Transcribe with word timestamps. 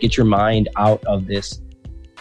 get 0.00 0.16
your 0.16 0.26
mind 0.26 0.68
out 0.76 1.04
of 1.04 1.26
this 1.26 1.60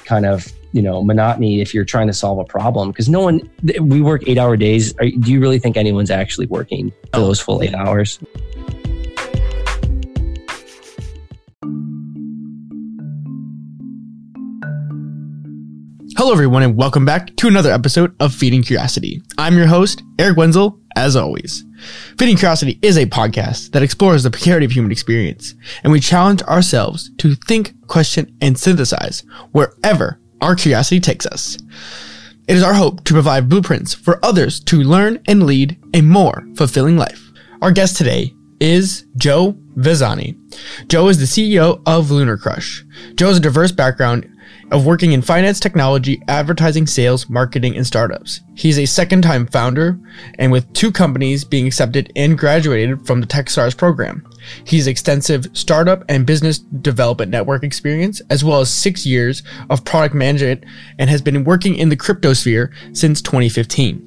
kind 0.06 0.26
of 0.26 0.48
you 0.72 0.82
know 0.82 1.04
monotony 1.04 1.62
if 1.62 1.74
you're 1.74 1.86
trying 1.86 2.08
to 2.08 2.14
solve 2.14 2.40
a 2.40 2.46
problem. 2.46 2.90
Because 2.90 3.10
no 3.10 3.22
one 3.22 3.50
we 3.82 4.02
work 4.02 4.24
eight 4.28 4.38
hour 4.38 4.58
days. 4.58 4.96
Are, 4.98 5.06
do 5.06 5.32
you 5.32 5.40
really 5.40 5.60
think 5.60 5.78
anyone's 5.78 6.12
actually 6.12 6.48
working 6.48 6.92
for 7.14 7.20
those 7.20 7.40
full 7.40 7.62
eight 7.62 7.74
hours? 7.74 8.20
Hello, 16.18 16.32
everyone, 16.32 16.64
and 16.64 16.76
welcome 16.76 17.06
back 17.06 17.36
to 17.36 17.48
another 17.48 17.72
episode 17.72 18.16
of 18.20 18.34
Feeding 18.34 18.64
Curiosity. 18.64 19.22
I'm 19.38 19.56
your 19.56 19.68
host, 19.68 20.02
Eric 20.18 20.36
Wenzel, 20.36 20.80
as 20.98 21.16
always. 21.16 21.64
Feeding 22.18 22.36
Curiosity 22.36 22.80
is 22.82 22.98
a 22.98 23.06
podcast 23.06 23.72
that 23.72 23.84
explores 23.84 24.24
the 24.24 24.32
precarity 24.32 24.66
of 24.66 24.72
human 24.72 24.92
experience, 24.92 25.54
and 25.84 25.92
we 25.94 26.00
challenge 26.00 26.42
ourselves 26.44 27.12
to 27.20 27.36
think, 27.36 27.74
question, 27.88 28.36
and 28.42 28.58
synthesize 28.58 29.24
wherever 29.52 30.20
our 30.42 30.56
curiosity 30.56 31.00
takes 31.00 31.28
us. 31.28 31.58
It 32.48 32.56
is 32.56 32.64
our 32.64 32.74
hope 32.74 33.04
to 33.04 33.14
provide 33.14 33.48
blueprints 33.48 33.94
for 33.94 34.24
others 34.26 34.60
to 34.62 34.82
learn 34.82 35.22
and 35.28 35.46
lead 35.46 35.78
a 35.94 36.02
more 36.02 36.48
fulfilling 36.56 36.98
life. 36.98 37.32
Our 37.62 37.72
guest 37.72 37.98
today 37.98 38.34
is 38.60 39.06
Joe 39.18 39.54
Vezzani. 39.76 40.36
Joe 40.88 41.10
is 41.10 41.20
the 41.20 41.26
CEO 41.26 41.82
of 41.86 42.10
Lunar 42.10 42.38
Crush. 42.38 42.84
Joe 43.16 43.28
has 43.28 43.38
a 43.38 43.42
diverse 43.42 43.72
background 43.72 44.28
of 44.72 44.86
working 44.86 45.14
in 45.14 45.22
finance, 45.22 45.60
technology, 45.60 46.22
advertising, 46.28 46.88
sales, 46.88 47.30
marketing, 47.30 47.76
and 47.76 47.88
startups. 47.88 48.42
He's 48.56 48.78
a 48.78 48.86
second 48.86 49.22
time 49.22 49.48
founder 49.48 50.00
and 50.40 50.52
with 50.52 50.72
two 50.74 50.92
companies 50.92 51.44
being 51.44 51.68
accepted 51.68 52.12
and 52.16 52.38
graduated 52.38 53.06
from 53.06 53.22
the 53.22 53.28
TechStars 53.28 53.78
program. 53.78 54.28
He's 54.66 54.88
extensive 54.88 55.48
startup 55.54 56.04
and 56.10 56.26
business 56.26 56.60
development 56.60 57.32
network 57.32 57.64
experience, 57.64 58.22
as 58.30 58.44
well 58.44 58.60
as 58.60 58.70
six 58.70 59.06
years 59.06 59.44
of 59.70 59.86
product 59.86 60.16
management 60.16 60.64
and 61.00 61.10
has 61.10 61.22
been 61.22 61.44
working 61.44 61.76
in 61.76 61.90
the 61.90 61.96
crypto 61.96 62.34
sphere 62.34 62.74
since 62.94 63.22
2015. 63.22 64.04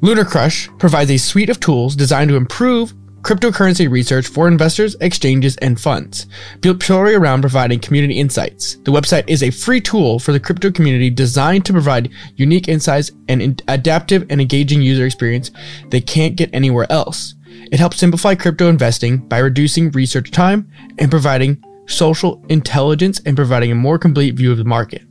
Lunar 0.00 0.24
Crush 0.24 0.68
provides 0.78 1.10
a 1.10 1.16
suite 1.16 1.48
of 1.48 1.60
tools 1.60 1.96
designed 1.96 2.28
to 2.28 2.36
improve 2.36 2.92
cryptocurrency 3.24 3.90
research 3.90 4.26
for 4.26 4.46
investors, 4.46 4.94
exchanges, 5.00 5.56
and 5.56 5.80
funds, 5.80 6.26
built 6.60 6.78
purely 6.78 7.14
around 7.14 7.40
providing 7.40 7.80
community 7.80 8.20
insights. 8.20 8.76
The 8.84 8.92
website 8.92 9.24
is 9.26 9.42
a 9.42 9.50
free 9.50 9.80
tool 9.80 10.18
for 10.18 10.32
the 10.32 10.38
crypto 10.38 10.70
community 10.70 11.08
designed 11.08 11.64
to 11.66 11.72
provide 11.72 12.10
unique 12.36 12.68
insights 12.68 13.10
and 13.28 13.40
in- 13.40 13.56
adaptive 13.66 14.26
and 14.28 14.40
engaging 14.40 14.82
user 14.82 15.06
experience 15.06 15.50
they 15.88 16.00
can't 16.00 16.36
get 16.36 16.50
anywhere 16.52 16.86
else. 16.90 17.34
It 17.72 17.80
helps 17.80 17.96
simplify 17.96 18.34
crypto 18.34 18.68
investing 18.68 19.26
by 19.28 19.38
reducing 19.38 19.90
research 19.92 20.30
time 20.30 20.70
and 20.98 21.10
providing 21.10 21.62
social 21.86 22.44
intelligence 22.48 23.20
and 23.24 23.36
providing 23.36 23.72
a 23.72 23.74
more 23.74 23.98
complete 23.98 24.34
view 24.34 24.52
of 24.52 24.58
the 24.58 24.64
market. 24.64 25.02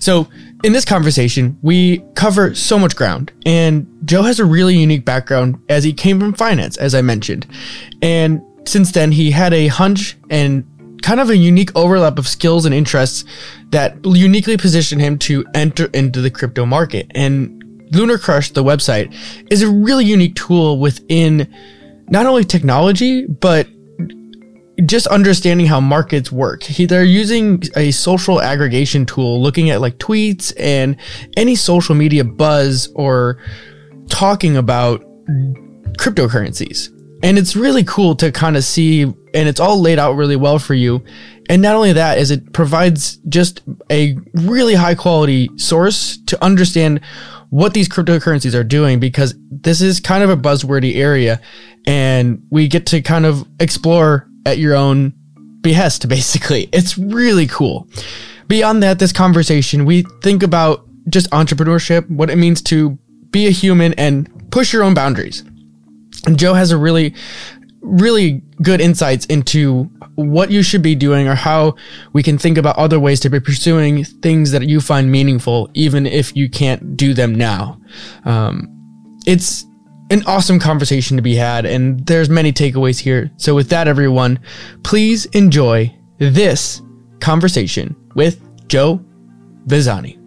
So, 0.00 0.28
in 0.62 0.72
this 0.72 0.84
conversation, 0.84 1.58
we 1.62 1.98
cover 2.14 2.54
so 2.54 2.78
much 2.78 2.94
ground, 2.94 3.32
and 3.44 3.86
Joe 4.04 4.22
has 4.22 4.38
a 4.38 4.44
really 4.44 4.76
unique 4.76 5.04
background 5.04 5.60
as 5.68 5.84
he 5.84 5.92
came 5.92 6.20
from 6.20 6.32
finance, 6.32 6.76
as 6.76 6.94
I 6.94 7.02
mentioned. 7.02 7.46
And 8.00 8.40
since 8.64 8.92
then, 8.92 9.12
he 9.12 9.30
had 9.30 9.52
a 9.52 9.66
hunch 9.66 10.16
and 10.30 10.64
kind 11.02 11.18
of 11.18 11.30
a 11.30 11.36
unique 11.36 11.74
overlap 11.76 12.18
of 12.18 12.28
skills 12.28 12.64
and 12.64 12.74
interests 12.74 13.24
that 13.70 13.96
uniquely 14.04 14.56
positioned 14.56 15.00
him 15.00 15.18
to 15.18 15.44
enter 15.54 15.86
into 15.86 16.20
the 16.20 16.30
crypto 16.30 16.64
market. 16.64 17.10
And 17.14 17.62
Lunar 17.90 18.18
Crush, 18.18 18.52
the 18.52 18.62
website, 18.62 19.12
is 19.50 19.62
a 19.62 19.68
really 19.68 20.04
unique 20.04 20.36
tool 20.36 20.78
within 20.78 21.52
not 22.08 22.26
only 22.26 22.44
technology, 22.44 23.26
but 23.26 23.66
just 24.86 25.06
understanding 25.06 25.66
how 25.66 25.80
markets 25.80 26.32
work. 26.32 26.62
He, 26.62 26.86
they're 26.86 27.04
using 27.04 27.62
a 27.76 27.90
social 27.90 28.40
aggregation 28.40 29.06
tool, 29.06 29.40
looking 29.42 29.70
at 29.70 29.80
like 29.80 29.98
tweets 29.98 30.52
and 30.58 30.96
any 31.36 31.54
social 31.54 31.94
media 31.94 32.24
buzz 32.24 32.90
or 32.94 33.38
talking 34.08 34.56
about 34.56 35.02
cryptocurrencies. 35.98 36.88
And 37.22 37.38
it's 37.38 37.54
really 37.54 37.84
cool 37.84 38.16
to 38.16 38.32
kind 38.32 38.56
of 38.56 38.64
see, 38.64 39.02
and 39.02 39.16
it's 39.34 39.60
all 39.60 39.80
laid 39.80 39.98
out 39.98 40.16
really 40.16 40.36
well 40.36 40.58
for 40.58 40.74
you. 40.74 41.04
And 41.48 41.62
not 41.62 41.76
only 41.76 41.92
that, 41.92 42.18
is 42.18 42.30
it 42.30 42.52
provides 42.52 43.16
just 43.28 43.62
a 43.90 44.16
really 44.34 44.74
high 44.74 44.94
quality 44.94 45.48
source 45.56 46.18
to 46.26 46.42
understand 46.42 47.00
what 47.50 47.74
these 47.74 47.88
cryptocurrencies 47.88 48.54
are 48.54 48.64
doing 48.64 48.98
because 48.98 49.34
this 49.50 49.82
is 49.82 50.00
kind 50.00 50.24
of 50.24 50.30
a 50.30 50.36
buzzwordy 50.36 50.96
area 50.96 51.40
and 51.86 52.42
we 52.50 52.66
get 52.66 52.86
to 52.86 53.02
kind 53.02 53.26
of 53.26 53.46
explore 53.60 54.26
at 54.46 54.58
your 54.58 54.74
own 54.74 55.12
behest, 55.60 56.08
basically. 56.08 56.68
It's 56.72 56.98
really 56.98 57.46
cool. 57.46 57.88
Beyond 58.48 58.82
that, 58.82 58.98
this 58.98 59.12
conversation, 59.12 59.84
we 59.84 60.04
think 60.22 60.42
about 60.42 60.86
just 61.08 61.30
entrepreneurship, 61.30 62.08
what 62.10 62.30
it 62.30 62.36
means 62.36 62.60
to 62.62 62.98
be 63.30 63.46
a 63.46 63.50
human 63.50 63.94
and 63.94 64.28
push 64.50 64.72
your 64.72 64.82
own 64.82 64.94
boundaries. 64.94 65.42
And 66.26 66.38
Joe 66.38 66.54
has 66.54 66.70
a 66.70 66.76
really, 66.76 67.14
really 67.80 68.42
good 68.62 68.80
insights 68.80 69.26
into 69.26 69.84
what 70.14 70.50
you 70.50 70.62
should 70.62 70.82
be 70.82 70.94
doing 70.94 71.26
or 71.26 71.34
how 71.34 71.74
we 72.12 72.22
can 72.22 72.38
think 72.38 72.58
about 72.58 72.76
other 72.76 73.00
ways 73.00 73.18
to 73.20 73.30
be 73.30 73.40
pursuing 73.40 74.04
things 74.04 74.50
that 74.52 74.68
you 74.68 74.80
find 74.80 75.10
meaningful, 75.10 75.70
even 75.74 76.06
if 76.06 76.36
you 76.36 76.48
can't 76.48 76.96
do 76.96 77.14
them 77.14 77.34
now. 77.34 77.80
Um, 78.24 78.68
it's 79.26 79.64
an 80.12 80.22
awesome 80.26 80.58
conversation 80.58 81.16
to 81.16 81.22
be 81.22 81.34
had, 81.34 81.64
and 81.64 82.04
there's 82.06 82.28
many 82.28 82.52
takeaways 82.52 82.98
here. 82.98 83.30
So, 83.38 83.54
with 83.54 83.70
that, 83.70 83.88
everyone, 83.88 84.38
please 84.82 85.24
enjoy 85.26 85.96
this 86.18 86.82
conversation 87.18 87.96
with 88.14 88.38
Joe 88.68 89.02
Vezzani. 89.66 90.18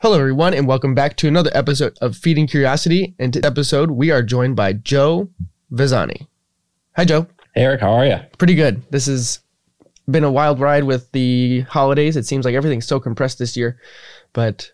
Hello, 0.00 0.18
everyone, 0.18 0.54
and 0.54 0.66
welcome 0.66 0.94
back 0.94 1.14
to 1.18 1.28
another 1.28 1.50
episode 1.52 1.98
of 2.00 2.16
Feeding 2.16 2.46
Curiosity. 2.46 3.14
And 3.18 3.30
today's 3.30 3.50
episode, 3.50 3.90
we 3.90 4.10
are 4.10 4.22
joined 4.22 4.56
by 4.56 4.72
Joe 4.72 5.28
Vezzani. 5.70 6.26
Hi, 6.96 7.04
Joe. 7.04 7.26
Hey, 7.54 7.64
Eric, 7.64 7.82
how 7.82 7.92
are 7.92 8.06
you? 8.06 8.16
Pretty 8.38 8.54
good. 8.54 8.82
This 8.90 9.04
has 9.06 9.40
been 10.10 10.24
a 10.24 10.32
wild 10.32 10.58
ride 10.58 10.84
with 10.84 11.12
the 11.12 11.60
holidays. 11.68 12.16
It 12.16 12.24
seems 12.24 12.46
like 12.46 12.54
everything's 12.54 12.86
so 12.86 12.98
compressed 12.98 13.38
this 13.38 13.58
year, 13.58 13.78
but 14.32 14.70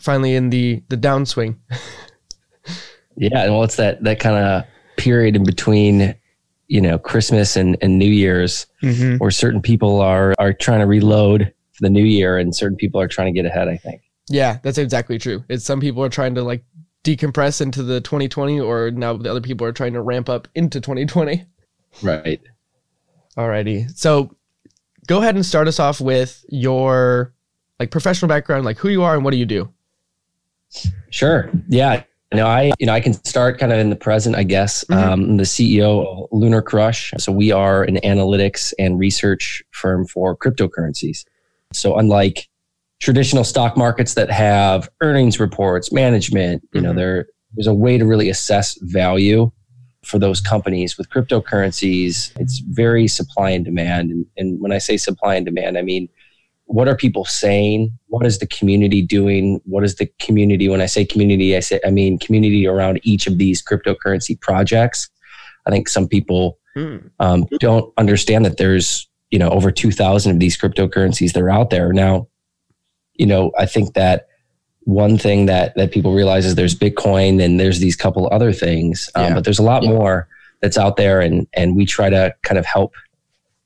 finally 0.00 0.34
in 0.34 0.50
the 0.50 0.82
the 0.88 0.96
downswing. 0.96 1.56
yeah, 3.16 3.44
And 3.44 3.52
well, 3.52 3.64
it's 3.64 3.76
that 3.76 4.02
that 4.04 4.20
kind 4.20 4.36
of 4.36 4.64
period 4.96 5.36
in 5.36 5.44
between, 5.44 6.14
you 6.68 6.80
know, 6.80 6.98
Christmas 6.98 7.56
and, 7.56 7.76
and 7.80 7.98
New 7.98 8.10
Year's, 8.10 8.66
mm-hmm. 8.82 9.16
where 9.16 9.30
certain 9.30 9.62
people 9.62 10.00
are 10.00 10.34
are 10.38 10.52
trying 10.52 10.80
to 10.80 10.86
reload 10.86 11.52
for 11.72 11.82
the 11.82 11.90
new 11.90 12.04
year, 12.04 12.38
and 12.38 12.54
certain 12.54 12.76
people 12.76 13.00
are 13.00 13.08
trying 13.08 13.32
to 13.32 13.38
get 13.38 13.46
ahead. 13.46 13.68
I 13.68 13.76
think. 13.76 14.02
Yeah, 14.28 14.58
that's 14.62 14.78
exactly 14.78 15.18
true. 15.18 15.44
It's 15.48 15.64
some 15.64 15.80
people 15.80 16.04
are 16.04 16.08
trying 16.08 16.34
to 16.36 16.42
like 16.42 16.64
decompress 17.04 17.60
into 17.60 17.82
the 17.82 18.00
2020, 18.00 18.60
or 18.60 18.90
now 18.90 19.16
the 19.16 19.30
other 19.30 19.40
people 19.40 19.66
are 19.66 19.72
trying 19.72 19.94
to 19.94 20.02
ramp 20.02 20.28
up 20.28 20.48
into 20.54 20.80
2020. 20.80 21.44
Right. 22.02 22.40
Alrighty. 23.36 23.90
So 23.96 24.36
go 25.06 25.18
ahead 25.18 25.34
and 25.34 25.44
start 25.44 25.68
us 25.68 25.80
off 25.80 26.00
with 26.00 26.44
your 26.48 27.34
like 27.78 27.90
professional 27.90 28.28
background, 28.28 28.64
like 28.64 28.78
who 28.78 28.88
you 28.88 29.02
are 29.02 29.14
and 29.14 29.24
what 29.24 29.32
do 29.32 29.38
you 29.38 29.46
do? 29.46 29.72
Sure. 31.10 31.50
Yeah. 31.68 32.04
Know, 32.32 32.46
I 32.46 32.70
you 32.78 32.86
know 32.86 32.92
I 32.92 33.00
can 33.00 33.12
start 33.12 33.58
kind 33.58 33.72
of 33.72 33.78
in 33.80 33.90
the 33.90 33.96
present, 33.96 34.36
I 34.36 34.44
guess. 34.44 34.84
Mm-hmm. 34.84 35.12
Um, 35.12 35.24
I'm 35.24 35.36
the 35.36 35.42
CEO 35.42 36.06
of 36.06 36.28
Lunar 36.30 36.62
Crush. 36.62 37.12
So 37.18 37.32
we 37.32 37.50
are 37.50 37.82
an 37.82 37.96
analytics 38.04 38.72
and 38.78 39.00
research 39.00 39.64
firm 39.72 40.06
for 40.06 40.36
cryptocurrencies. 40.36 41.24
So 41.72 41.98
unlike 41.98 42.48
traditional 43.00 43.42
stock 43.42 43.76
markets 43.76 44.14
that 44.14 44.30
have 44.30 44.88
earnings 45.00 45.40
reports, 45.40 45.90
management, 45.90 46.62
you 46.72 46.80
mm-hmm. 46.80 46.86
know, 46.86 46.94
there 46.94 47.26
there's 47.54 47.66
a 47.66 47.74
way 47.74 47.98
to 47.98 48.06
really 48.06 48.28
assess 48.28 48.78
value 48.80 49.50
for 50.04 50.18
those 50.18 50.40
companies 50.40 50.96
with 50.96 51.10
cryptocurrencies. 51.10 52.32
It's 52.38 52.60
very 52.60 53.08
supply 53.08 53.50
and 53.50 53.64
demand. 53.64 54.10
And, 54.10 54.26
and 54.36 54.60
when 54.60 54.72
I 54.72 54.78
say 54.78 54.96
supply 54.96 55.34
and 55.34 55.44
demand, 55.44 55.76
I 55.76 55.82
mean 55.82 56.08
what 56.70 56.86
are 56.86 56.94
people 56.94 57.24
saying? 57.24 57.90
What 58.06 58.24
is 58.24 58.38
the 58.38 58.46
community 58.46 59.02
doing? 59.02 59.60
What 59.64 59.82
is 59.82 59.96
the 59.96 60.06
community? 60.20 60.68
When 60.68 60.80
I 60.80 60.86
say 60.86 61.04
community, 61.04 61.56
I 61.56 61.60
say 61.60 61.80
I 61.84 61.90
mean 61.90 62.16
community 62.16 62.64
around 62.64 63.00
each 63.02 63.26
of 63.26 63.38
these 63.38 63.60
cryptocurrency 63.60 64.40
projects. 64.40 65.10
I 65.66 65.70
think 65.70 65.88
some 65.88 66.06
people 66.06 66.58
mm. 66.76 67.10
um, 67.18 67.46
don't 67.58 67.92
understand 67.96 68.44
that 68.44 68.56
there's 68.56 69.08
you 69.32 69.38
know 69.38 69.50
over 69.50 69.72
two 69.72 69.90
thousand 69.90 70.32
of 70.32 70.38
these 70.38 70.56
cryptocurrencies 70.56 71.32
that 71.32 71.42
are 71.42 71.50
out 71.50 71.70
there 71.70 71.92
now. 71.92 72.28
You 73.14 73.26
know, 73.26 73.50
I 73.58 73.66
think 73.66 73.94
that 73.94 74.28
one 74.84 75.18
thing 75.18 75.46
that 75.46 75.74
that 75.74 75.90
people 75.90 76.14
realize 76.14 76.46
is 76.46 76.54
there's 76.54 76.78
Bitcoin 76.78 77.42
and 77.42 77.58
there's 77.58 77.80
these 77.80 77.96
couple 77.96 78.28
other 78.30 78.52
things, 78.52 79.10
um, 79.16 79.24
yeah. 79.24 79.34
but 79.34 79.44
there's 79.44 79.58
a 79.58 79.64
lot 79.64 79.82
yeah. 79.82 79.90
more 79.90 80.28
that's 80.62 80.78
out 80.78 80.96
there, 80.96 81.20
and 81.20 81.48
and 81.52 81.74
we 81.74 81.84
try 81.84 82.08
to 82.10 82.32
kind 82.44 82.58
of 82.58 82.64
help 82.64 82.94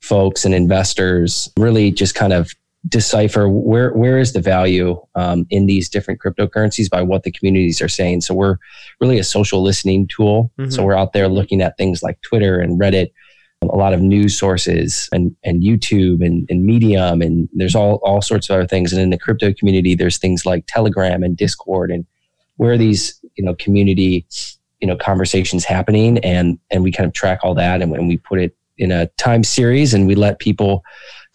folks 0.01 0.43
and 0.43 0.55
investors 0.55 1.51
really 1.55 1.91
just 1.91 2.15
kind 2.15 2.33
of 2.33 2.51
decipher 2.87 3.49
where 3.49 3.91
where 3.93 4.19
is 4.19 4.33
the 4.33 4.41
value 4.41 4.99
um, 5.15 5.45
in 5.49 5.65
these 5.65 5.89
different 5.89 6.21
cryptocurrencies 6.21 6.89
by 6.89 7.01
what 7.01 7.23
the 7.23 7.31
communities 7.31 7.81
are 7.81 7.89
saying. 7.89 8.21
So 8.21 8.33
we're 8.33 8.57
really 8.99 9.17
a 9.17 9.23
social 9.23 9.63
listening 9.63 10.07
tool. 10.07 10.51
Mm-hmm. 10.59 10.71
So 10.71 10.83
we're 10.83 10.97
out 10.97 11.13
there 11.13 11.27
looking 11.27 11.61
at 11.61 11.77
things 11.77 12.03
like 12.03 12.21
Twitter 12.21 12.59
and 12.59 12.79
Reddit, 12.79 13.11
a 13.61 13.65
lot 13.65 13.93
of 13.93 14.01
news 14.01 14.37
sources 14.37 15.09
and, 15.11 15.35
and 15.43 15.63
YouTube 15.63 16.23
and, 16.23 16.45
and 16.49 16.63
Medium 16.63 17.21
and 17.21 17.49
there's 17.53 17.75
all 17.75 17.95
all 18.03 18.21
sorts 18.21 18.49
of 18.49 18.55
other 18.55 18.67
things. 18.67 18.93
And 18.93 19.01
in 19.01 19.09
the 19.09 19.17
crypto 19.17 19.53
community, 19.53 19.95
there's 19.95 20.17
things 20.17 20.45
like 20.45 20.65
Telegram 20.67 21.23
and 21.23 21.35
Discord 21.35 21.91
and 21.91 22.05
where 22.57 22.71
are 22.71 22.77
these 22.77 23.19
you 23.35 23.43
know 23.43 23.55
community 23.55 24.25
you 24.79 24.87
know 24.87 24.95
conversations 24.95 25.65
happening 25.65 26.17
and 26.19 26.59
and 26.71 26.83
we 26.83 26.91
kind 26.91 27.07
of 27.07 27.13
track 27.13 27.39
all 27.43 27.55
that 27.55 27.81
and, 27.81 27.95
and 27.95 28.07
we 28.07 28.17
put 28.17 28.39
it 28.39 28.55
in 28.77 28.91
a 28.91 29.07
time 29.17 29.43
series 29.43 29.93
and 29.93 30.05
we 30.07 30.15
let 30.15 30.39
people 30.39 30.83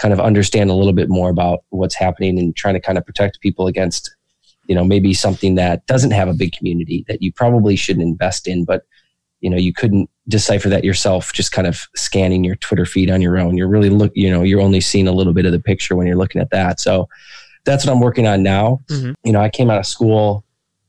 kind 0.00 0.14
of 0.14 0.20
understand 0.20 0.70
a 0.70 0.74
little 0.74 0.94
bit 0.94 1.08
more 1.08 1.28
about 1.28 1.60
what's 1.68 1.94
happening 1.94 2.38
and 2.38 2.56
trying 2.56 2.74
to 2.74 2.80
kind 2.80 2.96
of 2.96 3.04
protect 3.04 3.40
people 3.40 3.66
against 3.66 4.14
you 4.66 4.74
know 4.74 4.84
maybe 4.84 5.12
something 5.12 5.56
that 5.56 5.86
doesn't 5.86 6.12
have 6.12 6.28
a 6.28 6.34
big 6.34 6.52
community 6.52 7.04
that 7.06 7.20
you 7.20 7.32
probably 7.32 7.76
shouldn't 7.76 8.02
invest 8.02 8.48
in 8.48 8.64
but 8.64 8.84
you 9.40 9.50
know 9.50 9.56
you 9.56 9.72
couldn't 9.72 10.08
decipher 10.28 10.68
that 10.68 10.84
yourself 10.84 11.32
just 11.32 11.52
kind 11.52 11.66
of 11.66 11.86
scanning 11.94 12.44
your 12.44 12.56
twitter 12.56 12.86
feed 12.86 13.10
on 13.10 13.20
your 13.20 13.38
own 13.38 13.56
you're 13.56 13.68
really 13.68 13.90
look 13.90 14.12
you 14.14 14.30
know 14.30 14.42
you're 14.42 14.60
only 14.60 14.80
seeing 14.80 15.06
a 15.06 15.12
little 15.12 15.34
bit 15.34 15.44
of 15.44 15.52
the 15.52 15.60
picture 15.60 15.94
when 15.94 16.06
you're 16.06 16.16
looking 16.16 16.40
at 16.40 16.50
that 16.50 16.80
so 16.80 17.06
that's 17.64 17.84
what 17.84 17.92
i'm 17.92 18.00
working 18.00 18.26
on 18.26 18.42
now 18.42 18.80
mm-hmm. 18.88 19.12
you 19.24 19.32
know 19.32 19.40
i 19.40 19.50
came 19.50 19.70
out 19.70 19.78
of 19.78 19.86
school 19.86 20.44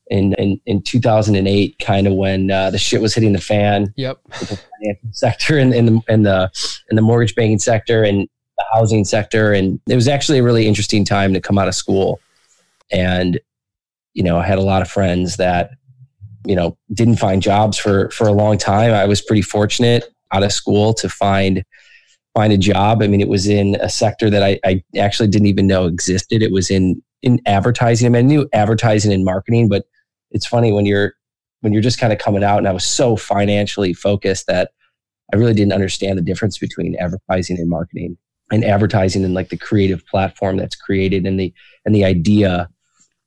in 0.10 0.34
in, 0.34 0.60
in 0.66 0.82
2008, 0.82 1.80
kind 1.80 2.06
of 2.06 2.14
when 2.14 2.52
uh, 2.52 2.70
the 2.70 2.78
shit 2.78 3.02
was 3.02 3.16
hitting 3.16 3.32
the 3.32 3.40
fan. 3.40 3.94
Yep. 3.96 4.20
The 4.42 4.60
financial 4.80 5.10
sector 5.14 5.58
and 5.58 5.74
in, 5.74 5.88
in 5.88 5.94
the 5.94 6.14
in 6.14 6.24
the 6.24 6.52
in 6.90 6.96
the 6.98 7.02
mortgage 7.02 7.34
banking 7.34 7.60
sector 7.60 8.04
and 8.04 8.28
the 8.62 8.80
housing 8.80 9.06
sector, 9.06 9.54
and 9.54 9.80
it 9.88 9.96
was 9.96 10.08
actually 10.08 10.40
a 10.40 10.44
really 10.44 10.68
interesting 10.68 11.06
time 11.06 11.34
to 11.34 11.42
come 11.42 11.58
out 11.58 11.68
of 11.68 11.76
school. 11.76 12.20
And 12.92 13.40
you 14.14 14.24
know, 14.24 14.38
I 14.38 14.46
had 14.46 14.58
a 14.58 14.64
lot 14.64 14.82
of 14.82 14.90
friends 14.90 15.38
that 15.38 15.72
you 16.46 16.56
know 16.56 16.78
didn't 16.94 17.18
find 17.18 17.42
jobs 17.42 17.78
for 17.78 18.10
for 18.12 18.28
a 18.28 18.34
long 18.34 18.58
time. 18.58 18.94
I 18.94 19.06
was 19.06 19.22
pretty 19.22 19.42
fortunate 19.42 20.06
out 20.32 20.44
of 20.44 20.52
school 20.52 20.94
to 20.96 21.10
find 21.10 21.64
find 22.34 22.54
a 22.54 22.58
job. 22.58 23.02
I 23.02 23.08
mean, 23.08 23.22
it 23.22 23.28
was 23.28 23.48
in 23.48 23.76
a 23.82 23.90
sector 23.90 24.30
that 24.30 24.44
I, 24.44 24.60
I 24.66 24.84
actually 24.98 25.28
didn't 25.28 25.48
even 25.48 25.68
know 25.68 25.86
existed. 25.86 26.42
It 26.42 26.52
was 26.52 26.70
in 26.70 27.02
in 27.22 27.40
advertising. 27.46 28.06
I 28.08 28.10
mean, 28.10 28.26
I 28.26 28.28
knew 28.28 28.50
advertising 28.54 29.14
and 29.14 29.24
marketing, 29.24 29.70
but 29.70 29.86
it's 30.32 30.48
funny 30.48 30.72
when 30.72 30.86
you're 30.86 31.14
when 31.62 31.74
you're 31.74 31.82
just 31.82 32.00
kind 32.00 32.12
of 32.12 32.20
coming 32.20 32.44
out 32.44 32.58
and 32.58 32.68
I 32.68 32.72
was 32.72 32.84
so 32.84 33.16
financially 33.16 33.94
focused 33.94 34.48
that 34.48 34.72
I 35.34 35.38
really 35.38 35.54
didn't 35.54 35.74
understand 35.74 36.18
the 36.18 36.24
difference 36.24 36.58
between 36.58 36.96
advertising 36.96 37.58
and 37.58 37.70
marketing 37.70 38.18
and 38.52 38.64
advertising 38.64 39.24
and 39.24 39.34
like 39.34 39.50
the 39.50 39.58
creative 39.58 40.06
platform 40.08 40.58
that's 40.58 40.76
created 40.76 41.26
and 41.26 41.40
the 41.40 41.54
and 41.86 41.96
the 41.96 42.06
idea, 42.06 42.70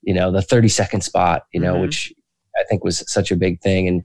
you 0.01 0.13
know, 0.13 0.31
the 0.31 0.41
30 0.41 0.67
second 0.67 1.01
spot, 1.01 1.45
you 1.53 1.59
know, 1.59 1.73
mm-hmm. 1.73 1.83
which 1.83 2.13
I 2.57 2.63
think 2.69 2.83
was 2.83 3.03
such 3.11 3.31
a 3.31 3.35
big 3.35 3.59
thing. 3.61 3.87
And, 3.87 4.03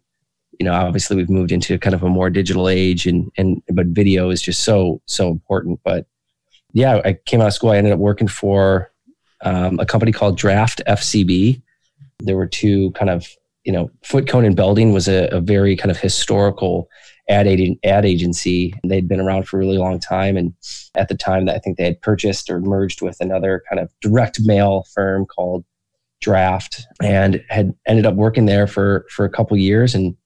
you 0.59 0.65
know, 0.65 0.73
obviously 0.73 1.17
we've 1.17 1.31
moved 1.31 1.53
into 1.53 1.79
kind 1.79 1.95
of 1.95 2.03
a 2.03 2.09
more 2.09 2.31
digital 2.31 2.69
age 2.69 3.07
and 3.07 3.31
and 3.37 3.63
but 3.73 3.87
video 3.87 4.31
is 4.31 4.43
just 4.43 4.63
so, 4.63 5.01
so 5.07 5.31
important. 5.31 5.81
But 5.85 6.07
yeah, 6.73 7.01
I 7.05 7.19
came 7.27 7.41
out 7.41 7.49
of 7.49 7.55
school, 7.55 7.71
I 7.71 7.77
ended 7.77 7.93
up 7.93 7.99
working 7.99 8.29
for 8.29 8.91
um, 9.43 9.79
a 9.79 9.87
company 9.87 10.13
called 10.13 10.37
Draft 10.37 10.83
FCB 10.87 11.63
there 12.23 12.37
were 12.37 12.47
two 12.47 12.91
kind 12.93 13.11
of, 13.11 13.27
you 13.65 13.73
know, 13.73 13.91
Foote 14.05 14.29
Cone 14.29 14.45
and 14.45 14.57
Belding 14.57 14.93
was 14.93 15.09
a, 15.09 15.29
a 15.29 15.41
very 15.41 15.77
kind 15.77 15.91
of 15.91 15.99
historical 15.99 16.89
ad, 17.31 17.47
ad 17.85 18.05
agency. 18.05 18.75
They'd 18.85 19.09
been 19.09 19.21
around 19.21 19.49
for 19.49 19.56
a 19.56 19.61
really 19.61 19.79
long 19.79 20.00
time. 20.00 20.37
And 20.37 20.53
at 20.97 21.09
the 21.09 21.17
time 21.17 21.49
I 21.49 21.59
think 21.59 21.79
they 21.79 21.85
had 21.85 22.03
purchased 22.03 22.50
or 22.50 22.61
merged 22.61 23.00
with 23.00 23.21
another 23.21 23.62
kind 23.69 23.81
of 23.81 23.91
direct 24.00 24.41
mail 24.43 24.85
firm 24.94 25.25
called 25.25 25.65
Draft 26.21 26.87
and 27.03 27.43
had 27.49 27.75
ended 27.87 28.05
up 28.05 28.15
working 28.15 28.47
there 28.47 28.67
for, 28.67 29.06
for 29.11 29.25
a 29.25 29.31
couple 29.31 29.56
years 29.56 29.94
and, 29.94 30.17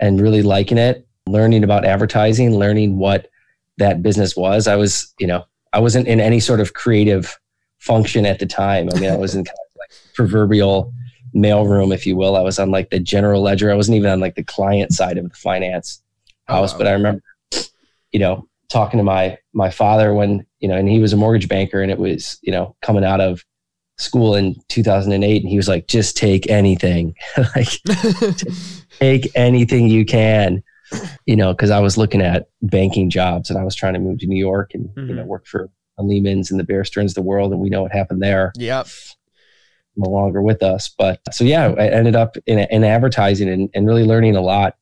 and 0.00 0.20
really 0.20 0.42
liking 0.42 0.78
it, 0.78 1.06
learning 1.26 1.64
about 1.64 1.84
advertising, 1.84 2.58
learning 2.58 2.98
what 2.98 3.28
that 3.78 4.02
business 4.02 4.36
was. 4.36 4.66
I 4.66 4.76
was, 4.76 5.14
you 5.18 5.26
know, 5.26 5.44
I 5.72 5.78
wasn't 5.78 6.08
in 6.08 6.20
any 6.20 6.40
sort 6.40 6.60
of 6.60 6.74
creative 6.74 7.38
function 7.78 8.26
at 8.26 8.40
the 8.40 8.46
time. 8.46 8.90
I 8.94 8.98
mean, 8.98 9.10
I 9.10 9.16
was 9.16 9.34
in 9.34 9.44
kind 9.44 9.56
of 9.56 9.76
like 9.78 9.90
proverbial 10.14 10.92
mailroom, 11.34 11.94
if 11.94 12.06
you 12.06 12.16
will. 12.16 12.36
I 12.36 12.42
was 12.42 12.58
on 12.58 12.70
like 12.70 12.90
the 12.90 13.00
general 13.00 13.42
ledger. 13.42 13.70
I 13.70 13.74
wasn't 13.74 13.96
even 13.96 14.10
on 14.10 14.20
like 14.20 14.34
the 14.34 14.44
client 14.44 14.92
side 14.92 15.16
of 15.16 15.28
the 15.28 15.34
finance 15.34 16.02
house, 16.46 16.72
oh, 16.72 16.74
wow. 16.74 16.78
but 16.78 16.86
I 16.86 16.92
remember, 16.92 17.22
you 18.12 18.20
know, 18.20 18.48
talking 18.72 18.98
to 18.98 19.04
my 19.04 19.38
my 19.52 19.70
father 19.70 20.14
when 20.14 20.46
you 20.60 20.68
know, 20.68 20.76
and 20.76 20.88
he 20.88 20.98
was 20.98 21.12
a 21.12 21.16
mortgage 21.16 21.48
banker, 21.48 21.82
and 21.82 21.90
it 21.90 21.98
was 21.98 22.38
you 22.42 22.52
know 22.52 22.76
coming 22.82 23.04
out 23.04 23.20
of 23.20 23.44
school 23.98 24.34
in 24.34 24.56
2008, 24.68 25.42
and 25.42 25.48
he 25.48 25.56
was 25.56 25.68
like, 25.68 25.86
just 25.86 26.16
take 26.16 26.48
anything, 26.50 27.14
like 27.56 27.68
take 28.98 29.30
anything 29.34 29.88
you 29.88 30.04
can, 30.04 30.62
you 31.26 31.36
know, 31.36 31.52
because 31.52 31.70
I 31.70 31.80
was 31.80 31.98
looking 31.98 32.22
at 32.22 32.48
banking 32.62 33.10
jobs, 33.10 33.50
and 33.50 33.58
I 33.58 33.64
was 33.64 33.74
trying 33.74 33.94
to 33.94 34.00
move 34.00 34.18
to 34.20 34.26
New 34.26 34.38
York 34.38 34.72
and 34.74 34.88
mm-hmm. 34.88 35.08
you 35.08 35.14
know 35.14 35.22
mm-hmm. 35.22 35.30
work 35.30 35.46
for 35.46 35.70
Lehman's 35.98 36.50
and 36.50 36.58
the 36.58 36.64
Bear 36.64 36.84
Stearns 36.84 37.12
of 37.12 37.16
the 37.16 37.22
world, 37.22 37.52
and 37.52 37.60
we 37.60 37.68
know 37.68 37.82
what 37.82 37.92
happened 37.92 38.22
there. 38.22 38.52
Yep 38.56 38.88
no 39.94 40.08
longer 40.08 40.40
with 40.40 40.62
us. 40.62 40.88
But 40.88 41.20
so 41.32 41.44
yeah, 41.44 41.66
I 41.66 41.88
ended 41.88 42.16
up 42.16 42.38
in, 42.46 42.58
in 42.58 42.82
advertising 42.82 43.48
and, 43.48 43.68
and 43.74 43.86
really 43.86 44.04
learning 44.04 44.36
a 44.36 44.40
lot 44.40 44.76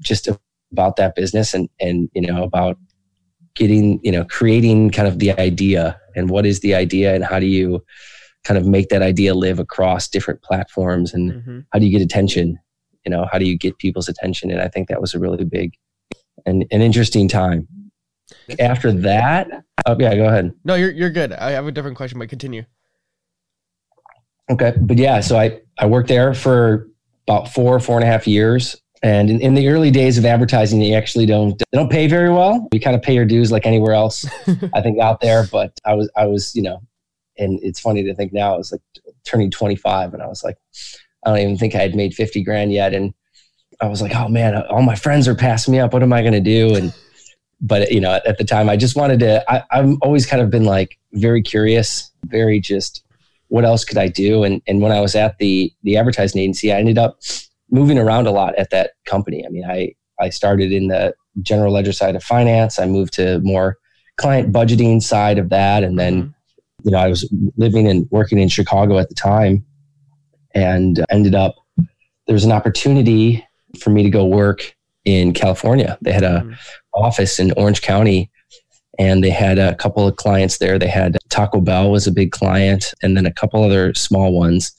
just 0.00 0.28
about 0.72 0.96
that 0.96 1.14
business 1.14 1.54
and 1.54 1.68
and 1.80 2.08
you 2.14 2.22
know 2.22 2.42
about 2.42 2.78
getting 3.54 4.00
you 4.02 4.12
know 4.12 4.24
creating 4.24 4.90
kind 4.90 5.08
of 5.08 5.18
the 5.18 5.32
idea 5.38 5.98
and 6.14 6.30
what 6.30 6.46
is 6.46 6.60
the 6.60 6.74
idea 6.74 7.14
and 7.14 7.24
how 7.24 7.38
do 7.38 7.46
you 7.46 7.82
kind 8.44 8.58
of 8.58 8.66
make 8.66 8.88
that 8.88 9.02
idea 9.02 9.34
live 9.34 9.58
across 9.58 10.08
different 10.08 10.42
platforms 10.42 11.12
and 11.14 11.32
mm-hmm. 11.32 11.60
how 11.72 11.78
do 11.78 11.86
you 11.86 11.92
get 11.92 12.04
attention 12.04 12.58
you 13.04 13.10
know 13.10 13.26
how 13.30 13.38
do 13.38 13.46
you 13.46 13.56
get 13.56 13.78
people's 13.78 14.08
attention 14.08 14.50
and 14.50 14.60
i 14.60 14.68
think 14.68 14.88
that 14.88 15.00
was 15.00 15.14
a 15.14 15.18
really 15.18 15.44
big 15.44 15.72
and 16.44 16.64
an 16.70 16.82
interesting 16.82 17.28
time 17.28 17.66
after 18.58 18.92
that 18.92 19.48
oh 19.86 19.96
yeah 19.98 20.14
go 20.14 20.26
ahead 20.26 20.52
no 20.64 20.74
you're, 20.74 20.90
you're 20.90 21.10
good 21.10 21.32
i 21.32 21.50
have 21.50 21.66
a 21.66 21.72
different 21.72 21.96
question 21.96 22.18
but 22.18 22.28
continue 22.28 22.64
Okay. 24.50 24.74
But 24.80 24.98
yeah, 24.98 25.20
so 25.20 25.38
I, 25.38 25.60
I 25.78 25.86
worked 25.86 26.08
there 26.08 26.34
for 26.34 26.88
about 27.26 27.52
four, 27.52 27.80
four 27.80 27.96
and 27.96 28.04
a 28.04 28.06
half 28.06 28.26
years. 28.26 28.76
And 29.06 29.30
in, 29.30 29.40
in, 29.40 29.54
the 29.54 29.68
early 29.68 29.92
days 29.92 30.18
of 30.18 30.24
advertising, 30.24 30.82
you 30.82 30.96
actually 30.96 31.26
don't 31.26 31.56
they 31.56 31.78
don't 31.78 31.90
pay 31.90 32.08
very 32.08 32.28
well. 32.28 32.66
You 32.72 32.80
kind 32.80 32.96
of 32.96 33.02
pay 33.02 33.14
your 33.14 33.24
dues 33.24 33.52
like 33.52 33.64
anywhere 33.64 33.92
else, 33.92 34.26
I 34.74 34.80
think, 34.80 34.98
out 34.98 35.20
there. 35.20 35.46
But 35.52 35.78
I 35.84 35.94
was 35.94 36.10
I 36.16 36.26
was, 36.26 36.56
you 36.56 36.62
know, 36.62 36.82
and 37.38 37.60
it's 37.62 37.78
funny 37.78 38.02
to 38.02 38.14
think 38.16 38.32
now, 38.32 38.54
I 38.54 38.58
was 38.58 38.72
like 38.72 38.80
turning 39.24 39.52
25 39.52 40.12
and 40.12 40.20
I 40.20 40.26
was 40.26 40.42
like, 40.42 40.56
I 41.24 41.30
don't 41.30 41.38
even 41.38 41.56
think 41.56 41.76
I 41.76 41.82
had 41.82 41.94
made 41.94 42.14
50 42.14 42.42
grand 42.42 42.72
yet. 42.72 42.94
And 42.94 43.14
I 43.80 43.86
was 43.86 44.02
like, 44.02 44.12
oh 44.16 44.26
man, 44.26 44.56
uh, 44.56 44.66
all 44.70 44.82
my 44.82 44.96
friends 44.96 45.28
are 45.28 45.36
passing 45.36 45.70
me 45.70 45.78
up. 45.78 45.92
What 45.92 46.02
am 46.02 46.12
I 46.12 46.24
gonna 46.24 46.40
do? 46.40 46.74
And 46.74 46.92
but 47.60 47.92
you 47.92 48.00
know, 48.00 48.18
at 48.26 48.38
the 48.38 48.44
time 48.44 48.68
I 48.68 48.76
just 48.76 48.96
wanted 48.96 49.20
to 49.20 49.44
I, 49.48 49.62
I've 49.70 49.96
always 50.02 50.26
kind 50.26 50.42
of 50.42 50.50
been 50.50 50.64
like 50.64 50.98
very 51.12 51.42
curious, 51.42 52.10
very 52.24 52.58
just 52.58 53.04
what 53.46 53.64
else 53.64 53.84
could 53.84 53.98
I 53.98 54.08
do? 54.08 54.42
And 54.42 54.62
and 54.66 54.82
when 54.82 54.90
I 54.90 55.00
was 55.00 55.14
at 55.14 55.38
the 55.38 55.72
the 55.84 55.96
advertising 55.96 56.40
agency, 56.40 56.72
I 56.72 56.78
ended 56.78 56.98
up 56.98 57.20
moving 57.70 57.98
around 57.98 58.26
a 58.26 58.30
lot 58.30 58.54
at 58.56 58.70
that 58.70 58.92
company. 59.04 59.44
I 59.44 59.48
mean, 59.48 59.64
I 59.64 59.94
I 60.20 60.30
started 60.30 60.72
in 60.72 60.88
the 60.88 61.14
general 61.42 61.72
ledger 61.72 61.92
side 61.92 62.16
of 62.16 62.22
finance. 62.22 62.78
I 62.78 62.86
moved 62.86 63.14
to 63.14 63.40
more 63.40 63.76
client 64.16 64.52
budgeting 64.52 65.02
side 65.02 65.38
of 65.38 65.50
that, 65.50 65.84
and 65.84 65.98
then 65.98 66.22
mm-hmm. 66.22 66.30
you 66.84 66.90
know 66.92 66.98
I 66.98 67.08
was 67.08 67.30
living 67.56 67.88
and 67.88 68.08
working 68.10 68.38
in 68.38 68.48
Chicago 68.48 68.98
at 68.98 69.08
the 69.08 69.14
time, 69.14 69.64
and 70.54 71.04
ended 71.10 71.34
up 71.34 71.54
there 72.26 72.34
was 72.34 72.44
an 72.44 72.52
opportunity 72.52 73.46
for 73.78 73.90
me 73.90 74.02
to 74.02 74.10
go 74.10 74.24
work 74.24 74.74
in 75.04 75.32
California. 75.32 75.98
They 76.00 76.12
had 76.12 76.24
a 76.24 76.40
mm-hmm. 76.40 76.52
office 76.94 77.38
in 77.38 77.52
Orange 77.52 77.82
County 77.82 78.30
and 78.98 79.22
they 79.22 79.30
had 79.30 79.58
a 79.58 79.74
couple 79.74 80.06
of 80.06 80.16
clients 80.16 80.58
there. 80.58 80.78
They 80.78 80.88
had 80.88 81.18
Taco 81.28 81.60
Bell 81.60 81.90
was 81.90 82.06
a 82.06 82.12
big 82.12 82.32
client, 82.32 82.94
and 83.02 83.16
then 83.16 83.26
a 83.26 83.32
couple 83.32 83.62
other 83.62 83.94
small 83.94 84.32
ones. 84.32 84.72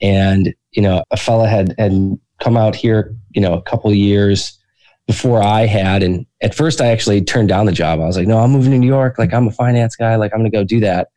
And 0.00 0.54
you 0.72 0.82
know, 0.82 1.02
a 1.10 1.16
fella 1.16 1.48
had 1.48 1.74
had 1.78 1.92
come 2.40 2.56
out 2.56 2.74
here, 2.74 3.14
you 3.30 3.40
know, 3.40 3.54
a 3.54 3.62
couple 3.62 3.92
years 3.92 4.58
before 5.06 5.42
I 5.42 5.66
had, 5.66 6.02
and 6.02 6.26
at 6.42 6.54
first 6.54 6.80
I 6.80 6.88
actually 6.88 7.22
turned 7.22 7.48
down 7.48 7.66
the 7.66 7.72
job. 7.72 8.00
I 8.00 8.06
was 8.06 8.16
like, 8.16 8.28
no, 8.28 8.38
I'm 8.38 8.50
moving 8.50 8.72
to 8.72 8.78
New 8.78 8.86
York. 8.86 9.18
Like 9.18 9.32
I'm 9.32 9.48
a 9.48 9.52
finance 9.52 9.96
guy. 9.96 10.16
Like 10.16 10.32
I'm 10.32 10.40
gonna 10.40 10.50
go 10.50 10.64
do 10.64 10.80
that. 10.80 11.08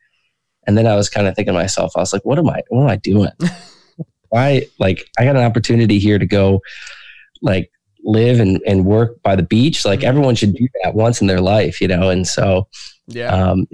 And 0.66 0.78
then 0.78 0.86
I 0.86 0.94
was 0.94 1.08
kind 1.08 1.26
of 1.26 1.34
thinking 1.34 1.54
to 1.54 1.58
myself, 1.58 1.92
I 1.96 2.00
was 2.00 2.12
like, 2.12 2.24
what 2.24 2.38
am 2.38 2.48
I? 2.48 2.62
What 2.68 2.82
am 2.82 2.88
I 2.88 2.96
doing? 2.96 3.32
Why? 4.28 4.66
Like 4.78 5.08
I 5.18 5.24
got 5.24 5.36
an 5.36 5.42
opportunity 5.42 5.98
here 5.98 6.18
to 6.18 6.26
go, 6.26 6.60
like 7.42 7.70
live 8.04 8.40
and, 8.40 8.60
and 8.66 8.84
work 8.84 9.20
by 9.22 9.36
the 9.36 9.42
beach. 9.42 9.84
Like 9.84 10.00
mm-hmm. 10.00 10.08
everyone 10.08 10.34
should 10.34 10.54
do 10.54 10.66
that 10.82 10.94
once 10.94 11.20
in 11.20 11.26
their 11.26 11.40
life, 11.40 11.80
you 11.80 11.88
know? 11.88 12.10
And 12.10 12.26
so, 12.26 12.68
yeah. 13.06 13.28
Um, 13.28 13.66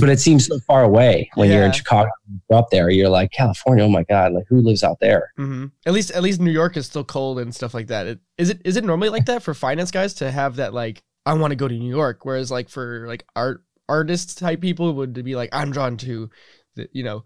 but 0.00 0.08
it 0.08 0.20
seems 0.20 0.46
so 0.46 0.58
far 0.60 0.82
away 0.82 1.30
when 1.34 1.48
yeah. 1.48 1.56
you're 1.56 1.64
in 1.66 1.72
Chicago 1.72 2.10
up 2.52 2.70
there. 2.70 2.90
You're 2.90 3.08
like 3.08 3.30
California. 3.32 3.84
Oh 3.84 3.88
my 3.88 4.02
god! 4.04 4.32
Like 4.32 4.44
who 4.48 4.60
lives 4.60 4.82
out 4.82 4.98
there? 5.00 5.32
Mm-hmm. 5.38 5.66
At 5.86 5.92
least, 5.92 6.10
at 6.10 6.22
least 6.22 6.40
New 6.40 6.50
York 6.50 6.76
is 6.76 6.86
still 6.86 7.04
cold 7.04 7.38
and 7.38 7.54
stuff 7.54 7.74
like 7.74 7.86
that. 7.88 8.06
It, 8.06 8.20
is 8.38 8.50
it? 8.50 8.60
Is 8.64 8.76
it 8.76 8.84
normally 8.84 9.10
like 9.10 9.26
that 9.26 9.42
for 9.42 9.54
finance 9.54 9.90
guys 9.90 10.14
to 10.14 10.30
have 10.30 10.56
that 10.56 10.74
like 10.74 11.02
I 11.24 11.34
want 11.34 11.52
to 11.52 11.56
go 11.56 11.68
to 11.68 11.74
New 11.74 11.88
York? 11.90 12.24
Whereas 12.24 12.50
like 12.50 12.68
for 12.68 13.06
like 13.06 13.24
art 13.34 13.62
artist 13.88 14.38
type 14.38 14.60
people 14.60 14.94
would 14.94 15.12
be 15.24 15.36
like, 15.36 15.50
I'm 15.52 15.70
drawn 15.70 15.96
to, 15.98 16.30
the, 16.74 16.88
you 16.92 17.04
know, 17.04 17.24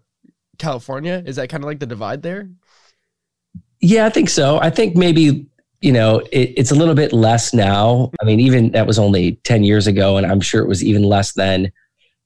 California. 0.57 1.23
Is 1.25 1.37
that 1.37 1.49
kind 1.49 1.63
of 1.63 1.67
like 1.67 1.79
the 1.79 1.85
divide 1.85 2.21
there? 2.21 2.49
Yeah, 3.79 4.05
I 4.05 4.09
think 4.09 4.29
so. 4.29 4.59
I 4.59 4.69
think 4.69 4.95
maybe 4.95 5.47
you 5.81 5.91
know 5.91 6.19
it, 6.31 6.53
it's 6.55 6.71
a 6.71 6.75
little 6.75 6.93
bit 6.93 7.13
less 7.13 7.53
now. 7.53 8.11
I 8.21 8.25
mean, 8.25 8.39
even 8.39 8.71
that 8.71 8.85
was 8.85 8.99
only 8.99 9.33
ten 9.43 9.63
years 9.63 9.87
ago, 9.87 10.17
and 10.17 10.25
I'm 10.25 10.41
sure 10.41 10.61
it 10.61 10.67
was 10.67 10.83
even 10.83 11.03
less 11.03 11.33
then. 11.33 11.71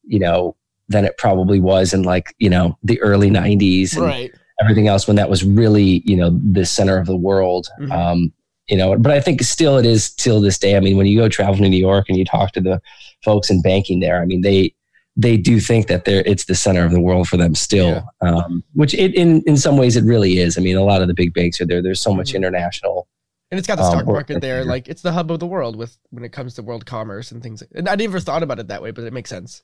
You 0.08 0.20
know, 0.20 0.56
than 0.90 1.06
it 1.06 1.18
probably 1.18 1.60
was 1.60 1.94
in 1.94 2.04
like 2.04 2.34
you 2.40 2.50
know 2.50 2.78
the 2.84 3.02
early 3.02 3.30
'90s 3.30 3.94
and 3.96 4.04
Right. 4.06 4.32
everything 4.62 4.88
else 4.88 5.08
when 5.08 5.16
that 5.18 5.30
was 5.30 5.44
really 5.44 6.02
you 6.06 6.16
know 6.16 6.40
the 6.52 6.66
center 6.66 6.98
of 6.98 7.08
the 7.08 7.16
world. 7.18 7.68
Mhm. 7.80 7.92
Um, 7.92 8.34
you 8.68 8.78
know, 8.78 8.98
but 8.98 9.12
I 9.12 9.20
think 9.20 9.42
still 9.44 9.78
it 9.78 9.86
is 9.86 10.10
till 10.12 10.42
this 10.42 10.58
day. 10.58 10.76
I 10.76 10.80
mean, 10.80 10.98
when 10.98 11.06
you 11.06 11.20
go 11.20 11.30
travel 11.30 11.56
to 11.56 11.70
New 11.70 11.78
York 11.78 12.06
and 12.10 12.18
you 12.18 12.26
talk 12.26 12.52
to 12.54 12.62
the 12.62 12.82
folks 13.24 13.50
in 13.50 13.62
banking 13.62 14.00
there, 14.00 14.22
I 14.22 14.26
mean 14.26 14.42
they 14.42 14.74
they 15.18 15.38
do 15.38 15.60
think 15.62 15.88
that 15.88 16.04
they're 16.06 16.24
it's 16.26 16.46
the 16.46 16.56
center 16.56 16.84
of 16.84 16.92
the 16.92 17.00
world 17.00 17.28
for 17.28 17.38
them 17.38 17.56
still, 17.56 18.04
um, 18.22 18.64
which 18.74 18.94
it, 18.96 19.14
in 19.16 19.42
in 19.48 19.56
some 19.58 19.78
ways 19.78 19.96
it 19.96 20.04
really 20.04 20.40
is. 20.40 20.58
I 20.58 20.62
mean, 20.62 20.76
a 20.78 20.84
lot 20.84 21.02
of 21.02 21.08
the 21.08 21.14
big 21.14 21.34
banks 21.34 21.62
are 21.62 21.66
there. 21.66 21.82
There's 21.82 22.02
so 22.02 22.14
much 22.14 22.32
Mhm. 22.32 22.36
international. 22.36 23.08
And 23.52 23.58
it's 23.60 23.68
got 23.68 23.78
the 23.78 23.84
Um, 23.84 23.92
stock 23.92 24.08
or- 24.08 24.14
market 24.14 24.42
there. 24.42 24.66
Like 24.66 24.88
it's 24.90 25.02
the 25.04 25.12
hub 25.14 25.32
of 25.32 25.40
the 25.40 25.46
world 25.48 25.76
with 25.78 25.98
when 26.10 26.24
it 26.26 26.32
comes 26.34 26.56
to 26.56 26.64
world 26.64 26.86
commerce 26.86 27.32
and 27.32 27.42
things. 27.44 27.64
And 27.76 27.88
I 27.88 27.96
never 27.96 28.20
thought 28.20 28.44
about 28.44 28.60
it 28.60 28.68
that 28.70 28.82
way, 28.82 28.92
but 28.92 29.04
it 29.06 29.14
makes 29.14 29.30
sense. 29.30 29.62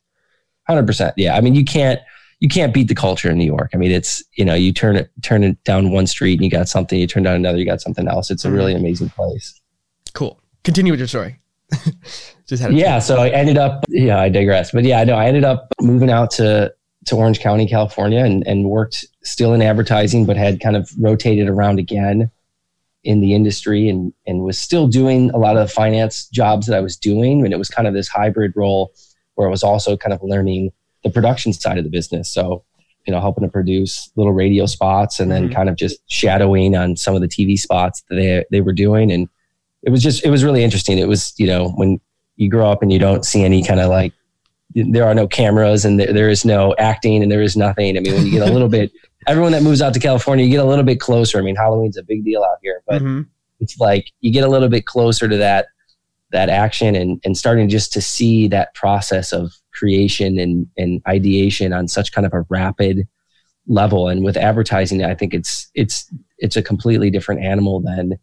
Hundred 0.71 0.87
percent. 0.87 1.13
Yeah. 1.17 1.35
I 1.35 1.41
mean, 1.41 1.53
you 1.53 1.65
can't 1.65 1.99
you 2.39 2.47
can't 2.47 2.73
beat 2.73 2.87
the 2.87 2.95
culture 2.95 3.29
in 3.29 3.37
New 3.37 3.45
York. 3.45 3.71
I 3.73 3.77
mean, 3.77 3.91
it's 3.91 4.23
you 4.35 4.45
know 4.45 4.53
you 4.53 4.71
turn 4.71 4.95
it 4.95 5.11
turn 5.21 5.43
it 5.43 5.61
down 5.65 5.91
one 5.91 6.07
street 6.07 6.35
and 6.35 6.45
you 6.45 6.49
got 6.49 6.69
something. 6.69 6.97
You 6.97 7.07
turn 7.07 7.23
down 7.23 7.35
another, 7.35 7.57
you 7.57 7.65
got 7.65 7.81
something 7.81 8.07
else. 8.07 8.31
It's 8.31 8.45
a 8.45 8.47
mm-hmm. 8.47 8.55
really 8.55 8.73
amazing 8.73 9.09
place. 9.09 9.59
Cool. 10.13 10.39
Continue 10.63 10.93
with 10.93 11.01
your 11.01 11.09
story. 11.09 11.41
Just 12.47 12.61
had 12.61 12.71
a- 12.71 12.73
Yeah. 12.73 12.99
So 12.99 13.17
I 13.17 13.27
ended 13.31 13.57
up. 13.57 13.83
Yeah, 13.89 14.17
I 14.17 14.29
digress. 14.29 14.71
But 14.71 14.85
yeah, 14.85 15.01
I 15.01 15.03
know 15.03 15.15
I 15.15 15.25
ended 15.25 15.43
up 15.43 15.67
moving 15.81 16.09
out 16.09 16.31
to 16.31 16.73
to 17.07 17.15
Orange 17.17 17.41
County, 17.41 17.67
California, 17.67 18.23
and 18.23 18.47
and 18.47 18.69
worked 18.69 19.05
still 19.23 19.53
in 19.53 19.61
advertising, 19.61 20.25
but 20.25 20.37
had 20.37 20.61
kind 20.61 20.77
of 20.77 20.89
rotated 20.97 21.49
around 21.49 21.79
again 21.79 22.31
in 23.03 23.19
the 23.19 23.33
industry 23.33 23.89
and 23.89 24.13
and 24.25 24.43
was 24.43 24.57
still 24.57 24.87
doing 24.87 25.31
a 25.31 25.37
lot 25.37 25.57
of 25.57 25.67
the 25.67 25.73
finance 25.73 26.27
jobs 26.29 26.67
that 26.67 26.77
I 26.77 26.81
was 26.81 26.95
doing 26.95 27.43
and 27.43 27.53
it 27.53 27.57
was 27.57 27.69
kind 27.69 27.87
of 27.87 27.93
this 27.93 28.07
hybrid 28.07 28.53
role 28.55 28.93
where 29.41 29.49
I 29.49 29.51
was 29.51 29.63
also 29.63 29.97
kind 29.97 30.13
of 30.13 30.21
learning 30.23 30.71
the 31.03 31.09
production 31.09 31.51
side 31.51 31.77
of 31.79 31.83
the 31.83 31.89
business 31.89 32.31
so 32.31 32.63
you 33.07 33.11
know 33.11 33.19
helping 33.19 33.43
to 33.43 33.49
produce 33.49 34.11
little 34.15 34.33
radio 34.33 34.67
spots 34.67 35.19
and 35.19 35.31
then 35.31 35.49
Mhm. 35.49 35.55
kind 35.55 35.67
of 35.69 35.75
just 35.75 35.97
shadowing 36.07 36.75
on 36.75 36.95
some 36.95 37.15
of 37.15 37.21
the 37.21 37.27
TV 37.27 37.57
spots 37.57 38.03
that 38.09 38.15
they 38.15 38.45
they 38.51 38.61
were 38.61 38.73
doing 38.73 39.11
and 39.11 39.27
it 39.81 39.89
was 39.89 40.03
just 40.03 40.23
it 40.23 40.29
was 40.29 40.43
really 40.43 40.63
interesting 40.63 40.99
it 40.99 41.07
was 41.07 41.33
you 41.37 41.47
know 41.47 41.69
when 41.69 41.99
you 42.35 42.47
grow 42.49 42.69
up 42.71 42.83
and 42.83 42.93
you 42.93 42.99
don't 42.99 43.25
see 43.25 43.43
any 43.43 43.63
kind 43.63 43.79
of 43.79 43.89
like 43.89 44.13
there 44.75 45.05
are 45.05 45.13
no 45.15 45.27
cameras 45.27 45.83
and 45.85 45.99
there, 45.99 46.13
there 46.13 46.29
is 46.29 46.45
no 46.45 46.73
acting 46.77 47.21
and 47.21 47.29
there 47.29 47.41
is 47.41 47.57
nothing. 47.57 47.97
I 47.97 47.99
mean, 47.99 48.13
when 48.13 48.25
you 48.25 48.31
get 48.31 48.47
a 48.47 48.53
little 48.53 48.69
bit, 48.69 48.89
everyone 49.27 49.51
that 49.51 49.63
moves 49.63 49.81
out 49.81 49.93
to 49.95 49.99
California, 49.99 50.45
you 50.45 50.51
get 50.51 50.63
a 50.63 50.65
little 50.65 50.85
bit 50.85 51.01
closer. 51.01 51.37
I 51.39 51.41
mean, 51.41 51.57
Halloween's 51.57 51.97
a 51.97 52.03
big 52.03 52.23
deal 52.23 52.41
out 52.41 52.55
here, 52.63 52.81
but 52.87 53.01
Mhm. 53.01 53.25
it's 53.59 53.77
like 53.81 54.05
you 54.21 54.31
get 54.31 54.45
a 54.45 54.47
little 54.47 54.69
bit 54.69 54.85
closer 54.85 55.27
to 55.27 55.35
that 55.37 55.65
that 56.31 56.49
action 56.49 56.95
and 56.95 57.19
and 57.23 57.37
starting 57.37 57.69
just 57.69 57.91
to 57.93 58.01
see 58.01 58.47
that 58.49 58.73
process 58.73 59.31
of 59.33 59.51
creation 59.73 60.39
and 60.39 60.67
and 60.77 61.01
ideation 61.07 61.73
on 61.73 61.87
such 61.87 62.11
kind 62.11 62.25
of 62.25 62.33
a 62.33 62.45
rapid 62.49 63.07
level. 63.67 64.07
And 64.07 64.23
with 64.23 64.37
advertising, 64.37 65.03
I 65.03 65.15
think 65.15 65.33
it's 65.33 65.69
it's 65.75 66.11
it's 66.39 66.55
a 66.55 66.61
completely 66.63 67.09
different 67.09 67.41
animal 67.43 67.81
than 67.81 68.13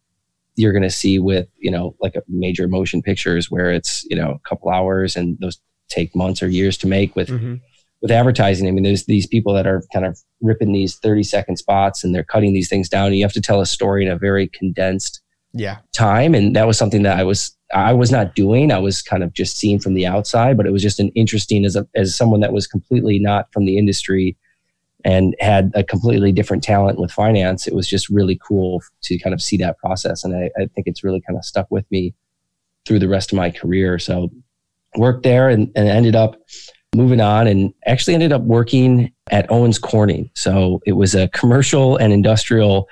you're 0.57 0.73
going 0.73 0.83
to 0.83 0.91
see 0.91 1.19
with 1.19 1.47
you 1.59 1.71
know 1.71 1.95
like 2.01 2.17
a 2.17 2.23
major 2.29 2.67
motion 2.67 3.01
pictures 3.03 3.51
where 3.51 3.71
it's 3.73 4.05
you 4.11 4.17
know 4.17 4.33
a 4.33 4.49
couple 4.49 4.71
hours 4.71 5.15
and 5.17 5.39
those 5.41 5.59
take 5.89 6.15
months 6.17 6.43
or 6.43 6.49
years 6.49 6.77
to 6.79 6.87
make 6.87 7.15
with 7.17 7.29
Mhm. 7.29 7.61
with 8.03 8.11
advertising 8.11 8.67
i 8.67 8.73
mean 8.73 8.83
there's 8.83 9.07
these 9.07 9.27
people 9.27 9.55
that 9.55 9.67
are 9.69 9.83
kind 9.93 10.05
of 10.05 10.19
ripping 10.43 10.73
these 10.73 10.97
30 10.97 11.23
second 11.23 11.57
spots 11.59 12.03
and 12.05 12.13
they're 12.15 12.25
cutting 12.25 12.53
these 12.53 12.69
things 12.69 12.89
down 12.89 13.07
and 13.07 13.17
you 13.17 13.23
have 13.25 13.33
to 13.33 13.41
tell 13.41 13.61
a 13.61 13.67
story 13.67 14.05
in 14.05 14.11
a 14.11 14.19
very 14.19 14.49
condensed 14.49 15.23
Yeah. 15.55 15.77
time 15.93 16.35
and 16.35 16.55
that 16.57 16.67
was 16.67 16.77
something 16.77 17.05
that 17.05 17.19
i 17.19 17.23
was 17.25 17.57
i 17.75 17.93
was 17.93 18.11
not 18.11 18.35
doing. 18.35 18.73
I 18.73 18.79
was 18.79 19.03
kind 19.03 19.23
of 19.23 19.33
just 19.33 19.57
seeing 19.57 19.79
from 19.79 19.95
the 19.95 20.07
outside 20.07 20.57
but 20.57 20.67
it 20.67 20.73
was 20.73 20.83
just 20.83 21.01
an 21.01 21.11
interesting 21.11 21.65
as 21.65 21.77
a 21.77 21.87
as 21.95 22.17
someone 22.17 22.41
that 22.41 22.53
was 22.53 22.67
completely 22.67 23.19
not 23.19 23.53
from 23.53 23.65
the 23.65 23.79
industry 23.79 24.37
and 25.05 25.37
had 25.39 25.71
a 25.75 25.85
completely 25.85 26.33
different 26.33 26.63
talent 26.63 26.99
with 26.99 27.13
finance 27.13 27.67
it 27.67 27.75
was 27.75 27.89
just 27.89 28.09
really 28.09 28.39
cool 28.47 28.83
to 29.03 29.19
kind 29.19 29.35
of 29.35 29.43
see 29.43 29.57
that 29.59 29.79
process. 29.79 30.25
And 30.25 30.35
i, 30.35 30.51
I 30.61 30.67
think 30.75 30.87
it's 30.87 31.05
really 31.05 31.21
kind 31.21 31.39
of 31.39 31.45
stuck 31.45 31.71
with 31.71 31.85
me 31.91 32.15
through 32.87 32.99
the 32.99 33.09
rest 33.09 33.33
of 33.33 33.37
my 33.37 33.51
career. 33.51 33.99
So 33.99 34.31
worked 34.97 35.23
there 35.23 35.49
and, 35.51 35.71
and 35.77 35.89
ended 35.89 36.17
up 36.17 36.37
moving 36.97 37.21
on 37.21 37.47
and 37.47 37.73
actually 37.87 38.15
ended 38.15 38.33
up 38.33 38.43
working 38.43 39.13
at 39.31 39.51
owens 39.51 39.79
corning. 39.79 40.31
So 40.35 40.81
it 40.87 40.93
was 40.93 41.15
a 41.15 41.29
commercial 41.29 41.99
and 41.99 42.13
industrial 42.13 42.89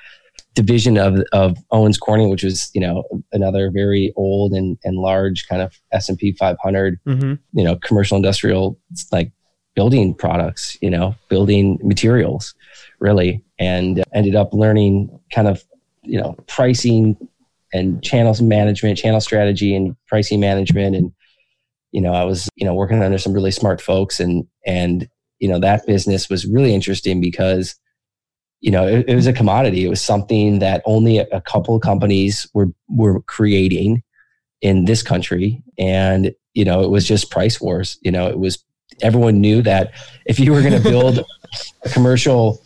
division 0.56 0.96
of 0.96 1.20
of 1.32 1.56
Owens 1.70 1.98
Corning, 1.98 2.30
which 2.30 2.42
was 2.42 2.70
you 2.74 2.80
know 2.80 3.04
another 3.32 3.70
very 3.70 4.12
old 4.16 4.52
and 4.52 4.76
and 4.82 4.96
large 4.98 5.46
kind 5.46 5.62
of 5.62 5.78
S 5.92 6.08
and 6.08 6.18
P 6.18 6.32
500, 6.32 6.98
Mm-hmm. 7.06 7.34
you 7.52 7.64
know, 7.64 7.76
commercial 7.76 8.16
industrial 8.16 8.76
like 9.12 9.30
building 9.76 10.14
products, 10.14 10.76
you 10.80 10.90
know, 10.90 11.14
building 11.28 11.78
materials, 11.82 12.54
really, 12.98 13.44
and 13.58 14.02
ended 14.14 14.34
up 14.34 14.52
learning 14.52 15.16
kind 15.32 15.46
of 15.46 15.62
you 16.02 16.20
know 16.20 16.34
pricing 16.48 17.16
and 17.72 18.02
channels 18.02 18.40
management, 18.40 18.98
channel 18.98 19.20
strategy, 19.20 19.76
and 19.76 19.94
pricing 20.08 20.40
management, 20.40 20.96
and 20.96 21.12
you 21.92 22.00
know 22.00 22.12
I 22.14 22.24
was 22.24 22.48
you 22.56 22.64
know 22.64 22.74
working 22.74 23.02
under 23.02 23.18
some 23.18 23.34
really 23.34 23.52
smart 23.52 23.80
folks, 23.80 24.18
and 24.18 24.46
and 24.66 25.06
you 25.38 25.48
know 25.48 25.60
that 25.60 25.86
business 25.86 26.30
was 26.30 26.46
really 26.46 26.74
interesting 26.74 27.20
because 27.20 27.76
you 28.60 28.70
know 28.70 28.86
it, 28.86 29.04
it 29.08 29.14
was 29.14 29.26
a 29.26 29.32
commodity. 29.32 29.84
It 29.84 29.88
was 29.88 30.00
something 30.00 30.58
that 30.60 30.82
only 30.86 31.18
a, 31.18 31.26
a 31.32 31.40
couple 31.40 31.74
of 31.76 31.82
companies 31.82 32.46
were 32.54 32.68
were 32.88 33.20
creating 33.22 34.02
in 34.62 34.84
this 34.86 35.02
country. 35.02 35.62
And 35.78 36.34
you 36.54 36.64
know 36.64 36.82
it 36.82 36.90
was 36.90 37.06
just 37.06 37.30
price 37.30 37.60
wars. 37.60 37.98
You 38.02 38.10
know 38.12 38.26
it 38.28 38.38
was 38.38 38.62
everyone 39.02 39.40
knew 39.40 39.60
that 39.62 39.92
if 40.24 40.38
you 40.40 40.52
were 40.52 40.62
going 40.62 40.72
to 40.82 40.88
build 40.88 41.24
a 41.84 41.88
commercial 41.90 42.60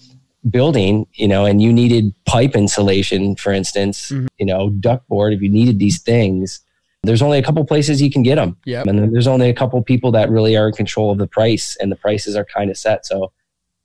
building 0.49 1.07
you 1.15 1.29
know 1.29 1.45
and 1.45 1.61
you 1.61 1.71
needed 1.71 2.15
pipe 2.25 2.57
insulation 2.57 3.37
for 3.37 3.53
instance 3.53 4.11
Mhm. 4.11 4.27
you 4.39 4.47
know 4.47 4.71
ductboard 4.71 5.35
if 5.35 5.43
you 5.43 5.51
needed 5.51 5.79
these 5.79 6.01
things 6.01 6.61
there's 7.03 7.21
only 7.21 7.39
a 7.39 7.43
couple 7.43 7.63
places 7.67 8.01
you 8.01 8.11
can 8.11 8.23
get 8.23 8.37
them 8.37 8.57
Yeah. 8.65 8.81
and 8.87 8.99
then 8.99 9.13
there's 9.13 9.27
only 9.27 9.51
a 9.51 9.55
couple 9.55 9.83
people 9.83 10.11
that 10.13 10.31
really 10.31 10.57
are 10.57 10.69
in 10.69 10.73
control 10.73 11.11
of 11.13 11.19
the 11.19 11.27
price 11.27 11.77
and 11.79 11.93
the 11.93 11.97
prices 11.97 12.37
are 12.37 12.45
kind 12.47 12.71
of 12.71 12.79
set. 12.79 13.05
So 13.05 13.33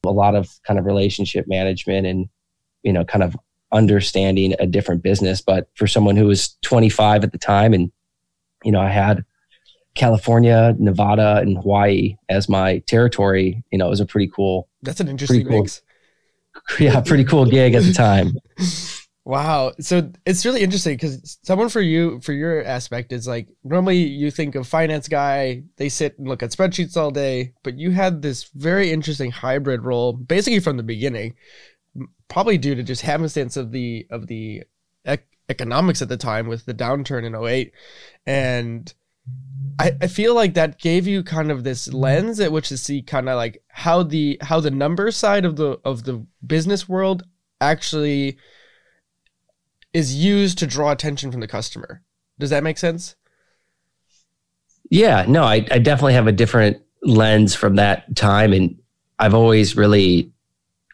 a 0.05 0.11
lot 0.11 0.35
of 0.35 0.49
kind 0.65 0.79
of 0.79 0.85
relationship 0.85 1.45
management 1.47 2.05
and 2.07 2.27
you 2.83 2.93
know 2.93 3.03
kind 3.03 3.23
of 3.23 3.35
understanding 3.71 4.53
a 4.59 4.65
different 4.65 5.03
business 5.03 5.41
but 5.41 5.69
for 5.75 5.87
someone 5.87 6.15
who 6.15 6.25
was 6.25 6.55
25 6.61 7.23
at 7.23 7.31
the 7.31 7.37
time 7.37 7.73
and 7.73 7.91
you 8.63 8.71
know 8.71 8.79
i 8.79 8.89
had 8.89 9.25
california 9.95 10.75
nevada 10.77 11.37
and 11.37 11.57
hawaii 11.57 12.15
as 12.29 12.47
my 12.47 12.79
territory 12.79 13.63
you 13.71 13.77
know 13.77 13.87
it 13.87 13.89
was 13.89 13.99
a 13.99 14.05
pretty 14.05 14.31
cool 14.33 14.69
That's 14.81 14.99
an 14.99 15.07
interesting 15.07 15.47
cool. 15.47 15.61
mix. 15.61 15.81
yeah 16.79 17.01
pretty 17.01 17.25
cool 17.25 17.45
gig 17.45 17.75
at 17.75 17.83
the 17.83 17.93
time 17.93 18.33
Wow. 19.25 19.73
So 19.79 20.11
it's 20.23 20.45
really 20.45 20.61
interesting 20.61 20.95
because 20.95 21.39
someone 21.41 21.69
for 21.69 21.81
you, 21.81 22.21
for 22.21 22.31
your 22.31 22.63
aspect, 22.63 23.11
is 23.11 23.27
like 23.27 23.47
normally 23.63 23.97
you 23.97 24.29
think 24.29 24.53
of 24.53 24.67
finance 24.67 25.07
guy, 25.07 25.63
they 25.77 25.89
sit 25.89 26.17
and 26.19 26.27
look 26.27 26.43
at 26.43 26.51
spreadsheets 26.51 26.95
all 26.95 27.09
day, 27.09 27.53
but 27.63 27.75
you 27.75 27.89
had 27.89 28.21
this 28.21 28.43
very 28.53 28.91
interesting 28.91 29.31
hybrid 29.31 29.83
role 29.83 30.13
basically 30.13 30.59
from 30.59 30.77
the 30.77 30.83
beginning, 30.83 31.33
probably 32.27 32.59
due 32.59 32.75
to 32.75 32.83
just 32.83 33.01
happenstance 33.01 33.57
of 33.57 33.71
the 33.71 34.05
of 34.11 34.27
the 34.27 34.63
ec- 35.05 35.27
economics 35.49 36.03
at 36.03 36.09
the 36.09 36.17
time 36.17 36.45
with 36.45 36.65
the 36.65 36.73
downturn 36.75 37.25
in 37.25 37.35
08. 37.35 37.73
And 38.27 38.93
I, 39.79 39.93
I 40.03 40.07
feel 40.07 40.35
like 40.35 40.53
that 40.53 40.79
gave 40.79 41.07
you 41.07 41.23
kind 41.23 41.49
of 41.49 41.63
this 41.63 41.91
lens 41.91 42.39
at 42.39 42.51
which 42.51 42.69
to 42.69 42.77
see 42.77 43.01
kind 43.01 43.27
of 43.27 43.37
like 43.37 43.63
how 43.69 44.03
the 44.03 44.37
how 44.41 44.59
the 44.59 44.69
number 44.69 45.09
side 45.09 45.45
of 45.45 45.55
the 45.55 45.79
of 45.83 46.03
the 46.03 46.27
business 46.45 46.87
world 46.87 47.23
actually 47.59 48.37
is 49.95 50.13
used 50.13 50.57
to 50.57 50.67
draw 50.67 50.91
attention 50.91 51.31
from 51.31 51.39
the 51.39 51.47
customer. 51.47 52.01
Does 52.37 52.49
that 52.49 52.63
make 52.63 52.77
sense? 52.77 53.15
Yeah, 54.89 55.25
no, 55.27 55.43
I, 55.43 55.65
I 55.71 55.79
definitely 55.79 56.13
have 56.13 56.27
a 56.27 56.31
different 56.31 56.77
lens 57.01 57.55
from 57.55 57.75
that 57.77 58.15
time. 58.15 58.53
And 58.53 58.75
I've 59.19 59.33
always 59.33 59.75
really, 59.75 60.31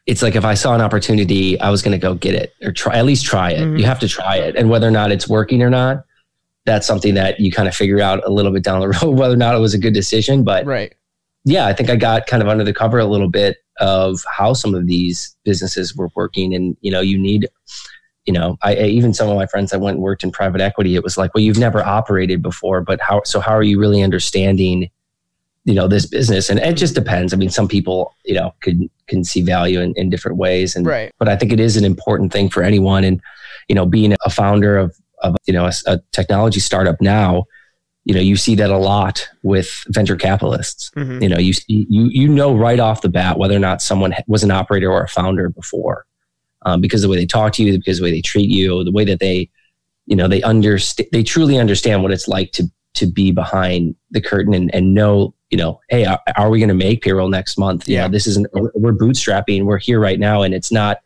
it's 0.06 0.22
like 0.22 0.36
if 0.36 0.46
I 0.46 0.54
saw 0.54 0.76
an 0.76 0.82
opportunity, 0.82 1.60
I 1.60 1.70
was 1.72 1.82
going 1.82 1.94
to 1.94 2.02
go 2.02 2.14
get 2.14 2.36
it 2.36 2.54
or 2.64 2.72
try, 2.72 2.96
at 2.96 3.06
least 3.06 3.26
try 3.26 3.52
it. 3.52 3.60
Mhm. 3.62 3.80
You 3.80 3.86
have 3.86 4.00
to 4.00 4.08
try 4.08 4.38
it. 4.38 4.56
And 4.56 4.70
whether 4.70 4.88
or 4.88 4.92
not 4.92 5.12
it's 5.12 5.28
working 5.28 5.62
or 5.62 5.70
not, 5.70 6.06
that's 6.66 6.86
something 6.86 7.16
that 7.16 7.40
you 7.40 7.52
kind 7.52 7.68
of 7.68 7.76
figure 7.76 8.00
out 8.02 8.24
a 8.26 8.30
little 8.32 8.52
bit 8.52 8.64
down 8.64 8.80
the 8.82 8.90
road, 9.02 9.18
whether 9.18 9.34
or 9.34 9.38
not 9.38 9.56
it 9.56 9.60
was 9.60 9.74
a 9.74 9.80
good 9.80 9.94
decision. 9.96 10.44
But 10.44 10.66
Right. 10.66 10.94
yeah, 11.44 11.66
I 11.66 11.74
think 11.74 11.90
I 11.90 11.96
got 11.96 12.28
kind 12.28 12.44
of 12.44 12.48
under 12.50 12.64
the 12.64 12.74
cover 12.74 13.00
a 13.00 13.06
little 13.06 13.30
bit 13.30 13.58
of 13.80 14.20
how 14.32 14.54
some 14.54 14.76
of 14.76 14.86
these 14.86 15.36
businesses 15.44 15.96
were 15.96 16.10
working. 16.16 16.54
And, 16.54 16.78
you 16.82 16.92
know, 16.92 17.02
you 17.02 17.18
need, 17.18 17.50
you 18.26 18.34
know, 18.34 18.58
I, 18.62 18.76
I 18.76 18.84
even 18.84 19.14
some 19.14 19.30
of 19.30 19.36
my 19.36 19.48
friends 19.48 19.72
that 19.72 19.80
went 19.80 19.96
and 19.96 20.04
worked 20.04 20.24
in 20.24 20.32
private 20.32 20.62
equity, 20.62 20.96
it 20.96 21.04
was 21.04 21.18
like, 21.18 21.34
well, 21.34 21.44
you've 21.44 21.58
never 21.58 21.84
operated 21.84 22.42
before, 22.42 22.82
but 22.82 23.02
how, 23.02 23.22
so 23.26 23.40
how 23.40 23.52
are 23.52 23.64
you 23.64 23.80
really 23.80 24.02
understanding 24.02 24.90
you 25.64 25.76
know 25.76 25.88
this 25.88 26.08
business? 26.08 26.50
And 26.50 26.60
it 26.60 26.76
just 26.76 26.96
depends. 26.96 27.34
I 27.34 27.38
mean 27.38 27.52
some 27.52 27.68
people 27.68 28.16
you 28.26 28.34
know 28.34 28.54
can 28.62 28.90
can 29.08 29.24
see 29.24 29.42
value 29.42 29.80
in, 29.80 29.94
in 29.96 30.10
different 30.10 30.38
ways. 30.38 30.76
And 30.76 30.86
right. 30.88 31.12
but 31.20 31.28
i 31.28 31.36
think 31.36 31.54
it 31.54 31.60
is 31.60 31.78
an 31.78 31.86
important 31.86 32.34
thing 32.34 32.50
for 32.50 32.64
anyone. 32.64 33.04
And 33.04 33.22
you 33.68 33.76
know 33.76 33.86
being 33.86 34.16
a 34.26 34.30
founder 34.30 34.78
of 34.78 34.96
of 35.22 35.36
you 35.46 35.54
know 35.54 35.66
a, 35.66 35.74
a 35.86 36.00
technology 36.12 36.60
startup 36.60 37.00
now 37.00 37.46
you 38.06 38.14
know 38.14 38.20
you 38.20 38.36
see 38.36 38.56
that 38.56 38.72
a 38.72 38.78
lot 38.78 39.30
with 39.44 39.84
venture 39.90 40.16
capitalists. 40.16 40.92
Mhm. 40.96 41.22
you 41.22 41.30
know 41.30 41.38
you 41.38 41.54
you 41.68 42.06
you 42.10 42.28
know 42.28 42.56
right 42.56 42.80
off 42.80 43.02
the 43.02 43.10
bat 43.10 43.38
whether 43.38 43.56
or 43.56 43.60
not 43.60 43.82
someone 43.82 44.14
was 44.28 44.44
an 44.44 44.52
operator 44.52 44.92
or 44.92 45.04
a 45.04 45.08
founder 45.08 45.50
before 45.50 46.06
um, 46.64 46.82
because 46.82 47.04
of 47.04 47.08
the 47.08 47.12
way 47.12 47.18
they 47.18 47.26
talk 47.26 47.54
to 47.54 47.64
you 47.64 47.78
because 47.78 47.98
of 47.98 48.02
the 48.02 48.10
way 48.10 48.12
they 48.12 48.22
treat 48.22 48.50
you 48.50 48.84
the 48.84 48.92
way 48.92 49.06
that 49.06 49.20
they 49.20 49.50
you 50.06 50.16
know 50.16 50.28
they 50.28 50.42
understand 50.44 51.08
they 51.12 51.24
truly 51.24 51.58
understand 51.58 52.04
what 52.04 52.12
it's 52.12 52.28
like 52.28 52.52
to 52.52 52.64
to 52.94 53.06
be 53.08 53.32
behind 53.32 53.96
the 54.12 54.22
curtain 54.22 54.54
and, 54.54 54.74
and 54.76 54.94
know 54.94 55.34
you 55.50 55.58
know 55.58 55.80
hey 55.90 56.06
are, 56.06 56.20
are 56.38 56.50
we 56.50 56.60
going 56.60 56.70
to 56.70 56.74
make 56.76 57.02
payroll 57.02 57.30
next 57.30 57.58
month? 57.58 57.88
You 57.88 57.96
Yeah. 57.96 58.08
know 58.08 58.12
this 58.12 58.28
isn't 58.28 58.48
we're 58.54 58.94
bootstrapping 58.94 59.64
we're 59.66 59.78
here 59.78 60.00
right 60.00 60.20
now 60.20 60.42
and 60.44 60.54
it's 60.54 60.72
not 60.72 60.98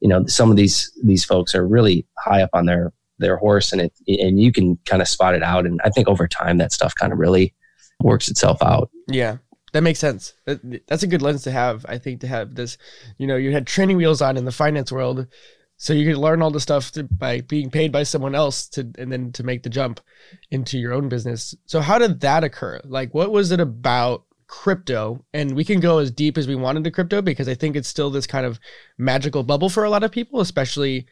you 0.00 0.08
know 0.08 0.26
some 0.26 0.50
of 0.50 0.56
these 0.56 0.90
these 1.04 1.24
folks 1.24 1.54
are 1.54 1.66
really 1.66 2.06
high 2.18 2.42
up 2.42 2.50
on 2.52 2.66
their 2.66 2.92
their 3.18 3.36
horse 3.36 3.72
and 3.72 3.80
it 3.82 3.92
and 4.08 4.40
you 4.40 4.50
can 4.50 4.76
kind 4.86 5.02
of 5.02 5.08
spot 5.08 5.34
it 5.34 5.42
out 5.42 5.66
and 5.66 5.80
i 5.84 5.90
think 5.90 6.08
over 6.08 6.26
time 6.26 6.56
that 6.58 6.72
stuff 6.72 6.94
kind 6.94 7.12
of 7.12 7.18
really 7.18 7.54
works 8.02 8.28
itself 8.30 8.62
out. 8.62 8.88
Yeah, 9.08 9.36
that 9.72 9.82
makes 9.82 9.98
sense. 9.98 10.34
That, 10.46 10.86
that's 10.86 11.02
a 11.02 11.08
good 11.08 11.22
lens 11.22 11.42
to 11.44 11.50
have. 11.50 11.84
I 11.88 11.98
think 11.98 12.20
to 12.20 12.26
have 12.26 12.54
this, 12.54 12.78
you 13.18 13.26
know, 13.26 13.36
you 13.36 13.52
had 13.52 13.66
training 13.66 13.96
wheels 13.96 14.22
on 14.22 14.36
in 14.36 14.44
the 14.44 14.52
finance 14.52 14.92
world, 14.92 15.26
so 15.76 15.94
you 15.94 16.12
could 16.12 16.20
learn 16.20 16.42
all 16.42 16.50
the 16.50 16.60
stuff 16.60 16.92
to, 16.92 17.04
by 17.04 17.40
being 17.40 17.70
paid 17.70 17.90
by 17.90 18.02
someone 18.02 18.34
else 18.34 18.68
to, 18.68 18.90
and 18.98 19.10
then 19.10 19.32
to 19.32 19.42
make 19.42 19.62
the 19.62 19.70
jump 19.70 20.00
into 20.50 20.78
your 20.78 20.92
own 20.92 21.08
business. 21.08 21.54
So 21.64 21.80
how 21.80 21.98
did 21.98 22.20
that 22.20 22.44
occur? 22.44 22.80
Like, 22.84 23.14
what 23.14 23.32
was 23.32 23.50
it 23.50 23.60
about 23.60 24.24
crypto? 24.46 25.24
And 25.32 25.56
we 25.56 25.64
can 25.64 25.80
go 25.80 25.96
as 25.96 26.10
deep 26.10 26.36
as 26.36 26.46
we 26.46 26.54
want 26.54 26.76
into 26.76 26.90
crypto 26.90 27.22
because 27.22 27.48
I 27.48 27.54
think 27.54 27.76
it's 27.76 27.88
still 27.88 28.10
this 28.10 28.26
kind 28.26 28.44
of 28.44 28.60
magical 28.98 29.42
bubble 29.42 29.70
for 29.70 29.84
a 29.84 29.90
lot 29.90 30.04
of 30.04 30.12
people, 30.12 30.42
especially 30.42 31.06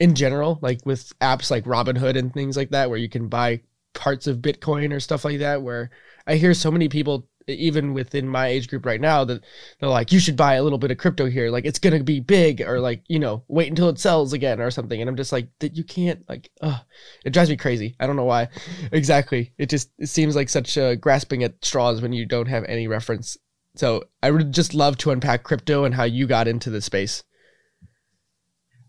in 0.00 0.14
general, 0.14 0.58
like 0.62 0.80
with 0.86 1.12
apps 1.18 1.50
like 1.50 1.64
Robinhood 1.64 2.16
and 2.16 2.32
things 2.32 2.56
like 2.56 2.70
that, 2.70 2.88
where 2.88 2.98
you 2.98 3.10
can 3.10 3.28
buy 3.28 3.60
parts 3.92 4.26
of 4.26 4.38
Bitcoin 4.38 4.94
or 4.94 5.00
stuff 5.00 5.26
like 5.26 5.40
that. 5.40 5.60
Where 5.60 5.90
I 6.26 6.36
hear 6.36 6.54
so 6.54 6.70
many 6.70 6.88
people, 6.88 7.28
even 7.48 7.94
within 7.94 8.28
my 8.28 8.48
age 8.48 8.68
group 8.68 8.84
right 8.84 9.00
now, 9.00 9.24
that 9.24 9.42
they're 9.78 9.88
like, 9.88 10.12
you 10.12 10.18
should 10.18 10.36
buy 10.36 10.54
a 10.54 10.62
little 10.62 10.78
bit 10.78 10.90
of 10.90 10.98
crypto 10.98 11.26
here. 11.26 11.50
Like 11.50 11.64
it's 11.64 11.78
going 11.78 11.96
to 11.96 12.04
be 12.04 12.20
big 12.20 12.60
or 12.60 12.80
like, 12.80 13.02
you 13.06 13.18
know, 13.18 13.44
wait 13.48 13.68
until 13.68 13.88
it 13.88 13.98
sells 13.98 14.32
again 14.32 14.60
or 14.60 14.70
something. 14.70 15.00
And 15.00 15.08
I'm 15.08 15.16
just 15.16 15.32
like, 15.32 15.48
that 15.60 15.76
you 15.76 15.84
can't 15.84 16.28
like, 16.28 16.50
uh, 16.60 16.78
it 17.24 17.30
drives 17.32 17.50
me 17.50 17.56
crazy. 17.56 17.94
I 18.00 18.06
don't 18.06 18.16
know 18.16 18.24
why 18.24 18.48
exactly. 18.92 19.52
It 19.58 19.68
just, 19.68 19.90
it 19.98 20.08
seems 20.08 20.34
like 20.34 20.48
such 20.48 20.76
a 20.76 20.96
grasping 20.96 21.44
at 21.44 21.64
straws 21.64 22.02
when 22.02 22.12
you 22.12 22.26
don't 22.26 22.48
have 22.48 22.64
any 22.64 22.88
reference. 22.88 23.36
So 23.76 24.04
I 24.22 24.30
would 24.30 24.52
just 24.52 24.74
love 24.74 24.96
to 24.98 25.10
unpack 25.10 25.42
crypto 25.42 25.84
and 25.84 25.94
how 25.94 26.04
you 26.04 26.26
got 26.26 26.48
into 26.48 26.70
the 26.70 26.80
space. 26.80 27.22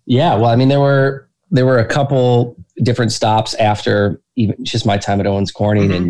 Yeah, 0.06 0.36
well, 0.36 0.46
I 0.50 0.56
mean, 0.56 0.70
there 0.70 0.80
were 0.80 1.30
there 1.52 1.66
were 1.66 1.80
a 1.80 1.86
couple 1.86 2.56
different 2.84 3.12
stops 3.12 3.54
after 3.56 4.22
even 4.36 4.64
just 4.64 4.86
my 4.86 4.98
time 4.98 5.20
at 5.20 5.28
Owens 5.28 5.52
Corning, 5.52 5.90
Mhm. 5.90 5.96
and 5.96 6.06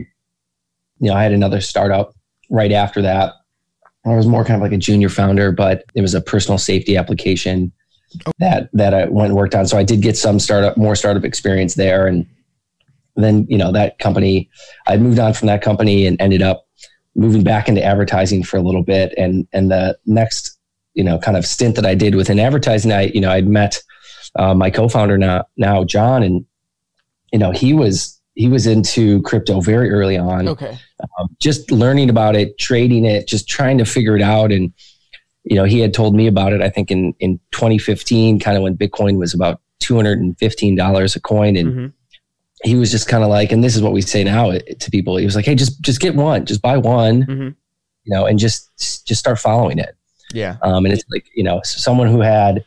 you 1.00 1.10
know, 1.10 1.13
I 1.16 1.24
had 1.24 1.32
another 1.32 1.62
startup 1.62 2.13
right 2.50 2.72
after 2.72 3.01
that. 3.01 3.34
I 4.06 4.16
was 4.16 4.27
more 4.27 4.46
kind 4.46 4.56
of 4.56 4.62
like 4.62 4.72
a 4.72 4.77
junior 4.77 5.10
founder, 5.10 5.51
but 5.51 5.84
it 5.94 6.01
was 6.01 6.13
a 6.13 6.22
personal 6.22 6.58
safety 6.58 6.96
application 6.96 7.72
that 8.39 8.70
that 8.74 8.94
I 8.94 9.06
went 9.06 9.30
and 9.30 9.36
worked 9.36 9.54
on. 9.54 9.68
So 9.68 9.77
I 9.77 9.84
did 9.84 10.01
get 10.01 10.18
some 10.18 10.39
startup, 10.39 10.77
more 10.77 10.96
startup 10.96 11.25
experience 11.25 11.75
there, 11.75 12.08
and 12.08 12.25
then 13.16 13.46
you 13.50 13.58
know 13.58 13.72
that 13.72 14.00
company, 14.00 14.50
I 14.88 14.98
moved 14.98 15.20
on 15.20 15.34
from 15.34 15.48
that 15.48 15.62
company 15.62 16.06
and 16.06 16.20
ended 16.22 16.42
up 16.42 16.68
moving 17.16 17.44
back 17.44 17.68
into 17.68 17.84
advertising 17.84 18.44
for 18.44 18.58
a 18.58 18.62
little 18.62 18.84
bit, 18.84 19.13
and 19.18 19.48
and 19.51 19.72
the 19.72 19.98
next 20.06 20.58
you 20.94 21.04
know 21.04 21.20
kind 21.20 21.36
of 21.36 21.46
stint 21.46 21.75
that 21.75 21.86
I 21.86 21.96
did 21.96 22.16
within 22.16 22.39
advertising, 22.39 22.92
I 22.94 23.08
you 23.08 23.20
know 23.20 23.32
I'd 23.32 23.48
met 23.48 23.82
uh, 24.36 24.54
my 24.54 24.70
co-founder 24.70 25.18
now 25.18 25.46
now 25.58 25.84
John, 25.84 26.24
and 26.24 26.46
you 27.34 27.39
know 27.39 27.51
he 27.51 27.74
was 27.74 28.20
he 28.36 28.48
was 28.48 28.68
into 28.68 29.22
crypto 29.24 29.60
very 29.60 29.89
early 29.89 30.18
on 30.18 30.48
Okay. 30.48 30.77
Um, 31.20 31.36
just 31.40 31.72
learning 31.72 32.10
about 32.10 32.36
it, 32.36 32.57
trading 32.57 33.05
it, 33.05 33.27
just 33.27 33.48
trying 33.48 33.77
to 33.77 33.86
figure 33.86 34.16
it 34.16 34.22
out. 34.22 34.51
And, 34.51 34.74
you 35.44 35.55
know, 35.55 35.64
he 35.64 35.79
had 35.79 35.94
told 35.94 36.16
me 36.16 36.27
about 36.27 36.53
it, 36.53 36.62
I 36.62 36.70
think 36.70 36.92
in, 36.92 37.14
in 37.20 37.40
2015, 37.51 38.40
kind 38.40 38.57
of 38.57 38.64
when 38.64 38.75
Bitcoin 38.77 39.18
was 39.18 39.33
about 39.33 39.62
$215 39.81 41.16
a 41.16 41.20
coin. 41.22 41.55
And 41.55 41.74
Mhm. 41.74 41.94
he 42.64 42.75
was 42.75 42.92
just 42.92 43.07
kind 43.07 43.24
of 43.24 43.29
like, 43.29 43.51
and 43.51 43.64
this 43.64 43.75
is 43.75 43.81
what 43.81 43.94
we 43.94 44.01
say 44.01 44.24
now 44.24 44.51
to 44.51 44.92
people. 44.92 45.18
He 45.18 45.25
was 45.25 45.36
like, 45.36 45.46
Hey, 45.46 45.55
just, 45.55 45.81
just 45.81 46.00
get 46.01 46.16
one, 46.16 46.46
just 46.46 46.62
buy 46.62 46.77
one, 46.77 47.24
Mhm. 47.24 47.55
you 48.03 48.14
know, 48.16 48.25
and 48.25 48.40
just, 48.40 48.70
just 49.07 49.20
start 49.20 49.40
following 49.40 49.77
it. 49.79 49.96
Yeah. 50.33 50.57
Um, 50.64 50.86
and 50.86 50.94
it's 50.94 51.03
like, 51.12 51.25
you 51.36 51.44
know, 51.44 51.62
someone 51.64 52.07
who 52.07 52.20
had, 52.22 52.64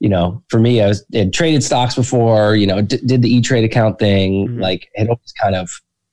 you 0.00 0.08
know, 0.08 0.42
for 0.48 0.60
me, 0.60 0.80
I 0.82 0.88
was 0.88 1.04
had 1.14 1.32
traded 1.32 1.64
stocks 1.64 1.94
before, 1.94 2.54
you 2.56 2.66
know, 2.66 2.82
d- 2.82 3.00
did 3.06 3.22
the 3.22 3.34
E 3.34 3.40
Trade 3.40 3.64
account 3.64 3.98
thing, 3.98 4.48
Mhm. 4.48 4.60
like 4.60 4.88
had 4.94 5.08
always 5.08 5.32
kind 5.40 5.54
of 5.56 5.70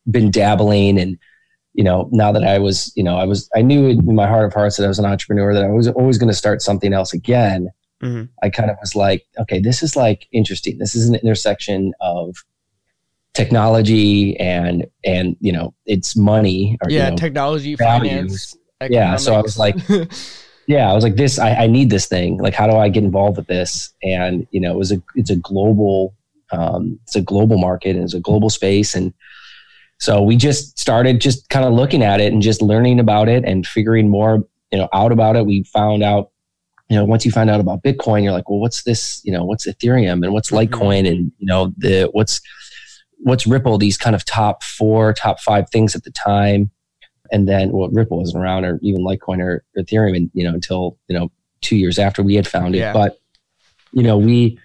been 0.09 0.31
dabbling. 0.31 0.97
And, 0.99 1.17
you 1.73 1.83
know, 1.83 2.09
now 2.11 2.31
that 2.31 2.43
I 2.43 2.59
was, 2.59 2.91
you 2.95 3.03
know, 3.03 3.17
I 3.17 3.23
was, 3.25 3.49
I 3.55 3.61
knew 3.61 3.87
in 3.87 4.15
my 4.15 4.27
heart 4.27 4.45
of 4.45 4.53
hearts 4.53 4.77
that 4.77 4.83
I 4.83 4.87
was 4.87 4.99
an 4.99 5.05
entrepreneur, 5.05 5.53
that 5.53 5.63
I 5.63 5.69
was 5.69 5.87
always 5.87 6.17
going 6.17 6.27
to 6.29 6.35
start 6.35 6.61
something 6.61 6.93
else 6.93 7.13
again. 7.13 7.69
Mhm. 8.03 8.29
I 8.43 8.49
kind 8.49 8.69
of 8.71 8.77
was 8.81 8.95
like, 8.95 9.25
okay, 9.39 9.59
this 9.59 9.81
is 9.83 9.95
like 9.95 10.27
interesting. 10.31 10.77
This 10.79 10.95
is 10.95 11.07
an 11.07 11.15
intersection 11.15 11.93
of 12.01 12.35
technology 13.33 14.37
and, 14.39 14.85
and, 15.05 15.37
you 15.39 15.51
know, 15.51 15.73
it's 15.85 16.15
money 16.17 16.77
or, 16.83 16.89
Yeah. 16.89 17.05
you 17.05 17.11
know, 17.11 17.17
technology, 17.17 17.75
values. 17.75 18.55
finance. 18.81 18.91
Yeah, 18.93 19.15
so 19.15 19.35
I 19.35 19.41
was 19.41 19.57
like, 19.59 19.75
yeah 20.67 20.89
i 20.91 20.93
was 20.93 21.03
like 21.03 21.15
this 21.15 21.39
I, 21.39 21.63
I 21.63 21.67
need 21.67 21.89
this 21.89 22.05
thing 22.05 22.37
like 22.37 22.53
how 22.53 22.67
do 22.67 22.77
i 22.77 22.87
get 22.87 23.03
involved 23.03 23.37
with 23.37 23.47
this 23.47 23.91
and 24.03 24.47
you 24.51 24.61
know 24.61 24.71
it 24.71 24.77
was 24.77 24.91
a 24.91 25.01
it's 25.15 25.31
a 25.31 25.35
global 25.35 26.13
um, 26.51 26.99
it's 27.03 27.15
a 27.15 27.21
global 27.21 27.57
market 27.57 27.95
and 27.95 28.03
it's 28.05 28.13
a 28.13 28.19
global 28.19 28.49
space 28.51 28.93
and 28.93 29.11
so 30.01 30.19
we 30.21 30.35
just 30.35 30.79
started 30.79 31.21
just 31.21 31.47
kind 31.49 31.63
of 31.63 31.73
looking 31.73 32.01
at 32.01 32.19
it 32.19 32.33
and 32.33 32.41
just 32.41 32.59
learning 32.61 32.99
about 32.99 33.29
it 33.29 33.45
and 33.45 33.67
figuring 33.67 34.09
more 34.09 34.43
you 34.71 34.77
know 34.79 34.89
out 34.93 35.11
about 35.11 35.35
it 35.35 35.45
we 35.45 35.63
found 35.65 36.01
out 36.03 36.31
you 36.89 36.95
know 36.97 37.05
once 37.05 37.23
you 37.25 37.31
find 37.31 37.49
out 37.49 37.59
about 37.59 37.83
bitcoin 37.83 38.23
you're 38.23 38.31
like 38.33 38.49
well 38.49 38.59
what's 38.59 38.83
this 38.83 39.21
you 39.23 39.31
know 39.31 39.43
what's 39.45 39.67
ethereum 39.67 40.23
and 40.23 40.33
what's 40.33 40.49
Mhm. 40.51 40.67
litecoin 40.69 41.07
and 41.09 41.31
you 41.37 41.45
know 41.45 41.71
the 41.77 42.09
what's 42.13 42.41
what's 43.19 43.45
ripple 43.45 43.77
these 43.77 43.97
kind 43.97 44.15
of 44.15 44.25
top 44.25 44.63
four 44.63 45.13
top 45.13 45.39
five 45.39 45.69
things 45.69 45.95
at 45.95 46.03
the 46.03 46.11
time 46.11 46.71
and 47.31 47.47
then 47.47 47.71
well 47.71 47.89
ripple 47.89 48.17
wasn't 48.17 48.43
around 48.43 48.65
or 48.65 48.79
even 48.81 49.01
litecoin 49.01 49.39
or, 49.39 49.63
or 49.77 49.83
ethereum 49.83 50.15
and 50.17 50.31
you 50.33 50.43
know 50.43 50.53
until 50.53 50.97
you 51.07 51.17
know 51.17 51.31
two 51.61 51.75
years 51.77 51.99
after 51.99 52.23
we 52.23 52.33
had 52.35 52.47
found 52.47 52.73
it 52.75 52.79
Yeah. 52.79 52.93
but 52.93 53.19
you 53.93 54.01
know 54.03 54.17
we 54.17 54.57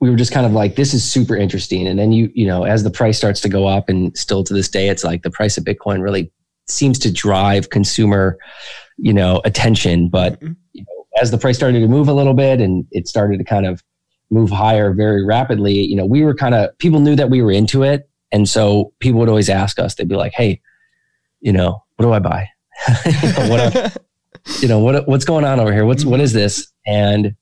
we 0.00 0.10
were 0.10 0.16
just 0.16 0.32
kind 0.32 0.44
of 0.46 0.52
like 0.52 0.76
this 0.76 0.92
is 0.94 1.02
super 1.04 1.36
interesting. 1.36 1.86
And 1.86 1.98
then 1.98 2.12
you 2.12 2.30
you 2.34 2.46
know 2.46 2.64
as 2.64 2.82
the 2.82 2.90
price 2.90 3.16
starts 3.16 3.40
to 3.42 3.48
go 3.48 3.66
up 3.66 3.88
and 3.88 4.16
still 4.16 4.44
to 4.44 4.54
this 4.54 4.68
day 4.68 4.88
it's 4.88 5.04
like 5.04 5.22
the 5.22 5.30
price 5.30 5.56
of 5.56 5.64
bitcoin 5.64 6.02
really 6.02 6.30
seems 6.68 6.98
to 7.00 7.12
drive 7.12 7.70
consumer 7.70 8.38
you 8.98 9.12
know 9.12 9.40
attention. 9.44 10.08
But 10.08 10.40
Mhm. 10.40 10.56
you 10.72 10.82
know 10.82 11.06
as 11.22 11.30
the 11.30 11.38
price 11.38 11.56
started 11.56 11.80
to 11.80 11.88
move 11.88 12.08
a 12.08 12.12
little 12.12 12.34
bit 12.34 12.60
and 12.60 12.84
it 12.90 13.08
started 13.08 13.38
to 13.38 13.44
kind 13.44 13.64
of 13.66 13.82
move 14.30 14.50
higher 14.50 14.92
very 14.92 15.24
rapidly 15.24 15.72
you 15.72 15.94
know 15.96 16.04
we 16.04 16.22
were 16.24 16.34
kind 16.34 16.54
of 16.54 16.76
people 16.78 17.00
knew 17.00 17.14
that 17.16 17.30
we 17.30 17.42
were 17.42 17.52
into 17.52 17.82
it. 17.82 18.08
And 18.32 18.48
so 18.48 18.92
people 18.98 19.20
would 19.20 19.28
always 19.28 19.48
ask 19.48 19.78
us 19.78 19.94
they'd 19.94 20.08
be 20.08 20.16
like 20.16 20.32
hey 20.34 20.60
you 21.40 21.52
know 21.52 21.82
what 21.96 22.04
do 22.06 22.12
i 22.12 22.18
buy? 22.18 22.48
You 23.06 23.32
know, 23.32 23.48
what, 23.50 23.96
you 24.60 24.68
know 24.68 24.78
what 24.80 25.08
what's 25.08 25.24
going 25.24 25.44
on 25.46 25.58
over 25.60 25.72
here? 25.72 25.86
What's 25.86 26.04
what 26.04 26.20
is 26.20 26.32
this? 26.34 26.70
And 26.86 27.34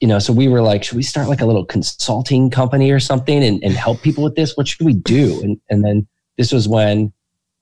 you 0.00 0.08
know 0.08 0.18
so 0.18 0.32
we 0.32 0.48
were 0.48 0.62
like 0.62 0.84
should 0.84 0.96
we 0.96 1.02
start 1.02 1.28
like 1.28 1.40
a 1.40 1.46
little 1.46 1.64
consulting 1.64 2.50
company 2.50 2.90
or 2.90 3.00
something 3.00 3.42
and, 3.42 3.62
and 3.62 3.74
help 3.74 4.02
people 4.02 4.22
with 4.24 4.34
this? 4.34 4.56
What 4.56 4.68
should 4.68 4.84
we 4.84 4.94
do? 4.94 5.40
And 5.42 5.60
and 5.70 5.84
then 5.84 6.06
this 6.36 6.52
was 6.52 6.68
when 6.68 7.12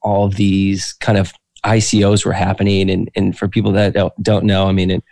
all 0.02 0.26
of 0.26 0.34
these 0.34 0.92
kind 0.94 1.18
of 1.18 1.32
icos 1.64 2.24
were 2.24 2.32
happening. 2.32 2.90
And 2.90 3.10
and 3.16 3.36
for 3.36 3.48
people 3.48 3.72
that 3.72 3.94
don't, 3.94 4.22
don't 4.22 4.44
know 4.44 4.68
i 4.68 4.72
mean 4.72 4.90
and, 4.90 5.02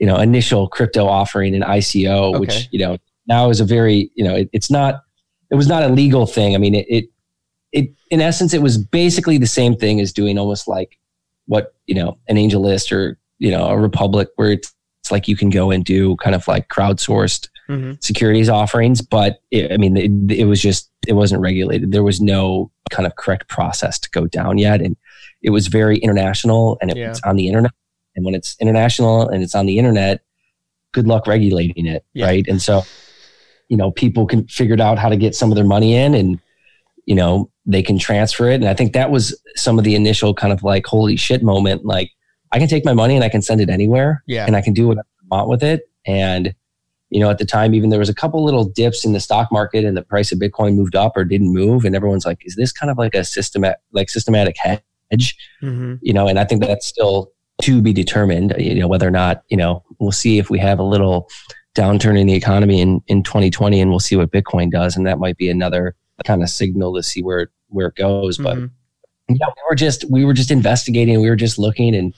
you 0.00 0.06
know 0.06 0.16
initial 0.16 0.68
crypto 0.68 1.06
offering 1.06 1.54
an 1.54 1.62
ico 1.62 2.30
Okay. 2.30 2.38
which 2.38 2.68
you 2.72 2.80
know 2.80 2.98
now 3.26 3.48
is 3.50 3.60
a 3.60 3.64
very 3.64 4.10
you 4.14 4.24
know 4.24 4.34
it, 4.34 4.50
it's 4.52 4.70
not 4.70 5.02
it 5.50 5.56
was 5.56 5.68
not 5.68 5.82
a 5.82 5.88
legal 5.88 6.26
thing. 6.26 6.54
I 6.54 6.58
mean 6.58 6.74
it, 6.74 6.86
it 6.88 7.04
it 7.72 7.90
in 8.10 8.20
essence 8.20 8.54
it 8.54 8.62
was 8.62 8.78
basically 8.78 9.38
the 9.38 9.46
same 9.46 9.76
thing 9.76 10.00
as 10.00 10.12
doing 10.12 10.38
almost 10.38 10.66
like 10.66 10.98
what 11.46 11.74
you 11.86 11.94
know 11.94 12.18
an 12.28 12.36
angel 12.38 12.62
list 12.62 12.92
or 12.92 13.18
you 13.38 13.50
know 13.50 13.66
a 13.66 13.78
republic 13.78 14.28
where 14.36 14.52
it's, 14.52 14.74
it's 15.04 15.12
like 15.12 15.28
you 15.28 15.36
can 15.36 15.50
go 15.50 15.70
and 15.70 15.84
do 15.84 16.16
kind 16.16 16.34
of 16.34 16.48
like 16.48 16.68
crowdsourced 16.68 17.48
Mhm. 17.68 18.02
securities 18.04 18.50
offerings 18.50 19.00
but 19.00 19.40
it, 19.50 19.72
i 19.72 19.78
mean 19.78 19.96
it, 19.96 20.10
it 20.40 20.44
was 20.44 20.60
just 20.60 20.90
it 21.06 21.14
wasn't 21.14 21.40
regulated 21.40 21.92
there 21.92 22.02
was 22.02 22.20
no 22.20 22.70
kind 22.90 23.06
of 23.06 23.16
correct 23.16 23.48
process 23.48 23.98
to 23.98 24.10
go 24.10 24.26
down 24.26 24.58
yet 24.58 24.82
and 24.82 24.96
it 25.42 25.48
was 25.50 25.66
very 25.68 25.96
international 25.98 26.76
and 26.82 26.90
it 26.90 26.96
Yeah. 26.98 27.08
was 27.10 27.20
on 27.22 27.36
the 27.36 27.48
internet 27.48 27.72
and 28.16 28.24
when 28.24 28.34
it's 28.34 28.54
international 28.60 29.28
and 29.30 29.42
it's 29.42 29.54
on 29.54 29.64
the 29.64 29.78
internet 29.78 30.20
good 30.92 31.06
luck 31.06 31.26
regulating 31.26 31.86
it 31.86 32.04
Yeah. 32.12 32.26
right 32.26 32.46
and 32.48 32.60
so 32.60 32.82
you 33.70 33.78
know 33.78 33.90
people 33.90 34.26
can 34.26 34.46
figured 34.46 34.80
out 34.80 34.98
how 34.98 35.08
to 35.08 35.16
get 35.16 35.34
some 35.34 35.50
of 35.50 35.56
their 35.56 35.64
money 35.66 35.94
in 35.96 36.14
and 36.14 36.38
you 37.06 37.14
know 37.14 37.50
they 37.66 37.82
can 37.82 37.98
transfer 37.98 38.50
it. 38.50 38.56
And 38.56 38.68
I 38.68 38.74
think 38.74 38.92
that 38.92 39.10
was 39.10 39.34
some 39.56 39.78
of 39.78 39.84
the 39.84 39.94
initial 39.94 40.34
kind 40.34 40.52
of 40.52 40.62
like, 40.62 40.84
holy 40.84 41.16
shit 41.16 41.42
moment. 41.42 41.82
Like, 41.86 42.10
I 42.54 42.58
can 42.58 42.68
take 42.68 42.84
my 42.84 42.92
money 42.92 43.16
and 43.16 43.24
I 43.24 43.28
can 43.28 43.42
send 43.42 43.60
it 43.60 43.68
anywhere. 43.68 44.22
Yeah. 44.26 44.46
And 44.46 44.54
I 44.54 44.60
can 44.60 44.72
do 44.72 44.88
whatever 44.88 45.06
I 45.30 45.36
want 45.36 45.48
with 45.48 45.62
it. 45.62 45.90
And, 46.06 46.54
you 47.10 47.18
know, 47.20 47.28
at 47.28 47.38
the 47.38 47.44
time, 47.44 47.74
even 47.74 47.90
there 47.90 47.98
was 47.98 48.08
a 48.08 48.14
couple 48.14 48.44
little 48.44 48.64
dips 48.64 49.04
in 49.04 49.12
the 49.12 49.20
stock 49.20 49.50
market 49.50 49.84
and 49.84 49.96
the 49.96 50.02
price 50.02 50.30
of 50.30 50.38
Bitcoin 50.38 50.76
moved 50.76 50.94
up 50.94 51.16
or 51.16 51.24
didn't 51.24 51.52
move. 51.52 51.84
And 51.84 51.96
everyone's 51.96 52.24
like, 52.24 52.38
is 52.46 52.54
this 52.54 52.72
kind 52.72 52.90
of 52.90 52.96
like 52.96 53.14
a 53.14 53.24
systematic, 53.24 53.78
like 53.92 54.08
systematic 54.08 54.56
hedge? 54.56 55.36
Mm-hmm. 55.62 55.94
You 56.00 56.12
know, 56.12 56.28
and 56.28 56.38
I 56.38 56.44
think 56.44 56.62
that's 56.62 56.86
still 56.86 57.32
to 57.62 57.82
be 57.82 57.92
determined, 57.92 58.54
you 58.56 58.76
know, 58.76 58.88
whether 58.88 59.06
or 59.06 59.12
not, 59.12 59.42
you 59.48 59.56
know, 59.56 59.82
we'll 59.98 60.12
see 60.12 60.38
if 60.38 60.48
we 60.48 60.58
have 60.60 60.78
a 60.78 60.84
little 60.84 61.28
downturn 61.74 62.18
in 62.18 62.28
the 62.28 62.34
economy 62.34 62.80
in, 62.80 63.02
in 63.08 63.24
2020 63.24 63.80
and 63.80 63.90
we'll 63.90 63.98
see 64.00 64.14
what 64.16 64.30
Bitcoin 64.30 64.70
does. 64.70 64.96
And 64.96 65.06
that 65.06 65.18
might 65.18 65.36
be 65.36 65.50
another 65.50 65.96
kind 66.24 66.42
of 66.42 66.48
signal 66.48 66.94
to 66.94 67.02
see 67.02 67.20
where, 67.22 67.50
where 67.68 67.88
it 67.88 67.96
goes. 67.96 68.38
But 68.38 68.56
Mhm. 68.58 68.70
yeah, 69.28 69.46
we 69.46 69.62
were 69.68 69.74
just, 69.74 70.04
we 70.08 70.24
were 70.24 70.34
just 70.34 70.52
investigating. 70.52 71.20
We 71.20 71.28
were 71.28 71.36
just 71.36 71.58
looking 71.58 71.94
and, 71.96 72.14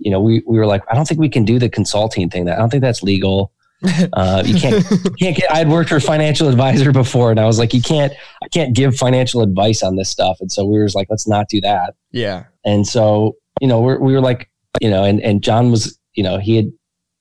you 0.00 0.10
know, 0.10 0.20
we, 0.20 0.42
we 0.46 0.58
were 0.58 0.66
like, 0.66 0.82
I 0.90 0.94
don't 0.94 1.06
think 1.06 1.20
we 1.20 1.28
can 1.28 1.44
do 1.44 1.58
the 1.58 1.68
consulting 1.68 2.28
thing 2.28 2.46
that 2.46 2.56
I 2.56 2.58
don't 2.58 2.70
think 2.70 2.82
that's 2.82 3.02
legal. 3.02 3.52
Uh, 4.12 4.42
you 4.44 4.60
can't, 4.60 4.84
you 4.90 5.10
can't 5.18 5.36
get, 5.36 5.50
I 5.50 5.56
had 5.56 5.70
worked 5.70 5.88
for 5.88 5.96
a 5.96 6.00
financial 6.02 6.48
advisor 6.48 6.92
before 6.92 7.30
and 7.30 7.40
I 7.40 7.46
was 7.46 7.58
like, 7.58 7.72
you 7.72 7.80
can't, 7.80 8.12
I 8.44 8.48
can't 8.48 8.76
give 8.76 8.94
financial 8.94 9.40
advice 9.40 9.82
on 9.82 9.96
this 9.96 10.10
stuff. 10.10 10.36
And 10.40 10.52
so 10.52 10.66
we 10.66 10.78
were 10.78 10.84
just 10.84 10.94
like, 10.94 11.06
let's 11.08 11.26
not 11.26 11.48
do 11.48 11.62
that. 11.62 11.94
yeah. 12.12 12.44
And 12.62 12.86
so, 12.86 13.36
you 13.58 13.66
know, 13.66 13.80
we're, 13.80 13.98
we 13.98 14.12
were 14.12 14.20
like, 14.20 14.50
you 14.82 14.90
know, 14.90 15.04
and, 15.04 15.18
and 15.22 15.42
John 15.42 15.70
was, 15.70 15.98
you 16.12 16.22
know, 16.22 16.36
he 16.36 16.56
had 16.56 16.66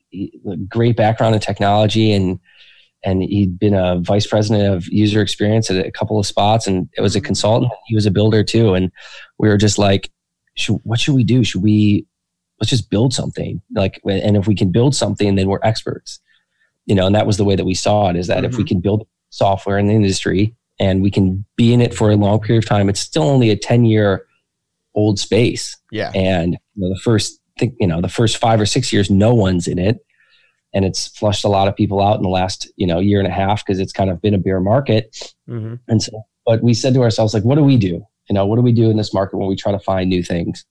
he- 0.10 0.38
a 0.52 0.58
great 0.58 0.98
background 0.98 1.34
in 1.34 1.40
technology 1.40 2.12
and, 2.12 2.40
and 3.06 3.24
he'd 3.24 3.58
been 3.58 3.74
a 3.74 4.00
vice 4.02 4.28
president 4.28 4.74
of 4.74 4.86
user 4.90 5.22
experience 5.22 5.72
at 5.72 5.86
a 5.86 5.92
couple 5.92 6.20
of 6.20 6.26
spots 6.26 6.68
and 6.68 6.90
it 6.98 7.02
was 7.02 7.16
a 7.16 7.22
consultant. 7.22 7.72
He 7.86 7.96
was 7.96 8.06
a 8.06 8.12
builder 8.12 8.44
too. 8.44 8.74
And 8.74 8.92
we 9.38 9.48
were 9.48 9.58
just 9.58 9.78
like, 9.78 10.12
should, 10.58 10.80
what 10.84 11.00
should 11.00 11.16
we 11.16 11.24
do? 11.24 11.46
Should 11.46 11.64
we, 11.64 12.06
let's 12.60 12.70
just 12.70 12.90
build 12.90 13.14
something. 13.14 13.62
Like, 13.74 14.02
and 14.06 14.36
if 14.36 14.48
we 14.48 14.56
can 14.56 14.72
build 14.72 14.96
something, 14.96 15.36
then 15.36 15.48
we're 15.48 15.60
experts, 15.64 16.20
you 16.86 16.96
know, 16.96 17.06
and 17.06 17.16
that 17.16 17.28
was 17.28 17.38
the 17.38 17.46
way 17.46 17.56
that 17.56 17.66
we 17.66 17.74
saw 17.74 18.10
it 18.10 18.16
is 18.16 18.28
that 18.28 18.44
if 18.44 18.58
we 18.58 18.64
can 18.64 18.82
build 18.82 19.08
software 19.30 19.78
in 19.78 19.88
the 19.88 19.94
industry 19.94 20.56
and 20.80 21.02
we 21.02 21.12
can 21.12 21.46
be 21.56 21.74
in 21.74 21.82
it 21.82 21.94
for 21.94 22.12
a 22.12 22.16
long 22.16 22.40
period 22.40 22.64
of 22.64 22.70
time, 22.70 22.90
it's 22.90 23.00
still 23.00 23.24
only 23.24 23.50
a 23.50 23.56
10 23.56 23.86
year 23.86 24.26
old 24.96 25.20
space. 25.20 25.78
Yeah. 25.92 26.12
and 26.16 26.54
you 26.76 26.82
know, 26.88 26.90
the 26.90 27.00
first 27.00 27.40
think 27.60 27.76
you 27.80 27.88
know 27.88 28.02
the 28.02 28.10
first 28.10 28.38
five 28.38 28.60
or 28.60 28.66
six 28.66 28.92
years 28.92 29.12
no 29.12 29.34
one's 29.34 29.68
in 29.68 29.78
it. 29.78 30.00
And 30.72 30.86
it's 30.86 31.08
flushed 31.08 31.44
a 31.44 31.50
lot 31.50 31.68
of 31.68 31.76
people 31.76 32.02
out 32.02 32.18
in 32.18 32.24
the 32.24 32.30
last 32.30 32.72
you 32.76 32.88
know 32.88 33.00
year 33.00 33.20
and 33.20 33.28
a 33.28 33.32
half 33.32 33.66
because 33.66 33.80
it's 33.80 33.92
kind 33.92 34.10
of 34.10 34.22
been 34.22 34.34
a 34.34 34.40
bear 34.40 34.60
market. 34.60 35.34
Mm-hmm. 35.48 35.76
and 35.88 36.02
so 36.02 36.24
but 36.46 36.64
we 36.64 36.74
said 36.74 36.94
to 36.96 37.02
ourselves 37.02 37.34
like 37.34 37.44
what 37.44 37.56
do 37.56 37.64
we 37.64 37.78
do? 37.78 38.06
You 38.30 38.34
know 38.34 38.46
what 38.46 38.56
do 38.56 38.62
we 38.62 38.72
do 38.72 38.90
in 38.90 38.98
this 38.98 39.14
market 39.14 39.38
when 39.38 39.48
we 39.48 39.56
try 39.56 39.72
to 39.72 39.80
find 39.80 40.10
new 40.10 40.24
things 40.24 40.66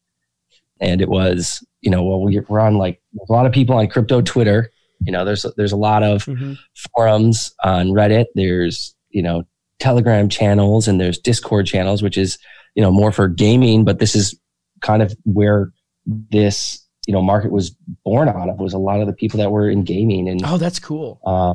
and 0.81 1.01
it 1.01 1.09
was 1.09 1.65
you 1.81 1.91
know 1.91 2.03
well 2.03 2.21
we- 2.23 2.41
we're 2.49 2.61
on 2.61 2.77
like 2.79 3.01
a 3.29 3.33
lot 3.33 3.47
of 3.47 3.53
people 3.53 3.77
on 3.77 3.87
crypto 3.89 4.21
twitter 4.21 4.71
you 5.01 5.13
know 5.13 5.25
there's 5.25 5.45
there's 5.57 5.73
a 5.73 5.77
lot 5.77 6.03
of 6.03 6.25
Mm-hmm. 6.25 6.55
forums 6.95 7.55
on 7.63 7.89
Reddit. 7.89 8.27
There's, 8.35 8.95
you 9.11 9.23
know, 9.23 9.45
Telegram 9.79 10.29
channels 10.29 10.89
and 10.89 11.01
there's 11.01 11.19
Discord 11.19 11.67
channels, 11.67 12.03
which 12.03 12.19
is, 12.19 12.37
you 12.75 12.83
know, 12.83 12.91
more 12.91 13.13
for 13.13 13.29
gaming, 13.29 13.85
but 13.85 14.01
this 14.01 14.17
is 14.17 14.37
kind 14.81 15.01
of 15.03 15.15
where 15.25 15.71
this, 16.07 16.85
you 17.07 17.15
know, 17.15 17.23
market 17.23 17.53
was 17.53 17.71
born 18.05 18.29
out 18.29 18.49
of 18.49 18.59
was 18.59 18.73
a 18.75 18.79
lot 18.79 19.01
of 19.01 19.07
the 19.07 19.13
people 19.13 19.39
that 19.39 19.51
were 19.53 19.71
in 19.71 19.85
gaming 19.85 20.29
and, 20.29 20.41
Oh, 20.45 20.59
that's 20.59 20.81
cool. 20.81 21.21
uh, 21.25 21.55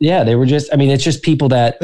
yeah, 0.00 0.24
they 0.24 0.34
were 0.34 0.46
just, 0.46 0.72
I 0.72 0.76
mean, 0.76 0.88
it's 0.90 1.04
just 1.04 1.22
people 1.22 1.48
that 1.50 1.76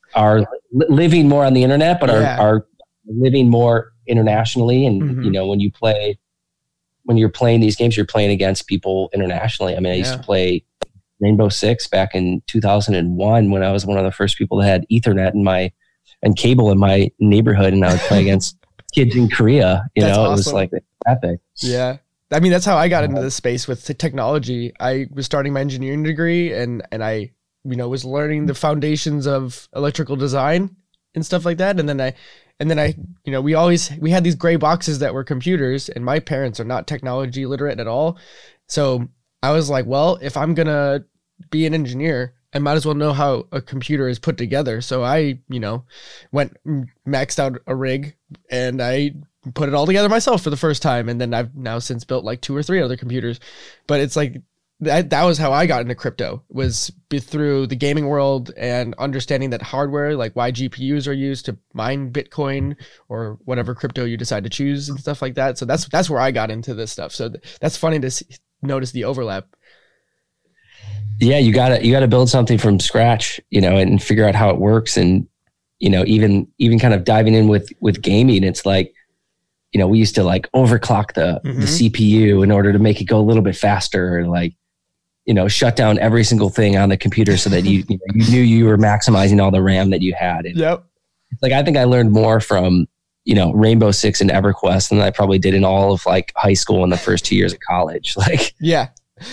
are 0.16 0.40
li- 0.72 0.86
living 0.88 1.28
more 1.28 1.44
on 1.44 1.54
the 1.54 1.62
internet, 1.62 2.00
but 2.00 2.10
Yeah. 2.10 2.38
are, 2.38 2.56
are 2.56 2.66
living 3.06 3.48
more 3.48 3.92
internationally. 4.08 4.86
And, 4.86 5.02
Mhm. 5.02 5.24
you 5.24 5.30
know, 5.30 5.46
when 5.46 5.60
you 5.60 5.70
play, 5.70 6.18
when 7.04 7.16
you're 7.16 7.28
playing 7.28 7.60
these 7.60 7.76
games, 7.76 7.96
you're 7.96 8.06
playing 8.06 8.30
against 8.30 8.66
people 8.66 9.08
internationally. 9.14 9.76
I 9.76 9.80
mean, 9.80 9.92
I 9.92 9.96
used 9.96 10.12
to 10.12 10.18
play 10.18 10.64
Rainbow 11.20 11.48
Six 11.48 11.86
back 11.86 12.14
in 12.14 12.42
2001 12.46 13.50
when 13.50 13.62
I 13.62 13.72
was 13.72 13.86
one 13.86 13.98
of 13.98 14.04
the 14.04 14.12
first 14.12 14.36
people 14.38 14.58
that 14.58 14.66
had 14.66 14.86
Ethernet 14.90 15.34
in 15.34 15.42
my 15.44 15.72
and 16.22 16.36
cable 16.36 16.70
in 16.72 16.78
my 16.78 17.10
neighborhood, 17.20 17.72
and 17.72 17.84
I 17.84 17.92
would 17.92 18.00
play 18.00 18.20
against 18.26 18.56
kids 18.92 19.14
in 19.14 19.28
Korea. 19.28 19.86
You 19.94 20.02
That's 20.02 20.16
know, 20.16 20.26
it 20.26 20.30
was 20.30 20.40
awesome. 20.48 20.54
like 20.54 20.70
epic. 21.06 21.40
Yeah. 21.56 21.98
I 22.30 22.40
mean, 22.40 22.52
that's 22.52 22.64
how 22.66 22.76
I 22.76 22.88
got 22.88 23.04
into 23.04 23.20
this 23.22 23.34
space 23.34 23.66
with 23.66 23.84
technology. 23.98 24.72
I 24.80 25.06
was 25.12 25.24
starting 25.26 25.52
my 25.52 25.60
engineering 25.60 26.02
degree 26.02 26.52
and, 26.52 26.82
and 26.92 27.02
I, 27.02 27.30
you 27.64 27.76
know, 27.76 27.88
was 27.88 28.04
learning 28.04 28.46
the 28.46 28.54
foundations 28.54 29.26
of 29.26 29.68
electrical 29.74 30.14
design 30.16 30.76
and 31.14 31.24
stuff 31.24 31.44
like 31.46 31.56
that. 31.58 31.80
And 31.80 31.88
then 31.88 32.00
I, 32.00 32.14
and 32.60 32.70
then 32.70 32.78
I, 32.78 32.94
you 33.24 33.32
know, 33.32 33.40
we 33.40 33.54
always, 33.54 33.90
we 33.98 34.10
had 34.10 34.24
these 34.24 34.34
gray 34.34 34.56
boxes 34.56 34.98
that 34.98 35.14
were 35.14 35.24
computers 35.24 35.88
and 35.88 36.04
my 36.04 36.18
parents 36.18 36.58
are 36.58 36.64
not 36.64 36.86
technology 36.86 37.46
literate 37.46 37.78
at 37.78 37.86
all. 37.86 38.18
So 38.66 39.08
I 39.42 39.52
was 39.52 39.70
like, 39.70 39.86
well, 39.86 40.18
if 40.20 40.36
I'm 40.36 40.54
to 40.66 41.04
be 41.50 41.66
an 41.66 41.74
engineer, 41.74 42.34
I 42.52 42.58
might 42.58 42.74
as 42.74 42.84
well 42.84 42.94
know 42.94 43.12
how 43.12 43.46
a 43.52 43.60
computer 43.60 44.08
is 44.08 44.18
put 44.18 44.36
together. 44.38 44.80
So 44.80 45.04
I, 45.04 45.38
you 45.48 45.60
know, 45.60 45.84
went 46.32 46.56
maxed 47.06 47.38
out 47.38 47.60
a 47.66 47.76
rig 47.76 48.16
and 48.50 48.82
I 48.82 49.14
put 49.54 49.68
it 49.68 49.74
all 49.74 49.86
together 49.86 50.08
myself 50.08 50.42
for 50.42 50.50
the 50.50 50.56
first 50.56 50.82
time 50.82 51.08
and 51.08 51.20
then 51.20 51.32
I've 51.32 51.54
now 51.54 51.78
since 51.78 52.04
built 52.04 52.24
like 52.24 52.40
two 52.40 52.56
or 52.56 52.62
three 52.62 52.82
other 52.82 52.96
computers 52.96 53.38
but 53.86 54.00
it's 54.00 54.16
like 54.16 54.42
that 54.80 55.10
that 55.10 55.24
was 55.24 55.38
how 55.38 55.52
I 55.52 55.66
got 55.66 55.80
into 55.82 55.94
crypto 55.96 56.44
was 56.48 56.92
through 57.10 57.66
the 57.66 57.74
gaming 57.74 58.06
world 58.06 58.52
and 58.56 58.94
understanding 58.98 59.50
that 59.50 59.60
hardware 59.62 60.14
like 60.16 60.36
why 60.36 60.52
GPUs 60.52 61.08
are 61.08 61.12
used 61.12 61.46
to 61.46 61.58
mine 61.72 62.12
bitcoin 62.12 62.76
or 63.08 63.38
whatever 63.44 63.74
crypto 63.74 64.04
you 64.04 64.16
decide 64.16 64.44
to 64.44 64.50
choose 64.50 64.88
and 64.88 65.00
stuff 65.00 65.20
like 65.20 65.34
that. 65.34 65.58
So 65.58 65.64
that's 65.64 65.88
that's 65.88 66.08
where 66.08 66.20
I 66.20 66.30
got 66.30 66.50
into 66.52 66.74
this 66.74 66.92
stuff. 66.92 67.12
So 67.12 67.28
th- 67.30 67.42
that's 67.60 67.76
funny 67.76 67.98
to 67.98 68.10
see, 68.10 68.26
notice 68.62 68.92
the 68.92 69.04
overlap. 69.04 69.46
Yeah 71.20 71.38
you 71.38 71.52
gotta 71.52 71.84
you 71.84 71.92
gotta 71.92 72.06
build 72.08 72.28
something 72.30 72.58
from 72.58 72.78
scratch 72.78 73.40
you 73.50 73.60
know 73.60 73.76
and 73.76 74.00
figure 74.02 74.26
out 74.28 74.34
how 74.36 74.50
it 74.50 74.58
works. 74.58 74.96
And 74.96 75.26
you 75.80 75.90
know 75.90 76.04
even 76.06 76.46
even 76.58 76.78
kind 76.78 76.94
of 76.94 77.04
diving 77.04 77.34
in 77.34 77.48
with 77.48 77.68
with 77.80 78.00
gaming 78.02 78.42
it's 78.44 78.64
like 78.66 78.92
you 79.72 79.78
know 79.78 79.86
we 79.88 79.98
used 79.98 80.14
to 80.16 80.22
like 80.24 80.50
overclock 80.52 81.14
the 81.14 81.40
Mhm. 81.44 81.60
the 81.60 81.90
cpu 81.90 82.42
in 82.44 82.50
order 82.50 82.72
to 82.72 82.78
make 82.78 83.00
it 83.00 83.04
go 83.04 83.18
a 83.18 83.22
little 83.26 83.42
bit 83.42 83.56
faster. 83.56 84.18
And 84.18 84.30
like 84.30 84.54
you 85.28 85.34
know 85.34 85.46
shut 85.46 85.76
down 85.76 85.98
every 85.98 86.24
single 86.24 86.48
thing 86.48 86.76
on 86.76 86.88
the 86.88 86.96
computer 86.96 87.36
so 87.36 87.48
that 87.50 87.64
you 87.64 87.84
you, 87.88 87.96
know, 87.98 88.14
you 88.14 88.30
knew 88.30 88.40
you 88.42 88.64
were 88.64 88.78
maximizing 88.78 89.40
all 89.42 89.50
the 89.52 89.62
ram 89.62 89.90
that 89.90 90.00
you 90.02 90.14
had 90.14 90.46
and 90.46 90.56
yep 90.56 90.82
like 91.42 91.52
i 91.52 91.62
think 91.62 91.76
i 91.76 91.84
learned 91.84 92.10
more 92.10 92.40
from 92.40 92.86
you 93.24 93.34
know 93.34 93.52
rainbow 93.52 93.90
six 93.90 94.20
and 94.22 94.30
everquest 94.30 94.88
than 94.88 95.00
i 95.00 95.10
probably 95.10 95.38
did 95.38 95.52
in 95.54 95.64
all 95.64 95.92
of 95.92 96.04
like 96.06 96.32
high 96.36 96.54
school 96.54 96.82
and 96.82 96.90
the 96.90 96.96
first 96.96 97.24
two 97.26 97.36
years 97.36 97.52
of 97.52 97.60
college 97.60 98.16
like 98.26 98.54
yeah 98.60 98.88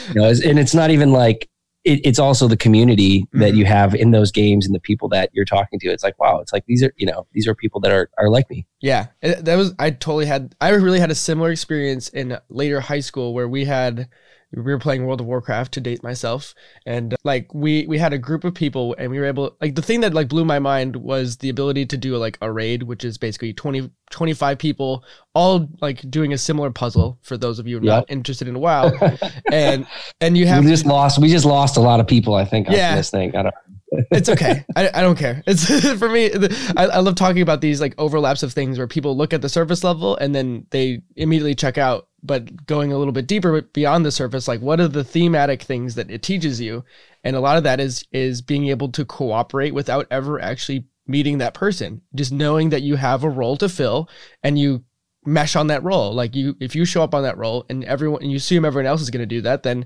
you 0.10 0.16
know, 0.22 0.28
and 0.28 0.60
it's 0.60 0.74
not 0.74 0.90
even 0.92 1.12
like 1.14 1.48
it, 1.84 2.02
it's 2.04 2.18
also 2.18 2.48
the 2.48 2.58
community 2.58 3.28
that 3.34 3.54
Mhm. 3.54 3.58
you 3.58 3.66
have 3.66 3.94
in 3.94 4.10
those 4.10 4.32
games 4.32 4.66
and 4.66 4.74
the 4.74 4.80
people 4.80 5.08
that 5.10 5.30
you're 5.34 5.46
talking 5.46 5.78
to. 5.82 5.88
It's 5.90 6.04
like 6.04 6.18
wow, 6.20 6.40
it's 6.40 6.52
like 6.52 6.66
these 6.66 6.82
are 6.82 6.92
you 6.98 7.06
know 7.06 7.28
these 7.34 7.48
are 7.48 7.54
people 7.54 7.80
that 7.82 7.92
are 7.92 8.10
are 8.18 8.28
like 8.28 8.50
me. 8.50 8.66
Yeah, 8.82 9.06
that 9.22 9.56
was 9.56 9.76
I 9.78 9.92
totally 9.92 10.26
had 10.26 10.56
I 10.60 10.70
really 10.70 11.00
had 11.00 11.12
a 11.12 11.16
similar 11.16 11.52
experience 11.52 12.10
in 12.10 12.40
later 12.50 12.80
high 12.82 13.02
school 13.02 13.36
where 13.36 13.48
we 13.48 13.66
had 13.66 14.10
we 14.56 14.62
were 14.62 14.80
playing 14.80 15.06
World 15.06 15.20
of 15.22 15.28
Warcraft 15.28 15.74
to 15.74 15.82
date 15.82 16.02
myself 16.04 16.54
and 16.86 17.14
uh, 17.14 17.18
like 17.24 17.54
we 17.54 17.86
we 17.88 17.98
had 17.98 18.14
a 18.14 18.18
group 18.18 18.44
of 18.44 18.54
people 18.54 18.96
and 18.98 19.12
we 19.12 19.20
were 19.20 19.26
able 19.26 19.56
like 19.62 19.76
the 19.76 19.82
thing 19.82 20.02
that 20.02 20.14
like 20.14 20.28
blew 20.30 20.46
my 20.46 20.60
mind 20.60 20.96
was 20.96 21.38
the 21.38 21.50
ability 21.50 21.86
to 21.88 21.98
do 21.98 22.16
like 22.18 22.38
a 22.42 22.52
raid 22.52 22.84
which 22.84 23.04
is 23.04 23.18
basically 23.18 23.54
20 23.54 23.92
25 24.12 24.58
people 24.58 25.04
all 25.34 25.68
like 25.82 26.10
doing 26.10 26.32
a 26.32 26.38
similar 26.38 26.72
puzzle 26.72 27.18
for 27.22 27.38
those 27.38 27.60
of 27.60 27.68
you 27.68 27.80
not 27.80 28.06
interested 28.10 28.48
in 28.48 28.60
WoW 28.60 28.92
and 29.52 29.86
and 30.22 30.38
you 30.38 30.48
have 30.48 30.64
we 30.64 30.70
just 30.70 30.86
lost 30.86 31.20
we 31.20 31.28
just 31.30 31.46
lost 31.46 31.78
a 31.78 31.82
lot 31.82 32.00
of 32.00 32.08
people. 32.08 32.36
I 32.36 32.46
think 32.46 32.68
on 32.68 32.76
Yeah. 32.76 32.96
this 32.96 33.10
thing. 33.10 33.36
I 33.36 33.44
don't. 33.44 33.56
It's 33.92 34.30
okay. 34.30 34.66
I, 34.76 34.90
I 34.94 35.02
don't 35.02 35.18
care. 35.18 35.44
It's 35.46 35.66
for 36.00 36.10
me. 36.10 36.32
I, 36.76 36.86
I 36.86 37.00
love 37.00 37.16
talking 37.16 37.42
about 37.42 37.62
these 37.62 37.82
like 37.82 37.96
overlaps 37.98 38.44
of 38.44 38.54
things 38.54 38.78
where 38.78 38.88
people 38.88 39.16
look 39.16 39.34
at 39.34 39.42
the 39.42 39.50
surface 39.50 39.84
level 39.84 40.16
and 40.18 40.34
then 40.34 40.66
they 40.72 41.02
immediately 41.16 41.56
check 41.56 41.78
out. 41.78 42.08
But 42.24 42.66
going 42.66 42.92
a 42.92 42.98
little 42.98 43.14
bit 43.14 43.28
deeper 43.28 43.62
beyond 43.62 44.04
the 44.04 44.12
surface, 44.12 44.48
like 44.48 44.60
what 44.60 44.80
are 44.80 44.88
the 44.88 45.04
thematic 45.04 45.62
things 45.62 45.94
that 45.96 46.10
it 46.10 46.24
teaches 46.24 46.60
you? 46.60 46.84
And 47.24 47.36
a 47.36 47.40
lot 47.40 47.58
of 47.58 47.64
that 47.64 47.80
is 47.80 48.06
is 48.12 48.42
being 48.42 48.68
able 48.68 48.92
to 48.94 49.06
cooperate 49.06 49.74
without 49.74 50.08
ever 50.10 50.42
actually 50.42 50.86
meeting 51.08 51.38
that 51.38 51.54
person. 51.54 52.02
Just 52.16 52.32
knowing 52.32 52.70
that 52.70 52.82
you 52.82 52.96
have 52.96 53.24
a 53.24 53.30
role 53.30 53.58
to 53.58 53.70
fill 53.70 54.10
and 54.44 54.58
you 54.58 54.84
mesh 55.24 55.56
on 55.56 55.68
that 55.68 55.84
role. 55.84 56.14
Like 56.14 56.36
you, 56.36 56.56
if 56.60 56.76
you 56.76 56.86
show 56.86 57.04
up 57.04 57.14
on 57.14 57.24
that 57.24 57.38
role 57.38 57.66
and 57.70 57.84
everyone, 57.84 58.22
and 58.22 58.32
you 58.32 58.38
assume 58.38 58.66
everyone 58.66 58.88
else 58.88 59.02
is 59.02 59.10
going 59.10 59.22
to 59.22 59.26
do 59.26 59.42
that, 59.42 59.64
then 59.64 59.86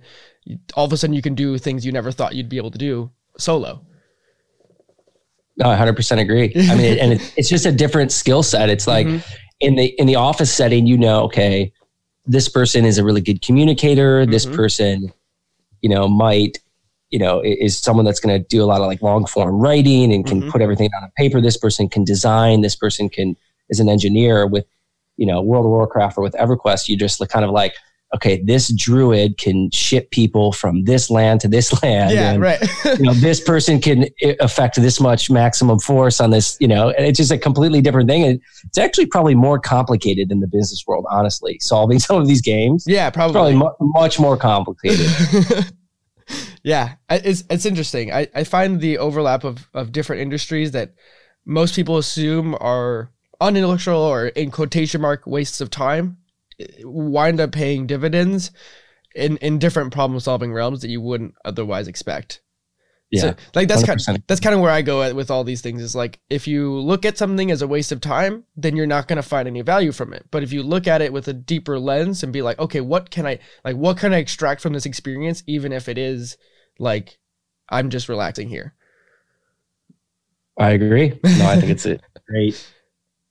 all 0.76 0.86
of 0.86 0.94
a 0.94 0.98
sudden 0.98 1.16
you 1.16 1.22
can 1.22 1.36
do 1.36 1.58
things 1.58 1.86
you 1.86 1.92
never 1.92 2.12
thought 2.12 2.36
you'd 2.36 2.50
be 2.50 2.58
able 2.58 2.72
to 2.72 2.78
do 2.78 3.12
solo. 3.38 3.86
No, 5.60 5.70
I 5.70 5.76
100% 5.76 6.20
agree. 6.20 6.54
I 6.70 6.76
mean, 6.76 6.98
and 7.00 7.14
it, 7.14 7.34
it's 7.36 7.50
just 7.50 7.66
a 7.66 7.72
different 7.72 8.12
skill 8.12 8.44
set. 8.44 8.70
It's 8.70 8.88
like 8.88 9.06
Mhm. 9.08 9.24
in 9.60 9.76
the 9.76 9.86
in 10.00 10.08
the 10.08 10.16
office 10.16 10.52
setting, 10.52 10.88
you 10.88 10.98
know, 10.98 11.24
okay, 11.24 11.72
this 12.26 12.48
person 12.48 12.86
is 12.86 12.98
a 12.98 13.04
really 13.04 13.20
good 13.22 13.42
communicator. 13.42 14.26
This 14.26 14.46
Mhm. 14.46 14.56
person, 14.56 15.14
you 15.82 15.90
know, 15.90 16.08
might 16.08 16.60
you 17.10 17.20
know 17.20 17.42
is 17.44 17.78
someone 17.78 18.06
that's 18.06 18.20
going 18.20 18.40
to 18.40 18.48
do 18.48 18.64
a 18.64 18.68
lot 18.68 18.80
of 18.82 18.88
like 18.88 19.02
long 19.02 19.26
form 19.26 19.60
writing 19.60 20.14
and 20.14 20.26
can 20.28 20.44
Mhm. 20.44 20.50
put 20.50 20.62
everything 20.62 20.92
on 20.96 21.04
a 21.04 21.10
paper 21.18 21.42
this 21.42 21.58
person 21.58 21.90
can 21.90 22.04
design 22.04 22.62
this 22.62 22.76
person 22.76 23.10
can 23.10 23.36
is 23.70 23.80
an 23.80 23.90
engineer 23.90 24.46
with 24.46 24.66
you 25.18 25.26
know 25.26 25.42
world 25.42 25.66
of 25.66 25.72
warcraft 25.72 26.20
or 26.20 26.22
with 26.22 26.34
everquest 26.34 26.88
you 26.88 26.96
just 26.96 27.20
kind 27.30 27.44
of 27.44 27.50
like 27.50 27.74
okay 28.14 28.42
this 28.44 28.74
druid 28.74 29.38
can 29.38 29.70
ship 29.72 30.10
people 30.12 30.52
from 30.52 30.84
this 30.86 31.10
land 31.10 31.40
to 31.40 31.48
this 31.48 31.84
land 31.84 32.14
yeah, 32.14 32.32
and, 32.32 32.42
right. 32.42 32.62
you 32.98 33.06
know 33.06 33.14
this 33.14 33.40
person 33.42 33.80
can 33.80 34.06
affect 34.40 34.76
this 34.82 35.00
much 35.00 35.30
maximum 35.30 35.80
force 35.80 36.20
on 36.20 36.32
this 36.32 36.58
you 36.60 36.68
know 36.68 36.90
and 36.90 37.06
it's 37.06 37.18
just 37.18 37.32
a 37.32 37.38
completely 37.38 37.82
different 37.82 38.10
thing 38.10 38.24
and 38.24 38.42
it's 38.66 38.78
actually 38.78 39.06
probably 39.06 39.36
more 39.36 39.60
complicated 39.60 40.32
in 40.32 40.40
the 40.40 40.48
business 40.48 40.84
world 40.88 41.06
honestly 41.10 41.58
solving 41.60 42.00
some 42.10 42.18
of 42.22 42.28
these 42.28 42.42
games 42.42 42.86
yeah, 42.88 43.10
probably 43.10 43.34
probably. 43.34 43.56
mu- 43.56 43.92
much 43.94 44.20
more 44.20 44.38
complicated 44.38 45.08
yeah, 46.64 46.96
it's 47.10 47.44
it's 47.50 47.66
interesting. 47.66 48.12
I, 48.12 48.28
I 48.36 48.44
find 48.44 48.80
the 48.80 48.98
overlap 48.98 49.44
of, 49.44 49.68
of 49.74 49.92
different 49.92 50.22
industries 50.22 50.72
that 50.72 50.94
most 51.46 51.76
people 51.76 51.98
assume 51.98 52.56
are 52.60 53.12
unintellectual 53.42 53.98
or 53.98 54.28
in 54.28 54.52
quotation 54.52 55.02
mark 55.02 55.26
wastes 55.26 55.62
of 55.62 55.70
time 55.70 56.18
wind 56.84 57.40
up 57.40 57.52
paying 57.52 57.88
dividends 57.88 58.52
in, 59.16 59.38
in 59.38 59.60
different 59.60 59.92
problem 59.94 60.20
solving 60.20 60.54
realms 60.54 60.82
that 60.82 60.90
you 60.90 61.02
wouldn't 61.02 61.36
otherwise 61.46 61.88
expect. 61.88 62.42
yeah 63.12 63.22
So, 63.22 63.36
like 63.56 63.68
that's 63.68 63.84
kind 63.84 64.00
100%. 64.00 64.24
that's 64.28 64.40
kind 64.40 64.54
of 64.56 64.62
where 64.62 64.72
I 64.72 64.82
go 64.82 65.02
at 65.04 65.16
with 65.16 65.32
all 65.32 65.44
these 65.44 65.62
things 65.62 65.82
is 65.82 65.96
like 65.96 66.20
if 66.30 66.48
you 66.48 66.74
look 66.80 67.06
at 67.06 67.18
something 67.18 67.50
as 67.52 67.62
a 67.62 67.68
waste 67.68 67.92
of 67.92 68.02
time, 68.02 68.44
then 68.56 68.76
you're 68.76 68.86
not 68.88 69.08
going 69.08 69.18
to 69.18 69.24
find 69.24 69.48
any 69.48 69.62
value 69.62 69.92
from 69.92 70.14
it. 70.14 70.26
But 70.32 70.44
if 70.44 70.54
you 70.54 70.62
look 70.64 70.88
at 70.88 71.02
it 71.02 71.12
with 71.14 71.28
a 71.28 71.34
deeper 71.34 71.80
lens 71.80 72.24
and 72.24 72.32
be 72.34 72.42
like, 72.42 72.60
okay, 72.60 72.82
what 72.82 73.10
can 73.10 73.26
I 73.26 73.40
like 73.64 73.76
what 73.76 73.98
can 73.98 74.14
I 74.14 74.18
extract 74.18 74.62
from 74.62 74.74
this 74.74 74.86
experience 74.86 75.44
even 75.48 75.72
if 75.72 75.90
it 75.90 75.98
is 75.98 76.38
like 76.78 77.18
I'm 77.70 77.90
just 77.90 78.10
relaxing 78.10 78.50
here. 78.50 78.76
I 80.58 80.72
agree. 80.72 81.20
No, 81.38 81.48
I 81.48 81.56
think 81.58 81.72
it's 81.72 81.86
a 81.86 82.00
great. 82.28 82.68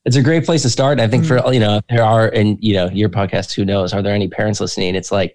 It's 0.09 0.16
a 0.16 0.23
great 0.23 0.47
place 0.47 0.62
to 0.62 0.71
start. 0.71 1.01
I 1.01 1.07
think 1.07 1.27
for 1.27 1.37
you 1.53 1.61
know, 1.61 1.83
there 1.90 2.03
are 2.03 2.29
and 2.29 2.57
you 2.62 2.73
know 2.73 2.88
your 2.88 3.11
podcast. 3.11 3.53
Who 3.53 3.62
knows? 3.66 3.92
Are 3.92 4.01
there 4.01 4.14
any 4.14 4.27
parents 4.27 4.59
listening? 4.59 4.94
It's 4.94 5.12
like 5.12 5.35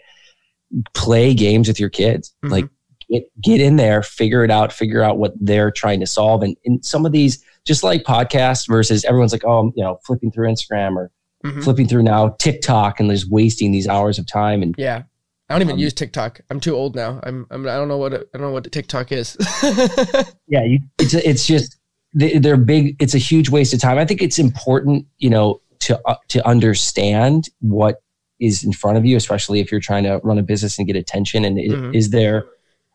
play 0.95 1.35
games 1.35 1.67
with 1.67 1.79
your 1.79 1.89
kids. 1.89 2.33
Mhm. 2.43 2.49
Like 2.49 2.65
get 3.07 3.23
get 3.43 3.61
in 3.61 3.75
there, 3.75 4.01
figure 4.01 4.43
it 4.43 4.49
out, 4.49 4.73
figure 4.73 5.03
out 5.03 5.19
what 5.19 5.33
they're 5.39 5.69
trying 5.69 5.99
to 5.99 6.07
solve. 6.07 6.41
And 6.41 6.57
in 6.63 6.81
some 6.81 7.05
of 7.05 7.11
these, 7.11 7.43
just 7.65 7.83
like 7.83 8.01
podcasts 8.01 8.67
versus 8.67 9.05
everyone's 9.05 9.31
like, 9.31 9.45
oh, 9.45 9.59
I'm, 9.59 9.73
you 9.75 9.83
know, 9.83 9.99
flipping 10.07 10.31
through 10.31 10.49
Instagram 10.49 10.95
or 10.95 11.11
Mhm. 11.45 11.63
flipping 11.63 11.87
through 11.87 12.01
now 12.03 12.29
TikTok 12.39 12.99
and 12.99 13.11
just 13.11 13.29
wasting 13.29 13.71
these 13.71 13.87
hours 13.87 14.17
of 14.17 14.25
time. 14.25 14.63
And 14.63 14.73
Yeah. 14.75 15.03
I 15.49 15.53
don't 15.53 15.61
even 15.61 15.73
Um, 15.73 15.79
use 15.79 15.93
TikTok. 15.93 16.41
I'm 16.49 16.59
too 16.59 16.73
old 16.75 16.95
now. 16.95 17.19
I'm, 17.21 17.45
I'm 17.51 17.67
I 17.67 17.75
don't 17.75 17.89
know 17.89 17.97
what 17.99 18.13
I 18.13 18.17
don't 18.33 18.41
know 18.41 18.51
what 18.51 18.71
TikTok 18.71 19.11
is. 19.11 19.37
yeah, 20.47 20.63
you, 20.63 20.79
it's 20.99 21.13
it's 21.13 21.45
just 21.45 21.77
they're 22.13 22.57
big. 22.57 22.95
It's 23.01 23.15
a 23.15 23.19
huge 23.19 23.49
waste 23.49 23.73
of 23.73 23.79
time. 23.81 23.97
I 23.97 24.05
think 24.05 24.21
it's 24.21 24.39
important, 24.39 25.05
you 25.17 25.29
know, 25.29 25.61
to 25.79 25.99
uh, 26.07 26.15
to 26.29 26.45
understand 26.47 27.49
what 27.59 28.01
is 28.39 28.63
in 28.63 28.73
front 28.73 28.97
of 28.97 29.05
you, 29.05 29.15
especially 29.17 29.59
if 29.59 29.71
you're 29.71 29.81
trying 29.81 30.03
to 30.03 30.19
run 30.23 30.37
a 30.37 30.43
business 30.43 30.77
and 30.77 30.87
get 30.87 30.95
attention. 30.95 31.45
And 31.45 31.57
Mhm. 31.57 31.95
is 31.95 32.09
there 32.11 32.45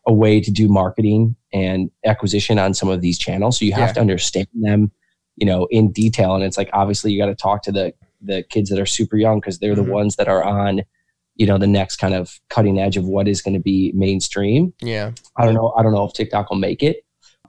a 0.07 0.13
way 0.13 0.39
to 0.39 0.51
do 0.51 0.67
marketing 0.67 1.35
and 1.53 1.89
acquisition 2.05 2.57
on 2.59 2.73
some 2.73 2.89
of 2.89 3.01
these 3.01 3.17
channels? 3.17 3.57
So 3.59 3.65
you 3.65 3.73
have 3.73 3.89
Yeah. 3.89 3.93
to 3.93 4.01
understand 4.01 4.47
them, 4.53 4.91
you 5.37 5.45
know, 5.45 5.67
in 5.71 5.91
detail. 5.91 6.35
And 6.35 6.43
it's 6.43 6.57
like 6.57 6.69
obviously 6.73 7.11
you 7.11 7.19
got 7.19 7.27
to 7.27 7.35
talk 7.35 7.63
to 7.63 7.71
the 7.71 7.93
the 8.21 8.43
kids 8.49 8.69
that 8.69 8.77
are 8.79 8.85
super 8.85 9.15
young 9.15 9.39
because 9.39 9.59
they're 9.59 9.73
Mhm. 9.75 9.85
the 9.85 9.91
ones 9.91 10.15
that 10.17 10.27
are 10.27 10.43
on, 10.43 10.81
you 11.37 11.45
know, 11.47 11.57
the 11.57 11.67
next 11.67 11.95
kind 11.97 12.13
of 12.13 12.37
cutting 12.49 12.77
edge 12.77 12.97
of 12.97 13.05
what 13.07 13.29
is 13.29 13.41
going 13.41 13.53
to 13.53 13.61
be 13.61 13.93
mainstream. 13.95 14.73
yeah. 14.81 15.11
I 15.37 15.45
don't 15.45 15.53
know. 15.55 15.73
I 15.77 15.83
don't 15.83 15.93
know 15.93 16.03
if 16.03 16.11
TikTok 16.13 16.49
will 16.49 16.57
make 16.57 16.83
it. 16.83 16.97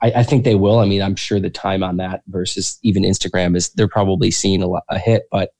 I, 0.01 0.11
I 0.17 0.23
think 0.23 0.43
they 0.43 0.55
will. 0.55 0.79
I 0.79 0.85
mean, 0.85 1.01
I'm 1.01 1.15
sure 1.15 1.39
the 1.39 1.49
time 1.49 1.83
on 1.83 1.97
that 1.97 2.23
versus 2.27 2.79
even 2.83 3.03
Instagram 3.03 3.55
is 3.55 3.69
they're 3.69 3.87
probably 3.87 4.31
seeing 4.31 4.61
a, 4.63 4.67
lot, 4.67 4.83
a 4.89 4.97
hit, 4.97 5.23
but 5.31 5.53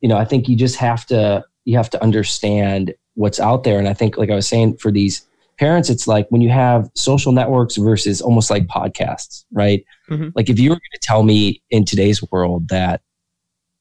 you 0.00 0.08
know, 0.08 0.16
I 0.16 0.24
think 0.24 0.48
you 0.48 0.56
just 0.56 0.76
have 0.76 1.06
to 1.06 1.44
you 1.64 1.76
have 1.76 1.88
to 1.90 2.02
understand 2.02 2.94
what's 3.14 3.40
out 3.40 3.64
there. 3.64 3.78
And 3.78 3.88
I 3.88 3.94
think, 3.94 4.18
like 4.18 4.30
I 4.30 4.34
was 4.34 4.46
saying, 4.46 4.76
for 4.76 4.90
these 4.90 5.24
parents, 5.58 5.88
it's 5.88 6.06
like 6.06 6.26
when 6.28 6.42
you 6.42 6.50
have 6.50 6.90
social 6.94 7.32
networks 7.32 7.76
versus 7.76 8.20
almost 8.20 8.50
like 8.50 8.66
podcasts, 8.66 9.44
right? 9.52 9.82
Mhm. 10.10 10.32
Like 10.34 10.50
if 10.50 10.58
you 10.58 10.70
were 10.70 10.74
going 10.76 10.80
to 10.92 11.00
tell 11.00 11.22
me 11.22 11.62
in 11.70 11.84
today's 11.84 12.22
world 12.30 12.68
that 12.68 13.00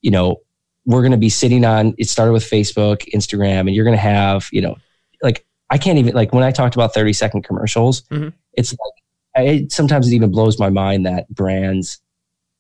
you 0.02 0.12
know 0.12 0.38
we're 0.86 1.02
going 1.02 1.12
to 1.12 1.18
be 1.18 1.30
sitting 1.30 1.66
on 1.66 1.94
it 1.98 2.08
started 2.10 2.32
with 2.34 2.44
Facebook, 2.44 3.02
Instagram, 3.14 3.62
and 3.62 3.72
you're 3.76 3.86
going 3.86 3.98
to 3.98 4.02
have 4.02 4.48
you 4.52 4.62
know 4.62 4.78
like 5.22 5.46
I 5.70 5.78
can't 5.78 5.98
even 5.98 6.14
like 6.14 6.32
when 6.34 6.44
I 6.44 6.52
talked 6.52 6.76
about 6.76 6.94
30 6.94 7.12
second 7.14 7.42
commercials, 7.44 8.04
Mhm. 8.04 8.32
it's 8.54 8.72
like 8.72 9.03
it, 9.36 9.72
sometimes 9.72 10.08
it 10.08 10.16
even 10.16 10.32
blows 10.32 10.60
my 10.60 10.70
mind 10.70 11.06
that 11.06 11.28
brands, 11.30 12.00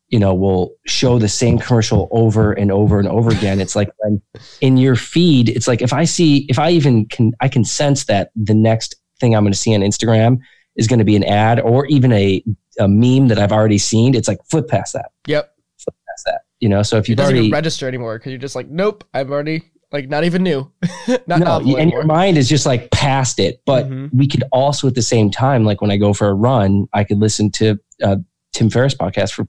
you 0.10 0.20
know, 0.20 0.34
will 0.34 0.76
show 0.86 1.20
the 1.20 1.28
same 1.30 1.60
commercial 1.60 2.08
over 2.12 2.54
and 2.54 2.72
over 2.72 3.00
and 3.00 3.08
over 3.08 3.32
again. 3.32 3.60
It's 3.60 3.76
like 3.76 3.90
when 3.98 4.22
in 4.62 4.78
your 4.78 4.96
feed, 4.96 5.50
it's 5.50 5.68
like 5.68 5.82
if 5.82 5.94
I 5.94 6.06
see 6.06 6.46
if 6.50 6.60
I 6.60 6.72
even 6.72 7.06
can 7.06 7.34
I 7.42 7.48
can 7.48 7.64
sense 7.64 8.06
that 8.06 8.32
the 8.36 8.54
next 8.54 8.96
thing 9.20 9.36
I'm 9.36 9.44
going 9.44 9.54
to 9.54 9.58
see 9.58 9.74
on 9.76 9.82
Instagram 9.82 10.40
is 10.76 10.88
going 10.88 11.00
to 11.00 11.06
be 11.06 11.16
an 11.16 11.24
ad 11.24 11.60
or 11.60 11.86
even 11.88 12.12
a 12.14 12.44
a 12.80 12.88
meme 12.88 13.28
that 13.28 13.38
I've 13.38 13.52
already 13.52 13.78
seen. 13.78 14.16
It's 14.16 14.28
like 14.28 14.40
flip 14.50 14.68
past 14.68 14.94
that, 14.94 15.12
Yep. 15.28 15.54
flip 15.78 15.96
past 16.08 16.26
that. 16.26 16.42
You 16.60 16.70
know, 16.70 16.82
so 16.82 16.98
if 16.98 17.08
you've 17.10 17.18
doesn't 17.18 17.34
already 17.34 17.48
even 17.48 17.56
register 17.56 17.88
anymore 17.88 18.18
because 18.18 18.32
you're 18.32 18.40
just 18.40 18.56
like, 18.56 18.70
nope, 18.70 19.04
I'm 19.14 19.32
already 19.32 19.64
like 19.94 20.10
not 20.10 20.24
even 20.26 20.44
new. 20.44 20.70
not 21.08 21.28
no, 21.28 21.38
novel 21.38 21.78
and 21.78 21.92
your 21.92 22.04
mind 22.04 22.38
is 22.38 22.50
just 22.50 22.66
like 22.66 22.90
past 22.92 23.40
it. 23.40 23.62
But 23.66 23.88
Mhm. 23.88 24.10
we 24.14 24.28
could 24.28 24.44
also 24.52 24.88
at 24.88 24.96
the 24.96 25.02
same 25.04 25.30
time, 25.32 25.64
like 25.64 25.80
when 25.82 25.92
I 25.92 25.98
go 25.98 26.14
for 26.14 26.28
a 26.28 26.34
run, 26.34 26.88
I 26.94 27.04
could 27.04 27.20
listen 27.20 27.52
to 27.52 27.80
uh, 28.04 28.18
Tim 28.52 28.70
Ferriss 28.70 28.96
podcast 28.96 29.32
for 29.32 29.46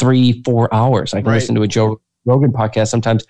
three, 0.00 0.42
four 0.44 0.72
hours. 0.74 1.14
I 1.14 1.18
can 1.20 1.28
Right. 1.28 1.34
listen 1.34 1.54
to 1.54 1.62
a 1.62 1.68
Joe 1.68 2.00
Rogan 2.24 2.52
podcast 2.52 2.88
sometimes 2.88 3.24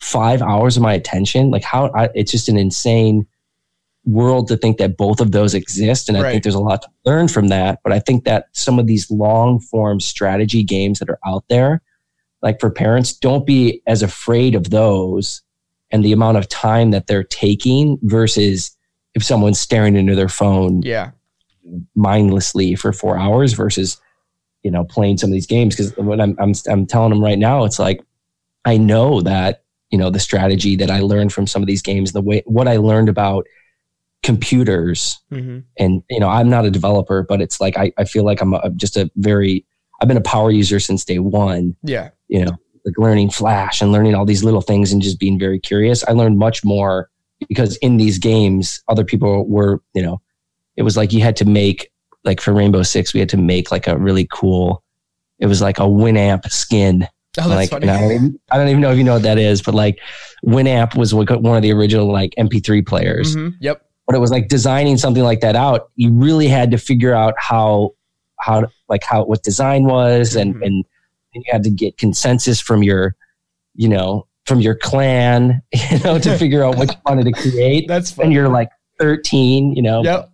five 0.00 0.42
hours 0.42 0.76
of 0.76 0.82
my 0.82 0.94
attention. 0.94 1.50
Like 1.50 1.62
how 1.62 1.90
I, 1.94 2.08
it's 2.14 2.30
just 2.32 2.48
an 2.48 2.56
insane 2.56 3.26
world 4.04 4.48
to 4.48 4.56
think 4.56 4.78
that 4.78 4.96
both 4.96 5.20
of 5.20 5.32
those 5.32 5.52
exist. 5.54 6.08
And 6.08 6.16
I 6.16 6.22
Right. 6.22 6.30
think 6.32 6.42
there's 6.44 6.54
a 6.54 6.60
lot 6.60 6.82
to 6.82 6.88
learn 7.04 7.28
from 7.28 7.48
that. 7.48 7.80
But 7.84 7.92
I 7.92 7.98
think 7.98 8.24
that 8.24 8.46
some 8.52 8.78
of 8.78 8.86
these 8.86 9.10
long 9.10 9.58
form 9.60 10.00
strategy 10.00 10.62
games 10.62 10.98
that 11.00 11.10
are 11.10 11.18
out 11.26 11.44
there, 11.48 11.82
like 12.42 12.60
for 12.60 12.70
parents, 12.70 13.12
don't 13.12 13.44
be 13.46 13.82
as 13.86 14.02
afraid 14.02 14.54
of 14.54 14.70
those 14.70 15.42
and 15.90 16.04
the 16.04 16.12
amount 16.12 16.36
of 16.36 16.48
time 16.48 16.90
that 16.90 17.06
they're 17.06 17.24
taking 17.24 17.98
versus 18.02 18.76
if 19.14 19.22
someone's 19.24 19.60
staring 19.60 19.96
into 19.96 20.14
their 20.14 20.28
phone 20.28 20.82
Yeah. 20.82 21.10
mindlessly 21.94 22.74
for 22.74 22.92
four 22.92 23.18
hours 23.18 23.52
versus 23.52 24.00
you 24.62 24.70
know 24.70 24.84
playing 24.84 25.16
some 25.18 25.30
of 25.30 25.32
these 25.32 25.46
games 25.46 25.74
because 25.76 25.96
what 25.96 26.20
I'm, 26.20 26.36
I'm 26.40 26.52
i'm 26.68 26.86
telling 26.86 27.10
them 27.10 27.22
right 27.22 27.38
now 27.38 27.64
it's 27.64 27.78
like 27.78 28.00
i 28.64 28.76
know 28.76 29.20
that 29.22 29.62
you 29.90 29.98
know 29.98 30.10
the 30.10 30.18
strategy 30.18 30.74
that 30.76 30.90
i 30.90 31.00
learned 31.00 31.32
from 31.32 31.46
some 31.46 31.62
of 31.62 31.66
these 31.66 31.82
games 31.82 32.12
the 32.12 32.20
way 32.20 32.42
what 32.46 32.66
i 32.68 32.76
learned 32.76 33.08
about 33.08 33.46
computers 34.22 35.20
hmm 35.30 35.58
and 35.78 36.02
you 36.10 36.18
know 36.18 36.28
i'm 36.28 36.48
not 36.48 36.64
a 36.64 36.70
developer 36.70 37.22
but 37.22 37.40
it's 37.40 37.60
like 37.60 37.76
i, 37.78 37.92
I 37.96 38.04
feel 38.04 38.24
like 38.24 38.40
i'm 38.40 38.54
a, 38.54 38.70
just 38.70 38.96
a 38.96 39.10
very 39.16 39.64
i've 40.00 40.08
been 40.08 40.16
a 40.16 40.20
power 40.22 40.50
user 40.50 40.80
since 40.80 41.04
day 41.04 41.18
one 41.20 41.76
Yeah. 41.82 42.10
you 42.28 42.44
know, 42.44 42.56
like 42.86 42.96
learning 42.98 43.28
Flash 43.30 43.82
and 43.82 43.92
learning 43.92 44.14
all 44.14 44.24
these 44.24 44.44
little 44.44 44.60
things 44.62 44.92
and 44.92 45.02
just 45.02 45.18
being 45.18 45.38
very 45.38 45.58
curious. 45.58 46.04
I 46.04 46.12
learned 46.12 46.38
much 46.38 46.64
more 46.64 47.10
because 47.48 47.76
in 47.78 47.96
these 47.96 48.18
games, 48.18 48.82
other 48.88 49.04
people 49.04 49.46
were, 49.46 49.82
you 49.94 50.02
know, 50.02 50.20
it 50.76 50.82
was 50.82 50.96
like 50.96 51.12
you 51.12 51.20
had 51.20 51.36
to 51.36 51.44
make, 51.44 51.90
like 52.24 52.40
for 52.40 52.52
Rainbow 52.54 52.82
Six, 52.82 53.12
we 53.12 53.20
had 53.20 53.28
to 53.30 53.36
make 53.36 53.70
like 53.70 53.86
a 53.88 53.98
really 53.98 54.26
cool, 54.32 54.82
it 55.40 55.46
was 55.46 55.60
like 55.60 55.78
a 55.78 55.82
Winamp 55.82 56.48
skin. 56.50 57.06
Oh, 57.38 57.48
that's 57.48 57.54
like, 57.54 57.70
funny. 57.70 57.88
I, 57.88 58.00
don't 58.00 58.12
even, 58.12 58.40
I 58.50 58.56
don't 58.56 58.68
even 58.68 58.80
know 58.80 58.92
if 58.92 58.96
you 58.98 59.04
know 59.04 59.14
what 59.14 59.22
that 59.24 59.38
is, 59.38 59.60
but 59.60 59.74
like 59.74 59.98
Winamp 60.44 60.96
was 60.96 61.12
one 61.12 61.28
of 61.56 61.62
the 61.62 61.72
original 61.72 62.10
like 62.10 62.34
MP3 62.38 62.86
players 62.86 63.36
Mhm. 63.36 63.54
Yep. 63.60 63.82
but 64.06 64.14
it 64.14 64.20
was 64.20 64.30
like 64.30 64.48
designing 64.48 64.96
something 64.96 65.24
like 65.24 65.40
that 65.40 65.56
out 65.56 65.90
you 65.96 66.12
really 66.12 66.46
had 66.46 66.70
to 66.70 66.78
figure 66.78 67.12
out 67.12 67.34
how 67.36 67.90
how 68.38 68.64
like 68.88 69.02
how 69.02 69.24
what 69.24 69.42
design 69.42 69.84
was 69.84 70.36
and 70.36 70.54
Mhm. 70.54 70.66
and 70.66 70.84
you 71.44 71.52
had 71.52 71.62
to 71.64 71.70
get 71.70 71.98
consensus 71.98 72.60
from 72.60 72.82
your 72.82 73.14
you 73.74 73.88
know 73.88 74.26
from 74.46 74.60
your 74.60 74.74
clan 74.74 75.60
you 75.90 75.98
know 76.00 76.18
to 76.18 76.36
figure 76.42 76.64
out 76.64 76.76
what 76.76 76.90
you 76.90 76.98
wanted 77.06 77.24
to 77.24 77.32
create 77.32 77.86
That's 77.88 78.16
and 78.18 78.32
you're 78.32 78.48
like 78.48 78.68
13 78.98 79.72
you 79.72 79.82
know 79.82 80.02
Yep. 80.02 80.30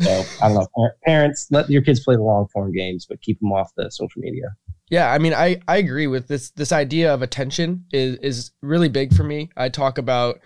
so 0.00 0.24
i 0.42 0.48
don't 0.48 0.54
know 0.76 0.90
parents 1.04 1.46
let 1.50 1.68
your 1.68 1.82
kids 1.82 2.00
play 2.00 2.16
the 2.16 2.22
long 2.22 2.46
form 2.52 2.72
games 2.72 3.06
but 3.08 3.20
keep 3.20 3.38
them 3.40 3.52
off 3.52 3.70
the 3.76 3.90
social 3.90 4.20
media 4.20 4.46
Yeah, 4.90 5.12
I 5.12 5.18
mean, 5.18 5.34
I 5.34 5.60
I 5.68 5.76
agree 5.76 6.08
with 6.08 6.26
this. 6.26 6.50
This 6.50 6.72
idea 6.72 7.14
of 7.14 7.22
attention 7.22 7.84
is 7.92 8.16
is 8.22 8.50
really 8.60 8.88
big 8.88 9.14
for 9.14 9.22
me. 9.22 9.50
I 9.56 9.68
talk 9.68 9.98
about 9.98 10.40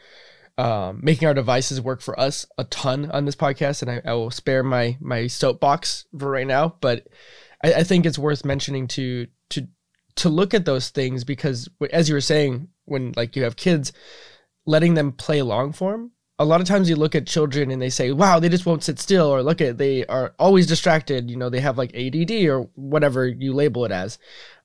um, 0.59 1.01
making 1.03 1.27
our 1.27 1.33
devices 1.33 1.81
work 1.81 2.03
for 2.03 2.19
us 2.21 2.45
a 2.59 2.65
ton 2.65 3.11
on 3.11 3.25
this 3.25 3.37
podcast, 3.37 3.81
and 3.81 3.91
I, 3.91 4.03
I 4.05 4.13
will 4.13 4.31
spare 4.31 4.63
my 4.63 4.99
my 5.01 5.29
soapbox 5.29 6.05
for 6.19 6.29
right 6.31 6.47
now. 6.47 6.77
But 6.83 7.07
I, 7.65 7.73
I 7.81 7.85
think 7.85 8.05
it's 8.05 8.19
worth 8.19 8.45
mentioning 8.45 8.87
to 8.89 9.27
to 10.17 10.29
look 10.29 10.55
at 10.55 10.65
those 10.65 10.91
things 10.91 11.25
because, 11.25 11.69
as 11.93 12.09
you 12.09 12.15
were 12.15 12.21
saying, 12.21 12.69
when 12.85 13.13
like 13.17 13.37
you 13.37 13.45
have 13.45 13.57
kids, 13.57 13.93
letting 14.67 14.95
them 14.95 15.13
play 15.13 15.43
long 15.43 15.73
form 15.73 16.13
a 16.39 16.45
lot 16.45 16.61
of 16.61 16.67
times 16.67 16.89
you 16.89 16.97
look 16.97 17.15
at 17.15 17.27
children 17.27 17.71
and 17.71 17.81
they 17.81 17.91
say, 17.91 18.11
wow, 18.11 18.41
they 18.41 18.49
just 18.49 18.67
won't 18.67 18.83
sit 18.83 18.99
still, 18.99 19.27
or 19.27 19.43
look 19.43 19.61
at, 19.61 19.79
they 19.79 20.05
are 20.07 20.35
always 20.39 20.67
distracted. 20.67 21.31
You 21.31 21.37
know, 21.37 21.49
they 21.49 21.61
have 21.61 21.79
like 21.79 21.95
ADD 21.95 22.33
or 22.47 22.63
whatever 22.75 23.27
you 23.27 23.53
label 23.53 23.85
it 23.85 23.93
as. 23.93 24.19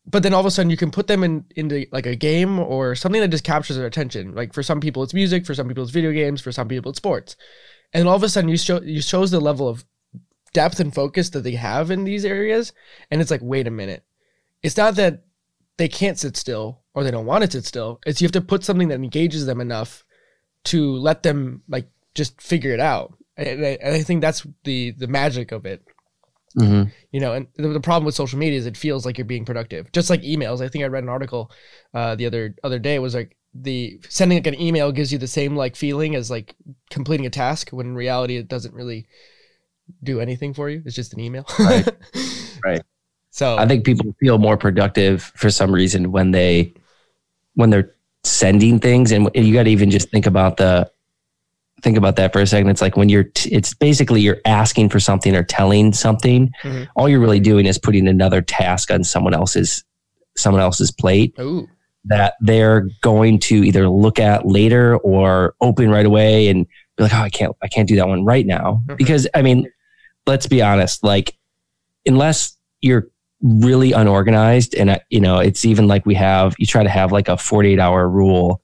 But 0.05 0.23
then 0.23 0.33
all 0.33 0.39
of 0.39 0.45
a 0.47 0.51
sudden 0.51 0.71
you 0.71 0.77
can 0.77 0.89
put 0.89 1.05
them 1.05 1.23
in 1.23 1.45
into 1.55 1.85
like 1.91 2.07
a 2.07 2.15
game 2.15 2.57
or 2.57 2.95
something 2.95 3.21
that 3.21 3.27
just 3.29 3.43
captures 3.43 3.77
their 3.77 3.85
attention. 3.85 4.33
Like 4.33 4.53
for 4.53 4.63
some 4.63 4.79
people 4.79 5.03
it's 5.03 5.13
music, 5.13 5.45
for 5.45 5.53
some 5.53 5.67
people 5.67 5.83
it's 5.83 5.91
video 5.91 6.11
games, 6.11 6.41
for 6.41 6.51
some 6.51 6.67
people 6.67 6.89
it's 6.89 6.97
sports. 6.97 7.35
And 7.93 8.07
all 8.07 8.15
of 8.15 8.23
a 8.23 8.29
sudden 8.29 8.49
you 8.49 8.57
show 8.57 8.81
you 8.81 9.01
shows 9.01 9.29
the 9.29 9.39
level 9.39 9.67
of 9.67 9.85
depth 10.53 10.79
and 10.79 10.93
focus 10.93 11.29
that 11.31 11.41
they 11.41 11.51
have 11.51 11.91
in 11.91 12.05
these 12.05 12.25
areas. 12.25 12.73
And 13.11 13.21
it's 13.21 13.29
like, 13.29 13.41
wait 13.43 13.67
a 13.67 13.71
minute. 13.71 14.03
It's 14.63 14.77
not 14.77 14.95
that 14.95 15.25
they 15.79 15.87
can't 15.87 16.19
sit 16.19 16.35
still 16.35 16.81
or 16.93 17.03
they 17.05 17.09
don't 17.09 17.25
want 17.25 17.43
to 17.43 17.49
sit 17.49 17.65
still. 17.65 18.01
It's 18.05 18.21
you 18.21 18.25
have 18.25 18.33
to 18.33 18.41
put 18.41 18.65
something 18.65 18.89
that 18.89 18.95
engages 18.95 19.45
them 19.45 19.61
enough 19.61 20.03
to 20.65 20.91
let 20.97 21.23
them 21.23 21.63
like 21.69 21.89
just 22.13 22.39
figure 22.41 22.73
it 22.73 22.81
out. 22.81 23.13
And 23.37 23.65
I, 23.65 23.77
and 23.81 23.95
I 23.95 24.03
think 24.03 24.21
that's 24.21 24.45
the 24.65 24.91
the 24.91 25.07
magic 25.07 25.53
of 25.53 25.65
it. 25.65 25.81
Mm-hmm. 26.57 26.89
You 27.11 27.19
know, 27.21 27.33
and 27.33 27.47
the, 27.55 27.69
the, 27.69 27.79
problem 27.79 28.05
with 28.05 28.15
social 28.15 28.37
media 28.37 28.59
is 28.59 28.65
it 28.65 28.75
feels 28.75 29.05
like 29.05 29.17
you're 29.17 29.23
being 29.23 29.45
productive, 29.45 29.89
just 29.93 30.09
like 30.09 30.21
emails. 30.23 30.61
I 30.61 30.67
think 30.67 30.83
I 30.83 30.87
read 30.87 31.03
an 31.03 31.09
article 31.09 31.49
uh, 31.93 32.15
the 32.15 32.25
other 32.25 32.55
other 32.63 32.79
day 32.79 32.99
was 32.99 33.15
like 33.15 33.37
the 33.53 34.01
sending 34.09 34.39
like 34.39 34.47
an 34.47 34.59
email 34.59 34.91
gives 34.91 35.13
you 35.13 35.17
the 35.17 35.27
same 35.27 35.55
like 35.55 35.77
feeling 35.77 36.15
as 36.15 36.29
like 36.29 36.55
completing 36.89 37.25
a 37.25 37.29
task 37.29 37.69
when 37.69 37.85
in 37.85 37.95
reality 37.95 38.35
it 38.35 38.49
doesn't 38.49 38.73
really 38.73 39.07
do 40.03 40.19
anything 40.19 40.53
for 40.53 40.69
you. 40.69 40.81
It's 40.85 40.95
just 40.95 41.13
an 41.13 41.21
email. 41.21 41.45
Right. 41.57 41.87
right. 42.65 42.81
So 43.31 43.57
I 43.57 43.67
think 43.67 43.85
people 43.85 44.15
feel 44.19 44.37
more 44.37 44.57
productive 44.57 45.23
for 45.35 45.49
some 45.49 45.71
reason 45.71 46.11
when 46.11 46.31
they 46.31 46.73
when 47.53 47.69
they're 47.69 47.93
sending 48.23 48.79
things 48.79 49.11
and 49.11 49.29
you 49.33 49.53
got 49.53 49.63
to 49.63 49.69
even 49.69 49.89
just 49.89 50.09
think 50.09 50.25
about 50.25 50.57
the 50.57 50.89
think 51.81 51.97
about 51.97 52.17
that 52.17 52.33
for 52.33 52.41
a 52.41 52.47
second 52.47 52.69
it's 52.69 52.81
like 52.81 52.97
when 52.97 53.07
you're 53.07 53.23
t- 53.23 53.49
it's 53.53 53.73
basically 53.73 54.19
you're 54.19 54.41
asking 54.45 54.89
for 54.89 54.99
something 54.99 55.35
or 55.35 55.43
telling 55.43 55.93
something 55.93 56.51
mm-hmm. 56.61 56.83
all 56.95 57.07
you're 57.07 57.21
really 57.21 57.39
doing 57.39 57.65
is 57.65 57.77
putting 57.77 58.07
another 58.07 58.41
task 58.41 58.91
on 58.91 59.03
someone 59.03 59.33
else's 59.33 59.85
someone 60.35 60.61
else's 60.61 60.91
plate 60.91 61.33
Ooh. 61.39 61.67
that 62.03 62.33
they're 62.41 62.89
going 63.01 63.39
to 63.39 63.55
either 63.63 63.87
look 63.87 64.19
at 64.19 64.45
later 64.45 64.97
or 64.97 65.55
open 65.61 65.89
right 65.89 66.05
away 66.05 66.49
and 66.49 66.67
be 66.97 67.03
like 67.03 67.13
oh 67.13 67.21
i 67.21 67.29
can't 67.29 67.55
i 67.61 67.67
can't 67.69 67.87
do 67.87 67.95
that 67.95 68.07
one 68.07 68.25
right 68.25 68.45
now 68.45 68.81
mm-hmm. 68.85 68.95
because 68.95 69.27
i 69.33 69.41
mean 69.41 69.69
let's 70.27 70.47
be 70.47 70.61
honest 70.61 71.03
like 71.03 71.37
unless 72.05 72.57
you're 72.81 73.07
really 73.41 73.93
unorganized 73.93 74.75
and 74.75 74.99
you 75.09 75.21
know 75.21 75.39
it's 75.39 75.63
even 75.63 75.87
like 75.87 76.05
we 76.05 76.13
have 76.13 76.55
you 76.59 76.65
try 76.65 76.83
to 76.83 76.89
have 76.89 77.11
like 77.11 77.29
a 77.29 77.37
48 77.37 77.79
hour 77.79 78.09
rule 78.09 78.61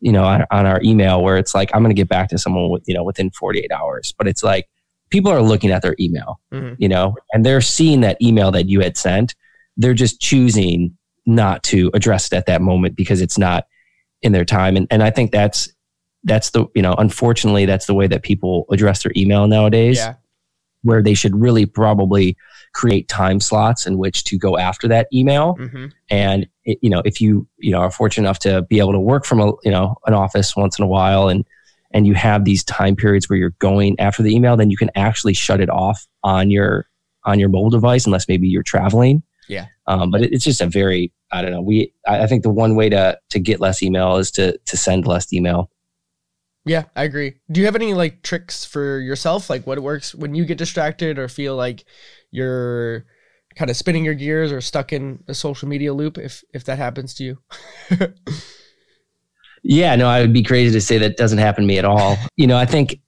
you 0.00 0.12
know 0.12 0.22
on, 0.22 0.44
on 0.52 0.64
our 0.64 0.80
email 0.82 1.22
where 1.22 1.38
it's 1.38 1.56
like 1.56 1.70
i'm 1.74 1.82
going 1.82 1.94
to 1.94 2.00
get 2.00 2.08
back 2.08 2.28
to 2.28 2.38
someone 2.38 2.70
with 2.70 2.84
you 2.86 2.94
know 2.94 3.02
within 3.02 3.30
48 3.30 3.72
hours 3.72 4.14
but 4.16 4.28
it's 4.28 4.44
like 4.44 4.68
people 5.10 5.32
are 5.32 5.42
looking 5.42 5.72
at 5.72 5.82
their 5.82 5.96
email 5.98 6.40
mm-hmm. 6.52 6.74
you 6.78 6.88
know 6.88 7.16
and 7.32 7.44
they're 7.44 7.60
seeing 7.60 8.00
that 8.02 8.20
email 8.22 8.52
that 8.52 8.68
you 8.68 8.80
had 8.80 8.96
sent 8.96 9.34
they're 9.76 9.92
just 9.92 10.20
choosing 10.20 10.96
not 11.26 11.62
to 11.64 11.90
address 11.92 12.26
it 12.26 12.34
at 12.34 12.46
that 12.46 12.62
moment 12.62 12.94
because 12.94 13.20
it's 13.20 13.38
not 13.38 13.66
in 14.22 14.30
their 14.30 14.44
time 14.44 14.76
and, 14.76 14.86
and 14.92 15.02
i 15.02 15.10
think 15.10 15.32
that's 15.32 15.68
that's 16.22 16.50
the 16.50 16.66
you 16.76 16.82
know 16.82 16.94
unfortunately 16.94 17.66
that's 17.66 17.86
the 17.86 17.94
way 17.94 18.06
that 18.06 18.22
people 18.22 18.66
address 18.70 19.02
their 19.02 19.12
email 19.16 19.48
nowadays 19.48 19.96
yeah. 19.96 20.14
where 20.82 21.02
they 21.02 21.14
should 21.14 21.34
really 21.34 21.66
probably 21.66 22.36
create 22.72 23.08
time 23.08 23.40
slots 23.40 23.86
in 23.86 23.98
which 23.98 24.24
to 24.24 24.38
go 24.38 24.56
after 24.58 24.88
that 24.88 25.08
email. 25.12 25.56
Mm-hmm. 25.56 25.86
And 26.10 26.46
it, 26.64 26.78
you 26.82 26.90
know, 26.90 27.02
if 27.04 27.20
you 27.20 27.46
you 27.58 27.70
know 27.70 27.78
are 27.78 27.90
fortunate 27.90 28.26
enough 28.26 28.38
to 28.40 28.62
be 28.62 28.78
able 28.78 28.92
to 28.92 29.00
work 29.00 29.24
from 29.24 29.40
a 29.40 29.52
you 29.64 29.70
know 29.70 29.96
an 30.06 30.14
office 30.14 30.56
once 30.56 30.78
in 30.78 30.84
a 30.84 30.88
while, 30.88 31.28
and 31.28 31.44
and 31.92 32.06
you 32.06 32.14
have 32.14 32.44
these 32.44 32.64
time 32.64 32.96
periods 32.96 33.28
where 33.28 33.38
you're 33.38 33.54
going 33.58 33.98
after 34.00 34.22
the 34.22 34.34
email, 34.34 34.56
then 34.56 34.70
you 34.70 34.76
can 34.76 34.90
actually 34.94 35.34
shut 35.34 35.60
it 35.60 35.70
off 35.70 36.06
on 36.22 36.50
your 36.50 36.86
on 37.24 37.38
your 37.38 37.48
mobile 37.48 37.70
device, 37.70 38.06
unless 38.06 38.28
maybe 38.28 38.48
you're 38.48 38.62
traveling. 38.62 39.22
Yeah. 39.48 39.66
Um, 39.86 40.10
but 40.10 40.22
it, 40.22 40.32
it's 40.32 40.44
just 40.44 40.60
a 40.60 40.66
very 40.66 41.12
I 41.30 41.42
don't 41.42 41.50
know. 41.50 41.62
We 41.62 41.92
I, 42.06 42.22
I 42.22 42.26
think 42.26 42.42
the 42.42 42.50
one 42.50 42.74
way 42.76 42.88
to 42.88 43.18
to 43.30 43.38
get 43.38 43.60
less 43.60 43.82
email 43.82 44.16
is 44.16 44.30
to 44.32 44.58
to 44.58 44.76
send 44.76 45.06
less 45.06 45.32
email. 45.32 45.70
Yeah, 46.64 46.84
I 46.94 47.04
agree. 47.04 47.34
Do 47.50 47.60
you 47.60 47.66
have 47.66 47.74
any 47.74 47.92
like 47.92 48.22
tricks 48.22 48.64
for 48.64 49.00
yourself? 49.00 49.50
Like 49.50 49.66
what 49.66 49.80
works 49.80 50.14
when 50.14 50.34
you 50.34 50.44
get 50.44 50.58
distracted 50.58 51.18
or 51.18 51.28
feel 51.28 51.56
like 51.56 51.84
you're 52.32 53.04
kind 53.54 53.70
of 53.70 53.76
spinning 53.76 54.04
your 54.04 54.14
gears 54.14 54.50
or 54.50 54.60
stuck 54.60 54.92
in 54.92 55.22
a 55.28 55.34
social 55.34 55.68
media 55.68 55.94
loop 55.94 56.18
if 56.18 56.42
if 56.52 56.64
that 56.64 56.78
happens 56.78 57.14
to 57.14 57.24
you? 57.24 57.38
Yeah 59.62 59.94
no 59.94 60.08
i 60.08 60.20
would 60.20 60.32
be 60.32 60.42
crazy 60.42 60.72
to 60.72 60.80
say 60.80 60.98
that 60.98 61.16
doesn't 61.16 61.38
happen 61.38 61.62
to 61.62 61.68
me 61.68 61.78
at 61.78 61.84
all. 61.84 62.16
You 62.36 62.46
know 62.46 62.56
i 62.56 62.66
think 62.66 63.00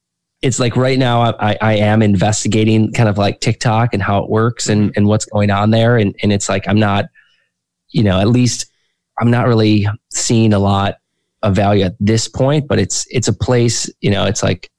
it's 0.42 0.60
like 0.60 0.76
right 0.76 0.98
now 0.98 1.22
I, 1.22 1.56
I 1.60 1.76
am 1.76 2.02
investigating 2.02 2.92
kind 2.92 3.08
of 3.08 3.16
like 3.16 3.40
tiktok 3.40 3.94
and 3.94 4.02
how 4.02 4.22
it 4.22 4.28
works 4.28 4.68
and, 4.68 4.90
mm-hmm. 4.90 4.92
and 4.96 5.06
what's 5.06 5.24
going 5.24 5.50
on 5.50 5.70
there. 5.70 5.96
And, 5.96 6.14
and 6.22 6.32
it's 6.32 6.48
like 6.48 6.68
i'm 6.68 6.78
not 6.78 7.06
you 7.90 8.02
know 8.02 8.20
at 8.20 8.28
least 8.28 8.66
i'm 9.18 9.30
not 9.30 9.46
really 9.46 9.86
seeing 10.10 10.52
a 10.52 10.58
lot 10.58 10.96
of 11.42 11.54
value 11.54 11.84
at 11.84 11.94
this 12.00 12.28
point 12.28 12.66
but 12.68 12.78
it's 12.78 13.06
it's 13.10 13.28
a 13.28 13.32
place 13.32 13.90
you 14.00 14.10
know 14.10 14.24
it's 14.24 14.42
like 14.42 14.70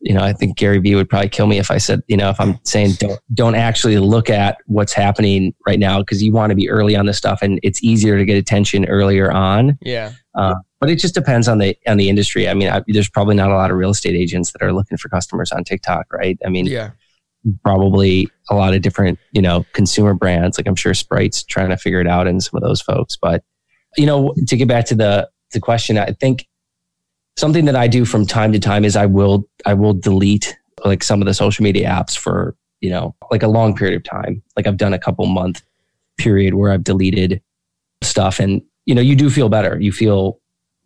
you 0.00 0.14
know, 0.14 0.22
I 0.22 0.32
think 0.32 0.56
Gary 0.56 0.78
Vee 0.78 0.94
would 0.94 1.08
probably 1.08 1.28
kill 1.28 1.46
me 1.46 1.58
if 1.58 1.70
I 1.70 1.78
said, 1.78 2.02
you 2.08 2.16
know, 2.16 2.30
if 2.30 2.40
I'm 2.40 2.58
saying 2.64 2.92
don't 2.98 3.20
don't 3.34 3.54
actually 3.54 3.98
look 3.98 4.30
at 4.30 4.56
what's 4.66 4.94
happening 4.94 5.54
right 5.66 5.78
now 5.78 5.98
because 6.00 6.22
you 6.22 6.32
want 6.32 6.50
to 6.50 6.56
be 6.56 6.70
early 6.70 6.96
on 6.96 7.06
this 7.06 7.18
stuff 7.18 7.40
and 7.42 7.60
it's 7.62 7.82
easier 7.84 8.16
to 8.16 8.24
get 8.24 8.36
attention 8.36 8.86
earlier 8.86 9.30
on. 9.30 9.78
Yeah. 9.82 10.12
Uh, 10.34 10.54
but 10.80 10.88
it 10.88 10.96
just 10.96 11.14
depends 11.14 11.48
on 11.48 11.58
the 11.58 11.76
on 11.86 11.98
the 11.98 12.08
industry. 12.08 12.48
I 12.48 12.54
mean, 12.54 12.70
I, 12.70 12.82
there's 12.86 13.10
probably 13.10 13.34
not 13.34 13.50
a 13.50 13.54
lot 13.54 13.70
of 13.70 13.76
real 13.76 13.90
estate 13.90 14.14
agents 14.14 14.52
that 14.52 14.62
are 14.62 14.72
looking 14.72 14.96
for 14.96 15.10
customers 15.10 15.52
on 15.52 15.64
TikTok, 15.64 16.06
right? 16.12 16.38
I 16.44 16.48
mean, 16.48 16.66
yeah. 16.66 16.90
Probably 17.64 18.28
a 18.50 18.54
lot 18.54 18.74
of 18.74 18.82
different, 18.82 19.18
you 19.32 19.40
know, 19.40 19.64
consumer 19.72 20.12
brands. 20.12 20.58
Like 20.58 20.66
I'm 20.66 20.74
sure 20.74 20.92
Sprite's 20.92 21.42
trying 21.42 21.70
to 21.70 21.78
figure 21.78 21.98
it 21.98 22.06
out, 22.06 22.26
and 22.26 22.42
some 22.42 22.58
of 22.58 22.62
those 22.62 22.82
folks. 22.82 23.16
But 23.16 23.42
you 23.96 24.04
know, 24.04 24.34
to 24.46 24.56
get 24.58 24.68
back 24.68 24.84
to 24.86 24.94
the 24.94 25.30
the 25.52 25.58
question, 25.58 25.96
I 25.96 26.12
think 26.12 26.46
something 27.36 27.64
that 27.64 27.76
I 27.76 27.88
do 27.88 28.04
from 28.04 28.26
time 28.26 28.52
to 28.52 28.58
time 28.58 28.84
is 28.84 28.96
I 28.96 29.06
will 29.06 29.48
I 29.66 29.74
will 29.74 29.94
delete 29.94 30.56
like 30.84 31.02
some 31.02 31.20
of 31.20 31.26
the 31.26 31.34
social 31.34 31.62
media 31.62 31.88
apps 31.88 32.16
for 32.16 32.54
you 32.80 32.90
know 32.90 33.14
like 33.30 33.42
a 33.42 33.48
long 33.48 33.74
period 33.74 33.96
of 33.96 34.04
time. 34.04 34.42
Like 34.56 34.66
I've 34.66 34.76
done 34.76 34.94
a 34.94 34.98
couple 34.98 35.26
month 35.26 35.62
period 36.18 36.54
where 36.54 36.72
I've 36.72 36.84
deleted 36.84 37.42
stuff, 38.02 38.38
and 38.38 38.62
you 38.86 38.94
know 38.94 39.02
you 39.02 39.16
do 39.16 39.30
feel 39.30 39.48
better. 39.48 39.78
You 39.80 39.92
feel 39.92 40.40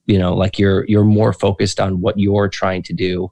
you 0.07 0.19
know 0.19 0.35
like 0.35 0.59
you're 0.59 0.85
you're 0.87 1.05
more 1.05 1.33
focused 1.33 1.81
on 1.81 2.01
what 2.01 2.19
you're 2.19 2.49
trying 2.49 2.83
to 2.85 2.93
do, 2.93 3.31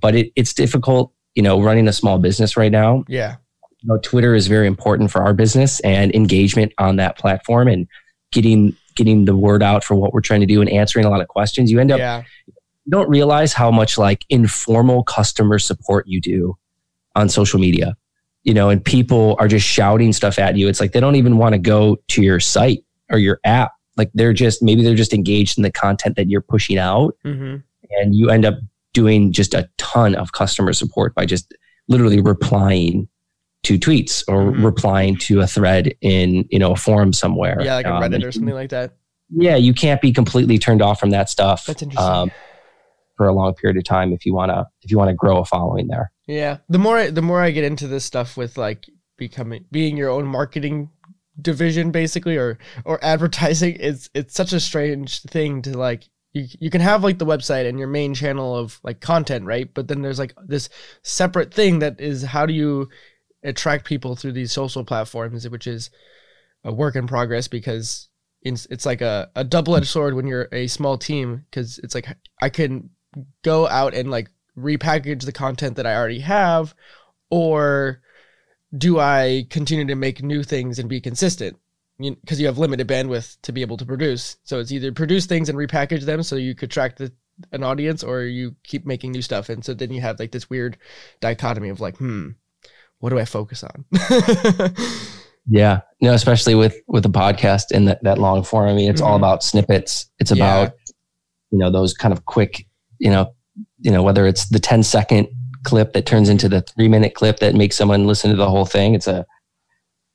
but 0.00 0.14
it, 0.14 0.32
it's 0.36 0.52
difficult. 0.52 1.12
You 1.34 1.42
know, 1.42 1.60
running 1.60 1.86
a 1.86 1.92
small 1.92 2.18
business 2.18 2.56
right 2.56 2.72
now. 2.72 3.04
Yeah. 3.06 3.36
You 3.80 3.88
know, 3.90 3.98
Twitter 3.98 4.34
is 4.34 4.48
very 4.48 4.66
important 4.66 5.12
for 5.12 5.22
our 5.22 5.32
business 5.32 5.78
and 5.80 6.12
engagement 6.12 6.72
on 6.78 6.96
that 6.96 7.16
platform 7.16 7.68
and 7.68 7.86
getting 8.32 8.74
getting 8.96 9.24
the 9.24 9.36
word 9.36 9.62
out 9.62 9.84
for 9.84 9.94
what 9.94 10.12
we're 10.12 10.20
trying 10.20 10.40
to 10.40 10.46
do 10.46 10.60
and 10.60 10.68
answering 10.68 11.04
a 11.04 11.10
lot 11.10 11.20
of 11.20 11.28
questions. 11.28 11.70
You 11.70 11.78
end 11.78 11.92
up 11.92 12.00
yeah 12.00 12.24
don't 12.88 13.08
realize 13.08 13.52
how 13.52 13.70
much 13.70 13.98
like 13.98 14.24
informal 14.28 15.02
customer 15.04 15.58
support 15.58 16.06
you 16.06 16.20
do 16.20 16.56
on 17.14 17.28
social 17.28 17.58
media. 17.58 17.96
You 18.44 18.54
know, 18.54 18.70
and 18.70 18.82
people 18.82 19.36
are 19.38 19.48
just 19.48 19.66
shouting 19.66 20.12
stuff 20.12 20.38
at 20.38 20.56
you. 20.56 20.68
It's 20.68 20.80
like 20.80 20.92
they 20.92 21.00
don't 21.00 21.16
even 21.16 21.36
want 21.36 21.52
to 21.52 21.58
go 21.58 21.98
to 22.08 22.22
your 22.22 22.40
site 22.40 22.84
or 23.10 23.18
your 23.18 23.40
app. 23.44 23.72
Like 23.96 24.10
they're 24.14 24.32
just 24.32 24.62
maybe 24.62 24.82
they're 24.82 24.94
just 24.94 25.12
engaged 25.12 25.58
in 25.58 25.62
the 25.62 25.72
content 25.72 26.16
that 26.16 26.28
you're 26.28 26.40
pushing 26.40 26.78
out, 26.78 27.14
mm-hmm. 27.24 27.56
and 27.90 28.14
you 28.14 28.30
end 28.30 28.44
up 28.44 28.54
doing 28.94 29.32
just 29.32 29.54
a 29.54 29.68
ton 29.76 30.14
of 30.14 30.32
customer 30.32 30.72
support 30.72 31.14
by 31.14 31.26
just 31.26 31.52
literally 31.88 32.20
replying 32.20 33.08
to 33.64 33.78
tweets 33.78 34.24
or 34.28 34.52
mm-hmm. 34.52 34.64
replying 34.64 35.16
to 35.16 35.40
a 35.40 35.46
thread 35.46 35.92
in 36.00 36.46
you 36.50 36.58
know 36.58 36.72
a 36.72 36.76
forum 36.76 37.12
somewhere. 37.12 37.60
Yeah, 37.60 37.74
like 37.74 37.86
a 37.86 37.90
Reddit 37.90 38.22
um, 38.22 38.24
or 38.24 38.32
something 38.32 38.54
like 38.54 38.70
that. 38.70 38.92
Yeah, 39.30 39.56
you 39.56 39.74
can't 39.74 40.00
be 40.00 40.12
completely 40.12 40.58
turned 40.58 40.80
off 40.80 41.00
from 41.00 41.10
that 41.10 41.28
stuff. 41.28 41.66
That's 41.66 41.82
interesting. 41.82 42.10
Um, 42.10 42.30
for 43.18 43.26
a 43.26 43.34
long 43.34 43.52
period 43.52 43.76
of 43.76 43.84
time 43.84 44.14
if 44.14 44.24
you 44.24 44.32
want 44.32 44.50
to 44.50 44.66
if 44.80 44.90
you 44.90 44.96
want 44.96 45.10
to 45.10 45.14
grow 45.14 45.38
a 45.38 45.44
following 45.44 45.88
there. 45.88 46.10
Yeah. 46.26 46.58
The 46.70 46.78
more 46.78 46.96
I, 46.96 47.10
the 47.10 47.20
more 47.20 47.42
I 47.42 47.50
get 47.50 47.64
into 47.64 47.86
this 47.86 48.06
stuff 48.06 48.38
with 48.38 48.56
like 48.56 48.86
becoming 49.18 49.66
being 49.70 49.98
your 49.98 50.08
own 50.08 50.26
marketing 50.26 50.88
division 51.40 51.90
basically 51.90 52.36
or 52.36 52.58
or 52.84 53.02
advertising 53.04 53.76
it's 53.78 54.08
it's 54.14 54.34
such 54.34 54.52
a 54.52 54.60
strange 54.60 55.20
thing 55.22 55.62
to 55.62 55.76
like 55.76 56.04
you, 56.32 56.46
you 56.60 56.70
can 56.70 56.80
have 56.80 57.04
like 57.04 57.18
the 57.18 57.26
website 57.26 57.68
and 57.68 57.78
your 57.78 57.88
main 57.88 58.14
channel 58.14 58.56
of 58.56 58.80
like 58.82 59.00
content 59.00 59.44
right 59.44 59.72
but 59.74 59.88
then 59.88 60.02
there's 60.02 60.18
like 60.18 60.34
this 60.46 60.68
separate 61.02 61.52
thing 61.52 61.78
that 61.80 62.00
is 62.00 62.22
how 62.22 62.46
do 62.46 62.52
you 62.52 62.88
attract 63.44 63.84
people 63.84 64.16
through 64.16 64.32
these 64.32 64.52
social 64.52 64.84
platforms 64.84 65.48
which 65.48 65.66
is 65.66 65.90
a 66.64 66.72
work 66.72 66.96
in 66.96 67.06
progress 67.06 67.46
because 67.46 68.08
it's, 68.42 68.66
it's 68.66 68.86
like 68.86 69.00
a, 69.00 69.30
a 69.34 69.44
double-edged 69.44 69.86
sword 69.86 70.14
when 70.14 70.26
you're 70.26 70.48
a 70.52 70.66
small 70.66 70.98
team 70.98 71.44
because 71.50 71.78
it's 71.78 71.94
like 71.94 72.08
i 72.42 72.48
can 72.48 72.90
go 73.42 73.66
out 73.66 73.94
and 73.94 74.10
like 74.10 74.30
repackage 74.56 75.24
the 75.24 75.32
content 75.32 75.76
that 75.76 75.86
I 75.86 75.94
already 75.94 76.20
have 76.20 76.74
or 77.30 78.00
do 78.76 78.98
I 78.98 79.46
continue 79.50 79.86
to 79.86 79.94
make 79.94 80.22
new 80.22 80.42
things 80.42 80.78
and 80.78 80.88
be 80.88 81.00
consistent? 81.00 81.56
Because 81.98 82.38
you, 82.38 82.44
you, 82.44 82.46
have 82.46 82.58
limited 82.58 82.86
bandwidth 82.86 83.38
to 83.42 83.52
be 83.52 83.62
able 83.62 83.76
to 83.78 83.86
produce. 83.86 84.36
So 84.44 84.60
it's 84.60 84.70
either 84.70 84.92
produce 84.92 85.26
things 85.26 85.48
and 85.48 85.58
repackage 85.58 86.02
them 86.02 86.22
so 86.22 86.36
you 86.36 86.54
could 86.54 86.70
track 86.70 86.96
the 86.96 87.12
an 87.52 87.62
audience 87.62 88.02
or 88.02 88.22
you 88.22 88.54
keep 88.64 88.86
making 88.86 89.12
new 89.12 89.22
stuff 89.22 89.48
and 89.48 89.64
so 89.64 89.74
then 89.74 89.92
you 89.92 90.00
have 90.00 90.18
like 90.18 90.32
this 90.32 90.50
weird 90.50 90.76
dichotomy 91.20 91.68
of 91.68 91.80
like 91.80 91.96
hmm 91.96 92.30
what 92.98 93.10
do 93.10 93.18
i 93.18 93.24
focus 93.24 93.62
on 93.62 93.84
yeah 95.46 95.80
no 96.00 96.12
especially 96.12 96.54
with 96.54 96.76
with 96.88 97.02
the 97.02 97.08
podcast 97.08 97.70
and 97.72 97.86
that, 97.88 98.02
that 98.02 98.18
long 98.18 98.42
form 98.42 98.68
i 98.68 98.74
mean 98.74 98.90
it's 98.90 99.00
mm-hmm. 99.00 99.10
all 99.10 99.16
about 99.16 99.44
snippets 99.44 100.10
it's 100.18 100.32
about 100.32 100.72
you 101.50 101.58
know 101.58 101.70
those 101.70 101.94
kind 101.94 102.12
of 102.12 102.24
quick 102.24 102.66
you 102.98 103.10
know 103.10 103.34
you 103.80 103.90
know 103.90 104.02
whether 104.02 104.26
it's 104.26 104.48
the 104.48 104.58
10 104.58 104.82
second 104.82 105.28
clip 105.64 105.92
that 105.92 106.06
turns 106.06 106.28
into 106.28 106.48
the 106.48 106.62
three 106.62 106.88
minute 106.88 107.14
clip 107.14 107.38
that 107.40 107.54
makes 107.54 107.76
someone 107.76 108.06
listen 108.06 108.30
to 108.30 108.36
the 108.36 108.48
whole 108.48 108.64
thing. 108.64 108.94
It's 108.94 109.06
a 109.06 109.26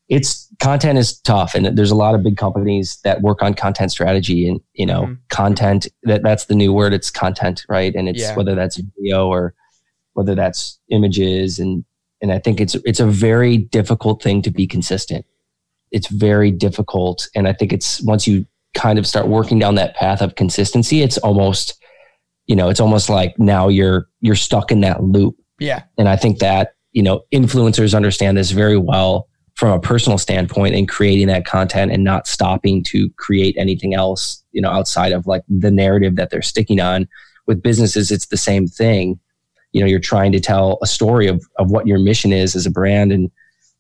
it's 0.09 0.49
content 0.59 0.99
is 0.99 1.19
tough 1.19 1.55
and 1.55 1.77
there's 1.77 1.91
a 1.91 1.95
lot 1.95 2.13
of 2.13 2.23
big 2.23 2.37
companies 2.37 2.99
that 3.03 3.21
work 3.21 3.41
on 3.41 3.53
content 3.53 3.91
strategy 3.91 4.47
and 4.47 4.59
you 4.73 4.85
know 4.85 5.03
mm-hmm. 5.03 5.13
content 5.29 5.87
that 6.03 6.23
that's 6.23 6.45
the 6.45 6.55
new 6.55 6.73
word. 6.73 6.93
It's 6.93 7.11
content 7.11 7.65
right? 7.69 7.93
And 7.95 8.09
it's 8.09 8.21
yeah. 8.21 8.35
whether 8.35 8.55
that's 8.55 8.77
video 8.77 9.27
or 9.27 9.53
whether 10.13 10.35
that's 10.35 10.79
images. 10.89 11.59
And 11.59 11.85
and 12.21 12.31
I 12.31 12.39
think 12.39 12.59
it's 12.59 12.75
it's 12.85 12.99
a 12.99 13.07
very 13.07 13.57
difficult 13.57 14.21
thing 14.21 14.41
to 14.43 14.51
be 14.51 14.67
consistent. 14.67 15.25
It's 15.91 16.07
very 16.07 16.51
difficult. 16.51 17.27
And 17.35 17.47
I 17.47 17.53
think 17.53 17.71
it's 17.71 18.01
once 18.01 18.27
you 18.27 18.45
kind 18.73 18.97
of 18.97 19.05
start 19.05 19.27
working 19.27 19.59
down 19.59 19.75
that 19.75 19.95
path 19.95 20.19
of 20.19 20.33
consistency 20.33 21.03
it's 21.03 21.19
almost 21.19 21.79
you 22.47 22.55
know 22.55 22.69
it's 22.69 22.79
almost 22.79 23.09
like 23.09 23.37
now 23.39 23.67
you're 23.67 24.07
you're 24.21 24.35
stuck 24.35 24.71
in 24.71 24.81
that 24.81 25.03
loop 25.03 25.35
yeah 25.59 25.83
and 25.97 26.09
I 26.09 26.15
think 26.15 26.39
that 26.39 26.75
you 26.91 27.03
know 27.03 27.23
influencers 27.33 27.95
understand 27.95 28.37
this 28.37 28.51
very 28.51 28.77
well 28.77 29.27
from 29.55 29.71
a 29.71 29.79
personal 29.79 30.17
standpoint 30.17 30.75
and 30.75 30.89
creating 30.89 31.27
that 31.27 31.45
content 31.45 31.91
and 31.91 32.03
not 32.03 32.27
stopping 32.27 32.83
to 32.83 33.09
create 33.17 33.55
anything 33.57 33.93
else, 33.93 34.43
you 34.51 34.61
know, 34.61 34.69
outside 34.69 35.11
of 35.11 35.27
like 35.27 35.43
the 35.47 35.71
narrative 35.71 36.15
that 36.15 36.29
they're 36.29 36.41
sticking 36.41 36.79
on. 36.79 37.07
With 37.45 37.61
businesses, 37.61 38.09
it's 38.09 38.27
the 38.27 38.37
same 38.37 38.67
thing. 38.67 39.19
You 39.71 39.81
know, 39.81 39.87
you're 39.87 39.99
trying 39.99 40.31
to 40.31 40.39
tell 40.39 40.79
a 40.81 40.87
story 40.87 41.27
of, 41.27 41.45
of 41.59 41.71
what 41.71 41.87
your 41.87 41.99
mission 41.99 42.31
is 42.31 42.55
as 42.55 42.65
a 42.65 42.71
brand 42.71 43.11
and, 43.11 43.29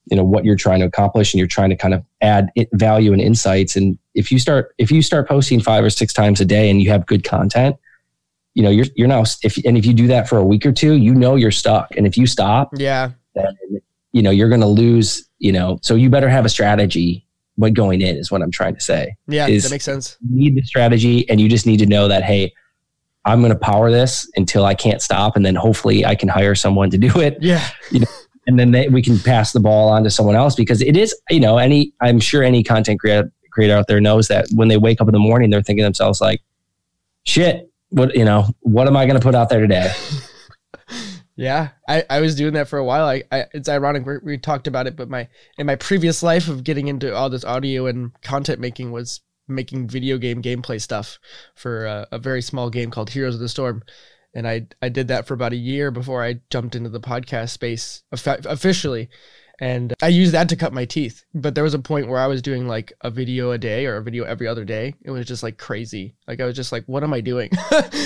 you 0.05 0.17
know, 0.17 0.23
what 0.23 0.43
you're 0.43 0.55
trying 0.55 0.81
to 0.81 0.85
accomplish 0.85 1.33
and 1.33 1.39
you're 1.39 1.47
trying 1.47 1.69
to 1.69 1.75
kind 1.75 1.93
of 1.93 2.03
add 2.21 2.49
value 2.73 3.13
and 3.13 3.21
insights. 3.21 3.75
And 3.75 3.97
if 4.13 4.31
you 4.31 4.37
start, 4.37 4.75
if 4.77 4.91
you 4.91 5.01
start 5.01 5.27
posting 5.27 5.59
five 5.59 5.83
or 5.83 5.89
six 5.89 6.13
times 6.13 6.41
a 6.41 6.45
day 6.45 6.69
and 6.69 6.81
you 6.81 6.89
have 6.89 7.05
good 7.05 7.23
content, 7.23 7.77
you 8.53 8.63
know, 8.63 8.69
you're, 8.69 8.85
you're 8.95 9.07
now, 9.07 9.23
if, 9.43 9.57
and 9.65 9.77
if 9.77 9.85
you 9.85 9.93
do 9.93 10.07
that 10.07 10.29
for 10.29 10.37
a 10.37 10.43
week 10.43 10.65
or 10.65 10.71
two, 10.71 10.93
you 10.93 11.15
know, 11.15 11.35
you're 11.35 11.51
stuck. 11.51 11.95
And 11.95 12.05
if 12.05 12.17
you 12.17 12.27
stop, 12.27 12.69
yeah, 12.75 13.11
then, 13.35 13.57
you 14.11 14.21
know, 14.21 14.31
you're 14.31 14.49
going 14.49 14.61
to 14.61 14.67
lose 14.67 15.27
you 15.43 15.51
know, 15.51 15.77
so 15.81 15.95
you 15.95 16.09
better 16.09 16.29
have 16.29 16.45
a 16.45 16.49
strategy 16.49 17.27
when 17.55 17.73
going 17.73 18.01
in 18.01 18.15
is 18.15 18.31
what 18.31 18.41
I'm 18.41 18.49
trying 18.49 18.75
to 18.75 18.79
say. 18.79 19.15
Yeah, 19.27 19.45
that 19.45 19.69
makes 19.69 19.83
sense. 19.83 20.17
You 20.21 20.37
need 20.37 20.55
the 20.55 20.63
strategy 20.63 21.29
and 21.29 21.39
you 21.39 21.49
just 21.49 21.65
need 21.65 21.77
to 21.79 21.85
know 21.85 22.07
that, 22.07 22.23
hey, 22.23 22.53
I'm 23.25 23.41
going 23.41 23.51
to 23.51 23.59
power 23.59 23.91
this 23.91 24.29
until 24.37 24.65
I 24.65 24.73
can't 24.73 25.01
stop. 25.01 25.35
And 25.35 25.45
then 25.45 25.53
hopefully 25.53 26.05
I 26.05 26.15
can 26.15 26.29
hire 26.29 26.55
someone 26.55 26.89
to 26.91 26.97
do 26.97 27.19
it. 27.19 27.37
Yeah. 27.41 27.67
You 27.91 27.99
know, 27.99 28.07
and 28.47 28.57
then 28.57 28.71
they, 28.71 28.87
we 28.87 29.01
can 29.01 29.19
pass 29.19 29.51
the 29.51 29.59
ball 29.59 29.89
on 29.89 30.05
to 30.05 30.09
someone 30.09 30.37
else 30.37 30.55
because 30.55 30.81
it 30.81 30.95
is, 30.95 31.13
you 31.29 31.41
know, 31.41 31.57
any, 31.57 31.93
I'm 32.01 32.21
sure 32.21 32.41
any 32.41 32.63
content 32.63 33.01
creator, 33.01 33.29
creator 33.51 33.75
out 33.75 33.87
there 33.87 33.99
knows 33.99 34.29
that 34.29 34.47
when 34.55 34.69
they 34.69 34.77
wake 34.77 35.01
up 35.01 35.09
in 35.09 35.13
the 35.13 35.19
morning, 35.19 35.49
they're 35.49 35.61
thinking 35.61 35.83
themselves 35.83 36.21
like, 36.21 36.41
shit, 37.25 37.69
what, 37.93 38.15
you 38.15 38.25
know, 38.25 38.47
what 38.61 38.87
am 38.87 38.97
I 38.97 39.05
going 39.05 39.19
to 39.19 39.23
put 39.23 39.35
out 39.35 39.49
there 39.49 39.61
today? 39.61 39.91
Yeah, 41.35 41.69
I, 41.89 42.03
I 42.09 42.21
was 42.21 42.35
doing 42.35 42.53
that 42.53 42.67
for 42.67 42.77
a 42.77 42.85
while. 42.85 43.07
I, 43.07 43.23
I 43.31 43.45
it's 43.53 43.67
ironic 43.67 44.05
we, 44.05 44.17
we 44.23 44.37
talked 44.37 44.67
about 44.67 44.85
it, 44.85 44.95
but 44.95 45.09
my 45.09 45.27
in 45.57 45.65
my 45.65 45.75
previous 45.75 46.21
life 46.21 46.47
of 46.47 46.63
getting 46.63 46.87
into 46.87 47.13
all 47.13 47.29
this 47.29 47.43
audio 47.43 47.87
and 47.87 48.11
content 48.21 48.59
making 48.59 48.91
was 48.91 49.21
making 49.47 49.87
video 49.87 50.17
game 50.17 50.43
gameplay 50.43 50.79
stuff 50.79 51.17
for 51.55 51.85
a, 51.85 52.07
a 52.11 52.19
very 52.19 52.41
small 52.41 52.69
game 52.69 52.91
called 52.91 53.09
Heroes 53.09 53.33
of 53.33 53.41
the 53.41 53.49
Storm, 53.49 53.81
and 54.35 54.47
I 54.47 54.67
I 54.81 54.89
did 54.89 55.07
that 55.07 55.25
for 55.25 55.33
about 55.33 55.53
a 55.53 55.57
year 55.57 55.89
before 55.89 56.23
I 56.23 56.41
jumped 56.51 56.75
into 56.75 56.89
the 56.89 57.01
podcast 57.01 57.49
space 57.49 58.03
officially, 58.11 59.09
and 59.59 59.93
I 60.01 60.07
used 60.07 60.33
that 60.33 60.49
to 60.49 60.55
cut 60.55 60.73
my 60.73 60.85
teeth. 60.85 61.23
But 61.33 61.53
there 61.53 61.63
was 61.63 61.73
a 61.73 61.79
point 61.79 62.07
where 62.07 62.19
I 62.19 62.27
was 62.27 62.41
doing 62.41 62.67
like 62.67 62.91
a 63.01 63.11
video 63.11 63.51
a 63.51 63.57
day 63.57 63.85
or 63.85 63.97
a 63.97 64.03
video 64.03 64.23
every 64.23 64.47
other 64.47 64.65
day. 64.65 64.95
It 65.03 65.11
was 65.11 65.27
just 65.27 65.43
like 65.43 65.57
crazy. 65.57 66.15
Like 66.27 66.41
I 66.41 66.45
was 66.45 66.55
just 66.55 66.71
like, 66.71 66.83
what 66.85 67.03
am 67.03 67.13
I 67.13 67.21
doing? 67.21 67.49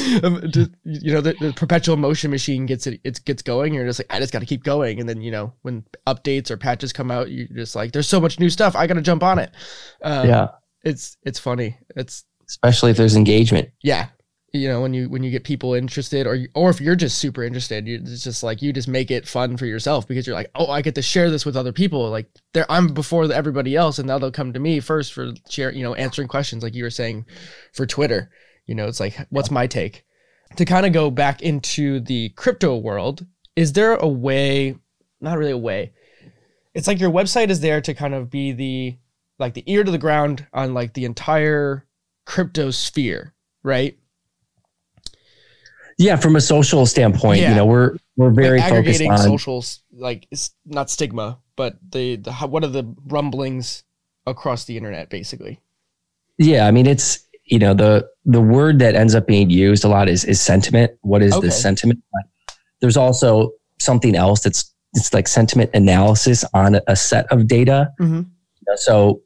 You 0.08 1.14
know, 1.14 1.22
the, 1.22 1.36
the, 1.40 1.54
perpetual 1.54 1.98
motion 1.98 2.32
machine 2.32 2.66
gets 2.66 2.88
it, 2.88 3.02
it 3.04 3.24
gets 3.26 3.42
going. 3.42 3.74
You're 3.74 3.86
just 3.86 4.00
like, 4.00 4.08
I 4.10 4.20
just 4.20 4.32
got 4.32 4.40
to 4.40 4.46
keep 4.46 4.64
going. 4.64 5.00
And 5.00 5.08
then 5.08 5.22
you 5.22 5.32
know, 5.32 5.54
when 5.64 5.84
updates 6.08 6.50
or 6.50 6.56
patches 6.56 6.94
come 6.94 7.12
out, 7.12 7.30
you're 7.30 7.48
just 7.48 7.76
like, 7.76 7.92
there's 7.92 8.08
so 8.08 8.22
much 8.22 8.40
new 8.40 8.50
stuff. 8.50 8.76
I 8.76 8.88
got 8.88 8.94
to 8.94 9.02
jump 9.02 9.24
on 9.24 9.40
it. 9.40 9.52
Um, 10.02 10.28
yeah, 10.28 10.48
it's 10.84 11.18
it's 11.24 11.40
funny. 11.40 11.78
It's 11.96 12.24
especially 12.48 12.92
if 12.92 12.98
there's 12.98 13.18
engagement. 13.18 13.70
Yeah, 13.82 14.08
you 14.58 14.68
know 14.68 14.82
when 14.82 14.94
you 14.94 15.10
when 15.10 15.24
you 15.24 15.32
get 15.32 15.44
people 15.44 15.74
interested 15.74 16.28
or 16.28 16.40
or 16.54 16.70
if 16.70 16.82
you're 16.82 16.96
just 16.96 17.18
super 17.18 17.44
interested 17.44 17.88
you, 17.88 18.00
it's 18.04 18.24
just 18.24 18.44
like 18.44 18.62
you 18.62 18.74
just 18.74 18.88
make 18.88 19.12
it 19.12 19.28
fun 19.28 19.58
for 19.58 19.66
yourself 19.66 20.08
because 20.08 20.26
you're 20.26 20.36
like 20.36 20.52
oh 20.56 20.68
i 20.68 20.82
get 20.82 20.96
to 20.96 21.02
share 21.02 21.30
this 21.30 21.46
with 21.46 21.56
other 21.56 21.72
people. 21.72 22.10
Like 22.10 22.30
they're 22.54 22.72
i'm 22.72 22.88
before 22.88 23.32
everybody 23.32 23.76
else 23.76 24.00
and 24.00 24.08
now 24.08 24.18
they'll 24.18 24.32
come 24.32 24.54
to 24.54 24.60
me 24.60 24.80
first 24.80 25.14
for 25.14 25.32
share 25.50 25.72
you 25.72 25.84
know 25.84 25.94
answering 25.96 26.28
questions 26.28 26.64
like 26.64 26.76
you 26.76 26.84
were 26.84 26.90
saying 26.90 27.26
for 27.74 27.86
twitter. 27.86 28.30
You 28.66 28.76
know 28.76 28.88
it's 28.88 29.00
like 29.00 29.18
what's 29.30 29.52
my 29.52 29.68
take? 29.68 30.04
To 30.56 30.66
kind 30.66 30.86
of 30.86 30.94
go 30.94 31.12
back 31.12 31.42
into 31.42 32.00
the 32.00 32.30
crypto 32.30 32.78
world 32.78 33.26
is 33.56 33.74
there 33.74 33.96
a 33.96 34.08
way 34.08 34.76
not 35.20 35.38
really 35.38 35.52
a 35.52 35.58
way 35.58 35.92
it's 36.78 36.88
like 36.88 37.00
your 37.00 37.12
website 37.12 37.50
is 37.50 37.60
there 37.60 37.82
to 37.82 37.94
kind 37.96 38.14
of 38.14 38.30
be 38.30 38.52
the 38.52 38.98
like 39.40 39.56
the 39.56 39.64
ear 39.66 39.84
to 39.84 39.92
the 39.92 39.98
ground 39.98 40.46
on 40.54 40.76
like 40.76 40.94
the 40.94 41.06
entire 41.06 41.88
crypto 42.26 42.70
sphere 42.70 43.34
right 43.64 43.98
yeah, 45.98 46.16
from 46.16 46.36
a 46.36 46.42
social 46.42 46.86
standpoint, 46.86 47.42
yeah. 47.42 47.50
you 47.50 47.56
know, 47.56 47.66
we're 47.66 47.98
we're 48.16 48.32
very 48.32 48.60
like 48.60 48.70
focused 48.70 49.02
on 49.02 49.18
socials, 49.18 49.82
like 49.92 50.28
it's 50.32 50.52
not 50.66 50.90
stigma, 50.90 51.40
but 51.56 51.78
the 51.92 52.18
the 52.18 52.32
what 52.34 52.64
are 52.64 52.70
the 52.70 52.96
rumblings 53.08 53.84
across 54.26 54.66
the 54.66 54.78
internet, 54.78 55.10
basically. 55.10 55.60
Yeah, 56.38 56.68
I 56.68 56.72
mean, 56.72 56.86
it's 56.86 57.28
you 57.46 57.58
know 57.58 57.74
the 57.74 58.08
the 58.26 58.42
word 58.42 58.80
that 58.80 58.96
ends 58.96 59.16
up 59.16 59.26
being 59.26 59.50
used 59.50 59.84
a 59.84 59.88
lot 59.88 60.08
is 60.08 60.24
is 60.24 60.40
sentiment. 60.40 60.92
What 61.02 61.24
is 61.24 61.34
okay. 61.34 61.48
the 61.48 61.52
sentiment? 61.52 62.04
There's 62.80 62.98
also 62.98 63.52
something 63.80 64.16
else 64.16 64.42
that's 64.42 64.72
it's 64.94 65.14
like 65.14 65.28
sentiment 65.28 65.72
analysis 65.74 66.46
on 66.54 66.80
a 66.88 66.96
set 66.96 67.26
of 67.32 67.48
data. 67.48 67.92
Mm-hmm. 68.00 68.22
So 68.76 69.22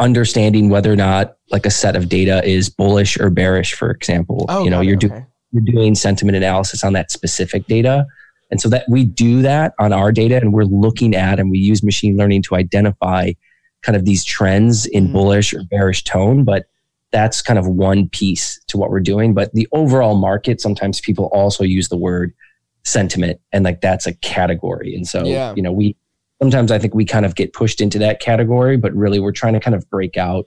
understanding 0.00 0.68
whether 0.68 0.92
or 0.92 0.96
not 0.96 1.36
like 1.50 1.66
a 1.66 1.70
set 1.70 1.96
of 1.96 2.08
data 2.08 2.44
is 2.44 2.68
bullish 2.68 3.18
or 3.18 3.30
bearish, 3.30 3.74
for 3.74 3.90
example. 3.90 4.46
Oh, 4.48 4.64
you 4.64 4.70
know, 4.70 4.80
you're 4.80 4.96
doing 4.96 5.26
you're 5.52 5.62
doing 5.62 5.94
sentiment 5.94 6.36
analysis 6.36 6.84
on 6.84 6.92
that 6.92 7.10
specific 7.10 7.66
data. 7.66 8.06
And 8.50 8.60
so 8.60 8.68
that 8.70 8.84
we 8.88 9.04
do 9.04 9.42
that 9.42 9.74
on 9.78 9.92
our 9.92 10.12
data 10.12 10.36
and 10.36 10.52
we're 10.52 10.64
looking 10.64 11.14
at 11.14 11.38
and 11.38 11.50
we 11.50 11.58
use 11.58 11.82
machine 11.82 12.16
learning 12.16 12.42
to 12.44 12.54
identify 12.54 13.32
kind 13.82 13.96
of 13.96 14.04
these 14.04 14.24
trends 14.24 14.86
in 14.86 15.04
mm-hmm. 15.04 15.12
bullish 15.12 15.52
or 15.52 15.62
bearish 15.64 16.04
tone. 16.04 16.44
But 16.44 16.66
that's 17.10 17.40
kind 17.42 17.58
of 17.58 17.66
one 17.66 18.08
piece 18.08 18.60
to 18.68 18.76
what 18.76 18.90
we're 18.90 19.00
doing. 19.00 19.34
But 19.34 19.52
the 19.54 19.68
overall 19.72 20.16
market, 20.16 20.60
sometimes 20.60 21.00
people 21.00 21.26
also 21.26 21.64
use 21.64 21.88
the 21.88 21.96
word 21.96 22.34
sentiment 22.84 23.40
and 23.52 23.64
like 23.64 23.80
that's 23.80 24.06
a 24.06 24.14
category. 24.14 24.94
And 24.94 25.06
so, 25.06 25.24
yeah. 25.24 25.54
you 25.54 25.62
know, 25.62 25.72
we 25.72 25.96
sometimes 26.40 26.70
I 26.70 26.78
think 26.78 26.94
we 26.94 27.04
kind 27.04 27.26
of 27.26 27.34
get 27.34 27.52
pushed 27.52 27.80
into 27.80 27.98
that 27.98 28.20
category, 28.20 28.76
but 28.76 28.94
really 28.94 29.20
we're 29.20 29.32
trying 29.32 29.54
to 29.54 29.60
kind 29.60 29.74
of 29.74 29.88
break 29.90 30.16
out 30.16 30.46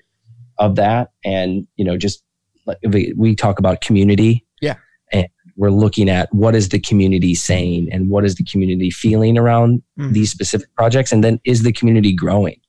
of 0.58 0.76
that 0.76 1.12
and, 1.26 1.68
you 1.76 1.86
know, 1.86 1.97
just 1.97 2.24
like 2.66 2.78
we, 2.84 3.14
we 3.18 3.36
talk 3.36 3.60
about 3.60 3.82
community 3.82 4.45
we're 5.62 5.70
looking 5.70 6.09
at 6.09 6.34
what 6.34 6.55
is 6.55 6.70
the 6.70 6.80
community 6.80 7.36
saying 7.36 7.88
and 7.91 8.09
what 8.09 8.26
is 8.26 8.34
the 8.34 8.43
community 8.43 8.89
feeling 8.89 9.38
around 9.38 9.84
mm. 9.99 10.12
these 10.12 10.32
specific 10.32 10.68
projects 10.76 11.12
and 11.12 11.24
then 11.24 11.39
is 11.45 11.62
the 11.62 11.72
community 11.72 12.14
growing 12.14 12.59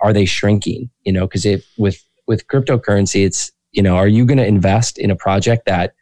are 0.00 0.12
they 0.12 0.26
shrinking 0.26 0.90
you 1.04 1.12
know 1.12 1.26
because 1.26 1.46
if 1.46 1.66
with 1.78 2.06
with 2.26 2.46
cryptocurrency 2.48 3.24
it's 3.24 3.50
you 3.72 3.82
know 3.82 3.96
are 3.96 4.06
you 4.06 4.26
going 4.26 4.36
to 4.36 4.46
invest 4.46 4.98
in 4.98 5.10
a 5.10 5.16
project 5.16 5.64
that 5.64 5.94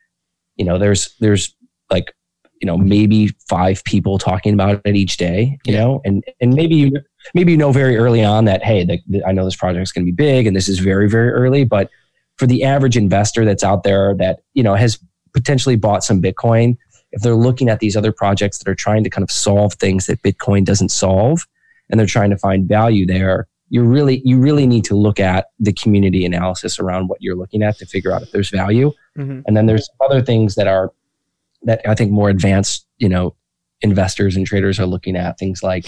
you 0.57 0.65
know 0.65 0.79
there's 0.79 1.15
there's 1.21 1.55
like 1.93 2.13
you 2.61 2.67
know 2.67 2.77
maybe 2.77 3.29
five 3.49 3.85
people 3.85 4.19
talking 4.19 4.53
about 4.53 4.81
it 4.85 4.97
each 4.97 5.19
day 5.19 5.57
you 5.65 5.75
yeah. 5.75 5.81
know 5.81 6.01
and 6.05 6.25
and 6.41 6.55
maybe 6.55 6.75
you 6.75 6.91
maybe 7.35 7.53
you 7.53 7.59
know 7.59 7.71
very 7.71 7.97
early 7.97 8.25
on 8.25 8.47
that 8.47 8.65
hey 8.65 8.85
the, 8.85 8.99
the, 9.07 9.25
i 9.27 9.31
know 9.31 9.45
this 9.45 9.55
project 9.55 9.81
is 9.81 9.93
going 9.93 10.05
to 10.05 10.11
be 10.11 10.17
big 10.17 10.49
and 10.49 10.57
this 10.57 10.69
is 10.69 10.81
very 10.81 11.09
very 11.09 11.31
early 11.31 11.63
but 11.63 11.89
for 12.37 12.49
the 12.49 12.65
average 12.65 12.97
investor 12.97 13.45
that's 13.45 13.63
out 13.63 13.85
there 13.85 14.13
that 14.17 14.41
you 14.55 14.65
know 14.65 14.75
has 14.75 14.99
potentially 15.37 15.77
bought 15.77 16.03
some 16.03 16.23
Bitcoin, 16.23 16.79
if 17.13 17.23
they're 17.23 17.35
looking 17.35 17.69
at 17.69 17.79
these 17.79 17.95
other 17.95 18.11
projects 18.11 18.59
that 18.59 18.69
are 18.69 18.75
trying 18.75 19.05
to 19.05 19.11
kind 19.11 19.23
of 19.23 19.31
solve 19.31 19.75
things 19.75 20.07
that 20.07 20.23
Bitcoin 20.23 20.65
doesn't 20.65 20.89
solve 20.89 21.47
and 21.91 22.01
they're 22.01 22.07
trying 22.07 22.31
to 22.31 22.39
find 22.39 22.67
value 22.67 23.07
there, 23.07 23.47
you 23.69 23.83
really 23.83 24.23
you 24.25 24.39
really 24.39 24.67
need 24.67 24.85
to 24.85 24.95
look 24.95 25.21
at 25.21 25.47
the 25.59 25.73
community 25.73 26.25
analysis 26.25 26.79
around 26.79 27.09
what 27.09 27.21
you're 27.21 27.37
looking 27.37 27.63
at 27.63 27.77
to 27.79 27.87
figure 27.87 28.13
out 28.13 28.23
if 28.23 28.31
there's 28.31 28.49
value. 28.49 28.93
Mm-hmm. 29.19 29.41
And 29.47 29.57
then 29.57 29.67
there's 29.67 29.89
other 30.01 30.23
things 30.23 30.55
that 30.55 30.67
are 30.67 30.93
that 31.63 31.81
I 31.87 31.95
think 31.95 32.13
more 32.13 32.31
advanced, 32.31 32.87
you 32.99 33.09
know, 33.09 33.35
investors 33.83 34.37
and 34.37 34.47
traders 34.47 34.81
are 34.81 34.87
looking 34.87 35.17
at 35.17 35.39
things 35.39 35.63
like 35.63 35.87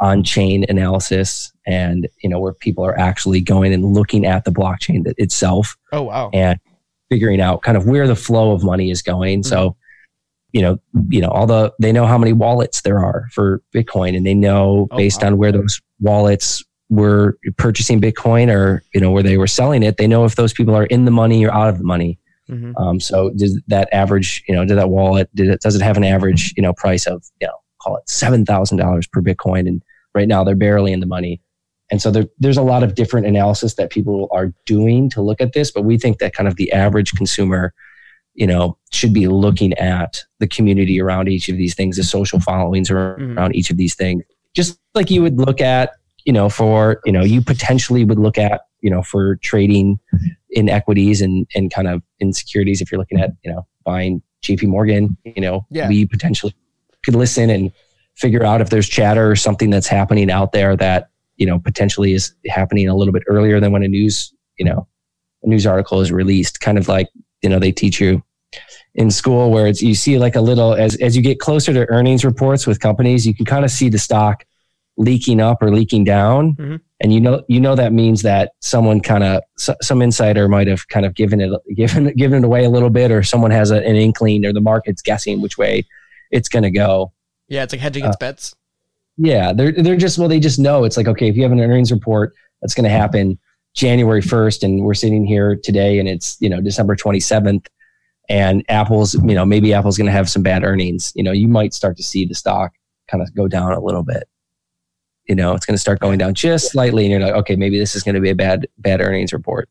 on-chain 0.00 0.64
analysis 0.68 1.52
and 1.66 2.08
you 2.22 2.30
know 2.30 2.38
where 2.38 2.52
people 2.52 2.84
are 2.84 2.98
actually 2.98 3.40
going 3.40 3.72
and 3.72 3.84
looking 3.84 4.24
at 4.24 4.44
the 4.44 4.52
blockchain 4.52 5.12
itself. 5.18 5.76
Oh 5.92 6.02
wow. 6.02 6.30
And 6.32 6.58
figuring 7.08 7.40
out 7.40 7.62
kind 7.62 7.76
of 7.76 7.86
where 7.86 8.06
the 8.06 8.16
flow 8.16 8.52
of 8.52 8.62
money 8.62 8.90
is 8.90 9.02
going. 9.02 9.40
Mm-hmm. 9.40 9.48
So, 9.48 9.76
you 10.52 10.62
know, 10.62 10.78
you 11.08 11.20
know, 11.20 11.28
all 11.28 11.46
the 11.46 11.72
they 11.78 11.92
know 11.92 12.06
how 12.06 12.18
many 12.18 12.32
wallets 12.32 12.82
there 12.82 12.98
are 12.98 13.28
for 13.32 13.62
Bitcoin, 13.74 14.16
and 14.16 14.26
they 14.26 14.34
know 14.34 14.88
oh, 14.90 14.96
based 14.96 15.22
wow. 15.22 15.28
on 15.28 15.38
where 15.38 15.52
those 15.52 15.80
wallets 16.00 16.64
were 16.90 17.38
purchasing 17.58 18.00
Bitcoin 18.00 18.50
or 18.50 18.82
you 18.94 19.00
know 19.00 19.10
where 19.10 19.22
they 19.22 19.36
were 19.36 19.46
selling 19.46 19.82
it. 19.82 19.98
They 19.98 20.06
know 20.06 20.24
if 20.24 20.36
those 20.36 20.52
people 20.52 20.74
are 20.74 20.86
in 20.86 21.04
the 21.04 21.10
money 21.10 21.44
or 21.44 21.52
out 21.52 21.68
of 21.68 21.78
the 21.78 21.84
money. 21.84 22.18
Mm-hmm. 22.50 22.76
Um, 22.76 23.00
so 23.00 23.30
does 23.30 23.60
that 23.68 23.88
average, 23.92 24.42
you 24.48 24.54
know, 24.54 24.64
did 24.64 24.78
that 24.78 24.90
wallet, 24.90 25.28
did 25.34 25.48
it, 25.48 25.60
does 25.60 25.76
it 25.76 25.82
have 25.82 25.96
an 25.96 26.04
average, 26.04 26.54
you 26.56 26.62
know, 26.62 26.72
price 26.72 27.06
of, 27.06 27.24
you 27.40 27.46
know, 27.46 27.54
call 27.80 27.96
it 27.96 28.06
$7,000 28.08 29.10
per 29.10 29.20
Bitcoin? 29.20 29.68
And 29.68 29.82
right 30.14 30.28
now 30.28 30.44
they're 30.44 30.54
barely 30.54 30.92
in 30.92 31.00
the 31.00 31.06
money. 31.06 31.40
And 31.90 32.02
so 32.02 32.10
there, 32.10 32.26
there's 32.38 32.56
a 32.56 32.62
lot 32.62 32.82
of 32.82 32.94
different 32.94 33.26
analysis 33.26 33.74
that 33.74 33.90
people 33.90 34.28
are 34.30 34.52
doing 34.66 35.08
to 35.10 35.22
look 35.22 35.40
at 35.40 35.52
this, 35.52 35.70
but 35.70 35.82
we 35.82 35.98
think 35.98 36.18
that 36.18 36.34
kind 36.34 36.48
of 36.48 36.56
the 36.56 36.70
average 36.72 37.12
consumer, 37.12 37.72
you 38.34 38.46
know, 38.46 38.76
should 38.92 39.14
be 39.14 39.26
looking 39.26 39.72
at 39.74 40.22
the 40.38 40.46
community 40.46 41.00
around 41.00 41.28
each 41.28 41.48
of 41.48 41.56
these 41.56 41.74
things, 41.74 41.96
the 41.96 42.04
social 42.04 42.40
followings 42.40 42.90
around 42.90 43.20
mm-hmm. 43.20 43.54
each 43.54 43.70
of 43.70 43.76
these 43.76 43.94
things, 43.94 44.22
just 44.54 44.78
like 44.94 45.10
you 45.10 45.22
would 45.22 45.38
look 45.38 45.60
at, 45.60 45.92
you 46.24 46.32
know, 46.32 46.48
for, 46.48 47.00
you 47.04 47.12
know, 47.12 47.24
you 47.24 47.40
potentially 47.40 48.04
would 48.04 48.18
look 48.18 48.36
at, 48.36 48.62
you 48.80 48.90
know, 48.90 49.02
for 49.02 49.36
trading 49.36 49.98
in 50.50 50.68
equities 50.68 51.22
and, 51.22 51.46
and 51.54 51.72
kind 51.72 51.88
of 51.88 52.02
insecurities. 52.20 52.80
If 52.82 52.92
you're 52.92 52.98
looking 52.98 53.20
at, 53.20 53.30
you 53.42 53.50
know, 53.50 53.66
buying 53.84 54.22
JP 54.42 54.68
Morgan, 54.68 55.16
you 55.24 55.40
know, 55.40 55.66
yeah. 55.70 55.88
we 55.88 56.04
potentially 56.06 56.54
could 57.02 57.14
listen 57.14 57.48
and 57.50 57.72
figure 58.16 58.44
out 58.44 58.60
if 58.60 58.70
there's 58.70 58.88
chatter 58.88 59.30
or 59.30 59.36
something 59.36 59.70
that's 59.70 59.86
happening 59.86 60.30
out 60.30 60.52
there 60.52 60.76
that 60.76 61.08
you 61.38 61.46
know 61.46 61.58
potentially 61.58 62.12
is 62.12 62.34
happening 62.48 62.88
a 62.88 62.94
little 62.94 63.12
bit 63.12 63.22
earlier 63.26 63.60
than 63.60 63.72
when 63.72 63.82
a 63.82 63.88
news 63.88 64.34
you 64.58 64.64
know 64.64 64.86
a 65.42 65.48
news 65.48 65.66
article 65.66 66.00
is 66.00 66.12
released. 66.12 66.60
Kind 66.60 66.76
of 66.76 66.88
like 66.88 67.08
you 67.42 67.48
know 67.48 67.58
they 67.58 67.72
teach 67.72 68.00
you 68.00 68.22
in 68.94 69.10
school 69.10 69.50
where 69.50 69.66
it's 69.66 69.80
you 69.80 69.94
see 69.94 70.18
like 70.18 70.36
a 70.36 70.40
little 70.40 70.74
as 70.74 70.96
as 70.96 71.16
you 71.16 71.22
get 71.22 71.38
closer 71.38 71.72
to 71.72 71.88
earnings 71.88 72.24
reports 72.24 72.66
with 72.66 72.80
companies 72.80 73.26
you 73.26 73.34
can 73.34 73.44
kind 73.44 73.64
of 73.64 73.70
see 73.70 73.88
the 73.88 73.98
stock 73.98 74.44
leaking 74.96 75.40
up 75.40 75.62
or 75.62 75.70
leaking 75.70 76.02
down. 76.02 76.54
Mm-hmm. 76.54 76.76
and 77.00 77.12
you 77.12 77.20
know 77.20 77.44
you 77.48 77.60
know 77.60 77.76
that 77.76 77.92
means 77.92 78.22
that 78.22 78.52
someone 78.60 79.00
kind 79.00 79.22
of 79.22 79.42
some 79.56 80.02
insider 80.02 80.48
might 80.48 80.66
have 80.66 80.88
kind 80.88 81.06
of 81.06 81.14
given 81.14 81.40
it 81.40 81.52
given 81.76 82.12
given 82.16 82.38
it 82.42 82.46
away 82.46 82.64
a 82.64 82.70
little 82.70 82.90
bit 82.90 83.12
or 83.12 83.22
someone 83.22 83.52
has 83.52 83.70
a, 83.70 83.76
an 83.76 83.96
inkling 83.96 84.44
or 84.44 84.52
the 84.52 84.60
market's 84.60 85.02
guessing 85.02 85.40
which 85.40 85.56
way 85.56 85.86
it's 86.30 86.48
going 86.48 86.64
to 86.64 86.70
go. 86.70 87.12
Yeah 87.46 87.62
it's 87.62 87.72
like 87.72 87.80
hedging 87.80 88.04
its 88.04 88.16
uh, 88.16 88.18
bets 88.18 88.56
yeah, 89.18 89.52
they're 89.52 89.72
they're 89.72 89.96
just 89.96 90.16
well, 90.16 90.28
they 90.28 90.38
just 90.38 90.58
know 90.58 90.84
it's 90.84 90.96
like 90.96 91.08
okay, 91.08 91.28
if 91.28 91.36
you 91.36 91.42
have 91.42 91.52
an 91.52 91.60
earnings 91.60 91.90
report 91.90 92.32
that's 92.62 92.74
going 92.74 92.84
to 92.84 92.90
happen 92.90 93.38
January 93.74 94.22
first, 94.22 94.62
and 94.62 94.82
we're 94.84 94.94
sitting 94.94 95.26
here 95.26 95.56
today, 95.62 95.98
and 95.98 96.08
it's 96.08 96.36
you 96.40 96.48
know 96.48 96.60
December 96.60 96.94
twenty 96.94 97.18
seventh, 97.18 97.66
and 98.28 98.64
Apple's 98.68 99.14
you 99.14 99.34
know 99.34 99.44
maybe 99.44 99.74
Apple's 99.74 99.98
going 99.98 100.06
to 100.06 100.12
have 100.12 100.30
some 100.30 100.42
bad 100.42 100.62
earnings. 100.62 101.12
You 101.16 101.24
know, 101.24 101.32
you 101.32 101.48
might 101.48 101.74
start 101.74 101.96
to 101.96 102.02
see 102.02 102.24
the 102.24 102.34
stock 102.34 102.72
kind 103.10 103.20
of 103.20 103.34
go 103.34 103.48
down 103.48 103.72
a 103.72 103.80
little 103.80 104.04
bit. 104.04 104.28
You 105.26 105.34
know, 105.34 105.52
it's 105.54 105.66
going 105.66 105.74
to 105.74 105.80
start 105.80 105.98
going 105.98 106.18
down 106.18 106.34
just 106.34 106.70
slightly, 106.70 107.04
and 107.04 107.10
you're 107.10 107.20
like, 107.20 107.34
okay, 107.40 107.56
maybe 107.56 107.78
this 107.78 107.96
is 107.96 108.04
going 108.04 108.14
to 108.14 108.20
be 108.20 108.30
a 108.30 108.36
bad 108.36 108.68
bad 108.78 109.00
earnings 109.00 109.32
report. 109.32 109.68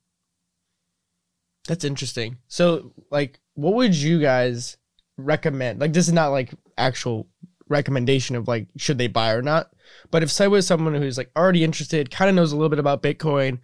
That's 1.69 1.85
interesting. 1.85 2.37
So, 2.49 2.91
like, 3.11 3.39
what 3.53 3.75
would 3.75 3.95
you 3.95 4.19
guys 4.19 4.77
recommend? 5.17 5.79
Like, 5.79 5.93
this 5.93 6.07
is 6.07 6.13
not 6.13 6.29
like 6.29 6.53
actual 6.77 7.27
recommendation 7.69 8.35
of 8.35 8.47
like 8.47 8.67
should 8.77 8.97
they 8.97 9.07
buy 9.07 9.33
or 9.33 9.41
not. 9.41 9.69
But 10.11 10.23
if 10.23 10.31
say 10.31 10.47
was 10.47 10.67
someone 10.67 10.95
who's 10.95 11.17
like 11.17 11.31
already 11.35 11.63
interested, 11.63 12.11
kind 12.11 12.29
of 12.29 12.35
knows 12.35 12.51
a 12.51 12.55
little 12.55 12.69
bit 12.69 12.79
about 12.79 13.03
Bitcoin, 13.03 13.59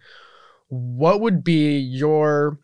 what 0.68 1.20
would 1.20 1.44
be 1.44 1.78
your 1.78 2.58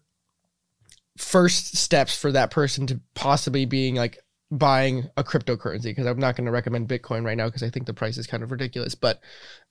first 1.17 1.77
steps 1.77 2.17
for 2.17 2.33
that 2.33 2.51
person 2.51 2.87
to 2.87 3.01
possibly 3.15 3.67
being 3.67 3.95
like 3.95 4.19
buying 4.51 5.09
a 5.17 5.23
cryptocurrency 5.23 5.85
because 5.85 6.07
I'm 6.07 6.19
not 6.19 6.35
going 6.35 6.47
to 6.47 6.51
recommend 6.51 6.89
Bitcoin 6.89 7.25
right 7.25 7.37
now 7.37 7.47
because 7.47 7.63
I 7.63 7.71
think 7.71 7.87
the 7.87 7.95
price 7.95 8.19
is 8.19 8.27
kind 8.27 8.43
of 8.43 8.51
ridiculous. 8.51 8.95
But 8.95 9.21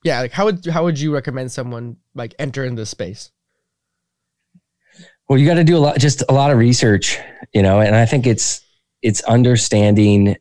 yeah, 0.03 0.21
like 0.21 0.31
how 0.31 0.45
would 0.45 0.65
how 0.65 0.83
would 0.83 0.99
you 0.99 1.13
recommend 1.13 1.51
someone 1.51 1.97
like 2.15 2.33
enter 2.39 2.63
in 2.63 2.75
this 2.75 2.89
space? 2.89 3.31
Well, 5.27 5.37
you 5.37 5.45
got 5.45 5.55
to 5.55 5.63
do 5.63 5.77
a 5.77 5.79
lot, 5.79 5.99
just 5.99 6.23
a 6.27 6.33
lot 6.33 6.49
of 6.49 6.57
research, 6.57 7.19
you 7.53 7.61
know, 7.61 7.81
and 7.81 7.95
I 7.95 8.05
think 8.05 8.25
it's 8.25 8.61
it's 9.01 9.21
understanding 9.23 10.37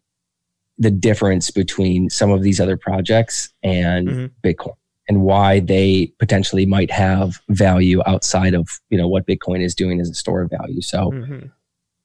the 0.79 0.91
difference 0.91 1.51
between 1.51 2.09
some 2.09 2.31
of 2.31 2.43
these 2.43 2.61
other 2.61 2.77
projects 2.77 3.53
and 3.63 4.09
mm-hmm. 4.09 4.49
Bitcoin 4.49 4.75
and 5.09 5.23
why 5.23 5.61
they 5.61 6.13
potentially 6.19 6.67
might 6.67 6.91
have 6.91 7.41
value 7.49 8.03
outside 8.07 8.55
of 8.55 8.69
you 8.91 8.99
know 8.99 9.09
what 9.09 9.27
Bitcoin 9.27 9.63
is 9.63 9.75
doing 9.75 10.01
as 10.01 10.11
a 10.11 10.15
store 10.15 10.43
of 10.43 10.51
value. 10.51 10.83
So, 10.83 11.11
mm-hmm. 11.11 11.47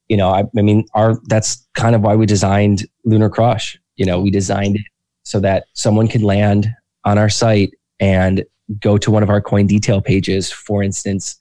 you 0.08 0.18
know, 0.18 0.30
I, 0.30 0.44
I, 0.58 0.62
mean, 0.62 0.86
our 0.94 1.20
that's 1.26 1.68
kind 1.74 1.96
of 1.96 2.02
why 2.02 2.16
we 2.16 2.26
designed 2.26 2.88
LunarCRUSH. 3.06 3.78
You 3.98 4.06
know, 4.06 4.20
we 4.20 4.32
designed 4.32 4.78
it 4.78 4.86
so 5.24 5.40
that 5.42 5.66
someone 5.74 6.08
could 6.08 6.24
land 6.24 6.74
on 7.06 7.18
our 7.18 7.30
site 7.30 7.74
and 8.00 8.44
go 8.80 8.98
to 8.98 9.12
one 9.12 9.24
of 9.24 9.30
our 9.30 9.42
coin 9.42 9.68
detail 9.68 10.02
pages, 10.02 10.52
for 10.52 10.82
instance, 10.82 11.38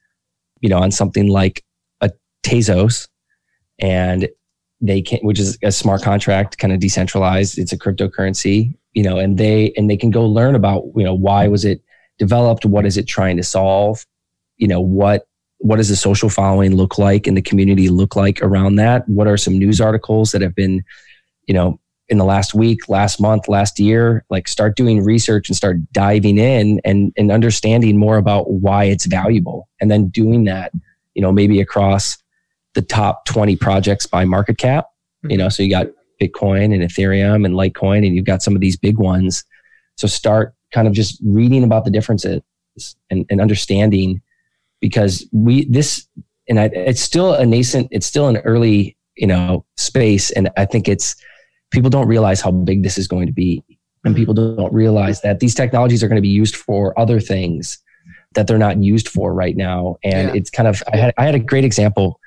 you 0.60 0.68
know, 0.68 0.78
on 0.78 0.90
something 0.90 1.28
like 1.28 1.64
a 2.00 2.10
Tezos, 2.44 3.08
and 3.78 4.28
they 4.82 5.00
can 5.00 5.18
which 5.22 5.38
is 5.38 5.56
a 5.62 5.72
smart 5.72 6.02
contract 6.02 6.58
kind 6.58 6.72
of 6.72 6.80
decentralized 6.80 7.58
it's 7.58 7.72
a 7.72 7.78
cryptocurrency 7.78 8.76
you 8.92 9.02
know 9.02 9.18
and 9.18 9.38
they 9.38 9.72
and 9.76 9.88
they 9.88 9.96
can 9.96 10.10
go 10.10 10.26
learn 10.26 10.54
about 10.54 10.84
you 10.96 11.04
know 11.04 11.14
why 11.14 11.48
was 11.48 11.64
it 11.64 11.80
developed 12.18 12.66
what 12.66 12.84
is 12.84 12.98
it 12.98 13.06
trying 13.06 13.36
to 13.36 13.42
solve 13.42 14.04
you 14.56 14.68
know 14.68 14.80
what 14.80 15.26
what 15.62 15.76
does 15.76 15.88
the 15.88 15.96
social 15.96 16.28
following 16.28 16.74
look 16.74 16.98
like 16.98 17.28
and 17.28 17.36
the 17.36 17.42
community 17.42 17.88
look 17.88 18.16
like 18.16 18.42
around 18.42 18.76
that? 18.76 19.08
What 19.08 19.28
are 19.28 19.36
some 19.36 19.56
news 19.56 19.80
articles 19.80 20.32
that 20.32 20.42
have 20.42 20.54
been 20.54 20.84
you 21.46 21.54
know 21.54 21.78
in 22.08 22.18
the 22.18 22.24
last 22.24 22.52
week 22.52 22.88
last 22.88 23.20
month 23.20 23.48
last 23.48 23.78
year? 23.78 24.24
Like 24.28 24.48
start 24.48 24.76
doing 24.76 25.04
research 25.04 25.48
and 25.48 25.56
start 25.56 25.76
diving 25.92 26.36
in 26.36 26.80
and 26.84 27.12
and 27.16 27.30
understanding 27.30 27.96
more 27.96 28.16
about 28.16 28.50
why 28.50 28.84
it's 28.84 29.06
valuable 29.06 29.68
and 29.80 29.90
then 29.90 30.08
doing 30.08 30.44
that 30.44 30.72
you 31.14 31.22
know 31.22 31.32
maybe 31.32 31.60
across 31.60 32.18
the 32.74 32.82
top 32.82 33.24
20 33.26 33.56
projects 33.56 34.06
by 34.06 34.24
market 34.24 34.58
cap. 34.58 34.86
Mm-hmm. 35.24 35.30
You 35.30 35.36
know, 35.38 35.48
so 35.48 35.62
you 35.62 35.70
got 35.70 35.88
Bitcoin 36.20 36.74
and 36.74 36.82
Ethereum 36.82 37.44
and 37.44 37.54
Litecoin, 37.54 38.06
and 38.06 38.14
you've 38.14 38.24
got 38.24 38.42
some 38.42 38.54
of 38.54 38.60
these 38.60 38.76
big 38.76 38.98
ones. 38.98 39.44
So 39.96 40.06
start 40.06 40.54
kind 40.72 40.88
of 40.88 40.94
just 40.94 41.20
reading 41.24 41.64
about 41.64 41.84
the 41.84 41.90
differences 41.90 42.42
and, 43.10 43.26
and 43.28 43.40
understanding 43.40 44.22
because 44.80 45.26
we, 45.32 45.66
this, 45.66 46.06
and 46.48 46.58
I, 46.58 46.64
it's 46.64 47.00
still 47.00 47.34
a 47.34 47.44
nascent, 47.44 47.88
it's 47.90 48.06
still 48.06 48.28
an 48.28 48.38
early, 48.38 48.96
you 49.16 49.26
know, 49.26 49.64
space. 49.76 50.30
And 50.30 50.50
I 50.56 50.64
think 50.64 50.88
it's, 50.88 51.14
people 51.70 51.90
don't 51.90 52.08
realize 52.08 52.40
how 52.40 52.50
big 52.50 52.82
this 52.82 52.98
is 52.98 53.06
going 53.06 53.26
to 53.26 53.32
be. 53.32 53.62
And 54.04 54.16
people 54.16 54.34
don't 54.34 54.72
realize 54.72 55.20
that 55.20 55.38
these 55.38 55.54
technologies 55.54 56.02
are 56.02 56.08
going 56.08 56.16
to 56.16 56.22
be 56.22 56.28
used 56.28 56.56
for 56.56 56.98
other 56.98 57.20
things 57.20 57.78
that 58.34 58.48
they're 58.48 58.58
not 58.58 58.82
used 58.82 59.08
for 59.08 59.32
right 59.32 59.56
now. 59.56 59.96
And 60.02 60.28
yeah. 60.28 60.34
it's 60.34 60.50
kind 60.50 60.66
of, 60.66 60.82
I 60.92 60.96
had, 60.96 61.14
I 61.18 61.24
had 61.24 61.36
a 61.36 61.38
great 61.38 61.64
example 61.64 62.18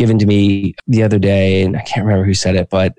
given 0.00 0.18
to 0.18 0.24
me 0.24 0.74
the 0.86 1.02
other 1.02 1.18
day, 1.18 1.62
and 1.62 1.76
I 1.76 1.82
can't 1.82 2.06
remember 2.06 2.24
who 2.24 2.32
said 2.32 2.56
it, 2.56 2.70
but 2.70 2.96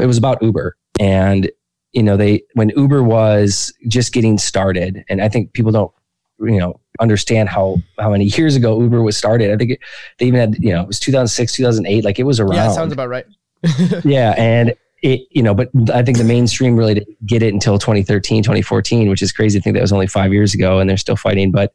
it 0.00 0.06
was 0.06 0.18
about 0.18 0.42
Uber. 0.42 0.76
And, 0.98 1.48
you 1.92 2.02
know, 2.02 2.16
they, 2.16 2.42
when 2.54 2.70
Uber 2.70 3.00
was 3.04 3.72
just 3.86 4.12
getting 4.12 4.38
started, 4.38 5.04
and 5.08 5.22
I 5.22 5.28
think 5.28 5.52
people 5.52 5.70
don't, 5.70 5.92
you 6.40 6.58
know, 6.58 6.80
understand 6.98 7.48
how, 7.48 7.76
how 8.00 8.10
many 8.10 8.24
years 8.24 8.56
ago 8.56 8.80
Uber 8.80 9.02
was 9.02 9.16
started. 9.16 9.52
I 9.52 9.56
think 9.56 9.70
it, 9.70 9.78
they 10.18 10.26
even 10.26 10.40
had, 10.40 10.56
you 10.58 10.72
know, 10.72 10.82
it 10.82 10.88
was 10.88 10.98
2006, 10.98 11.52
2008, 11.52 12.04
like 12.04 12.18
it 12.18 12.24
was 12.24 12.40
around. 12.40 12.56
Yeah, 12.56 12.72
sounds 12.72 12.92
about 12.92 13.08
right. 13.08 13.24
yeah. 14.04 14.34
And, 14.36 14.74
it, 15.04 15.20
you 15.30 15.44
know, 15.44 15.54
but 15.54 15.70
I 15.94 16.02
think 16.02 16.18
the 16.18 16.24
mainstream 16.24 16.74
really 16.74 16.94
didn't 16.94 17.24
get 17.24 17.44
it 17.44 17.54
until 17.54 17.78
2013, 17.78 18.42
2014, 18.42 19.08
which 19.08 19.22
is 19.22 19.30
crazy 19.30 19.60
to 19.60 19.62
think 19.62 19.74
that 19.74 19.80
was 19.80 19.92
only 19.92 20.08
five 20.08 20.32
years 20.32 20.54
ago 20.54 20.80
and 20.80 20.90
they're 20.90 20.96
still 20.96 21.16
fighting. 21.16 21.52
But 21.52 21.72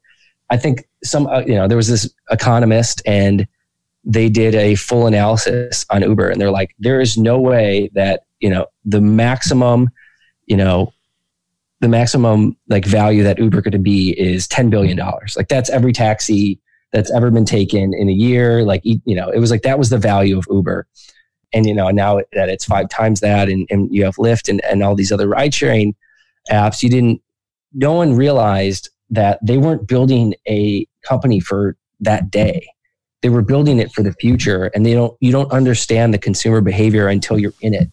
I 0.49 0.57
think 0.57 0.89
some, 1.05 1.26
uh, 1.28 1.39
you 1.39 1.55
know, 1.55 1.70
there 1.70 1.78
was 1.78 1.88
this 1.88 2.09
economist 2.32 3.01
and 3.05 3.47
they 4.03 4.29
did 4.29 4.55
a 4.55 4.75
full 4.75 5.07
analysis 5.07 5.85
on 5.89 6.01
Uber 6.01 6.29
and 6.29 6.39
they're 6.39 6.51
like, 6.51 6.75
there 6.79 7.01
is 7.01 7.17
no 7.17 7.39
way 7.39 7.89
that, 7.93 8.21
you 8.39 8.49
know, 8.49 8.65
the 8.85 9.01
maximum, 9.01 9.89
you 10.45 10.55
know, 10.55 10.93
the 11.81 11.89
maximum 11.89 12.55
like 12.69 12.85
value 12.85 13.23
that 13.23 13.37
Uber 13.37 13.61
could 13.61 13.83
be 13.83 14.17
is 14.19 14.47
$10 14.47 14.69
billion. 14.69 14.97
Like 15.35 15.49
that's 15.49 15.69
every 15.69 15.93
taxi 15.93 16.59
that's 16.93 17.11
ever 17.11 17.29
been 17.29 17.45
taken 17.45 17.93
in 17.93 18.09
a 18.09 18.13
year. 18.13 18.63
Like, 18.63 18.81
you 18.83 19.01
know, 19.05 19.29
it 19.29 19.39
was 19.39 19.51
like, 19.51 19.63
that 19.63 19.77
was 19.77 19.89
the 19.89 19.97
value 19.97 20.37
of 20.37 20.47
Uber. 20.49 20.87
And, 21.53 21.65
you 21.65 21.73
know, 21.73 21.89
now 21.89 22.21
that 22.33 22.49
it's 22.49 22.65
five 22.65 22.89
times 22.89 23.19
that 23.19 23.49
and, 23.49 23.67
and 23.69 23.93
you 23.93 24.05
have 24.05 24.15
Lyft 24.15 24.49
and, 24.49 24.63
and 24.65 24.83
all 24.83 24.95
these 24.95 25.11
other 25.11 25.27
ride 25.27 25.53
sharing 25.53 25.95
apps, 26.49 26.81
you 26.81 26.89
didn't, 26.89 27.21
no 27.73 27.93
one 27.93 28.15
realized 28.15 28.89
that 29.09 29.39
they 29.45 29.57
weren't 29.57 29.87
building 29.87 30.33
a 30.47 30.85
company 31.03 31.39
for 31.39 31.75
that 31.99 32.31
day 32.31 32.67
they 33.22 33.30
were 33.30 33.41
building 33.41 33.80
it 33.80 33.91
for 33.91 34.03
the 34.03 34.13
future 34.13 34.65
and 34.76 34.86
they 34.86 34.93
don't 34.93 35.15
you 35.20 35.32
don't 35.32 35.51
understand 35.51 36.13
the 36.13 36.18
consumer 36.18 36.61
behavior 36.61 37.07
until 37.07 37.38
you're 37.38 37.53
in 37.61 37.74
it 37.74 37.89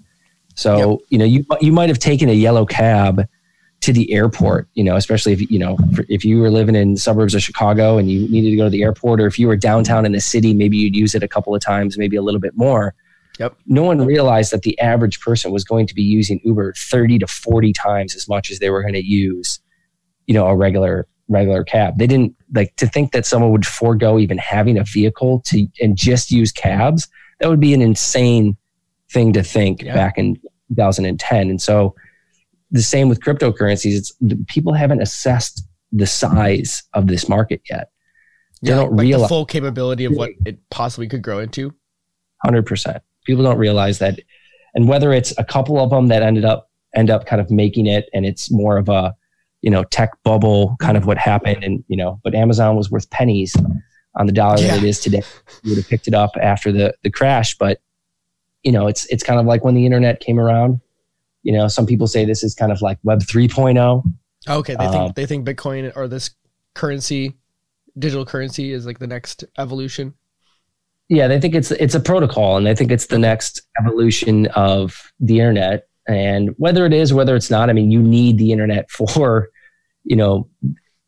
so 0.54 0.90
yep. 0.90 0.98
you 1.10 1.18
know 1.18 1.24
you 1.24 1.44
you 1.60 1.72
might 1.72 1.88
have 1.88 1.98
taken 1.98 2.28
a 2.28 2.32
yellow 2.32 2.64
cab 2.64 3.26
to 3.84 3.92
the 3.92 4.10
airport, 4.14 4.66
you 4.72 4.82
know, 4.82 4.96
especially 4.96 5.32
if 5.32 5.50
you 5.50 5.58
know 5.58 5.76
if 6.08 6.24
you 6.24 6.40
were 6.40 6.50
living 6.50 6.74
in 6.74 6.96
suburbs 6.96 7.34
of 7.34 7.42
Chicago 7.42 7.98
and 7.98 8.10
you 8.10 8.26
needed 8.30 8.48
to 8.48 8.56
go 8.56 8.64
to 8.64 8.70
the 8.70 8.82
airport, 8.82 9.20
or 9.20 9.26
if 9.26 9.38
you 9.38 9.46
were 9.46 9.56
downtown 9.56 10.06
in 10.06 10.12
the 10.12 10.22
city, 10.22 10.54
maybe 10.54 10.78
you'd 10.78 10.96
use 10.96 11.14
it 11.14 11.22
a 11.22 11.28
couple 11.28 11.54
of 11.54 11.60
times, 11.60 11.98
maybe 11.98 12.16
a 12.16 12.22
little 12.22 12.40
bit 12.40 12.56
more. 12.56 12.94
Yep. 13.38 13.58
No 13.66 13.82
one 13.82 14.02
realized 14.06 14.54
that 14.54 14.62
the 14.62 14.78
average 14.80 15.20
person 15.20 15.52
was 15.52 15.64
going 15.64 15.86
to 15.86 15.94
be 15.94 16.02
using 16.02 16.40
Uber 16.44 16.72
30 16.78 17.18
to 17.18 17.26
40 17.26 17.74
times 17.74 18.16
as 18.16 18.26
much 18.26 18.50
as 18.50 18.58
they 18.58 18.70
were 18.70 18.80
going 18.80 18.94
to 18.94 19.04
use, 19.04 19.60
you 20.26 20.32
know, 20.32 20.46
a 20.46 20.56
regular 20.56 21.06
regular 21.28 21.62
cab. 21.62 21.98
They 21.98 22.06
didn't 22.06 22.34
like 22.54 22.74
to 22.76 22.86
think 22.86 23.12
that 23.12 23.26
someone 23.26 23.50
would 23.52 23.66
forego 23.66 24.18
even 24.18 24.38
having 24.38 24.78
a 24.78 24.84
vehicle 24.84 25.40
to 25.46 25.66
and 25.80 25.96
just 25.96 26.30
use 26.30 26.52
cabs. 26.52 27.08
That 27.40 27.48
would 27.48 27.60
be 27.60 27.74
an 27.74 27.82
insane 27.82 28.56
thing 29.10 29.32
to 29.32 29.42
think 29.42 29.82
Yeah. 29.82 29.94
back 29.94 30.18
in 30.18 30.36
2010. 30.68 31.50
And 31.50 31.60
so 31.60 31.94
the 32.70 32.82
same 32.82 33.08
with 33.08 33.20
cryptocurrencies. 33.20 33.96
It's 33.96 34.12
people 34.48 34.72
haven't 34.72 35.02
assessed 35.02 35.66
the 35.92 36.06
size 36.06 36.82
of 36.94 37.06
this 37.06 37.28
market 37.28 37.60
yet. 37.70 37.90
They 38.62 38.70
Yeah, 38.70 38.76
don't 38.76 38.90
like 38.92 38.98
the 38.98 39.02
realize 39.10 39.28
full 39.28 39.46
capability 39.46 40.04
of 40.04 40.12
what 40.14 40.30
it 40.44 40.58
possibly 40.70 41.06
could 41.08 41.22
grow 41.22 41.38
into. 41.40 41.72
hundred 42.44 42.66
percent. 42.66 43.02
People 43.26 43.44
don't 43.44 43.58
realize 43.58 43.98
that, 44.00 44.18
and 44.74 44.88
whether 44.88 45.12
it's 45.12 45.32
a 45.38 45.44
couple 45.44 45.78
of 45.80 45.90
them 45.90 46.08
that 46.08 46.22
ended 46.22 46.44
up 46.44 46.70
end 46.94 47.10
up 47.10 47.26
kind 47.26 47.40
of 47.40 47.50
making 47.50 47.86
it, 47.86 48.08
and 48.14 48.24
it's 48.26 48.50
more 48.50 48.76
of 48.76 48.88
a 48.88 49.14
you 49.64 49.70
know 49.70 49.82
tech 49.84 50.10
bubble 50.24 50.76
kind 50.78 50.96
of 50.96 51.06
what 51.06 51.16
happened, 51.18 51.64
and 51.64 51.82
you 51.88 51.96
know, 51.96 52.20
but 52.22 52.34
Amazon 52.34 52.76
was 52.76 52.90
worth 52.90 53.08
pennies 53.10 53.56
on 54.16 54.26
the 54.26 54.32
dollar 54.32 54.60
Yeah. 54.60 54.68
that 54.76 54.84
it 54.84 54.88
is 54.88 55.00
today. 55.00 55.22
You 55.62 55.70
would 55.70 55.78
have 55.78 55.88
picked 55.88 56.06
it 56.06 56.14
up 56.14 56.32
after 56.40 56.70
the 56.70 56.94
the 57.02 57.10
crash, 57.10 57.56
but 57.56 57.80
you 58.62 58.72
know, 58.72 58.86
it's 58.86 59.06
it's 59.06 59.24
kind 59.24 59.40
of 59.40 59.46
like 59.46 59.64
when 59.64 59.74
the 59.74 59.86
internet 59.86 60.20
came 60.20 60.38
around. 60.38 60.80
You 61.42 61.52
know, 61.52 61.68
some 61.68 61.86
people 61.86 62.06
say 62.06 62.24
this 62.24 62.42
is 62.44 62.54
kind 62.54 62.72
of 62.72 62.80
like 62.80 62.98
Web 63.02 63.20
3.0. 63.20 64.02
Okay, 64.48 64.76
they 64.78 64.84
Um, 64.84 64.92
think 64.92 65.14
they 65.16 65.26
think 65.26 65.46
Bitcoin 65.46 65.92
or 65.96 66.08
this 66.08 66.30
currency, 66.74 67.34
digital 67.98 68.24
currency, 68.26 68.72
is 68.72 68.84
like 68.86 68.98
the 68.98 69.06
next 69.06 69.44
evolution. 69.58 70.14
Yeah, 71.08 71.26
they 71.28 71.40
think 71.40 71.54
it's 71.54 71.70
it's 71.70 71.94
a 71.94 72.00
protocol, 72.00 72.56
and 72.58 72.66
they 72.66 72.74
think 72.74 72.90
it's 72.92 73.06
the 73.06 73.18
next 73.18 73.62
evolution 73.80 74.46
of 74.54 75.12
the 75.20 75.38
internet. 75.40 75.86
And 76.06 76.50
whether 76.58 76.84
it 76.84 76.92
is, 76.92 77.14
whether 77.14 77.34
it's 77.34 77.50
not, 77.50 77.70
I 77.70 77.72
mean, 77.72 77.90
you 77.90 78.02
need 78.02 78.36
the 78.36 78.52
internet 78.52 78.90
for, 78.96 79.48
you 80.04 80.16
know, 80.16 80.48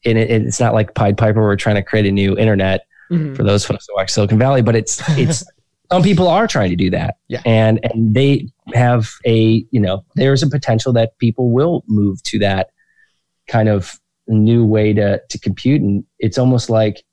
and 0.04 0.18
it, 0.18 0.30
it's 0.30 0.60
not 0.60 0.74
like 0.74 0.94
Pied 0.94 1.16
Piper. 1.16 1.40
We're 1.42 1.56
trying 1.56 1.76
to 1.76 1.82
create 1.82 2.06
a 2.06 2.12
new 2.12 2.36
internet 2.36 2.86
Mhm. 3.10 3.36
for 3.36 3.44
those 3.44 3.64
folks 3.64 3.86
that 3.86 3.92
watch 3.94 4.10
Silicon 4.10 4.38
Valley, 4.38 4.62
but 4.62 4.74
it's 4.74 5.00
it's 5.18 5.44
some 5.92 6.02
people 6.02 6.26
are 6.26 6.48
trying 6.48 6.70
to 6.70 6.76
do 6.76 6.90
that, 6.90 7.16
Yeah. 7.28 7.40
and 7.46 7.78
and 7.84 8.14
they 8.14 8.48
have 8.74 9.08
a 9.24 9.64
you 9.70 9.78
know 9.80 10.04
there's 10.16 10.42
a 10.42 10.48
potential 10.48 10.92
that 10.94 11.16
people 11.18 11.52
will 11.52 11.84
move 11.86 12.20
to 12.24 12.38
that 12.40 12.70
kind 13.48 13.68
of 13.68 13.92
new 14.26 14.64
way 14.64 14.92
to 14.92 15.20
to 15.28 15.38
compute, 15.38 15.80
and 15.82 16.02
it's 16.18 16.36
almost 16.38 16.68
like, 16.68 17.04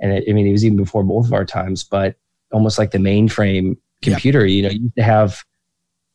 and 0.00 0.12
it, 0.12 0.24
I 0.28 0.32
mean 0.32 0.46
it 0.46 0.52
was 0.52 0.64
even 0.64 0.78
before 0.78 1.02
both 1.04 1.26
of 1.26 1.34
our 1.34 1.44
times, 1.44 1.84
but 1.84 2.16
almost 2.50 2.78
like 2.78 2.92
the 2.92 2.98
mainframe 2.98 3.76
Yeah. 4.02 4.14
computer. 4.14 4.46
You 4.46 4.62
know, 4.62 4.68
you 4.70 4.80
used 4.84 4.96
to 4.96 5.02
have 5.02 5.44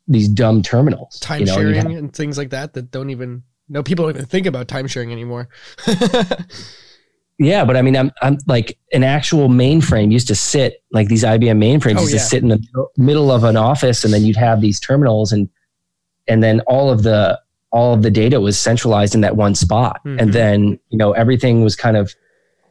these 0.07 0.27
dumb 0.27 0.63
terminals, 0.63 1.19
Time 1.19 1.41
you 1.41 1.45
know, 1.45 1.59
and 1.59 1.67
you 1.69 1.75
sharing 1.81 1.97
and 1.97 2.11
things 2.13 2.37
like 2.37 2.49
that 2.49 2.73
that 2.73 2.89
don't 2.89 3.11
even 3.11 3.43
no 3.69 3.81
people 3.83 4.05
don't 4.05 4.15
even 4.15 4.25
think 4.25 4.45
about 4.45 4.67
time 4.67 4.87
sharing 4.87 5.11
anymore. 5.11 5.49
Yeah, 7.39 7.65
but 7.65 7.75
I 7.75 7.81
mean, 7.81 7.97
I'm, 7.97 8.11
I'm 8.21 8.37
like 8.45 8.77
an 8.93 9.03
actual 9.03 9.49
mainframe 9.49 10.11
used 10.11 10.27
to 10.27 10.35
sit 10.35 10.83
like 10.91 11.07
these 11.07 11.23
IBM 11.23 11.57
mainframes 11.57 11.97
Oh, 11.97 12.01
used 12.01 12.13
yeah. 12.13 12.19
to 12.19 12.25
sit 12.25 12.43
in 12.43 12.49
the 12.49 12.87
middle- 12.95 13.31
of 13.31 13.43
an 13.43 13.57
office, 13.57 14.05
and 14.05 14.13
then 14.13 14.23
you'd 14.23 14.35
have 14.37 14.61
these 14.61 14.79
terminals, 14.79 15.31
and 15.31 15.49
and 16.27 16.43
then 16.43 16.59
all 16.67 16.91
of 16.91 17.01
the 17.03 17.39
all 17.71 17.93
of 17.95 18.03
the 18.03 18.11
data 18.11 18.39
was 18.39 18.57
centralized 18.57 19.15
in 19.15 19.21
that 19.21 19.35
one 19.35 19.55
spot, 19.55 19.99
Mhm. 20.05 20.21
and 20.21 20.31
then 20.33 20.79
you 20.89 20.97
know 20.97 21.13
everything 21.13 21.63
was 21.63 21.75
kind 21.75 21.97
of 21.97 22.13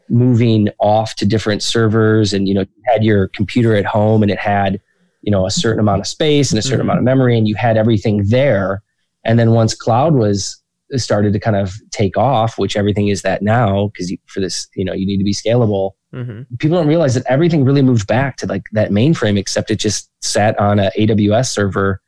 moving 0.09 0.69
off 0.79 1.17
to 1.17 1.27
different 1.27 1.63
servers, 1.63 2.33
and 2.33 2.47
you 2.47 2.55
know 2.55 2.61
you 2.61 2.83
had 2.87 3.03
your 3.03 3.29
computer 3.29 3.75
at 3.75 3.85
home, 3.85 4.23
and 4.23 4.31
it 4.31 4.39
had 4.39 4.81
you 5.23 5.33
know 5.33 5.45
a 5.45 5.51
certain 5.51 5.81
amount 5.81 6.01
of 6.01 6.07
space 6.07 6.53
and 6.53 6.59
a 6.59 6.63
certain 6.63 6.79
Mhm. 6.79 6.83
amount 6.85 6.99
of 7.01 7.05
memory, 7.05 7.37
and 7.37 7.49
you 7.49 7.57
had 7.57 7.77
everything 7.77 8.23
there, 8.29 8.81
and 9.25 9.41
then 9.41 9.51
once 9.51 9.75
cloud 9.75 10.15
was 10.15 10.62
started 11.01 11.33
to 11.33 11.39
kind 11.41 11.57
of 11.57 11.75
take 11.91 12.17
off, 12.17 12.59
which 12.59 12.77
everything 12.77 13.09
is 13.09 13.23
that 13.23 13.43
now, 13.43 13.89
because 13.89 14.13
for 14.27 14.41
this, 14.41 14.69
you 14.75 14.85
know, 14.85 14.93
you 14.93 15.07
need 15.07 15.19
to 15.19 15.25
be 15.25 15.33
scalable. 15.33 15.93
hmm 16.13 16.43
People 16.59 16.77
don't 16.79 16.87
realize 16.89 17.15
that 17.15 17.25
everything 17.27 17.65
really 17.65 17.83
moved 17.83 18.07
back 18.07 18.37
to 18.39 18.47
like 18.47 18.63
that 18.73 18.91
mainframe, 18.91 19.39
except 19.39 19.71
it 19.71 19.77
just 19.77 20.11
sat 20.21 20.59
on 20.59 20.79
a 20.79 20.91
AWS 20.99 21.51
server, 21.51 22.01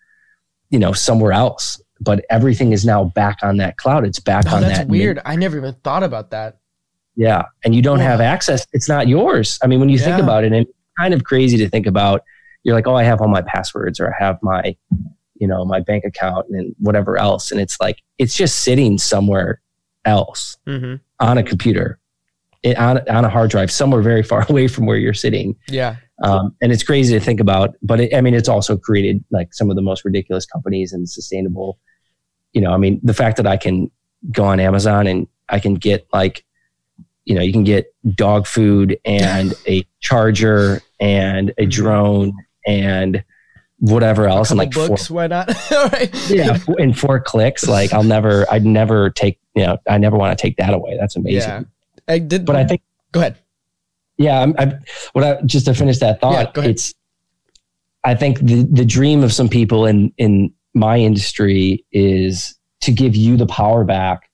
you 0.71 0.79
know, 0.79 0.93
somewhere 0.93 1.33
else. 1.33 1.81
But 2.01 2.25
everything 2.29 2.73
is 2.73 2.85
now 2.85 3.05
back 3.05 3.39
on 3.43 3.57
that 3.59 3.77
cloud. 3.77 4.05
It's 4.05 4.19
back 4.19 4.45
Oh, 4.49 4.57
on 4.57 4.63
that's 4.63 4.73
that. 4.73 4.79
That's 4.85 4.91
weird. 4.91 5.21
I 5.25 5.37
never 5.37 5.57
even 5.57 5.75
thought 5.85 6.03
about 6.03 6.31
that. 6.31 6.59
Yeah. 7.17 7.45
And 7.65 7.75
you 7.75 7.81
don't 7.83 8.01
have 8.01 8.21
access. 8.21 8.67
It's 8.73 8.89
not 8.89 9.07
yours. 9.07 9.59
I 9.63 9.69
mean, 9.69 9.79
when 9.79 9.89
you 9.89 9.99
think 9.99 10.19
about 10.21 10.43
it, 10.43 10.49
and 10.49 10.57
it's 10.67 10.73
kind 10.99 11.15
of 11.15 11.23
crazy 11.25 11.57
to 11.59 11.69
think 11.69 11.87
about, 11.87 12.23
you're 12.65 12.75
like, 12.75 12.89
oh, 12.89 12.97
I 12.97 13.05
have 13.05 13.21
all 13.21 13.29
my 13.29 13.43
passwords 13.43 14.01
or 14.01 14.09
I 14.13 14.17
have 14.19 14.39
my, 14.43 14.77
you 15.45 15.49
know, 15.49 15.63
my 15.63 15.79
bank 15.79 16.05
account 16.07 16.47
and 16.49 16.75
whatever 16.79 17.19
else. 17.19 17.53
And 17.53 17.61
it's 17.61 17.79
like, 17.79 18.01
it's 18.17 18.35
just 18.35 18.61
sitting 18.61 18.97
somewhere 18.97 19.61
else 20.07 20.57
hmm 20.67 20.95
on 21.21 21.39
a 21.39 21.43
computer, 21.43 21.99
it, 22.63 22.77
on, 22.79 22.99
on 23.11 23.25
a 23.27 23.29
hard 23.29 23.49
drive, 23.51 23.71
somewhere 23.71 24.01
very 24.03 24.23
far 24.23 24.45
away 24.49 24.67
from 24.67 24.85
where 24.87 24.97
you're 24.97 25.13
sitting. 25.15 25.55
Yeah. 25.69 25.97
Um, 26.23 26.57
and 26.63 26.73
it's 26.73 26.83
crazy 26.83 27.13
to 27.17 27.21
think 27.25 27.41
about, 27.41 27.75
but 27.83 28.01
it, 28.01 28.15
I 28.15 28.21
mean, 28.23 28.33
it's 28.35 28.49
also 28.49 28.77
created 28.77 29.23
like 29.31 29.53
some 29.53 29.69
of 29.71 29.77
the 29.77 29.83
most 29.83 30.03
ridiculous 30.05 30.47
companies 30.47 30.93
and 30.95 31.09
sustainable, 31.09 31.79
you 32.53 32.61
know, 32.63 32.73
I 32.73 32.79
mean, 32.79 33.01
the 33.03 33.15
fact 33.15 33.37
that 33.37 33.47
I 33.47 33.57
can 33.59 33.91
go 34.33 34.45
on 34.45 34.61
Amazon 34.61 35.07
and 35.07 35.27
I 35.51 35.61
can 35.61 35.75
get 35.75 36.07
like, 36.13 36.43
you 37.27 37.35
know, 37.35 37.43
you 37.43 37.53
can 37.53 37.65
get 37.65 37.95
dog 38.15 38.47
food 38.47 38.99
and 39.05 39.53
a 39.69 39.87
charger 40.01 40.81
and 41.01 41.51
a 41.59 41.67
Mhm. 41.67 41.71
drone 41.71 42.33
and 42.67 43.23
whatever 43.79 44.27
else. 44.27 44.51
And 44.51 44.59
like 44.59 44.73
four, 44.73 44.89
books, 44.89 45.11
why 45.11 45.27
not? 45.27 45.49
All 45.73 45.89
right. 45.89 46.31
yeah, 46.31 46.59
in 46.79 46.93
four 46.95 47.21
clicks, 47.21 47.67
like 47.69 47.93
I'll 47.93 48.03
never, 48.05 48.47
I'd 48.51 48.65
never 48.65 49.11
take, 49.11 49.39
you 49.55 49.65
know, 49.67 49.79
I 49.89 49.99
never 49.99 50.17
want 50.17 50.37
to 50.37 50.43
take 50.43 50.57
that 50.59 50.73
away. 50.75 50.97
That's 50.99 51.17
amazing. 51.17 51.51
Yeah. 51.51 51.63
I 52.09 52.19
did. 52.19 52.45
But 52.47 52.57
I 52.57 52.65
think, 52.65 52.83
go 53.13 53.21
ahead. 53.21 53.39
yeah, 54.19 54.41
I'm, 54.41 54.55
I'm 54.59 54.79
what 55.13 55.25
I 55.25 55.41
just 55.43 55.67
to 55.67 55.75
finish 55.75 55.99
that 55.99 56.19
Yeah, 56.23 56.45
thought. 56.45 56.57
ahead. 56.59 56.71
it's, 56.71 56.95
I 58.05 58.15
think 58.15 58.39
the 58.41 58.65
the 58.71 58.85
dream 58.85 59.23
of 59.25 59.33
some 59.33 59.49
people 59.49 59.87
in 59.87 60.13
in 60.19 60.53
my 60.75 60.99
industry 60.99 61.85
is 61.93 62.55
to 62.83 62.93
give 62.93 63.17
you 63.17 63.39
the 63.39 63.47
power 63.47 63.83
back, 63.85 64.29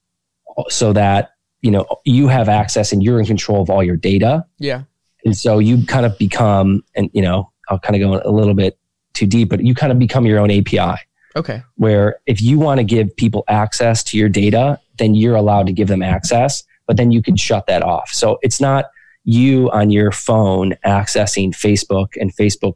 so 0.68 0.93
that 0.95 1.30
you 1.62 1.70
know 1.70 1.86
you 2.05 2.26
have 2.26 2.49
access 2.49 2.91
and 2.93 3.01
you're 3.01 3.20
in 3.20 3.26
control 3.26 3.62
of 3.62 3.70
all 3.70 3.84
your 3.84 3.97
data, 3.97 4.45
Yeah. 4.59 4.82
and 5.24 5.36
so 5.36 5.61
you 5.61 5.86
kind 5.86 6.05
of 6.05 6.18
become, 6.18 6.82
and 6.97 7.09
you 7.12 7.22
know, 7.22 7.53
I'll 7.68 7.78
kind 7.78 7.95
of 7.95 8.01
go 8.01 8.28
a 8.28 8.32
little 8.34 8.55
bit 8.55 8.76
too 9.21 9.27
deep, 9.27 9.51
but 9.51 9.62
you 9.62 9.75
kind 9.75 9.93
of 9.93 9.99
become 9.99 10.25
your 10.27 10.39
own 10.39 10.51
API. 10.51 10.97
Okay. 11.37 11.62
Where 11.77 12.18
if 12.27 12.41
you 12.43 12.59
want 12.59 12.79
to 12.79 12.85
give 12.85 13.14
people 13.16 13.45
access 13.49 14.03
to 14.05 14.16
your 14.18 14.29
data, 14.29 14.81
then 14.99 15.14
you're 15.14 15.37
allowed 15.37 15.66
to 15.66 15.73
give 15.73 15.89
them 15.89 16.03
access, 16.03 16.64
but 16.87 16.97
then 16.97 17.11
you 17.12 17.23
can 17.23 17.37
shut 17.37 17.66
that 17.66 17.83
off. 17.83 18.11
So 18.12 18.39
it's 18.43 18.61
not 18.61 18.87
you 19.25 19.71
on 19.71 19.91
your 19.91 20.11
phone 20.11 20.73
accessing 20.85 21.51
Facebook 21.51 22.09
and 22.21 22.35
Facebook 22.35 22.75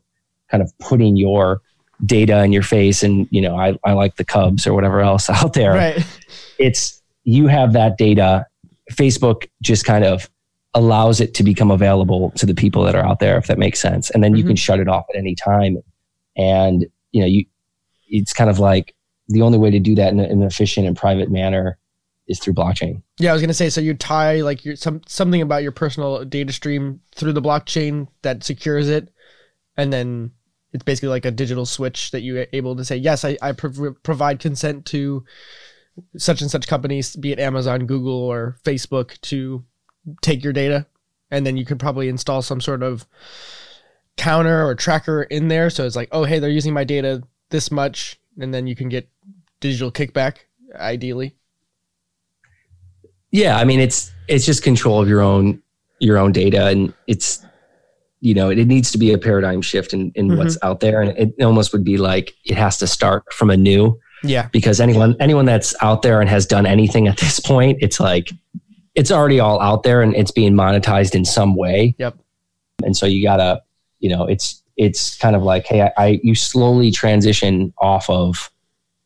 kind 0.50 0.62
of 0.62 0.70
putting 0.78 1.16
your 1.16 1.62
data 2.04 2.42
in 2.44 2.52
your 2.52 2.62
face 2.62 3.02
and 3.02 3.26
you 3.30 3.40
know 3.40 3.56
I, 3.56 3.78
I 3.82 3.92
like 3.92 4.16
the 4.16 4.24
Cubs 4.24 4.66
or 4.66 4.74
whatever 4.74 5.00
else 5.00 5.30
out 5.38 5.54
there. 5.54 5.72
Right. 5.72 6.06
It's 6.58 7.00
you 7.24 7.46
have 7.48 7.72
that 7.72 7.96
data. 7.96 8.46
Facebook 8.92 9.48
just 9.62 9.84
kind 9.86 10.04
of 10.04 10.28
allows 10.74 11.20
it 11.20 11.32
to 11.34 11.42
become 11.42 11.70
available 11.70 12.30
to 12.32 12.44
the 12.46 12.54
people 12.54 12.82
that 12.84 12.94
are 12.94 13.04
out 13.06 13.20
there, 13.20 13.38
if 13.38 13.46
that 13.46 13.58
makes 13.58 13.80
sense. 13.80 14.10
And 14.10 14.22
then 14.22 14.34
you 14.36 14.44
Mhm. 14.44 14.48
can 14.48 14.56
shut 14.56 14.80
it 14.80 14.88
off 14.88 15.04
at 15.08 15.16
any 15.16 15.34
time. 15.34 15.78
And 16.36 16.86
you 17.12 17.20
know, 17.20 17.26
you 17.26 17.44
it's 18.08 18.32
kind 18.32 18.50
of 18.50 18.58
like 18.58 18.94
the 19.28 19.42
only 19.42 19.58
way 19.58 19.70
to 19.70 19.78
do 19.80 19.94
that 19.94 20.12
in, 20.12 20.20
a- 20.20 20.24
in 20.24 20.40
an 20.40 20.42
efficient 20.42 20.86
and 20.86 20.96
private 20.96 21.30
manner 21.30 21.78
is 22.26 22.38
through 22.38 22.54
blockchain. 22.54 23.02
Yeah, 23.18 23.30
I 23.30 23.32
was 23.32 23.42
gonna 23.42 23.54
say. 23.54 23.70
So 23.70 23.80
you 23.80 23.94
tie 23.94 24.40
like 24.40 24.64
your 24.64 24.76
some 24.76 25.02
something 25.06 25.40
about 25.42 25.62
your 25.62 25.72
personal 25.72 26.24
data 26.24 26.52
stream 26.52 27.00
through 27.14 27.32
the 27.34 27.42
blockchain 27.42 28.08
that 28.22 28.42
secures 28.44 28.88
it, 28.88 29.10
and 29.76 29.92
then 29.92 30.30
it's 30.72 30.84
basically 30.84 31.10
like 31.10 31.24
a 31.24 31.30
digital 31.30 31.66
switch 31.66 32.10
that 32.10 32.22
you're 32.22 32.46
able 32.52 32.74
to 32.74 32.84
say, 32.84 32.96
yes, 32.96 33.24
I, 33.24 33.38
I 33.40 33.52
prov- 33.52 34.02
provide 34.02 34.40
consent 34.40 34.86
to 34.86 35.24
such 36.16 36.40
and 36.42 36.50
such 36.50 36.66
companies, 36.66 37.14
be 37.14 37.30
it 37.30 37.38
Amazon, 37.38 37.86
Google, 37.86 38.12
or 38.24 38.56
Facebook, 38.64 39.20
to 39.20 39.64
take 40.20 40.42
your 40.42 40.52
data, 40.52 40.86
and 41.30 41.46
then 41.46 41.56
you 41.56 41.64
could 41.64 41.78
probably 41.78 42.08
install 42.08 42.42
some 42.42 42.60
sort 42.60 42.82
of 42.82 43.06
counter 44.16 44.64
or 44.66 44.74
tracker 44.74 45.22
in 45.24 45.48
there. 45.48 45.70
So 45.70 45.84
it's 45.84 45.96
like, 45.96 46.08
oh, 46.12 46.24
hey, 46.24 46.38
they're 46.38 46.50
using 46.50 46.72
my 46.72 46.84
data 46.84 47.22
this 47.50 47.70
much, 47.70 48.18
and 48.40 48.52
then 48.52 48.66
you 48.66 48.74
can 48.76 48.88
get 48.88 49.08
digital 49.60 49.90
kickback, 49.90 50.38
ideally. 50.74 51.34
Yeah, 53.30 53.56
I 53.58 53.64
mean 53.64 53.80
it's 53.80 54.12
it's 54.28 54.46
just 54.46 54.62
control 54.62 55.02
of 55.02 55.08
your 55.08 55.20
own 55.20 55.60
your 55.98 56.18
own 56.18 56.32
data 56.32 56.66
and 56.68 56.92
it's 57.06 57.44
you 58.20 58.32
know 58.34 58.48
it, 58.50 58.64
needs 58.66 58.90
to 58.92 58.98
be 58.98 59.12
a 59.12 59.18
paradigm 59.18 59.60
shift 59.60 59.92
in, 59.92 60.12
in 60.14 60.28
Mhm. 60.28 60.38
what's 60.38 60.56
out 60.62 60.80
there 60.80 61.02
and 61.02 61.16
it 61.18 61.42
almost 61.42 61.72
would 61.72 61.84
be 61.84 61.96
like 61.98 62.32
it 62.44 62.56
has 62.56 62.78
to 62.78 62.86
start 62.86 63.24
from 63.32 63.50
a 63.50 63.56
new 63.56 63.98
Yeah. 64.22 64.48
Because 64.52 64.80
anyone 64.80 65.16
anyone 65.20 65.44
that's 65.46 65.74
out 65.82 66.02
there 66.02 66.20
and 66.20 66.30
has 66.30 66.46
done 66.46 66.64
anything 66.66 67.08
at 67.08 67.16
this 67.18 67.40
point, 67.40 67.78
it's 67.80 67.98
like 68.00 68.30
it's 68.94 69.10
already 69.10 69.40
all 69.40 69.60
out 69.60 69.82
there 69.82 70.00
and 70.02 70.14
it's 70.14 70.30
being 70.30 70.54
monetized 70.54 71.14
in 71.16 71.24
some 71.24 71.56
way. 71.56 71.94
Yep. 71.98 72.16
And 72.84 72.96
so 72.96 73.06
you 73.06 73.22
gotta, 73.22 73.62
you 74.04 74.10
know, 74.10 74.24
it's 74.26 74.62
it's 74.76 75.16
kind 75.16 75.34
of 75.34 75.42
like, 75.42 75.64
hey, 75.66 75.80
I, 75.82 75.92
I 75.96 76.20
you 76.22 76.34
slowly 76.34 76.90
transition 76.90 77.72
off 77.78 78.10
of, 78.10 78.50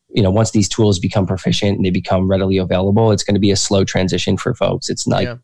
you 0.09 0.21
know, 0.21 0.29
once 0.31 0.51
these 0.51 0.67
tools 0.67 0.99
become 0.99 1.25
proficient 1.25 1.77
and 1.77 1.85
they 1.85 1.89
become 1.91 2.27
readily 2.27 2.57
available, 2.57 3.11
it's 3.13 3.23
going 3.23 3.35
to 3.35 3.39
be 3.39 3.51
a 3.51 3.55
slow 3.55 3.83
transition 3.85 4.35
for 4.35 4.53
folks. 4.53 4.89
It's 4.89 5.07
like, 5.07 5.25
Yeah. 5.27 5.37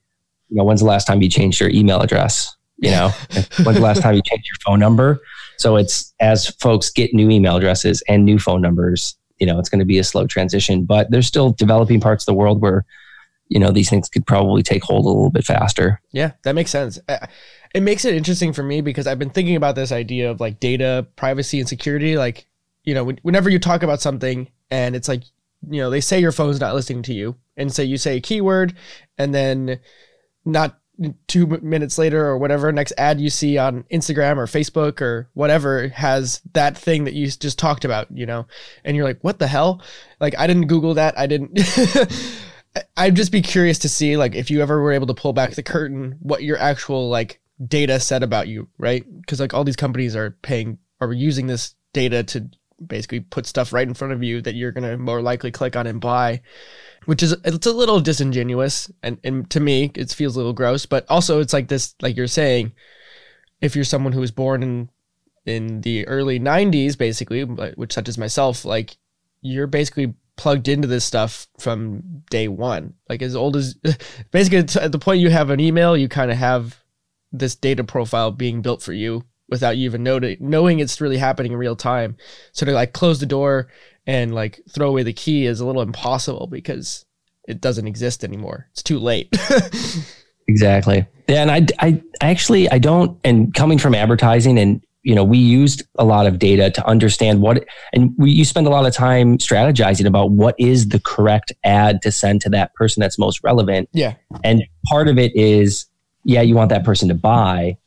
you 0.50 0.58
know, 0.58 0.64
when's 0.66 0.82
the 0.82 0.88
last 0.88 1.06
time 1.08 1.22
you 1.22 1.30
changed 1.30 1.62
your 1.62 1.70
email 1.70 2.02
address? 2.02 2.54
You 2.80 2.92
know, 2.92 3.10
when's 3.64 3.78
the 3.78 3.88
last 3.90 4.02
time 4.02 4.16
you 4.16 4.22
changed 4.26 4.46
your 4.46 4.60
phone 4.66 4.80
number? 4.80 5.22
So 5.58 5.78
it's 5.78 6.14
as 6.20 6.48
folks 6.60 6.90
get 6.90 7.14
new 7.14 7.30
email 7.30 7.56
addresses 7.56 8.04
and 8.10 8.26
new 8.26 8.40
phone 8.40 8.62
numbers, 8.62 9.16
you 9.40 9.48
know, 9.48 9.58
it's 9.60 9.70
going 9.70 9.80
to 9.80 9.86
be 9.86 10.00
a 10.00 10.04
slow 10.04 10.28
transition, 10.28 10.84
but 10.84 11.12
there's 11.12 11.28
still 11.28 11.52
developing 11.52 12.02
parts 12.02 12.24
of 12.24 12.26
the 12.26 12.34
world 12.34 12.62
where, 12.62 12.84
you 13.48 13.60
know, 13.60 13.72
these 13.72 13.90
things 13.90 14.10
could 14.10 14.26
probably 14.26 14.64
take 14.64 14.84
hold 14.84 15.06
a 15.06 15.08
little 15.08 15.30
bit 15.30 15.46
faster. 15.46 16.02
Yeah, 16.12 16.32
that 16.44 16.56
makes 16.56 16.72
sense. 16.72 17.00
It 17.76 17.84
makes 17.84 18.06
it 18.06 18.16
interesting 18.16 18.54
for 18.54 18.64
me 18.64 18.80
because 18.80 19.06
I've 19.06 19.20
been 19.20 19.30
thinking 19.30 19.58
about 19.58 19.76
this 19.76 19.92
idea 19.92 20.32
of 20.32 20.40
like 20.40 20.62
data 20.62 21.06
privacy 21.18 21.60
and 21.60 21.68
security. 21.68 22.18
Like, 22.18 22.48
you 22.86 22.94
know, 22.94 23.04
when- 23.04 23.20
whenever 23.22 23.50
you 23.50 23.60
talk 23.60 23.84
about 23.84 24.00
something 24.00 24.48
and 24.72 24.96
it's 24.96 25.10
like, 25.10 25.24
you 25.70 25.82
know, 25.82 25.90
they 25.90 26.00
say 26.00 26.22
your 26.22 26.32
phone's 26.32 26.62
not 26.62 26.74
listening 26.74 27.04
to 27.04 27.14
you, 27.14 27.36
and 27.58 27.74
say 27.74 27.84
you 27.84 27.98
say 27.98 28.16
a 28.16 28.22
keyword, 28.22 28.76
and 29.18 29.36
then 29.36 29.80
not 30.46 30.80
two 31.28 31.46
minutes 31.48 31.98
later 31.98 32.26
or 32.26 32.38
whatever 32.38 32.72
next 32.72 32.94
ad 32.98 33.20
you 33.20 33.30
see 33.30 33.58
on 33.58 33.84
Instagram 33.92 34.38
or 34.38 34.46
Facebook 34.46 35.02
or 35.02 35.28
whatever 35.34 35.90
has 35.90 36.40
that 36.54 36.78
thing 36.78 37.04
that 37.04 37.14
you 37.14 37.28
just 37.28 37.60
talked 37.60 37.84
about, 37.84 38.08
you 38.10 38.26
know, 38.26 38.48
and 38.86 38.96
you're 38.96 39.06
like, 39.06 39.22
what 39.22 39.38
the 39.38 39.48
hell? 39.48 39.82
Like, 40.22 40.34
I 40.40 40.48
didn't 40.48 40.68
Google 40.68 40.94
that. 40.94 41.20
I 41.20 41.28
didn't. 41.28 41.60
I'd 42.96 43.16
just 43.16 43.34
be 43.34 43.42
curious 43.42 43.80
to 43.80 43.90
see, 43.90 44.16
like, 44.16 44.34
if 44.34 44.50
you 44.50 44.62
ever 44.62 44.82
were 44.82 44.94
able 44.94 45.08
to 45.08 45.14
pull 45.14 45.34
back 45.34 45.52
the 45.52 45.64
curtain, 45.64 46.16
what 46.22 46.44
your 46.44 46.58
actual 46.58 47.10
like 47.10 47.42
data 47.64 48.00
said 48.00 48.24
about 48.24 48.48
you, 48.48 48.68
right? 48.78 49.06
Because 49.22 49.40
like 49.40 49.54
all 49.54 49.64
these 49.64 49.76
companies 49.76 50.16
are 50.16 50.32
paying 50.42 50.78
are 51.02 51.14
using 51.14 51.48
this 51.48 51.76
data 51.94 52.24
to 52.24 52.50
basically 52.86 53.22
put 53.22 53.46
stuff 53.46 53.72
right 53.72 53.88
in 53.88 53.94
front 53.94 54.14
of 54.14 54.24
you 54.24 54.42
that 54.42 54.56
you're 54.56 54.72
gonna 54.72 54.98
more 54.98 55.22
likely 55.22 55.52
click 55.52 55.76
on 55.76 55.88
and 55.88 56.02
buy, 56.02 56.42
which 57.06 57.24
is 57.24 57.36
it's 57.44 57.66
a 57.66 57.72
little 57.72 58.00
disingenuous 58.00 58.92
and, 59.02 59.18
and 59.24 59.50
to 59.50 59.60
me 59.60 59.92
it 59.96 60.12
feels 60.12 60.36
a 60.36 60.40
little 60.40 60.54
gross. 60.54 60.86
But 60.86 61.06
also 61.10 61.40
it's 61.40 61.54
like 61.54 61.68
this, 61.68 61.96
like 62.02 62.18
you're 62.18 62.28
saying, 62.28 62.74
if 63.62 63.76
you're 63.76 63.86
someone 63.86 64.14
who 64.14 64.20
was 64.20 64.32
born 64.32 64.64
in 64.64 64.90
in 65.46 65.82
the 65.82 66.08
early 66.08 66.40
90s 66.40 66.98
basically 66.98 67.44
which 67.44 67.94
such 67.94 68.10
as 68.10 68.18
myself 68.18 68.66
like 68.66 68.98
you're 69.42 69.68
basically 69.68 70.14
plugged 70.38 70.68
into 70.68 70.88
this 70.88 71.06
stuff 71.06 71.48
from 71.60 72.24
day 72.32 72.48
one 72.48 72.94
like 73.10 73.22
as 73.22 73.36
old 73.36 73.56
as 73.56 73.76
basically 74.32 74.58
at 74.82 74.92
the 74.92 75.00
point 75.00 75.22
you 75.22 75.30
have 75.30 75.52
an 75.52 75.60
email 75.60 75.96
you 75.96 76.10
kind 76.10 76.32
of 76.32 76.38
have 76.38 76.84
this 77.40 77.56
data 77.56 77.84
profile 77.84 78.32
being 78.32 78.62
built 78.62 78.82
for 78.82 78.94
you 78.94 79.24
without 79.50 79.78
you 79.78 79.86
even 79.86 80.04
knowing 80.04 80.38
knowing 80.40 80.80
it's 80.80 81.00
really 81.02 81.18
happening 81.18 81.52
in 81.52 81.58
real 81.58 81.76
time 81.76 82.16
so 82.52 82.66
to 82.66 82.72
like 82.72 82.94
close 82.94 83.20
the 83.20 83.26
door 83.26 83.68
and 84.08 84.34
like 84.34 84.60
throw 84.70 84.90
away 84.90 85.04
the 85.04 85.14
key 85.14 85.46
is 85.46 85.60
a 85.60 85.66
little 85.66 85.82
impossible 85.82 86.48
because 86.48 87.06
it 87.48 87.62
doesn't 87.62 87.88
exist 87.88 88.24
anymore 88.24 88.68
it's 88.72 88.82
too 88.84 88.98
late 88.98 89.30
Exactly. 90.48 91.06
Yeah, 91.28 91.42
and 91.42 91.52
I, 91.52 91.66
I 91.80 92.02
actually 92.22 92.70
I 92.70 92.78
don't. 92.78 93.20
And 93.24 93.54
coming 93.54 93.78
from 93.78 93.96
advertising, 93.96 94.60
and 94.60 94.82
you 95.02 95.16
know, 95.16 95.24
we 95.24 95.38
used 95.38 95.84
a 95.98 96.06
lot 96.06 96.28
of 96.28 96.40
data 96.40 96.70
to 96.72 96.88
understand 96.88 97.42
what, 97.42 97.66
and 97.94 98.14
we 98.18 98.32
you 98.32 98.46
spend 98.46 98.68
a 98.68 98.70
lot 98.70 98.86
of 98.86 98.94
time 98.94 99.38
strategizing 99.40 100.06
about 100.06 100.32
what 100.32 100.56
is 100.60 100.90
the 100.90 101.00
correct 101.00 101.52
ad 101.64 102.02
to 102.04 102.12
send 102.12 102.42
to 102.42 102.50
that 102.50 102.74
person 102.76 103.02
that's 103.02 103.18
most 103.18 103.44
relevant. 103.44 103.90
yeah 103.94 104.14
And 104.44 104.64
part 104.88 105.08
of 105.08 105.18
it 105.18 105.36
is, 105.36 105.88
yeah, 106.26 106.42
you 106.42 106.56
want 106.56 106.70
that 106.70 106.84
person 106.84 107.08
to 107.08 107.16
buy, 107.16 107.78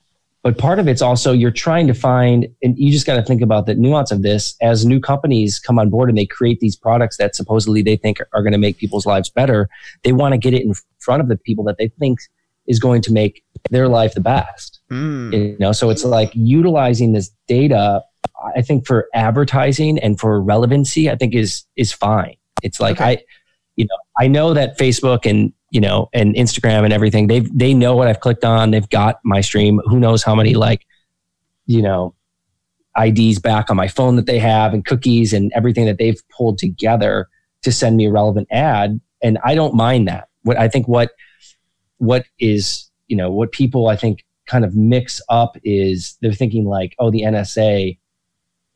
but 0.42 0.56
part 0.56 0.78
of 0.78 0.88
it's 0.88 1.02
also 1.02 1.32
you're 1.32 1.50
trying 1.50 1.88
to 1.88 1.94
find, 1.94 2.48
and 2.62 2.78
you 2.78 2.92
just 2.92 3.06
got 3.06 3.16
to 3.16 3.22
think 3.22 3.42
about 3.42 3.66
the 3.66 3.74
nuance 3.74 4.12
of 4.12 4.22
this 4.22 4.56
as 4.62 4.86
new 4.86 5.00
companies 5.00 5.58
come 5.58 5.78
on 5.78 5.90
board 5.90 6.08
and 6.08 6.16
they 6.16 6.24
create 6.24 6.60
these 6.60 6.76
products 6.76 7.16
that 7.18 7.34
supposedly 7.34 7.82
they 7.82 7.96
think 7.96 8.18
are, 8.32 8.42
going 8.42 8.52
to 8.52 8.58
make 8.58 8.78
people's 8.78 9.04
lives 9.04 9.28
better. 9.28 9.68
They 10.04 10.12
want 10.12 10.32
to 10.32 10.38
get 10.38 10.54
it 10.54 10.62
in 10.62 10.72
front 11.00 11.20
of 11.20 11.28
the 11.28 11.36
people 11.36 11.64
that 11.64 11.76
they 11.76 11.88
think 11.88 12.20
is 12.66 12.78
going 12.78 13.02
to 13.02 13.12
make 13.12 13.42
their 13.70 13.88
life 13.88 14.14
the 14.14 14.20
best. 14.20 14.80
Mm. 14.90 15.32
You 15.32 15.56
know, 15.58 15.72
so 15.72 15.90
it's 15.90 16.04
like 16.04 16.30
utilizing 16.34 17.12
this 17.12 17.30
data. 17.48 18.02
I 18.56 18.62
think 18.62 18.86
for 18.86 19.08
advertising 19.14 19.98
and 19.98 20.20
for 20.20 20.40
relevancy, 20.40 21.10
I 21.10 21.16
think 21.16 21.34
is 21.34 21.64
is 21.74 21.92
fine. 21.92 22.36
It's 22.62 22.80
like 22.80 22.96
Okay. 22.96 23.04
I, 23.04 23.18
you 23.74 23.84
know, 23.84 23.98
I 24.18 24.28
know 24.28 24.54
that 24.54 24.78
Facebook 24.78 25.28
and 25.28 25.52
you 25.70 25.80
know 25.80 26.08
and 26.12 26.34
Instagram 26.34 26.84
and 26.84 26.92
everything 26.92 27.26
they 27.26 27.40
they 27.40 27.74
know 27.74 27.94
what 27.94 28.08
I've 28.08 28.20
clicked 28.20 28.44
on. 28.44 28.70
They've 28.70 28.88
got 28.88 29.20
my 29.24 29.40
stream. 29.40 29.80
Who 29.86 29.98
knows 29.98 30.22
how 30.22 30.34
many 30.34 30.54
like, 30.54 30.86
you 31.66 31.82
know, 31.82 32.14
IDs 32.98 33.38
back 33.38 33.70
on 33.70 33.76
my 33.76 33.88
phone 33.88 34.16
that 34.16 34.26
they 34.26 34.38
have 34.38 34.72
and 34.74 34.84
cookies 34.84 35.32
and 35.32 35.52
everything 35.54 35.86
that 35.86 35.98
they've 35.98 36.20
pulled 36.30 36.58
together 36.58 37.28
to 37.62 37.72
send 37.72 37.96
me 37.96 38.06
a 38.06 38.10
relevant 38.10 38.48
ad. 38.50 39.00
And 39.22 39.38
I 39.44 39.54
don't 39.54 39.74
mind 39.74 40.08
that. 40.08 40.28
What 40.42 40.58
I 40.58 40.68
think 40.68 40.88
what 40.88 41.10
what 41.98 42.24
is 42.38 42.90
you 43.08 43.16
know 43.16 43.30
what 43.30 43.52
people 43.52 43.88
I 43.88 43.96
think 43.96 44.24
kind 44.46 44.64
of 44.64 44.74
mix 44.74 45.20
up 45.28 45.56
is 45.62 46.16
they're 46.22 46.32
thinking 46.32 46.64
like 46.64 46.94
oh 46.98 47.10
the 47.10 47.22
NSA 47.22 47.98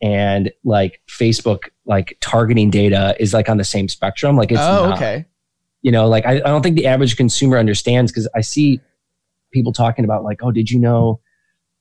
and 0.03 0.51
like 0.65 1.01
Facebook 1.09 1.69
like 1.87 2.19
targeting 2.21 2.69
data 2.71 3.17
is 3.19 3.33
like 3.33 3.49
on 3.49 3.57
the 3.57 3.65
same 3.65 3.89
spectrum 3.89 4.37
like 4.37 4.51
it's 4.51 4.61
oh 4.61 4.89
not. 4.89 4.97
okay 4.97 5.25
you 5.83 5.93
know 5.93 6.09
like 6.09 6.25
I, 6.27 6.37
I 6.37 6.41
don't 6.41 6.63
think 6.63 6.77
the 6.77 6.87
average 6.87 7.17
consumer 7.17 7.59
understands 7.59 8.11
because 8.11 8.29
I 8.35 8.41
see 8.41 8.81
people 9.53 9.73
talking 9.73 10.05
about 10.05 10.25
like 10.25 10.41
oh 10.43 10.51
did 10.51 10.71
you 10.71 10.79
know 10.81 11.21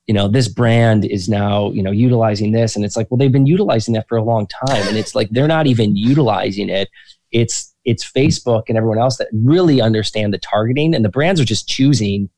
you 0.07 0.13
know 0.13 0.27
this 0.27 0.47
brand 0.47 1.05
is 1.05 1.29
now 1.29 1.71
you 1.71 1.81
know 1.83 1.91
utilizing 1.91 2.51
this? 2.51 2.75
And 2.75 2.83
it's 2.83 2.97
like 2.97 3.09
well 3.09 3.17
they've 3.17 3.31
been 3.31 3.45
utilizing 3.45 3.93
that 3.93 4.07
for 4.09 4.17
a 4.17 4.23
long 4.23 4.47
time. 4.47 4.87
And 4.87 4.97
it's 4.97 5.15
like 5.15 5.29
they're 5.29 5.47
not 5.47 5.67
even 5.67 5.95
utilizing 5.95 6.69
it. 6.69 6.89
It's 7.31 7.73
it's 7.85 8.09
facebook 8.09 8.63
and 8.67 8.77
everyone 8.77 8.99
else 8.99 9.17
that 9.17 9.27
really 9.33 9.81
understand 9.81 10.33
the 10.33 10.37
targeting. 10.37 10.93
And 10.93 11.05
the 11.05 11.09
brands 11.09 11.39
are 11.39 11.45
just 11.45 11.67
choosing 11.67 12.29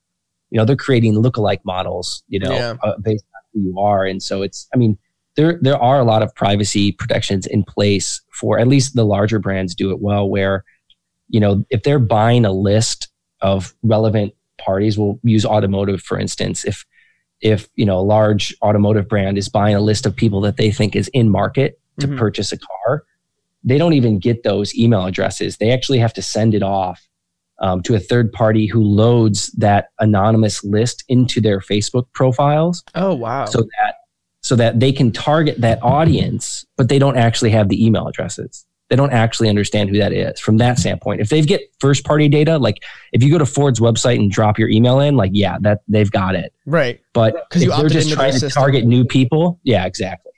you 0.51 0.57
know 0.59 0.65
they're 0.65 0.75
creating 0.75 1.15
lookalike 1.15 1.61
models 1.65 2.23
you 2.27 2.39
know 2.39 2.51
Yeah. 2.51 2.75
uh, 2.83 2.97
based 3.01 3.25
on 3.35 3.41
who 3.53 3.69
you 3.69 3.79
are. 3.79 4.05
And 4.05 4.21
so 4.21 4.41
it's 4.43 4.67
i 4.73 4.77
mean 4.77 4.97
there 5.35 5.57
there 5.63 5.77
are 5.81 5.99
a 5.99 6.03
lot 6.03 6.21
of 6.21 6.35
privacy 6.35 6.91
protections 6.91 7.47
in 7.47 7.63
place 7.63 8.21
for 8.31 8.59
at 8.59 8.67
least 8.67 8.95
the 8.95 9.03
larger 9.05 9.39
brands 9.39 9.73
do 9.73 9.89
it 9.89 9.99
well 9.99 10.29
where 10.29 10.63
you 11.29 11.39
know 11.39 11.63
if 11.69 11.83
they're 11.83 11.99
buying 11.99 12.45
a 12.45 12.51
list 12.51 13.09
of 13.41 13.73
relevant 13.83 14.33
parties 14.57 14.97
we'll 14.97 15.19
use 15.23 15.45
automotive 15.45 16.01
for 16.01 16.17
instance. 16.19 16.63
If 16.65 16.85
if 17.41 17.67
you 17.75 17.85
know 17.85 17.99
a 17.99 18.01
large 18.01 18.55
automotive 18.61 19.07
brand 19.09 19.37
is 19.37 19.49
buying 19.49 19.75
a 19.75 19.81
list 19.81 20.05
of 20.05 20.15
people 20.15 20.41
that 20.41 20.57
they 20.57 20.71
think 20.71 20.95
is 20.95 21.09
in 21.09 21.29
market 21.29 21.79
to 21.99 22.07
Mhm. 22.07 22.17
purchase 22.17 22.51
a 22.51 22.57
car 22.57 23.03
they 23.65 23.77
don't 23.77 23.93
even 23.93 24.19
get 24.19 24.43
those 24.43 24.75
email 24.77 25.05
addresses. 25.05 25.55
They 25.55 25.71
actually 25.71 25.99
have 25.99 26.11
to 26.15 26.21
send 26.21 26.53
it 26.53 26.63
off 26.63 27.01
um, 27.61 27.81
to 27.83 27.95
a 27.95 27.99
third 27.99 28.33
party 28.33 28.65
who 28.67 28.81
loads 28.83 29.47
that 29.53 29.87
anonymous 29.99 30.63
list 30.65 31.05
into 31.07 31.39
their 31.39 31.59
facebook 31.59 32.05
profiles 32.13 32.83
oh 32.95 33.13
wow. 33.13 33.45
so 33.45 33.61
that 33.61 33.95
so 34.41 34.55
that 34.57 34.81
they 34.81 34.91
can 34.91 35.11
target 35.13 35.61
that 35.61 35.79
audience 35.81 36.65
but 36.75 36.89
they 36.89 36.99
don't 36.99 37.15
actually 37.17 37.51
have 37.51 37.69
the 37.69 37.85
email 37.85 38.05
addresses 38.07 38.65
they 38.93 38.97
don't 38.97 39.11
actually 39.11 39.49
understand 39.49 39.89
who 39.89 39.97
that 39.97 40.13
is 40.13 40.39
from 40.39 40.57
that 40.57 40.77
standpoint 40.77 41.19
if 41.19 41.29
they 41.29 41.41
get 41.41 41.61
first 41.79 42.05
party 42.05 42.29
data 42.29 42.59
like 42.59 42.83
if 43.11 43.23
you 43.23 43.31
go 43.31 43.39
to 43.39 43.45
ford's 43.45 43.79
website 43.79 44.19
and 44.19 44.29
drop 44.29 44.59
your 44.59 44.69
email 44.69 44.99
in 44.99 45.15
like 45.15 45.31
yeah 45.33 45.57
that 45.61 45.81
they've 45.87 46.11
got 46.11 46.35
it 46.35 46.53
right 46.67 47.01
but 47.11 47.33
'Cause 47.49 47.63
if 47.63 47.69
you 47.69 47.75
they're 47.75 47.89
just 47.89 48.11
trying 48.13 48.33
to 48.39 48.49
target 48.49 48.85
new 48.85 49.03
people 49.03 49.59
yeah 49.63 49.85
exactly 49.85 50.31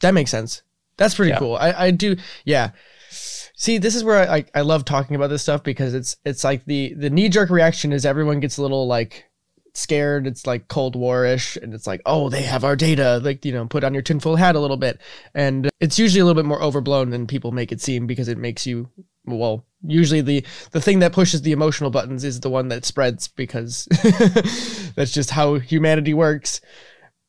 That 0.00 0.12
makes 0.12 0.30
sense. 0.30 0.62
That's 0.98 1.14
pretty 1.14 1.30
Yeah. 1.30 1.38
cool. 1.38 1.56
I, 1.56 1.86
I 1.86 1.90
do. 1.92 2.16
Yeah. 2.44 2.72
See, 3.10 3.78
this 3.78 3.94
is 3.94 4.04
where 4.04 4.18
I, 4.30 4.36
I 4.36 4.44
I 4.56 4.60
love 4.60 4.84
talking 4.84 5.16
about 5.16 5.28
this 5.28 5.40
stuff 5.42 5.62
because 5.62 5.94
it's 5.94 6.16
it's 6.26 6.44
like 6.44 6.64
the 6.66 6.92
the 6.94 7.08
knee 7.10 7.28
jerk 7.30 7.48
reaction 7.48 7.90
is 7.92 8.04
everyone 8.04 8.40
gets 8.40 8.58
a 8.58 8.62
little 8.62 8.86
like 8.86 9.29
scared. 9.74 10.26
It's 10.26 10.46
like 10.46 10.68
Cold 10.68 10.96
War 10.96 11.24
ish, 11.24 11.56
and 11.56 11.72
it's 11.74 11.86
like 11.86 12.00
oh 12.06 12.28
they 12.28 12.42
have 12.42 12.64
our 12.64 12.76
data. 12.76 13.20
Like 13.22 13.44
you 13.44 13.52
know 13.52 13.66
put 13.66 13.84
on 13.84 13.94
your 13.94 14.02
tinfoil 14.02 14.36
hat 14.36 14.56
a 14.56 14.60
little 14.60 14.76
bit, 14.76 15.00
and 15.34 15.68
it's 15.80 15.98
usually 15.98 16.20
a 16.20 16.24
little 16.24 16.40
bit 16.40 16.48
more 16.48 16.62
overblown 16.62 17.10
than 17.10 17.26
people 17.26 17.52
make 17.52 17.72
it 17.72 17.80
seem 17.80 18.06
because 18.06 18.28
it 18.28 18.38
makes 18.38 18.66
you 18.66 18.88
well 19.26 19.64
usually 19.86 20.20
the 20.20 20.44
the 20.72 20.80
thing 20.80 20.98
that 21.00 21.12
pushes 21.12 21.42
the 21.42 21.52
emotional 21.52 21.90
buttons 21.90 22.24
is 22.24 22.40
the 22.40 22.50
one 22.50 22.68
that 22.68 22.84
spreads 22.84 23.28
because 23.28 23.86
that's 24.94 25.12
just 25.12 25.30
how 25.30 25.54
humanity 25.58 26.14
works. 26.14 26.60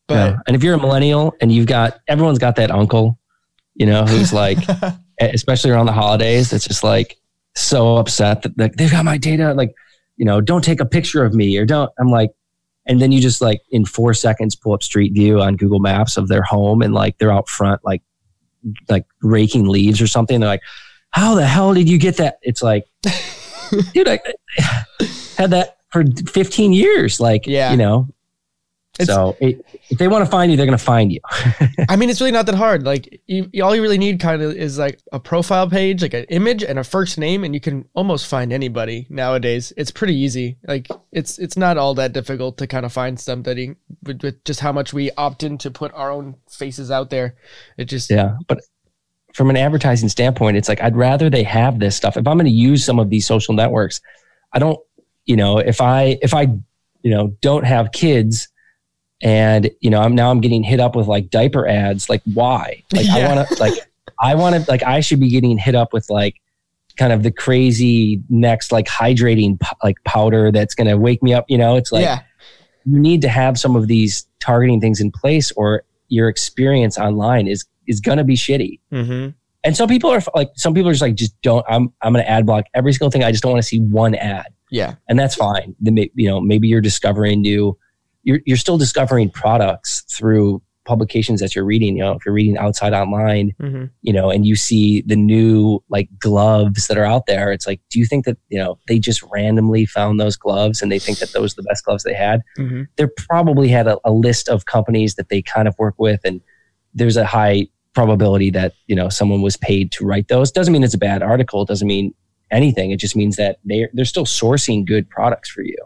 But 0.08 0.32
Yeah. 0.32 0.38
and 0.48 0.56
if 0.56 0.64
you're 0.64 0.74
a 0.76 0.80
millennial 0.80 1.34
and 1.42 1.52
you've 1.52 1.68
got 1.68 2.00
everyone's 2.08 2.40
got 2.40 2.56
that 2.58 2.72
uncle 2.72 3.18
you 3.76 3.86
know 3.86 4.04
who's 4.04 4.34
like 4.34 4.58
especially 5.22 5.72
around 5.72 5.86
the 5.86 5.94
holidays 5.94 6.50
that's 6.50 6.68
just 6.68 6.84
like 6.84 7.18
so 7.56 7.96
upset 7.98 8.42
that 8.42 8.58
like, 8.58 8.76
they've 8.76 8.92
got 8.92 9.06
my 9.06 9.18
data 9.18 9.54
like 9.54 9.74
you 10.22 10.26
know 10.26 10.40
don't 10.40 10.64
take 10.64 10.80
a 10.80 10.86
picture 10.86 11.26
of 11.26 11.34
me 11.34 11.58
or 11.58 11.66
don't 11.66 11.90
i'm 12.00 12.10
like 12.10 12.30
and 12.86 13.02
then 13.02 13.12
you 13.12 13.20
just 13.20 13.42
like 13.42 13.60
in 13.72 13.84
four 13.86 14.14
seconds 14.14 14.56
pull 14.56 14.74
up 14.74 14.84
street 14.84 15.14
view 15.14 15.42
on 15.42 15.56
google 15.56 15.80
maps 15.80 16.16
of 16.16 16.28
their 16.28 16.44
home 16.44 16.82
and 16.84 16.94
like 16.94 17.18
they're 17.18 17.32
out 17.34 17.50
front 17.50 17.82
like 17.84 18.04
like 18.90 19.06
raking 19.24 19.68
leaves 19.68 20.00
or 20.00 20.06
something. 20.06 20.40
They're 20.40 20.48
like, 20.50 20.62
how 21.10 21.34
the 21.34 21.48
hell 21.48 21.74
did 21.74 21.90
you 21.90 21.98
get 21.98 22.18
that? 22.18 22.38
It's 22.44 22.62
like, 22.62 22.86
dude, 23.94 24.08
I 24.08 24.20
had 25.36 25.50
that 25.50 25.78
for 25.90 26.04
15 26.28 26.72
years. 26.72 27.20
Like, 27.20 27.48
Yeah. 27.48 27.72
you 27.72 27.78
know, 27.78 28.08
It's- 29.02 29.16
so 29.16 29.36
it, 29.40 29.66
if 29.90 29.98
they 29.98 30.08
want 30.08 30.24
to 30.26 30.32
find 30.32 30.52
you, 30.52 30.58
they're 30.58 30.66
going 30.66 30.78
to 30.78 30.84
find 30.84 31.12
you. 31.12 31.20
I 31.90 31.96
mean, 31.96 32.10
it's 32.10 32.22
really 32.22 32.32
not 32.32 32.46
that 32.46 32.56
hard. 32.56 32.84
Like, 32.84 33.22
you, 33.28 33.50
all 33.64 33.76
you 33.76 33.82
really 33.82 33.98
need 33.98 34.20
kind 34.20 34.42
of 34.42 34.56
is 34.56 34.78
like 34.78 35.00
a 35.12 35.20
profile 35.20 35.70
page, 35.70 36.02
like 36.02 36.14
an 36.14 36.26
image 36.26 36.64
and 36.64 36.80
a 36.80 36.84
first 36.84 37.18
name, 37.18 37.44
and 37.44 37.54
you 37.54 37.60
can 37.60 37.88
almost 37.94 38.28
find 38.28 38.54
anybody 38.54 39.08
nowadays. 39.10 39.74
It's 39.78 39.92
pretty 39.92 40.16
easy. 40.16 40.58
Like, 40.68 40.88
it's 41.12 41.38
it's 41.40 41.58
not 41.58 41.78
all 41.78 41.94
that 41.96 42.14
difficult 42.14 42.58
to 42.60 42.68
kind 42.68 42.86
of 42.86 42.94
find 42.94 43.20
somebody 43.20 43.76
with, 44.04 44.24
with 44.24 44.44
just 44.44 44.60
how 44.60 44.72
much 44.72 44.94
we 44.94 45.12
opt 45.12 45.44
in 45.44 45.58
to 45.60 45.72
put 45.72 45.94
our 45.94 46.12
own 46.12 46.36
faces 46.50 46.92
out 46.92 47.10
there. 47.10 47.36
It 47.78 47.86
just 47.86 48.10
Yeah. 48.10 48.38
But 48.48 48.62
from 49.34 49.50
an 49.50 49.58
advertising 49.58 50.10
standpoint, 50.10 50.58
it's 50.58 50.68
like 50.70 50.82
I'd 50.82 50.96
rather 50.96 51.30
they 51.30 51.44
have 51.44 51.80
this 51.80 51.96
stuff. 51.96 52.18
If 52.18 52.28
I'm 52.28 52.38
going 52.38 52.46
to 52.46 52.52
use 52.52 52.84
some 52.86 53.00
of 53.00 53.10
these 53.10 53.26
social 53.26 53.54
networks, 53.54 54.02
I 54.54 54.60
don't, 54.60 54.80
you 55.26 55.36
know, 55.36 55.58
if 55.58 55.82
I 55.82 56.18
if 56.22 56.34
I, 56.34 56.42
you 57.02 57.12
know, 57.12 57.36
don't 57.42 57.66
have 57.66 57.92
kids 57.92 58.50
and, 59.22 59.70
you 59.82 59.90
know, 59.90 60.02
I'm 60.02 60.16
now 60.16 60.32
I'm 60.32 60.42
getting 60.42 60.64
hit 60.64 60.80
up 60.80 60.96
with 60.96 61.08
like 61.08 61.30
diaper 61.30 61.68
ads, 61.68 62.10
like 62.10 62.22
why? 62.34 62.84
Like 62.94 63.08
I 63.08 63.28
want 63.28 63.48
to 63.48 63.56
like 63.60 63.74
I 64.22 64.36
want 64.36 64.56
to 64.56 64.70
like 64.70 64.84
I 64.84 65.00
should 65.00 65.20
be 65.20 65.30
getting 65.30 65.58
hit 65.58 65.76
up 65.76 65.94
with 65.94 66.10
like 66.10 66.36
kind 66.98 67.14
of 67.14 67.24
the 67.24 67.32
crazy 67.32 68.22
next 68.30 68.72
like 68.72 68.88
hydrating 68.88 69.60
like 69.84 69.98
powder 70.06 70.52
that's 70.52 70.76
going 70.76 70.88
to 70.88 70.98
wake 70.98 71.24
me 71.24 71.34
up, 71.34 71.46
you 71.48 71.58
know? 71.58 71.76
It's 71.76 71.92
like 71.92 72.04
yeah, 72.04 72.22
you 72.86 73.00
need 73.00 73.22
to 73.22 73.30
have 73.30 73.60
some 73.60 73.76
of 73.76 73.88
these 73.88 74.26
targeting 74.40 74.82
things 74.82 75.00
in 75.00 75.12
place 75.12 75.52
or 75.54 75.84
your 76.10 76.28
experience 76.28 76.98
online 76.98 77.48
is 77.48 77.66
is 77.88 78.00
going 78.00 78.18
to 78.18 78.24
be 78.24 78.36
shitty. 78.36 78.80
mm-hmm. 78.92 79.30
And 79.64 79.78
some 79.78 79.88
people 79.88 80.10
are 80.10 80.22
like, 80.34 80.50
some 80.56 80.74
people 80.74 80.90
are 80.90 80.94
just 80.94 81.04
like, 81.04 81.14
just 81.14 81.40
don't. 81.44 81.64
I'm 81.70 81.94
I'm 82.02 82.14
going 82.14 82.26
to 82.26 82.30
ad 82.30 82.48
block 82.48 82.66
every 82.74 82.94
single 82.94 83.12
thing. 83.12 83.24
I 83.24 83.30
just 83.30 83.44
don't 83.44 83.52
want 83.52 83.62
to 83.64 83.68
see 83.68 83.80
one 83.80 84.16
ad, 84.16 84.48
yeah, 84.72 84.96
and 85.08 85.20
that's 85.20 85.36
fine. 85.36 85.76
Then 85.80 85.98
you 85.98 86.28
know, 86.28 86.42
maybe 86.42 86.68
you're 86.68 86.82
discovering 86.82 87.42
new. 87.42 87.78
You're 88.24 88.40
you're 88.46 88.58
still 88.58 88.78
discovering 88.78 89.30
products 89.30 90.04
through 90.10 90.62
publications 90.84 91.40
that 91.40 91.56
you're 91.56 91.66
reading. 91.66 91.98
You 91.98 92.04
know, 92.04 92.12
if 92.14 92.26
you're 92.26 92.34
reading 92.34 92.58
outside 92.58 92.94
online, 92.94 93.52
mm-hmm. 93.62 93.86
you 94.02 94.14
know, 94.14 94.30
and 94.30 94.46
you 94.46 94.56
see 94.56 95.02
the 95.02 95.16
new 95.16 95.84
like 95.90 96.10
gloves 96.20 96.88
that 96.88 96.98
are 96.98 97.06
out 97.06 97.26
there, 97.28 97.52
it's 97.52 97.68
like, 97.68 97.82
do 97.90 98.00
you 98.00 98.06
think 98.06 98.26
that 98.26 98.38
you 98.50 98.60
know 98.60 98.78
they 98.88 99.00
just 99.00 99.24
randomly 99.32 99.86
found 99.86 100.20
those 100.20 100.36
gloves 100.36 100.82
and 100.82 100.92
they 100.92 101.00
think 101.00 101.20
that 101.20 101.34
those 101.34 101.54
are 101.54 101.62
the 101.62 101.68
best 101.68 101.86
gloves 101.86 102.04
they 102.04 102.14
had? 102.14 102.42
Mm-hmm. 102.58 102.84
they 102.98 103.06
probably 103.18 103.68
had 103.68 103.88
a, 103.88 103.98
a 104.04 104.12
list 104.12 104.50
of 104.50 104.66
companies 104.66 105.16
that 105.16 105.30
they 105.30 105.42
kind 105.42 105.68
of 105.68 105.76
work 105.78 105.96
with 105.98 106.22
and 106.24 106.42
there's 106.94 107.18
a 107.18 107.26
high 107.26 107.68
probability 107.94 108.50
that 108.52 108.74
you 108.88 108.96
know 108.96 109.10
someone 109.10 109.42
was 109.42 109.58
paid 109.58 109.92
to 109.92 110.06
write 110.06 110.28
those 110.30 110.52
doesn't 110.52 110.72
mean 110.72 110.84
it's 110.84 110.94
a 110.94 110.98
bad 110.98 111.22
article 111.22 111.66
doesn't 111.66 111.88
mean 111.88 112.14
anything 112.50 112.92
it 112.92 112.98
just 112.98 113.16
means 113.16 113.36
that 113.36 113.58
they're 113.66 113.90
they're 113.94 114.06
still 114.06 114.26
sourcing 114.26 114.86
good 114.86 115.10
products 115.10 115.50
for 115.50 115.62
you 115.62 115.78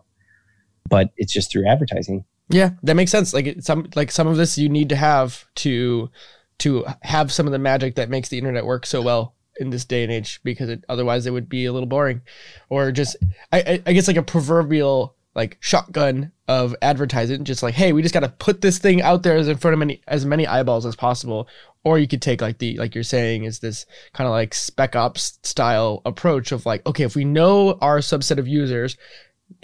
but 0.89 1.11
it's 1.17 1.33
just 1.33 1.51
through 1.51 1.67
advertising. 1.67 2.25
Yeah, 2.49 2.71
that 2.83 2.95
makes 2.95 3.11
sense. 3.11 3.33
Like 3.33 3.57
some 3.61 3.89
like 3.95 4.11
some 4.11 4.27
of 4.27 4.37
this 4.37 4.57
you 4.57 4.69
need 4.69 4.89
to 4.89 4.95
have 4.95 5.45
to 5.55 6.09
to 6.59 6.85
have 7.01 7.31
some 7.31 7.47
of 7.47 7.51
the 7.51 7.59
magic 7.59 7.95
that 7.95 8.09
makes 8.09 8.29
the 8.29 8.37
internet 8.37 8.65
work 8.65 8.85
so 8.85 9.01
well 9.01 9.35
in 9.59 9.69
this 9.69 9.85
day 9.85 10.03
and 10.03 10.11
age 10.11 10.39
because 10.43 10.69
it, 10.69 10.83
otherwise 10.89 11.25
it 11.25 11.31
would 11.31 11.49
be 11.49 11.65
a 11.65 11.73
little 11.73 11.87
boring. 11.87 12.21
Or 12.69 12.91
just 12.91 13.15
I, 13.51 13.81
I, 13.85 13.93
guess 13.93 14.07
like 14.07 14.17
a 14.17 14.23
proverbial 14.23 15.15
like 15.33 15.57
shotgun 15.59 16.31
of 16.47 16.75
advertising. 16.81 17.43
Just 17.43 17.63
like 17.63 17.73
hey 17.73 17.93
we 17.93 18.01
just 18.01 18.13
got 18.13 18.21
to 18.21 18.29
put 18.29 18.61
this 18.61 18.77
thing 18.77 19.01
out 19.01 19.23
there 19.23 19.35
as 19.35 19.47
in 19.47 19.57
front 19.57 19.73
of 19.73 19.79
many 19.79 20.01
as 20.07 20.25
many 20.25 20.45
eyeballs 20.45 20.85
as 20.85 20.95
possible. 20.95 21.47
Or 21.83 21.99
you 21.99 22.07
could 22.07 22.21
take 22.21 22.41
like 22.41 22.59
the 22.59 22.77
like 22.77 22.95
you're 22.95 23.03
saying 23.03 23.43
is 23.43 23.59
this 23.59 23.85
kind 24.13 24.27
of 24.27 24.31
like 24.31 24.53
spec 24.53 24.95
ops 24.95 25.39
style 25.43 26.01
approach 26.05 26.51
of 26.51 26.65
like 26.65 26.85
okay 26.85 27.03
if 27.03 27.15
we 27.15 27.25
know 27.25 27.77
our 27.81 27.99
subset 27.99 28.37
of 28.37 28.47
users 28.47 28.97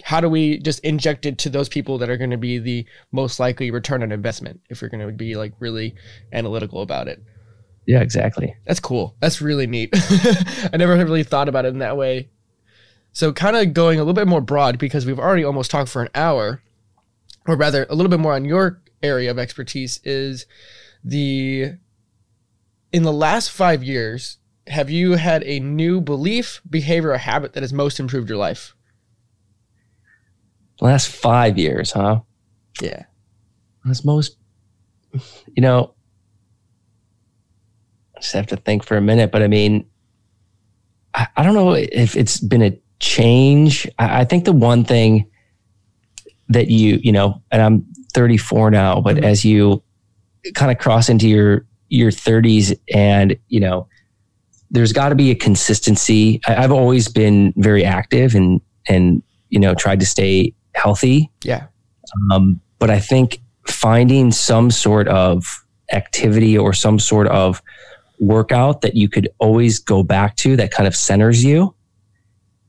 how 0.02 0.20
do 0.20 0.28
we 0.28 0.58
just 0.58 0.80
inject 0.80 1.26
it 1.26 1.38
to 1.38 1.50
those 1.50 1.68
people 1.68 1.98
that 1.98 2.10
are 2.10 2.16
going 2.16 2.30
to 2.30 2.36
be 2.36 2.58
the 2.58 2.86
most 3.12 3.38
likely 3.38 3.70
return 3.70 4.02
on 4.02 4.12
investment 4.12 4.60
if 4.68 4.80
you're 4.80 4.90
going 4.90 5.06
to 5.06 5.12
be 5.12 5.36
like 5.36 5.52
really 5.58 5.94
analytical 6.32 6.82
about 6.82 7.08
it? 7.08 7.22
Yeah 7.86 8.00
exactly. 8.00 8.54
That's 8.66 8.80
cool. 8.80 9.16
That's 9.20 9.40
really 9.40 9.66
neat. 9.66 9.90
I 10.72 10.76
never 10.76 10.96
really 10.96 11.24
thought 11.24 11.48
about 11.48 11.64
it 11.64 11.68
in 11.68 11.78
that 11.78 11.96
way. 11.96 12.28
So 13.12 13.32
kind 13.32 13.56
of 13.56 13.74
going 13.74 13.98
a 13.98 14.02
little 14.02 14.14
bit 14.14 14.28
more 14.28 14.40
broad 14.40 14.78
because 14.78 15.04
we've 15.04 15.18
already 15.18 15.44
almost 15.44 15.70
talked 15.70 15.90
for 15.90 16.02
an 16.02 16.08
hour 16.14 16.62
or 17.46 17.56
rather 17.56 17.86
a 17.90 17.94
little 17.94 18.10
bit 18.10 18.20
more 18.20 18.34
on 18.34 18.44
your 18.44 18.80
area 19.02 19.30
of 19.30 19.38
expertise 19.38 20.00
is 20.04 20.46
the 21.04 21.72
in 22.92 23.02
the 23.02 23.12
last 23.12 23.50
five 23.50 23.82
years 23.82 24.38
have 24.68 24.88
you 24.88 25.12
had 25.12 25.42
a 25.42 25.58
new 25.58 26.00
belief 26.00 26.62
behavior 26.68 27.10
or 27.10 27.18
habit 27.18 27.52
that 27.52 27.62
has 27.62 27.72
most 27.72 27.98
improved 27.98 28.28
your 28.28 28.38
life 28.38 28.74
the 30.78 30.84
last 30.86 31.08
five 31.08 31.58
years 31.58 31.92
huh? 31.92 32.20
Yeah. 32.80 33.04
That's 33.84 34.04
most 34.04 34.36
you 35.54 35.60
know 35.62 35.94
I 38.16 38.20
just 38.20 38.32
have 38.34 38.46
to 38.48 38.56
think 38.56 38.84
for 38.84 38.96
a 38.96 39.00
minute 39.00 39.30
but 39.32 39.42
i 39.42 39.48
mean 39.48 39.84
i, 41.14 41.26
I 41.36 41.42
don't 41.42 41.54
know 41.54 41.72
if 41.74 42.16
it's 42.16 42.40
been 42.40 42.62
a 42.62 42.78
change. 43.00 43.88
I, 43.98 44.20
I 44.20 44.24
think 44.24 44.44
the 44.44 44.52
one 44.52 44.84
thing 44.84 45.26
that 46.48 46.68
you 46.68 47.00
you 47.02 47.10
know 47.12 47.42
and 47.50 47.60
i'm 47.62 47.86
34 48.14 48.70
now 48.70 49.00
but 49.00 49.16
Mhm. 49.16 49.24
as 49.24 49.44
you 49.44 49.82
kind 50.54 50.70
of 50.70 50.78
cross 50.78 51.08
into 51.08 51.28
your 51.28 51.66
your 51.88 52.10
30s 52.10 52.74
and 52.94 53.36
you 53.48 53.58
know 53.60 53.88
there's 54.70 54.92
got 54.92 55.10
to 55.10 55.14
be 55.14 55.30
a 55.30 55.34
consistency. 55.34 56.40
I, 56.46 56.56
i've 56.64 56.72
always 56.72 57.08
been 57.08 57.52
very 57.56 57.84
active 57.84 58.34
and 58.34 58.60
and 58.88 59.22
you 59.50 59.58
know 59.58 59.74
tried 59.74 60.00
to 60.00 60.06
stay 60.06 60.54
healthy 60.74 61.30
yeah 61.44 61.66
um, 62.30 62.60
but 62.78 62.90
I 62.90 62.98
think 63.00 63.40
finding 63.66 64.32
some 64.32 64.70
sort 64.70 65.08
of 65.08 65.44
activity 65.92 66.58
or 66.58 66.72
some 66.72 66.98
sort 66.98 67.28
of 67.28 67.62
workout 68.18 68.80
that 68.82 68.94
you 68.96 69.08
could 69.08 69.28
always 69.38 69.78
go 69.78 70.02
back 70.02 70.36
to 70.36 70.56
that 70.56 70.70
kind 70.72 70.86
of 70.86 70.94
centers 70.96 71.42
you. 71.44 71.74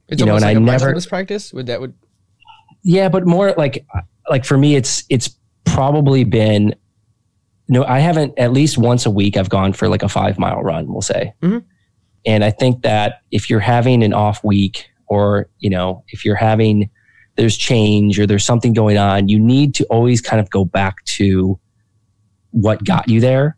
It's 0.07 0.19
You 0.19 0.25
know, 0.27 0.35
and 0.35 0.41
like 0.43 0.55
I 0.55 0.57
a 0.57 0.59
never- 0.59 0.99
practice. 1.07 1.51
Would 1.53 1.65
that 1.67 1.81
would 1.81 1.93
Yeah, 2.83 3.09
but 3.09 3.25
more 3.25 3.53
like 3.57 3.85
like 4.29 4.45
for 4.45 4.57
me, 4.57 4.75
it's 4.75 5.03
it's 5.09 5.29
probably 5.65 6.23
been. 6.23 6.75
No, 7.69 7.83
I 7.85 7.99
haven't. 7.99 8.37
At 8.37 8.51
least 8.53 8.77
once 8.77 9.05
a 9.05 9.11
week, 9.11 9.35
I've 9.37 9.49
gone 9.49 9.73
for 9.73 9.87
like 9.89 10.03
a 10.03 10.09
five 10.09 10.37
mile 10.37 10.61
run. 10.61 10.87
We'll 10.91 11.01
say, 11.01 11.33
Mhm. 11.41 11.63
and 12.25 12.43
I 12.43 12.51
think 12.51 12.81
that 12.83 13.21
if 13.31 13.49
you're 13.49 13.59
having 13.61 14.03
an 14.03 14.13
off 14.13 14.43
week, 14.43 14.89
or 15.07 15.49
you 15.59 15.69
know, 15.69 16.03
if 16.09 16.23
you're 16.25 16.35
having 16.35 16.89
there's 17.35 17.57
change 17.57 18.19
or 18.19 18.27
there's 18.27 18.45
something 18.45 18.73
going 18.73 18.97
on, 18.97 19.27
you 19.27 19.39
need 19.39 19.73
to 19.75 19.85
always 19.85 20.21
kind 20.21 20.39
of 20.39 20.49
go 20.49 20.65
back 20.65 21.03
to 21.05 21.59
what 22.51 22.83
got 22.83 23.07
you 23.09 23.19
there. 23.19 23.57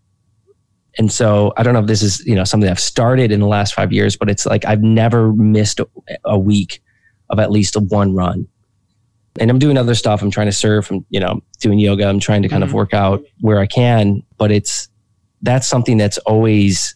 And 0.98 1.12
so 1.12 1.52
I 1.58 1.64
don't 1.64 1.74
know 1.74 1.82
if 1.82 1.88
this 1.88 2.02
is 2.02 2.26
you 2.26 2.36
know 2.36 2.46
something 2.46 2.70
I've 2.70 2.80
started 2.80 3.32
in 3.32 3.42
the 3.42 3.48
last 3.48 3.74
five 3.74 3.92
years, 3.92 4.16
but 4.16 4.30
it's 4.30 4.46
like 4.46 4.64
I've 4.66 4.82
never 4.82 5.34
missed 5.34 5.82
a, 6.24 6.40
week 6.40 6.82
of 7.30 7.40
at 7.40 7.52
least 7.52 7.76
one 7.76 8.14
run 8.16 8.48
and 9.40 9.50
I'm 9.50 9.60
doing 9.60 9.78
other 9.78 9.96
stuff. 9.96 10.22
I'm 10.22 10.32
trying 10.32 10.46
to 10.48 10.54
surf. 10.54 10.90
I'm, 10.92 11.06
you 11.10 11.20
know, 11.20 11.42
doing 11.60 11.80
yoga. 11.80 12.08
I'm 12.08 12.20
trying 12.22 12.42
to 12.44 12.48
kind 12.48 12.64
Mhm. 12.64 12.68
of 12.68 12.74
work 12.74 12.94
out 12.94 13.24
where 13.42 13.60
I 13.60 13.66
can, 13.66 14.24
but 14.38 14.52
it's, 14.52 14.88
that's 15.42 15.68
something 15.68 15.98
that's 15.98 16.18
always 16.20 16.96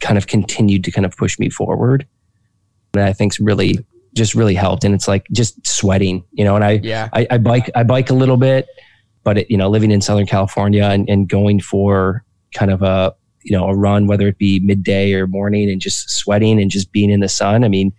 kind 0.00 0.18
of 0.18 0.26
continued 0.26 0.82
to 0.84 0.90
kind 0.90 1.04
of 1.06 1.16
push 1.16 1.38
me 1.38 1.48
forward. 1.48 2.04
And 2.94 3.02
I 3.04 3.12
think's 3.12 3.38
really, 3.38 3.78
just 4.16 4.34
really 4.34 4.54
helped. 4.54 4.82
And 4.82 4.94
it's 4.94 5.06
like 5.06 5.26
just 5.30 5.64
sweating, 5.66 6.24
you 6.32 6.44
know, 6.44 6.56
and 6.56 6.64
I, 6.64 6.80
yeah 6.82 7.08
I, 7.12 7.26
I 7.30 7.38
bike, 7.38 7.70
I 7.74 7.82
bike 7.84 8.10
a 8.10 8.14
little 8.14 8.36
bit, 8.36 8.66
but 9.22 9.38
it, 9.38 9.50
you 9.50 9.56
know, 9.56 9.68
living 9.68 9.90
in 9.90 10.00
Southern 10.00 10.26
California 10.26 10.84
and, 10.84 11.08
and 11.08 11.28
going 11.28 11.60
for 11.60 12.24
kind 12.54 12.70
of 12.70 12.82
a, 12.82 13.14
you 13.42 13.56
know, 13.56 13.68
a 13.68 13.76
run, 13.76 14.06
whether 14.06 14.26
it 14.26 14.38
be 14.38 14.58
midday 14.60 15.12
or 15.12 15.26
morning 15.26 15.70
and 15.70 15.80
just 15.80 16.10
sweating 16.10 16.60
and 16.60 16.70
just 16.70 16.90
being 16.90 17.10
in 17.10 17.20
the 17.20 17.28
sun. 17.28 17.62
I 17.62 17.68
mean, 17.68 17.92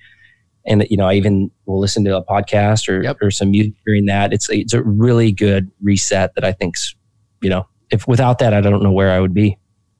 and 0.66 0.86
you 0.90 0.98
know, 0.98 1.08
I 1.08 1.14
even 1.14 1.50
will 1.66 1.80
listen 1.80 2.04
to 2.06 2.18
a 2.18 2.26
podcast 2.26 2.90
or, 2.90 3.02
Yep. 3.02 3.18
or 3.22 3.32
some 3.32 3.52
music 3.52 3.74
during 3.86 4.08
that. 4.08 4.34
It's 4.34 4.50
it's 4.50 4.74
a 4.74 4.84
really 4.84 5.32
good 5.32 5.72
reset 5.82 6.36
that 6.36 6.44
I 6.44 6.52
think's, 6.52 6.94
you 7.42 7.50
know, 7.50 7.66
if 7.90 8.06
without 8.08 8.40
that, 8.40 8.54
I 8.54 8.60
don't 8.60 8.84
know 8.84 8.92
where 8.92 9.12
I 9.12 9.22
would 9.22 9.34
be. 9.34 9.58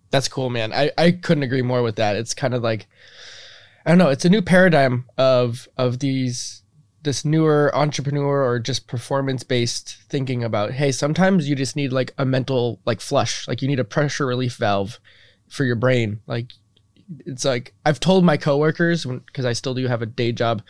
That's 0.10 0.28
cool, 0.28 0.50
man. 0.50 0.74
I, 0.74 0.92
I 0.98 1.12
couldn't 1.12 1.44
agree 1.44 1.62
more 1.62 1.84
with 1.84 1.96
that. 1.98 2.16
It's 2.18 2.34
kind 2.34 2.54
of 2.54 2.64
like 2.64 2.88
I 3.88 3.92
don't 3.92 4.00
know, 4.00 4.10
it's 4.10 4.26
a 4.26 4.30
new 4.30 4.42
paradigm 4.42 5.06
of 5.18 5.70
of 5.78 6.00
these 6.00 6.62
this 7.04 7.24
newer 7.24 7.74
entrepreneur 7.74 8.44
or 8.44 8.60
just 8.60 8.86
performance 8.86 9.44
based 9.44 9.96
thinking 10.10 10.44
about 10.44 10.72
hey, 10.72 10.92
sometimes 10.92 11.48
you 11.48 11.56
just 11.56 11.78
need 11.78 11.94
like 11.94 12.14
a 12.18 12.26
mental 12.26 12.82
like 12.86 13.00
flush. 13.00 13.48
Like 13.48 13.62
you 13.62 13.68
need 13.70 13.80
a 13.80 13.86
pressure 13.86 14.26
relief 14.26 14.58
valve 14.58 15.00
for 15.48 15.64
your 15.64 15.78
brain. 15.78 16.20
Like 16.28 16.52
it's 17.26 17.46
like 17.46 17.74
I've 17.86 18.02
told 18.02 18.26
my 18.26 18.36
coworkers 18.36 19.06
because 19.06 19.46
I 19.46 19.54
still 19.54 19.74
do 19.74 19.88
have 19.88 20.02
a 20.02 20.06
day 20.06 20.34
job 20.34 20.64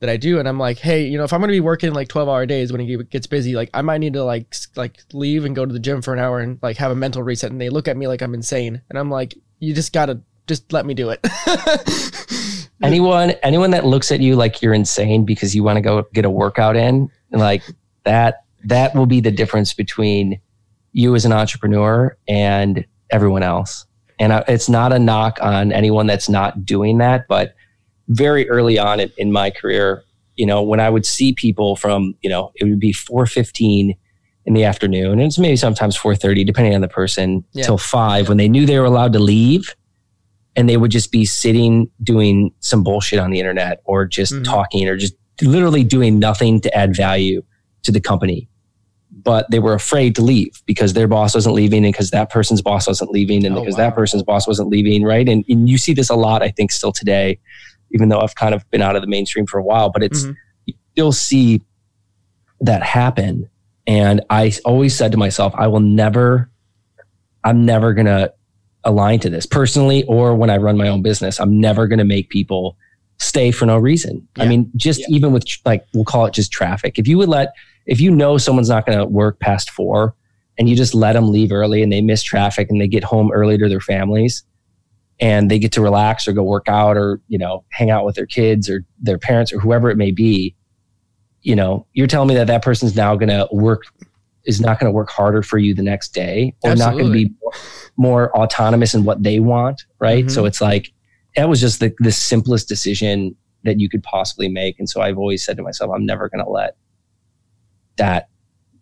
that 0.00 0.08
I 0.08 0.16
do, 0.16 0.38
and 0.38 0.48
I'm 0.48 0.58
like, 0.58 0.78
hey, 0.78 1.06
you 1.06 1.18
know, 1.18 1.24
if 1.24 1.34
I'm 1.34 1.40
gonna 1.40 1.52
be 1.52 1.60
working 1.60 1.92
like 1.92 2.08
12 2.08 2.26
hour 2.26 2.46
days 2.46 2.72
when 2.72 2.80
it 2.80 3.10
gets 3.10 3.26
busy, 3.26 3.54
like 3.54 3.68
I 3.74 3.82
might 3.82 3.98
need 3.98 4.14
to 4.14 4.24
like 4.24 4.56
like 4.76 5.02
leave 5.12 5.44
and 5.44 5.54
go 5.54 5.66
to 5.66 5.72
the 5.74 5.78
gym 5.78 6.00
for 6.00 6.14
an 6.14 6.20
hour 6.20 6.40
and 6.40 6.58
like 6.62 6.78
have 6.78 6.90
a 6.90 6.96
mental 6.96 7.22
reset. 7.22 7.50
And 7.50 7.60
they 7.60 7.68
look 7.68 7.86
at 7.86 7.98
me 7.98 8.08
like 8.08 8.22
I'm 8.22 8.32
insane, 8.32 8.80
and 8.88 8.98
I'm 8.98 9.10
like, 9.10 9.34
you 9.58 9.74
just 9.74 9.92
gotta 9.92 10.22
just 10.46 10.72
let 10.72 10.86
me 10.86 10.94
do 10.94 11.10
it. 11.10 11.20
anyone 12.82 13.30
anyone 13.42 13.70
that 13.70 13.84
looks 13.84 14.12
at 14.12 14.20
you 14.20 14.36
like 14.36 14.62
you're 14.62 14.74
insane 14.74 15.24
because 15.24 15.54
you 15.54 15.62
want 15.62 15.76
to 15.76 15.80
go 15.80 16.04
get 16.12 16.24
a 16.24 16.30
workout 16.30 16.76
in, 16.76 17.10
like 17.30 17.62
that 18.04 18.44
that 18.64 18.94
will 18.94 19.06
be 19.06 19.20
the 19.20 19.30
difference 19.30 19.74
between 19.74 20.40
you 20.92 21.14
as 21.14 21.24
an 21.24 21.32
entrepreneur 21.32 22.16
and 22.28 22.84
everyone 23.10 23.42
else. 23.42 23.86
And 24.18 24.32
I, 24.32 24.44
it's 24.46 24.68
not 24.68 24.92
a 24.92 24.98
knock 24.98 25.38
on 25.40 25.72
anyone 25.72 26.06
that's 26.06 26.28
not 26.28 26.64
doing 26.64 26.98
that, 26.98 27.26
but 27.28 27.54
very 28.08 28.48
early 28.48 28.78
on 28.78 29.00
in, 29.00 29.10
in 29.16 29.32
my 29.32 29.50
career, 29.50 30.04
you 30.36 30.46
know, 30.46 30.62
when 30.62 30.80
I 30.80 30.90
would 30.90 31.06
see 31.06 31.32
people 31.32 31.76
from, 31.76 32.14
you 32.22 32.30
know, 32.30 32.52
it 32.56 32.64
would 32.64 32.78
be 32.78 32.92
415 32.92 33.96
in 34.44 34.54
the 34.54 34.64
afternoon, 34.64 35.12
and 35.12 35.22
it's 35.22 35.38
maybe 35.38 35.56
sometimes 35.56 35.96
4:30, 35.96 36.44
depending 36.44 36.74
on 36.74 36.80
the 36.80 36.88
person, 36.88 37.44
yeah. 37.52 37.64
till 37.64 37.78
five 37.78 38.28
when 38.28 38.38
they 38.38 38.48
knew 38.48 38.66
they 38.66 38.78
were 38.78 38.84
allowed 38.84 39.12
to 39.12 39.20
leave, 39.20 39.74
and 40.56 40.68
they 40.68 40.76
would 40.76 40.90
just 40.90 41.10
be 41.10 41.24
sitting 41.24 41.90
doing 42.02 42.52
some 42.60 42.82
bullshit 42.82 43.18
on 43.18 43.30
the 43.30 43.38
internet 43.38 43.80
or 43.84 44.06
just 44.06 44.32
mm-hmm. 44.32 44.42
talking 44.42 44.88
or 44.88 44.96
just 44.96 45.14
literally 45.40 45.84
doing 45.84 46.18
nothing 46.18 46.60
to 46.60 46.76
add 46.76 46.94
value 46.94 47.42
to 47.82 47.92
the 47.92 48.00
company. 48.00 48.48
But 49.10 49.50
they 49.50 49.58
were 49.58 49.74
afraid 49.74 50.14
to 50.16 50.22
leave 50.22 50.62
because 50.66 50.94
their 50.94 51.08
boss 51.08 51.34
wasn't 51.34 51.54
leaving 51.54 51.84
and 51.84 51.92
because 51.92 52.10
that 52.10 52.30
person's 52.30 52.60
boss 52.60 52.86
wasn't 52.86 53.10
leaving 53.10 53.44
and 53.46 53.56
oh, 53.56 53.60
because 53.60 53.76
wow. 53.76 53.84
that 53.84 53.94
person's 53.94 54.22
boss 54.22 54.46
wasn't 54.46 54.68
leaving, 54.68 55.04
right? 55.04 55.28
And, 55.28 55.44
and 55.48 55.68
you 55.68 55.78
see 55.78 55.94
this 55.94 56.10
a 56.10 56.14
lot, 56.14 56.42
I 56.42 56.50
think, 56.50 56.72
still 56.72 56.92
today, 56.92 57.38
even 57.92 58.08
though 58.08 58.20
I've 58.20 58.34
kind 58.34 58.54
of 58.54 58.68
been 58.70 58.82
out 58.82 58.96
of 58.96 59.02
the 59.02 59.08
mainstream 59.08 59.46
for 59.46 59.58
a 59.58 59.62
while, 59.62 59.90
but 59.90 60.02
it's 60.02 60.24
mm-hmm. 60.24 60.32
you 60.66 60.74
still 60.92 61.12
see 61.12 61.62
that 62.60 62.82
happen 62.82 63.48
and 63.86 64.22
I 64.30 64.52
always 64.64 64.94
said 64.94 65.12
to 65.12 65.18
myself, 65.18 65.54
I 65.56 65.66
will 65.66 65.80
never, 65.80 66.50
I'm 67.42 67.64
never 67.64 67.94
going 67.94 68.06
to 68.06 68.32
align 68.84 69.20
to 69.20 69.30
this 69.30 69.46
personally 69.46 70.04
or 70.04 70.34
when 70.34 70.50
I 70.50 70.56
run 70.56 70.76
my 70.76 70.88
own 70.88 71.02
business. 71.02 71.40
I'm 71.40 71.60
never 71.60 71.86
going 71.86 71.98
to 71.98 72.04
make 72.04 72.28
people 72.30 72.76
stay 73.18 73.50
for 73.50 73.66
no 73.66 73.78
reason. 73.78 74.26
Yeah. 74.36 74.44
I 74.44 74.48
mean, 74.48 74.70
just 74.76 75.00
yeah. 75.00 75.16
even 75.16 75.32
with 75.32 75.44
like, 75.64 75.86
we'll 75.94 76.04
call 76.04 76.26
it 76.26 76.34
just 76.34 76.52
traffic. 76.52 76.98
If 76.98 77.06
you 77.06 77.18
would 77.18 77.28
let, 77.28 77.54
if 77.86 78.00
you 78.00 78.10
know 78.10 78.38
someone's 78.38 78.68
not 78.68 78.86
going 78.86 78.98
to 78.98 79.04
work 79.04 79.38
past 79.40 79.70
four 79.70 80.14
and 80.58 80.68
you 80.68 80.76
just 80.76 80.94
let 80.94 81.12
them 81.12 81.30
leave 81.30 81.52
early 81.52 81.82
and 81.82 81.92
they 81.92 82.00
miss 82.00 82.22
traffic 82.22 82.68
and 82.70 82.80
they 82.80 82.88
get 82.88 83.04
home 83.04 83.30
early 83.32 83.56
to 83.58 83.68
their 83.68 83.80
families 83.80 84.42
and 85.20 85.50
they 85.50 85.58
get 85.58 85.72
to 85.72 85.80
relax 85.80 86.26
or 86.26 86.32
go 86.32 86.42
work 86.42 86.68
out 86.68 86.96
or, 86.96 87.20
you 87.28 87.38
know, 87.38 87.64
hang 87.70 87.90
out 87.90 88.04
with 88.04 88.16
their 88.16 88.26
kids 88.26 88.68
or 88.68 88.84
their 89.00 89.18
parents 89.18 89.52
or 89.52 89.60
whoever 89.60 89.90
it 89.90 89.96
may 89.96 90.10
be 90.10 90.54
you 91.42 91.56
know, 91.56 91.86
you're 91.92 92.06
telling 92.06 92.28
me 92.28 92.34
that 92.36 92.46
that 92.46 92.62
person's 92.62 92.96
now 92.96 93.14
going 93.16 93.28
to 93.28 93.48
work 93.52 93.82
is 94.44 94.60
not 94.60 94.78
going 94.78 94.90
to 94.90 94.94
work 94.94 95.10
harder 95.10 95.42
for 95.42 95.58
you 95.58 95.74
the 95.74 95.82
next 95.82 96.14
day 96.14 96.54
or 96.62 96.70
Absolutely. 96.70 96.96
not 96.96 97.00
going 97.00 97.12
to 97.12 97.28
be 97.28 97.34
more, 97.40 97.52
more, 97.96 98.36
autonomous 98.36 98.94
in 98.94 99.04
what 99.04 99.22
they 99.22 99.40
want, 99.40 99.84
right? 99.98 100.24
Mm-hmm. 100.24 100.34
So 100.34 100.44
it's 100.44 100.60
like 100.60 100.92
that 101.36 101.48
was 101.48 101.60
just 101.60 101.80
the 101.80 101.94
the 102.00 102.12
simplest 102.12 102.68
decision 102.68 103.36
that 103.64 103.78
you 103.78 103.88
could 103.88 104.02
possibly 104.02 104.48
make 104.48 104.78
and 104.78 104.88
so 104.88 105.00
I've 105.00 105.18
always 105.18 105.44
said 105.44 105.56
to 105.56 105.62
myself 105.62 105.92
I'm 105.94 106.04
never 106.04 106.28
going 106.28 106.44
to 106.44 106.50
let 106.50 106.76
that 107.96 108.28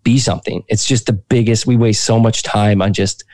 be 0.03 0.19
something. 0.19 0.65
It's 0.69 0.87
just 0.87 1.07
the 1.07 1.13
biggest 1.13 1.67
we 1.67 1.77
waste 1.77 2.05
so 2.05 2.19
much 2.19 2.43
time 2.43 2.81
on 2.81 2.93
just 2.93 3.25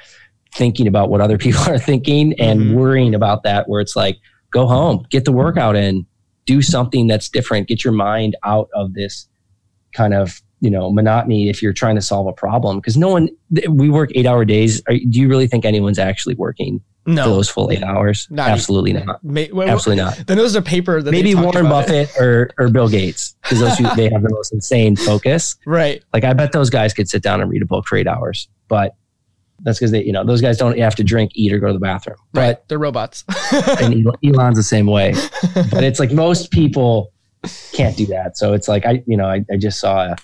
thinking 0.55 0.89
about 0.89 1.11
what 1.11 1.21
other 1.21 1.39
people 1.47 1.63
are 1.69 1.79
thinking 1.79 2.39
and 2.41 2.61
mm-hmm. 2.61 2.75
worrying 2.75 3.15
about 3.15 3.43
that 3.45 3.69
where 3.69 3.81
it's 3.81 3.97
like 3.97 4.19
go 4.51 4.67
home, 4.67 5.07
get 5.11 5.25
the 5.25 5.33
workout 5.33 5.77
in, 5.77 6.07
do 6.47 6.63
something 6.63 7.07
that's 7.07 7.29
different 7.29 7.69
get 7.69 7.85
your 7.85 7.93
mind 7.93 8.37
out 8.45 8.69
of 8.75 8.95
this 8.95 9.29
kind 9.93 10.15
of 10.15 10.41
you 10.61 10.71
know 10.71 10.91
monotony 10.91 11.49
if 11.49 11.63
you're 11.63 11.73
trying 11.73 11.95
to 11.95 12.03
solve 12.03 12.27
a 12.27 12.33
problem 12.33 12.79
because 12.79 12.97
no 12.97 13.09
one 13.09 13.29
we 13.69 13.91
work 13.91 14.11
eight 14.15 14.27
hour 14.27 14.45
days 14.45 14.83
Are, 14.89 14.95
do 14.95 15.21
you 15.21 15.29
really 15.29 15.47
think 15.47 15.65
anyone's 15.65 15.99
actually 15.99 16.35
working 16.35 16.81
no. 17.05 17.25
for 17.25 17.29
those 17.31 17.49
full 17.49 17.71
eight 17.71 17.83
hours 17.83 18.27
not 18.31 18.49
absolutely 18.49 18.91
even. 18.91 19.07
not 19.07 19.23
May, 19.23 19.51
well, 19.53 19.69
absolutely 19.69 20.03
not 20.03 20.27
then 20.27 20.39
there's 20.39 20.55
a 20.55 20.63
paper 20.63 21.03
that 21.03 21.11
maybe 21.11 21.35
warren 21.35 21.69
buffett 21.69 22.17
or, 22.19 22.51
or 22.59 22.69
bill 22.69 22.89
gates 22.89 23.37
because 23.43 23.61
those 23.61 23.77
two, 23.77 23.87
they 23.97 24.09
have 24.09 24.23
the 24.23 24.31
most 24.31 24.53
insane 24.53 24.97
focus 24.97 25.57
right 25.67 26.03
like 26.13 26.25
i 26.25 26.33
bet 26.33 26.53
those 26.53 26.71
guys 26.71 26.95
could 26.95 27.09
sit 27.09 27.23
down 27.23 27.41
and 27.41 27.51
read 27.51 27.63
a 27.63 27.67
book 27.67 27.87
for 27.87 27.97
eight 27.97 28.09
hours 28.09 28.49
but 28.69 28.97
that's 29.61 29.79
because 29.79 29.91
they, 29.91 30.05
you 30.05 30.13
know, 30.13 30.25
those 30.25 30.41
guys 30.43 30.59
don't 30.59 30.79
have 30.79 30.95
to 30.97 31.05
drink, 31.05 31.33
eat, 31.35 31.53
or 31.53 31.59
go 31.59 31.69
to 31.69 31.73
the 31.73 31.79
bathroom. 31.79 32.19
Right. 32.35 32.53
But 32.53 32.69
they're 32.69 32.79
robots. 32.79 33.25
and 33.81 34.07
Elon's 34.25 34.57
the 34.57 34.63
same 34.63 34.87
way. 34.87 35.15
But 35.71 35.85
it's 35.85 35.99
like 35.99 36.13
most 36.13 36.51
people 36.51 37.13
can't 37.73 37.97
do 37.97 38.07
that. 38.07 38.37
So 38.37 38.53
it's 38.53 38.69
like 38.69 38.85
I, 38.85 39.03
you 39.07 39.17
know, 39.17 39.27
I, 39.27 39.45
I 39.51 39.57
just 39.57 39.79
saw 39.79 40.13
a, 40.13 40.17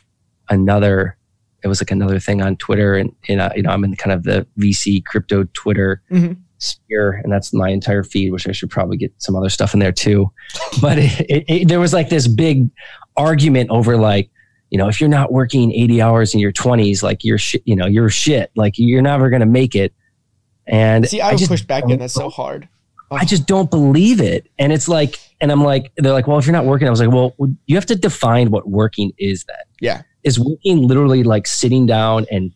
another. 0.48 1.16
It 1.64 1.68
was 1.68 1.80
like 1.80 1.92
another 1.92 2.18
thing 2.18 2.42
on 2.42 2.56
Twitter, 2.56 2.96
and, 2.96 3.14
and 3.28 3.40
uh, 3.40 3.50
you 3.54 3.62
know, 3.62 3.70
I'm 3.70 3.84
in 3.84 3.94
kind 3.94 4.12
of 4.12 4.24
the 4.24 4.46
VC 4.58 5.04
crypto 5.04 5.44
Twitter 5.52 6.02
mm-hmm. 6.10 6.32
sphere, 6.58 7.20
and 7.22 7.32
that's 7.32 7.52
my 7.52 7.68
entire 7.68 8.02
feed. 8.02 8.32
Which 8.32 8.48
I 8.48 8.52
should 8.52 8.70
probably 8.70 8.96
get 8.96 9.12
some 9.18 9.36
other 9.36 9.48
stuff 9.48 9.74
in 9.74 9.80
there 9.80 9.92
too. 9.92 10.30
But 10.80 10.98
it, 10.98 11.20
it, 11.28 11.44
it, 11.48 11.68
there 11.68 11.80
was 11.80 11.92
like 11.92 12.08
this 12.08 12.26
big 12.26 12.68
argument 13.16 13.70
over 13.70 13.96
like 13.96 14.30
you 14.72 14.78
know, 14.78 14.88
if 14.88 15.02
you're 15.02 15.10
not 15.10 15.30
working 15.30 15.70
80 15.70 16.00
hours 16.00 16.32
in 16.32 16.40
your 16.40 16.50
20s, 16.50 17.02
like 17.02 17.24
you're 17.24 17.36
shit, 17.36 17.62
you 17.66 17.76
know, 17.76 17.86
you're 17.86 18.08
shit. 18.08 18.50
Like 18.56 18.78
you're 18.78 19.02
never 19.02 19.28
going 19.28 19.40
to 19.40 19.46
make 19.46 19.74
it. 19.74 19.92
And 20.66 21.06
see, 21.06 21.20
I, 21.20 21.30
I 21.30 21.36
just 21.36 21.50
pushed 21.50 21.66
back 21.66 21.84
in. 21.90 21.98
That's 21.98 22.14
so 22.14 22.30
hard. 22.30 22.70
I 23.20 23.24
just 23.24 23.46
don't 23.46 23.70
believe 23.70 24.20
it. 24.20 24.50
And 24.58 24.72
it's 24.72 24.88
like, 24.88 25.18
and 25.40 25.50
I'm 25.50 25.62
like, 25.62 25.92
they're 25.96 26.12
like, 26.12 26.26
well, 26.26 26.38
if 26.38 26.46
you're 26.46 26.52
not 26.52 26.64
working, 26.64 26.86
I 26.86 26.90
was 26.90 27.00
like, 27.00 27.10
well, 27.10 27.34
you 27.66 27.76
have 27.76 27.86
to 27.86 27.96
define 27.96 28.50
what 28.50 28.68
working 28.68 29.12
is 29.18 29.44
then. 29.44 29.56
Yeah. 29.80 30.02
Is 30.24 30.38
working 30.38 30.86
literally 30.86 31.22
like 31.22 31.46
sitting 31.46 31.86
down 31.86 32.26
and 32.30 32.52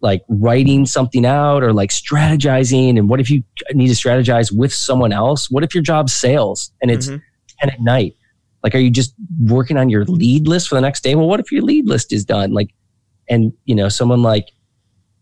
like 0.00 0.22
writing 0.28 0.86
something 0.86 1.24
out 1.24 1.62
or 1.62 1.72
like 1.72 1.90
strategizing? 1.90 2.98
And 2.98 3.08
what 3.08 3.20
if 3.20 3.30
you 3.30 3.42
need 3.72 3.88
to 3.88 3.94
strategize 3.94 4.56
with 4.56 4.72
someone 4.72 5.12
else? 5.12 5.50
What 5.50 5.64
if 5.64 5.74
your 5.74 5.82
job's 5.82 6.12
sales 6.12 6.72
and 6.80 6.90
it's 6.90 7.08
mm-hmm. 7.08 7.18
10 7.60 7.70
at 7.70 7.80
night? 7.80 8.16
Like, 8.62 8.74
are 8.74 8.78
you 8.78 8.90
just 8.90 9.14
working 9.40 9.76
on 9.76 9.90
your 9.90 10.04
lead 10.06 10.48
list 10.48 10.68
for 10.68 10.74
the 10.74 10.80
next 10.80 11.02
day? 11.04 11.14
Well, 11.14 11.28
what 11.28 11.40
if 11.40 11.52
your 11.52 11.62
lead 11.62 11.86
list 11.86 12.12
is 12.12 12.24
done? 12.24 12.52
Like, 12.52 12.70
and 13.28 13.52
you 13.66 13.74
know, 13.74 13.88
someone 13.88 14.22
like, 14.22 14.48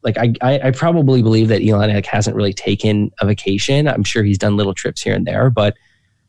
like 0.03 0.19
I, 0.19 0.33
I, 0.41 0.61
I 0.69 0.71
probably 0.71 1.23
believe 1.23 1.49
that 1.49 1.63
Elon 1.63 1.93
like, 1.93 2.07
hasn't 2.07 2.37
really 2.37 2.53
taken 2.53 3.11
a 3.21 3.27
vacation. 3.27 3.89
I'm 3.89 4.05
sure 4.05 4.23
he's 4.23 4.39
done 4.39 4.57
little 4.57 4.75
trips 4.75 5.03
here 5.03 5.15
and 5.15 5.27
there, 5.27 5.51
but 5.51 5.75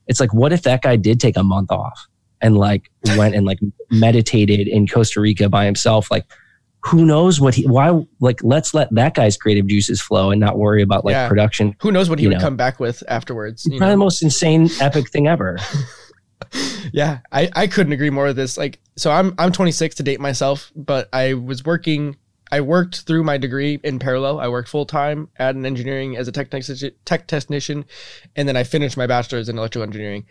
it's 0.08 0.20
like, 0.20 0.34
what 0.34 0.54
if 0.54 0.64
that 0.64 0.82
guy 0.82 0.96
did 0.96 1.20
take 1.20 1.38
a 1.38 1.44
month 1.44 1.72
off 1.72 2.08
and 2.42 2.58
like 2.58 2.90
went 3.18 3.36
and 3.36 3.46
like 3.46 3.60
meditated 3.90 4.68
in 4.68 4.88
Costa 4.88 5.22
Rica 5.22 5.50
by 5.50 5.66
himself? 5.66 6.12
Like, 6.12 6.26
who 6.86 7.06
knows 7.06 7.40
what 7.40 7.56
he 7.56 7.66
why 7.66 8.06
like 8.20 8.44
let's 8.44 8.74
let 8.74 8.94
that 8.94 9.14
guy's 9.14 9.38
creative 9.38 9.66
juices 9.68 10.02
flow 10.02 10.32
and 10.32 10.42
not 10.42 10.58
worry 10.58 10.82
about 10.82 11.06
like 11.06 11.14
yeah. 11.14 11.30
production 11.30 11.74
who 11.80 11.94
knows 11.94 12.10
what 12.10 12.20
he 12.20 12.28
would 12.28 12.34
know. 12.34 12.42
come 12.42 12.58
back 12.58 12.78
with 12.78 13.02
afterwards 13.08 13.64
probably 13.64 13.80
know? 13.80 13.92
the 13.92 13.96
most 13.96 14.22
insane 14.22 14.70
epic 14.82 15.10
thing 15.10 15.26
ever 15.26 15.58
yeah, 16.92 17.20
I, 17.32 17.50
I 17.56 17.68
couldn't 17.68 17.94
agree 17.94 18.10
more 18.10 18.26
with 18.26 18.36
this. 18.36 18.58
Like, 18.58 18.80
so 18.96 19.12
I'm 19.12 19.34
I'm 19.38 19.52
26 19.52 19.96
to 19.96 20.04
date 20.04 20.20
myself, 20.20 20.72
but 20.76 21.10
I 21.14 21.34
was 21.34 21.64
working. 21.64 22.18
I 22.54 22.62
worked 22.62 23.02
through 23.02 23.24
my 23.24 23.40
degree 23.40 23.80
in 23.84 23.98
parallel. 23.98 24.40
I 24.40 24.48
worked 24.48 24.70
full 24.70 24.86
time 24.86 25.28
at 25.38 25.56
an 25.56 25.66
engineering 25.66 26.16
as 26.16 26.28
a 26.28 26.32
tech, 26.32 26.52
tech 27.04 27.26
technician, 27.26 27.84
and 28.36 28.48
then 28.48 28.56
I 28.56 28.64
finished 28.64 28.96
my 28.96 29.08
bachelor's 29.08 29.50
in 29.50 29.58
electrical 29.58 29.82
engineering 29.82 30.28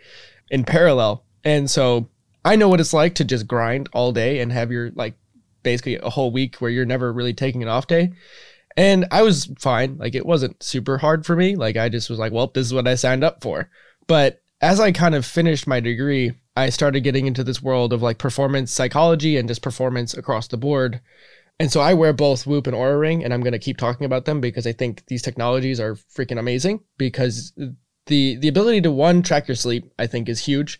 in 0.49 0.63
parallel. 0.63 1.25
And 1.43 1.69
so 1.69 2.07
I 2.45 2.55
know 2.55 2.69
what 2.69 2.79
it's 2.79 2.93
like 2.93 3.15
to 3.15 3.25
just 3.25 3.45
grind 3.45 3.89
all 3.91 4.13
day 4.13 4.39
and 4.39 4.53
have 4.53 4.71
your 4.71 4.91
like 4.91 5.15
basically 5.63 5.97
a 5.97 6.09
whole 6.09 6.31
week 6.31 6.55
where 6.61 6.71
you're 6.71 6.85
never 6.85 7.11
really 7.11 7.33
taking 7.33 7.61
an 7.61 7.67
off 7.67 7.87
day. 7.87 8.13
And 8.77 9.05
I 9.11 9.21
was 9.21 9.51
fine. 9.59 9.97
Like 9.97 10.15
it 10.15 10.25
wasn't 10.25 10.63
super 10.63 10.99
hard 10.99 11.25
for 11.25 11.35
me. 11.35 11.57
Like 11.57 11.75
I 11.75 11.89
just 11.89 12.09
was 12.09 12.19
like, 12.19 12.31
well, 12.31 12.47
this 12.47 12.67
is 12.67 12.73
what 12.73 12.87
I 12.87 12.95
signed 12.95 13.25
up 13.25 13.43
for. 13.43 13.69
But 14.07 14.41
as 14.61 14.79
I 14.79 14.93
kind 14.93 15.13
of 15.13 15.25
finished 15.25 15.67
my 15.67 15.81
degree, 15.81 16.31
I 16.55 16.69
started 16.69 17.01
getting 17.01 17.27
into 17.27 17.43
this 17.43 17.61
world 17.61 17.91
of 17.91 18.01
like 18.01 18.17
performance 18.17 18.71
psychology 18.71 19.35
and 19.35 19.49
just 19.49 19.61
performance 19.61 20.13
across 20.13 20.47
the 20.47 20.55
board. 20.55 21.01
And 21.63 21.71
so 21.71 21.79
I 21.79 21.93
wear 21.93 22.11
both 22.11 22.45
Whoop 22.45 22.67
and 22.67 22.75
Oura 22.75 22.99
Ring, 22.99 23.23
and 23.23 23.33
I'm 23.33 23.39
going 23.39 23.53
to 23.53 23.57
keep 23.57 23.77
talking 23.77 24.03
about 24.05 24.25
them 24.25 24.41
because 24.41 24.67
I 24.67 24.73
think 24.73 25.05
these 25.05 25.21
technologies 25.21 25.79
are 25.79 25.95
freaking 25.95 26.37
amazing. 26.37 26.81
Because 26.97 27.53
the 28.07 28.35
the 28.35 28.49
ability 28.49 28.81
to 28.81 28.91
one 28.91 29.21
track 29.21 29.47
your 29.47 29.55
sleep, 29.55 29.89
I 29.97 30.05
think, 30.05 30.27
is 30.27 30.43
huge, 30.43 30.77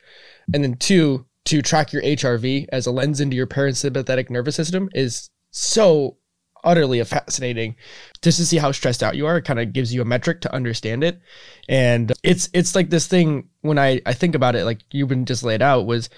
and 0.54 0.62
then 0.62 0.76
two 0.76 1.26
to 1.46 1.62
track 1.62 1.94
your 1.94 2.02
HRV 2.02 2.66
as 2.74 2.86
a 2.86 2.92
lens 2.92 3.22
into 3.22 3.38
your 3.38 3.48
parasympathetic 3.48 4.30
nervous 4.30 4.58
system 4.58 4.90
is 4.94 5.30
so 5.52 6.18
utterly 6.66 7.02
fascinating 7.06 7.78
just 8.22 8.38
to 8.40 8.46
see 8.46 8.58
how 8.58 8.74
stressed 8.74 9.04
out 9.04 9.16
you 9.16 9.26
are. 9.26 9.38
It 9.38 9.46
kind 9.46 9.62
of 9.62 9.72
gives 9.72 9.94
you 9.94 10.02
a 10.02 10.06
metric 10.06 10.42
to 10.42 10.54
understand 10.54 11.02
it. 11.06 11.22
And 11.70 12.12
it's 12.24 12.50
it's 12.54 12.76
like 12.76 12.90
this 12.90 13.08
thing 13.08 13.48
when 13.62 13.80
I, 13.80 14.02
I 14.06 14.12
think 14.12 14.36
about 14.36 14.58
it, 14.58 14.66
like 14.66 14.82
you've 14.92 15.08
been 15.08 15.24
just 15.24 15.44
laid 15.44 15.62
out, 15.62 15.86
was 15.86 16.10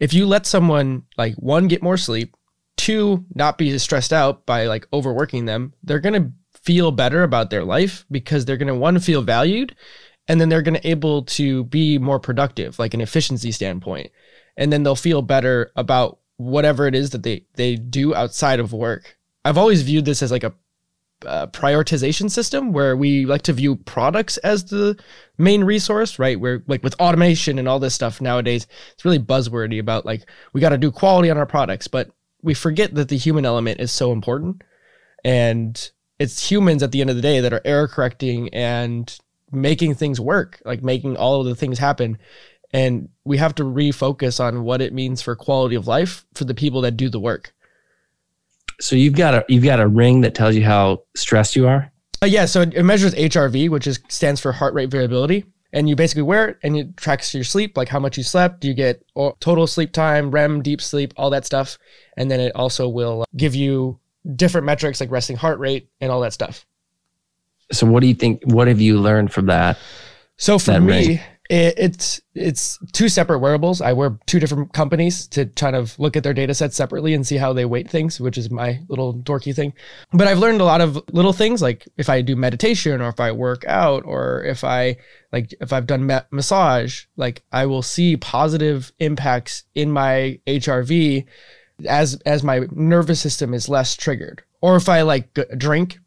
if 0.00 0.12
you 0.12 0.26
let 0.26 0.44
someone 0.44 1.04
like 1.16 1.36
one 1.36 1.68
get 1.68 1.84
more 1.84 1.96
sleep, 1.96 2.34
two 2.78 3.24
not 3.34 3.58
be 3.58 3.76
stressed 3.78 4.12
out 4.12 4.46
by 4.46 4.66
like 4.66 4.86
overworking 4.92 5.44
them, 5.44 5.74
they're 5.82 5.98
gonna 5.98 6.32
feel 6.62 6.90
better 6.90 7.22
about 7.22 7.50
their 7.50 7.64
life 7.64 8.06
because 8.10 8.44
they're 8.44 8.56
gonna 8.56 8.74
one 8.74 8.98
feel 8.98 9.22
valued 9.22 9.76
and 10.28 10.40
then 10.40 10.48
they're 10.48 10.62
gonna 10.62 10.80
able 10.84 11.24
to 11.24 11.64
be 11.64 11.98
more 11.98 12.18
productive, 12.18 12.78
like 12.78 12.94
an 12.94 13.00
efficiency 13.00 13.52
standpoint. 13.52 14.10
And 14.56 14.72
then 14.72 14.82
they'll 14.82 14.96
feel 14.96 15.22
better 15.22 15.70
about 15.76 16.18
whatever 16.36 16.86
it 16.86 16.94
is 16.94 17.10
that 17.10 17.22
they 17.22 17.44
they 17.54 17.76
do 17.76 18.14
outside 18.14 18.60
of 18.60 18.72
work 18.72 19.18
I've 19.48 19.58
always 19.58 19.82
viewed 19.82 20.04
this 20.04 20.22
as 20.22 20.30
like 20.30 20.44
a 20.44 20.54
uh, 21.26 21.46
prioritization 21.48 22.30
system 22.30 22.72
where 22.72 22.96
we 22.96 23.24
like 23.24 23.42
to 23.42 23.52
view 23.52 23.76
products 23.76 24.36
as 24.38 24.64
the 24.66 24.96
main 25.38 25.64
resource, 25.64 26.18
right? 26.18 26.38
Where 26.38 26.62
like 26.68 26.82
with 26.82 26.94
automation 27.00 27.58
and 27.58 27.66
all 27.66 27.78
this 27.78 27.94
stuff 27.94 28.20
nowadays, 28.20 28.66
it's 28.92 29.04
really 29.06 29.18
buzzwordy 29.18 29.80
about 29.80 30.04
like 30.06 30.28
we 30.52 30.60
got 30.60 30.68
to 30.68 30.78
do 30.78 30.90
quality 30.90 31.30
on 31.30 31.38
our 31.38 31.46
products, 31.46 31.88
but 31.88 32.10
we 32.42 32.54
forget 32.54 32.94
that 32.94 33.08
the 33.08 33.16
human 33.16 33.44
element 33.44 33.80
is 33.80 33.92
so 33.92 34.12
important. 34.12 34.62
And 35.24 35.90
it's 36.18 36.50
humans 36.50 36.82
at 36.82 36.92
the 36.92 37.00
end 37.00 37.10
of 37.10 37.16
the 37.16 37.22
day 37.22 37.40
that 37.40 37.52
are 37.52 37.60
error 37.64 37.88
correcting 37.88 38.48
and 38.54 39.18
making 39.50 39.94
things 39.94 40.20
work, 40.20 40.60
like 40.64 40.82
making 40.82 41.16
all 41.16 41.40
of 41.40 41.46
the 41.46 41.54
things 41.54 41.78
happen. 41.78 42.18
And 42.72 43.08
we 43.24 43.38
have 43.38 43.54
to 43.56 43.64
refocus 43.64 44.40
on 44.40 44.64
what 44.64 44.80
it 44.80 44.92
means 44.92 45.22
for 45.22 45.34
quality 45.34 45.74
of 45.74 45.86
life 45.86 46.26
for 46.34 46.44
the 46.44 46.54
people 46.54 46.82
that 46.82 46.96
do 46.96 47.08
the 47.08 47.20
work. 47.20 47.52
So 48.80 48.94
you've 48.94 49.16
got 49.16 49.34
a 49.34 49.44
you've 49.48 49.64
got 49.64 49.80
a 49.80 49.88
ring 49.88 50.20
that 50.20 50.34
tells 50.34 50.54
you 50.54 50.64
how 50.64 51.02
stressed 51.16 51.56
you 51.56 51.66
are. 51.66 51.90
Uh, 52.22 52.26
yeah, 52.26 52.44
so 52.44 52.62
it, 52.62 52.74
it 52.74 52.82
measures 52.82 53.14
HRV, 53.14 53.70
which 53.70 53.86
is 53.86 54.00
stands 54.08 54.40
for 54.40 54.52
heart 54.52 54.74
rate 54.74 54.90
variability, 54.90 55.44
and 55.72 55.88
you 55.88 55.96
basically 55.96 56.22
wear 56.22 56.48
it 56.48 56.58
and 56.62 56.76
it 56.76 56.96
tracks 56.96 57.34
your 57.34 57.44
sleep, 57.44 57.76
like 57.76 57.88
how 57.88 58.00
much 58.00 58.16
you 58.16 58.22
slept. 58.22 58.64
You 58.64 58.74
get 58.74 59.02
total 59.40 59.66
sleep 59.66 59.92
time, 59.92 60.30
REM, 60.30 60.62
deep 60.62 60.80
sleep, 60.80 61.12
all 61.16 61.30
that 61.30 61.44
stuff, 61.44 61.78
and 62.16 62.30
then 62.30 62.40
it 62.40 62.52
also 62.54 62.88
will 62.88 63.22
uh, 63.22 63.24
give 63.36 63.54
you 63.54 63.98
different 64.36 64.66
metrics 64.66 65.00
like 65.00 65.10
resting 65.10 65.36
heart 65.36 65.58
rate 65.58 65.88
and 66.00 66.10
all 66.10 66.20
that 66.20 66.32
stuff. 66.32 66.64
So 67.70 67.86
what 67.86 68.00
do 68.00 68.06
you 68.06 68.14
think? 68.14 68.42
What 68.44 68.68
have 68.68 68.80
you 68.80 68.98
learned 68.98 69.32
from 69.32 69.46
that? 69.46 69.78
So 70.38 70.58
for 70.58 70.80
me, 70.80 71.20
it, 71.48 71.74
it's 71.78 72.20
it's 72.34 72.78
two 72.92 73.08
separate 73.08 73.38
wearables. 73.38 73.80
I 73.80 73.94
wear 73.94 74.18
two 74.26 74.38
different 74.38 74.72
companies 74.72 75.26
to 75.28 75.46
kind 75.46 75.74
of 75.74 75.98
look 75.98 76.16
at 76.16 76.22
their 76.22 76.34
data 76.34 76.52
sets 76.54 76.76
separately 76.76 77.14
and 77.14 77.26
see 77.26 77.36
how 77.36 77.52
they 77.52 77.64
weight 77.64 77.88
things, 77.88 78.20
which 78.20 78.36
is 78.36 78.50
my 78.50 78.80
little 78.88 79.14
dorky 79.14 79.54
thing. 79.54 79.72
But 80.12 80.28
I've 80.28 80.38
learned 80.38 80.60
a 80.60 80.64
lot 80.64 80.82
of 80.82 81.02
little 81.12 81.32
things 81.32 81.62
like 81.62 81.88
if 81.96 82.10
I 82.10 82.20
do 82.20 82.36
meditation 82.36 83.00
or 83.00 83.08
if 83.08 83.18
I 83.18 83.32
work 83.32 83.64
out 83.66 84.04
or 84.04 84.44
if 84.44 84.62
I 84.62 84.98
like 85.32 85.54
if 85.60 85.72
I've 85.72 85.86
done 85.86 86.06
ma- 86.06 86.22
massage, 86.30 87.04
like 87.16 87.42
I 87.50 87.64
will 87.64 87.82
see 87.82 88.16
positive 88.16 88.92
impacts 88.98 89.64
in 89.74 89.90
my 89.90 90.38
HRV 90.46 91.24
as 91.86 92.20
as 92.26 92.42
my 92.42 92.66
nervous 92.72 93.20
system 93.20 93.54
is 93.54 93.68
less 93.70 93.96
triggered. 93.96 94.42
Or 94.60 94.76
if 94.76 94.88
I 94.88 95.02
like 95.02 95.32
drink 95.56 95.98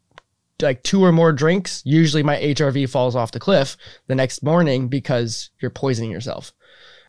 like 0.62 0.82
two 0.82 1.04
or 1.04 1.12
more 1.12 1.32
drinks, 1.32 1.82
usually 1.84 2.22
my 2.22 2.36
HRV 2.36 2.88
falls 2.88 3.16
off 3.16 3.32
the 3.32 3.40
cliff 3.40 3.76
the 4.06 4.14
next 4.14 4.42
morning 4.42 4.88
because 4.88 5.50
you're 5.60 5.70
poisoning 5.70 6.10
yourself. 6.10 6.52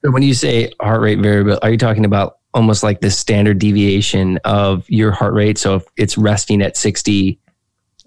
So 0.04 0.12
when 0.12 0.24
you 0.24 0.34
say 0.34 0.72
heart 0.82 1.02
rate 1.02 1.20
variable, 1.20 1.60
are 1.62 1.72
you 1.72 1.78
talking 1.78 2.06
about 2.06 2.38
almost 2.54 2.84
like 2.84 3.02
the 3.02 3.10
standard 3.10 3.60
deviation 3.60 4.38
of 4.44 4.90
your 4.90 5.12
heart 5.12 5.34
rate? 5.34 5.58
So 5.58 5.76
if 5.76 5.86
it's 5.96 6.18
resting 6.18 6.62
at 6.62 6.76
60 6.76 7.40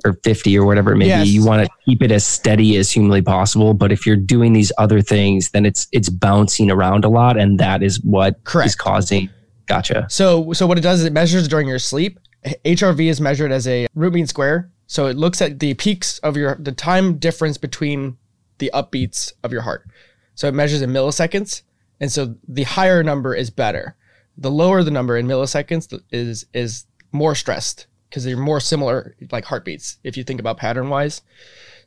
or 0.04 0.18
50 0.22 0.58
or 0.58 0.66
whatever 0.66 0.92
it 0.92 0.96
may 0.96 1.06
yes. 1.06 1.24
be, 1.24 1.30
you 1.30 1.44
want 1.44 1.66
to 1.66 1.72
keep 1.84 2.02
it 2.02 2.12
as 2.12 2.24
steady 2.26 2.76
as 2.76 2.90
humanly 2.90 3.22
possible. 3.22 3.72
But 3.72 3.92
if 3.92 4.06
you're 4.06 4.16
doing 4.16 4.52
these 4.52 4.70
other 4.78 5.00
things, 5.00 5.50
then 5.50 5.64
it's 5.64 5.88
it's 5.90 6.10
bouncing 6.10 6.70
around 6.70 7.04
a 7.04 7.08
lot, 7.08 7.38
and 7.38 7.58
that 7.58 7.82
is 7.82 8.02
what 8.02 8.42
Correct. 8.44 8.66
is 8.66 8.76
causing. 8.76 9.30
Gotcha. 9.66 10.06
So 10.10 10.52
so 10.52 10.66
what 10.66 10.78
it 10.78 10.82
does 10.82 11.00
is 11.00 11.06
it 11.06 11.12
measures 11.12 11.48
during 11.48 11.66
your 11.66 11.78
sleep. 11.78 12.20
HRV 12.44 13.10
is 13.10 13.20
measured 13.20 13.50
as 13.50 13.66
a 13.66 13.88
root 13.94 14.12
mean 14.12 14.26
square 14.26 14.70
so 14.86 15.06
it 15.06 15.16
looks 15.16 15.42
at 15.42 15.58
the 15.58 15.74
peaks 15.74 16.18
of 16.20 16.36
your 16.36 16.56
the 16.56 16.72
time 16.72 17.18
difference 17.18 17.58
between 17.58 18.16
the 18.58 18.70
upbeats 18.72 19.32
of 19.42 19.52
your 19.52 19.62
heart. 19.62 19.86
So 20.34 20.48
it 20.48 20.54
measures 20.54 20.82
in 20.82 20.90
milliseconds, 20.90 21.62
and 22.00 22.10
so 22.12 22.36
the 22.46 22.64
higher 22.64 23.02
number 23.02 23.34
is 23.34 23.50
better. 23.50 23.96
The 24.38 24.50
lower 24.50 24.82
the 24.82 24.90
number 24.90 25.16
in 25.16 25.26
milliseconds 25.26 26.00
is 26.10 26.46
is 26.52 26.86
more 27.12 27.34
stressed 27.34 27.86
because 28.08 28.24
they're 28.24 28.36
more 28.36 28.60
similar 28.60 29.16
like 29.32 29.44
heartbeats 29.44 29.98
if 30.04 30.16
you 30.16 30.24
think 30.24 30.40
about 30.40 30.58
pattern 30.58 30.88
wise. 30.88 31.22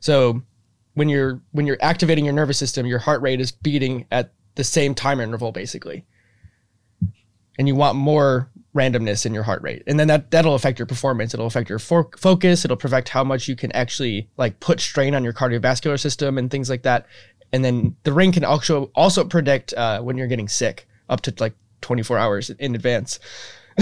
So 0.00 0.42
when 0.94 1.08
you're 1.08 1.40
when 1.52 1.66
you're 1.66 1.78
activating 1.80 2.24
your 2.24 2.34
nervous 2.34 2.58
system, 2.58 2.86
your 2.86 2.98
heart 2.98 3.22
rate 3.22 3.40
is 3.40 3.52
beating 3.52 4.06
at 4.10 4.32
the 4.56 4.64
same 4.64 4.94
time 4.94 5.20
interval 5.20 5.52
basically. 5.52 6.04
And 7.58 7.68
you 7.68 7.74
want 7.74 7.96
more 7.96 8.50
randomness 8.74 9.26
in 9.26 9.34
your 9.34 9.42
heart 9.42 9.62
rate 9.62 9.82
and 9.86 9.98
then 9.98 10.06
that 10.06 10.30
that'll 10.30 10.54
affect 10.54 10.78
your 10.78 10.86
performance 10.86 11.34
it'll 11.34 11.46
affect 11.46 11.68
your 11.68 11.78
for- 11.78 12.10
focus 12.16 12.64
it'll 12.64 12.76
affect 12.76 13.08
how 13.08 13.24
much 13.24 13.48
you 13.48 13.56
can 13.56 13.72
actually 13.72 14.28
like 14.36 14.60
put 14.60 14.80
strain 14.80 15.14
on 15.14 15.24
your 15.24 15.32
cardiovascular 15.32 15.98
system 15.98 16.38
and 16.38 16.50
things 16.50 16.70
like 16.70 16.82
that 16.82 17.06
and 17.52 17.64
then 17.64 17.96
the 18.04 18.12
ring 18.12 18.30
can 18.30 18.44
also 18.44 18.90
also 18.94 19.24
predict 19.24 19.74
uh, 19.74 20.00
when 20.00 20.16
you're 20.16 20.28
getting 20.28 20.48
sick 20.48 20.86
up 21.08 21.20
to 21.20 21.34
like 21.40 21.54
24 21.80 22.16
hours 22.16 22.50
in 22.50 22.74
advance 22.76 23.18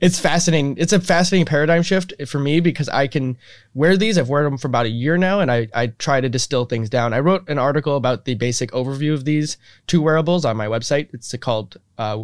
it's 0.00 0.18
fascinating. 0.18 0.76
It's 0.76 0.92
a 0.92 1.00
fascinating 1.00 1.46
paradigm 1.46 1.82
shift 1.82 2.12
for 2.26 2.38
me 2.38 2.60
because 2.60 2.88
I 2.88 3.06
can 3.06 3.36
wear 3.74 3.96
these. 3.96 4.18
I've 4.18 4.28
worn 4.28 4.44
them 4.44 4.58
for 4.58 4.66
about 4.66 4.86
a 4.86 4.90
year 4.90 5.16
now, 5.16 5.40
and 5.40 5.52
I, 5.52 5.68
I 5.74 5.88
try 5.88 6.20
to 6.20 6.28
distill 6.28 6.64
things 6.64 6.88
down. 6.88 7.12
I 7.12 7.20
wrote 7.20 7.48
an 7.48 7.58
article 7.58 7.96
about 7.96 8.24
the 8.24 8.34
basic 8.34 8.70
overview 8.72 9.14
of 9.14 9.24
these 9.24 9.56
two 9.86 10.02
wearables 10.02 10.44
on 10.44 10.56
my 10.56 10.66
website. 10.66 11.08
It's 11.12 11.32
called 11.36 11.76
uh, 11.98 12.22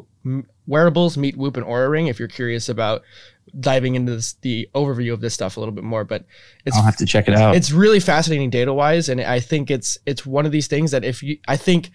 Wearables 0.66 1.16
Meet 1.16 1.36
Whoop 1.36 1.56
and 1.56 1.66
Oura 1.66 1.90
Ring. 1.90 2.06
If 2.06 2.18
you're 2.18 2.28
curious 2.28 2.68
about 2.68 3.02
diving 3.60 3.94
into 3.94 4.16
this, 4.16 4.34
the 4.34 4.68
overview 4.74 5.12
of 5.12 5.20
this 5.20 5.34
stuff 5.34 5.56
a 5.56 5.60
little 5.60 5.74
bit 5.74 5.84
more, 5.84 6.04
but 6.04 6.24
it's, 6.64 6.76
I'll 6.76 6.82
have 6.82 6.96
to 6.96 7.06
check 7.06 7.28
it 7.28 7.34
out. 7.34 7.56
It's 7.56 7.70
really 7.70 8.00
fascinating 8.00 8.50
data 8.50 8.72
wise, 8.72 9.08
and 9.08 9.20
I 9.20 9.40
think 9.40 9.70
it's 9.70 9.98
it's 10.06 10.24
one 10.24 10.46
of 10.46 10.52
these 10.52 10.66
things 10.66 10.90
that 10.92 11.04
if 11.04 11.22
you, 11.22 11.38
I 11.46 11.56
think 11.56 11.90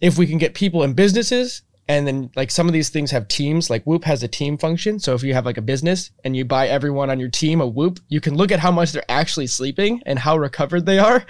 if 0.00 0.16
we 0.16 0.26
can 0.26 0.38
get 0.38 0.54
people 0.54 0.82
in 0.82 0.94
businesses 0.94 1.62
and 1.90 2.06
then 2.06 2.30
like 2.36 2.52
some 2.52 2.68
of 2.68 2.72
these 2.72 2.88
things 2.88 3.10
have 3.10 3.26
teams 3.26 3.68
like 3.68 3.82
whoop 3.82 4.04
has 4.04 4.22
a 4.22 4.28
team 4.28 4.56
function. 4.56 5.00
So 5.00 5.14
if 5.14 5.24
you 5.24 5.34
have 5.34 5.44
like 5.44 5.56
a 5.56 5.62
business 5.62 6.12
and 6.22 6.36
you 6.36 6.44
buy 6.44 6.68
everyone 6.68 7.10
on 7.10 7.18
your 7.18 7.28
team 7.28 7.60
a 7.60 7.66
whoop 7.66 7.98
you 8.08 8.20
can 8.20 8.36
look 8.36 8.52
at 8.52 8.60
how 8.60 8.70
much 8.70 8.92
they're 8.92 9.10
actually 9.10 9.48
sleeping 9.48 10.00
and 10.06 10.16
how 10.16 10.36
recovered 10.36 10.86
they 10.86 11.00
are 11.00 11.26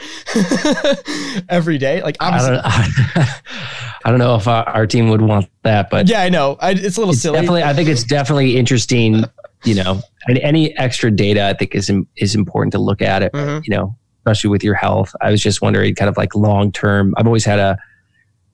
every 1.48 1.78
day. 1.78 2.02
Like 2.02 2.18
obviously 2.20 2.58
I 2.62 2.92
don't, 3.14 3.26
I 4.04 4.10
don't 4.10 4.18
know 4.18 4.34
if 4.34 4.46
our, 4.46 4.68
our, 4.68 4.86
team 4.86 5.08
would 5.10 5.22
want 5.22 5.48
that 5.62 5.88
but 5.88 6.08
yeah 6.08 6.20
i 6.20 6.28
know. 6.28 6.56
I, 6.60 6.72
it's 6.72 6.96
a 6.96 7.00
little 7.00 7.14
it's 7.14 7.22
silly. 7.22 7.36
definitely 7.36 7.62
i 7.62 7.72
think 7.72 7.88
it's 7.88 8.02
definitely 8.02 8.56
interesting 8.56 9.24
you 9.64 9.74
know 9.74 10.00
any 10.28 10.76
extra 10.78 11.10
data 11.10 11.46
i 11.46 11.52
think 11.52 11.74
is 11.74 11.92
is 12.16 12.34
important 12.34 12.72
to 12.72 12.78
look 12.80 13.00
at 13.02 13.22
it 13.22 13.32
mm-hmm. 13.32 13.60
you 13.64 13.76
know 13.76 13.94
especially 14.18 14.50
with 14.50 14.62
your 14.62 14.74
health. 14.74 15.14
I 15.22 15.30
was 15.30 15.40
just 15.40 15.62
wondering 15.62 15.94
kind 15.94 16.08
of 16.08 16.16
like 16.16 16.34
long 16.34 16.72
term 16.72 17.14
i've 17.16 17.26
always 17.26 17.44
had 17.44 17.58
a 17.58 17.78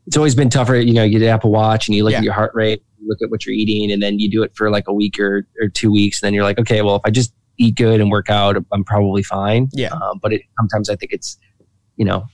it's 0.06 0.16
always 0.16 0.34
been 0.34 0.50
tougher. 0.50 0.76
You 0.76 0.94
know, 0.94 1.02
you 1.02 1.18
get 1.18 1.26
Apple 1.26 1.50
Watch 1.50 1.88
and 1.88 1.96
you 1.96 2.04
look 2.04 2.12
yeah. 2.12 2.18
at 2.18 2.24
your 2.24 2.32
heart 2.32 2.52
rate, 2.54 2.82
you 2.98 3.08
look 3.08 3.18
at 3.22 3.30
what 3.30 3.44
you're 3.44 3.54
eating, 3.54 3.90
and 3.90 4.02
then 4.02 4.18
you 4.18 4.30
do 4.30 4.42
it 4.42 4.54
for 4.54 4.70
like 4.70 4.84
a 4.86 4.92
week 4.92 5.18
or, 5.18 5.46
or 5.60 5.68
two 5.68 5.90
weeks. 5.90 6.22
And 6.22 6.26
then 6.26 6.34
you're 6.34 6.44
like, 6.44 6.58
okay, 6.58 6.82
well, 6.82 6.96
if 6.96 7.02
I 7.04 7.10
just 7.10 7.32
eat 7.58 7.74
good 7.74 8.00
and 8.00 8.10
work 8.10 8.30
out, 8.30 8.56
I'm 8.72 8.84
probably 8.84 9.22
fine. 9.22 9.68
Yeah. 9.72 9.88
Um, 9.88 10.18
but 10.22 10.32
it, 10.32 10.42
sometimes 10.60 10.90
I 10.90 10.96
think 10.96 11.12
it's, 11.12 11.38
you 11.96 12.04
know, 12.04 12.26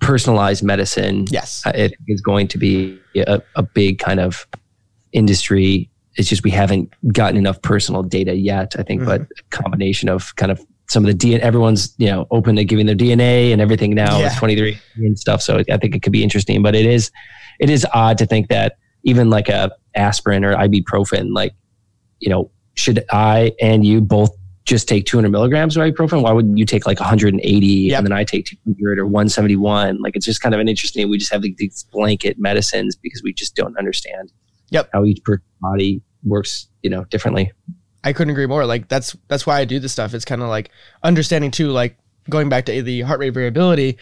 personalized 0.00 0.62
medicine. 0.62 1.26
Yes. 1.30 1.62
Uh, 1.66 1.72
it 1.74 1.94
is 2.08 2.20
going 2.20 2.48
to 2.48 2.58
be 2.58 2.98
a, 3.16 3.42
a 3.56 3.62
big 3.62 3.98
kind 3.98 4.20
of 4.20 4.46
industry. 5.12 5.90
It's 6.14 6.28
just 6.28 6.44
we 6.44 6.50
haven't 6.50 6.94
gotten 7.12 7.36
enough 7.36 7.60
personal 7.60 8.02
data 8.02 8.34
yet, 8.34 8.74
I 8.78 8.82
think, 8.82 9.02
mm-hmm. 9.02 9.10
but 9.10 9.20
a 9.22 9.42
combination 9.50 10.08
of 10.08 10.34
kind 10.36 10.50
of 10.50 10.64
some 10.88 11.04
of 11.04 11.10
the 11.10 11.16
DNA, 11.16 11.40
everyone's, 11.40 11.94
you 11.98 12.06
know, 12.06 12.26
open 12.30 12.56
to 12.56 12.64
giving 12.64 12.86
their 12.86 12.96
DNA 12.96 13.52
and 13.52 13.60
everything 13.60 13.94
now 13.94 14.18
yeah. 14.18 14.24
with 14.24 14.36
23 14.36 14.78
and 14.96 15.18
stuff. 15.18 15.42
So 15.42 15.58
I 15.70 15.76
think 15.76 15.94
it 15.94 16.02
could 16.02 16.12
be 16.12 16.22
interesting, 16.22 16.62
but 16.62 16.74
it 16.74 16.86
is, 16.86 17.10
it 17.58 17.70
is 17.70 17.86
odd 17.92 18.18
to 18.18 18.26
think 18.26 18.48
that 18.48 18.78
even 19.02 19.30
like 19.30 19.48
a 19.48 19.70
aspirin 19.94 20.44
or 20.44 20.54
ibuprofen, 20.54 21.32
like, 21.32 21.54
you 22.20 22.28
know, 22.28 22.50
should 22.74 23.04
I 23.10 23.52
and 23.60 23.84
you 23.84 24.00
both 24.00 24.30
just 24.64 24.88
take 24.88 25.06
200 25.06 25.30
milligrams 25.30 25.76
of 25.76 25.82
ibuprofen? 25.82 26.22
Why 26.22 26.32
would 26.32 26.58
you 26.58 26.66
take 26.66 26.86
like 26.86 27.00
180 27.00 27.66
yep. 27.66 27.98
and 27.98 28.06
then 28.06 28.12
I 28.12 28.24
take 28.24 28.46
200 28.46 28.98
or 28.98 29.06
171? 29.06 30.02
Like 30.02 30.16
it's 30.16 30.26
just 30.26 30.42
kind 30.42 30.54
of 30.54 30.60
an 30.60 30.68
interesting. 30.68 31.08
We 31.08 31.18
just 31.18 31.32
have 31.32 31.42
these 31.42 31.86
blanket 31.92 32.38
medicines 32.38 32.96
because 32.96 33.22
we 33.22 33.32
just 33.32 33.54
don't 33.54 33.76
understand 33.78 34.32
yep. 34.70 34.90
how 34.92 35.04
each 35.04 35.20
body 35.60 36.02
works, 36.24 36.68
you 36.82 36.90
know, 36.90 37.04
differently. 37.04 37.52
I 38.06 38.12
couldn't 38.12 38.30
agree 38.30 38.46
more. 38.46 38.64
Like 38.64 38.86
that's 38.86 39.16
that's 39.26 39.48
why 39.48 39.58
I 39.58 39.64
do 39.64 39.80
this 39.80 39.90
stuff. 39.90 40.14
It's 40.14 40.24
kind 40.24 40.40
of 40.40 40.48
like 40.48 40.70
understanding 41.02 41.50
too, 41.50 41.70
like 41.70 41.98
going 42.30 42.48
back 42.48 42.64
to 42.66 42.80
the 42.80 43.00
heart 43.00 43.18
rate 43.18 43.30
variability. 43.30 43.98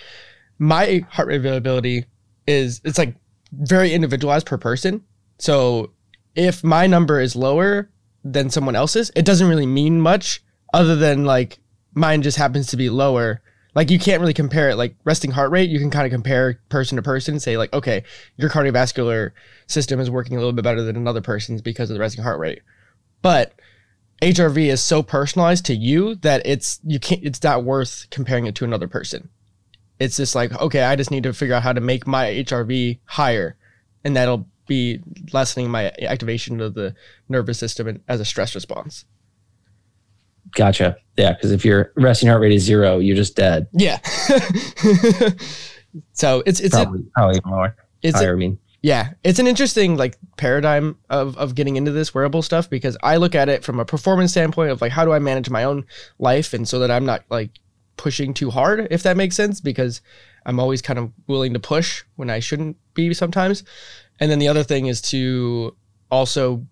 My 0.59 1.07
heart 1.09 1.29
rate 1.29 1.39
variability 1.39 2.05
is 2.47 2.83
it's 2.85 2.99
like 2.99 3.17
very 3.51 3.95
individualized 3.95 4.45
per 4.45 4.59
person. 4.59 5.03
So 5.39 5.93
if 6.35 6.63
my 6.63 6.87
number 6.87 7.19
is 7.19 7.35
lower 7.35 7.89
than 8.23 8.51
someone 8.51 8.77
else's, 8.77 9.11
it 9.17 9.25
doesn't 9.25 9.49
really 9.49 9.65
mean 9.65 10.03
much 10.03 10.45
other 10.75 10.97
than 10.97 11.25
like 11.25 11.59
mine 11.95 12.21
just 12.21 12.37
happens 12.37 12.67
to 12.67 12.77
be 12.77 12.91
lower. 12.91 13.41
Like 13.75 13.91
you 13.91 13.99
can't 13.99 14.21
really 14.21 14.35
compare 14.35 14.69
it 14.69 14.77
like 14.77 14.97
resting 15.05 15.31
heart 15.31 15.51
rate, 15.51 15.71
you 15.71 15.79
can 15.79 15.91
kind 15.91 16.05
of 16.05 16.13
compare 16.13 16.61
person 16.69 16.97
to 16.97 17.03
person, 17.03 17.37
and 17.37 17.43
say 17.43 17.57
like, 17.57 17.73
okay, 17.73 18.05
your 18.37 18.51
cardiovascular 18.51 19.31
system 19.67 19.99
is 19.99 20.11
working 20.11 20.37
a 20.37 20.41
little 20.41 20.53
bit 20.53 20.63
better 20.63 20.83
than 20.83 20.95
another 20.95 21.23
person's 21.23 21.63
because 21.63 21.89
of 21.89 21.95
the 21.95 22.01
resting 22.01 22.23
heart 22.23 22.39
rate. 22.39 22.61
But 23.23 23.55
HRV 24.23 24.67
is 24.67 24.83
so 24.83 25.03
personalized 25.03 25.67
to 25.67 25.75
you 25.75 26.15
that 26.17 26.43
it's 26.45 26.81
you 26.85 26.99
can't 26.99 27.23
it's 27.23 27.43
not 27.43 27.65
worth 27.65 28.07
comparing 28.11 28.47
it 28.47 28.55
to 28.57 28.65
another 28.65 28.89
person. 28.89 29.29
It's 29.99 30.17
just 30.17 30.35
like, 30.35 30.53
okay, 30.61 30.83
I 30.83 30.97
just 30.97 31.11
need 31.11 31.23
to 31.23 31.33
figure 31.33 31.55
out 31.55 31.63
how 31.63 31.73
to 31.73 31.81
make 31.81 32.07
my 32.07 32.27
HRV 32.27 32.99
higher 33.05 33.57
and 34.05 34.17
that'll 34.17 34.47
be 34.67 35.01
lessening 35.33 35.71
my 35.71 35.93
activation 36.03 36.61
of 36.61 36.75
the 36.75 36.95
nervous 37.29 37.59
system 37.59 38.01
as 38.09 38.21
a 38.21 38.25
stress 38.25 38.55
response. 38.55 39.05
Gotcha. 40.53 40.97
Yeah, 41.17 41.33
because 41.33 41.53
if 41.53 41.65
your 41.65 41.93
resting 41.97 42.29
heart 42.29 42.41
rate 42.41 42.53
is 42.53 42.63
zero, 42.63 42.99
you're 42.99 43.17
just 43.17 43.35
dead. 43.37 43.67
Yeah. 43.73 43.99
so 46.13 46.43
it's 46.47 46.61
it's 46.61 46.75
probably, 46.75 47.01
a, 47.01 47.11
probably 47.15 47.41
more. 47.45 47.77
It's 48.03 48.19
higher, 48.19 48.33
a, 48.33 48.37
I 48.37 48.39
mean. 48.39 48.59
Yeah, 48.85 49.15
it's 49.25 49.39
an 49.39 49.47
interesting 49.47 49.97
like 49.97 50.19
paradigm 50.37 50.99
of 51.09 51.39
of 51.39 51.55
getting 51.55 51.77
into 51.77 51.91
this 51.91 52.13
wearable 52.13 52.43
stuff 52.43 52.69
because 52.69 52.99
I 53.03 53.17
look 53.17 53.35
at 53.35 53.49
it 53.49 53.65
from 53.65 53.81
a 53.81 53.85
performance 53.87 54.33
standpoint 54.33 54.73
of 54.73 54.83
like 54.83 54.93
how 54.93 55.07
do 55.07 55.13
I 55.15 55.19
manage 55.21 55.49
my 55.49 55.65
own 55.65 55.87
life 56.19 56.53
and 56.53 56.69
so 56.69 56.81
that 56.81 56.91
I'm 56.91 57.07
not 57.07 57.25
like 57.31 57.53
pushing 57.97 58.35
too 58.35 58.51
hard 58.51 58.87
if 58.91 59.03
that 59.05 59.17
makes 59.17 59.37
sense 59.37 59.59
because 59.59 60.03
I'm 60.45 60.61
always 60.61 60.83
kind 60.83 60.99
of 60.99 61.13
willing 61.27 61.55
to 61.55 61.59
push 61.59 62.05
when 62.17 62.29
I 62.29 62.41
shouldn't 62.41 62.77
be 62.93 63.15
sometimes. 63.15 63.65
And 64.21 64.31
then 64.31 64.39
the 64.39 64.49
other 64.49 64.63
thing 64.63 64.85
is 64.85 65.01
to 65.13 65.75
also 66.11 66.67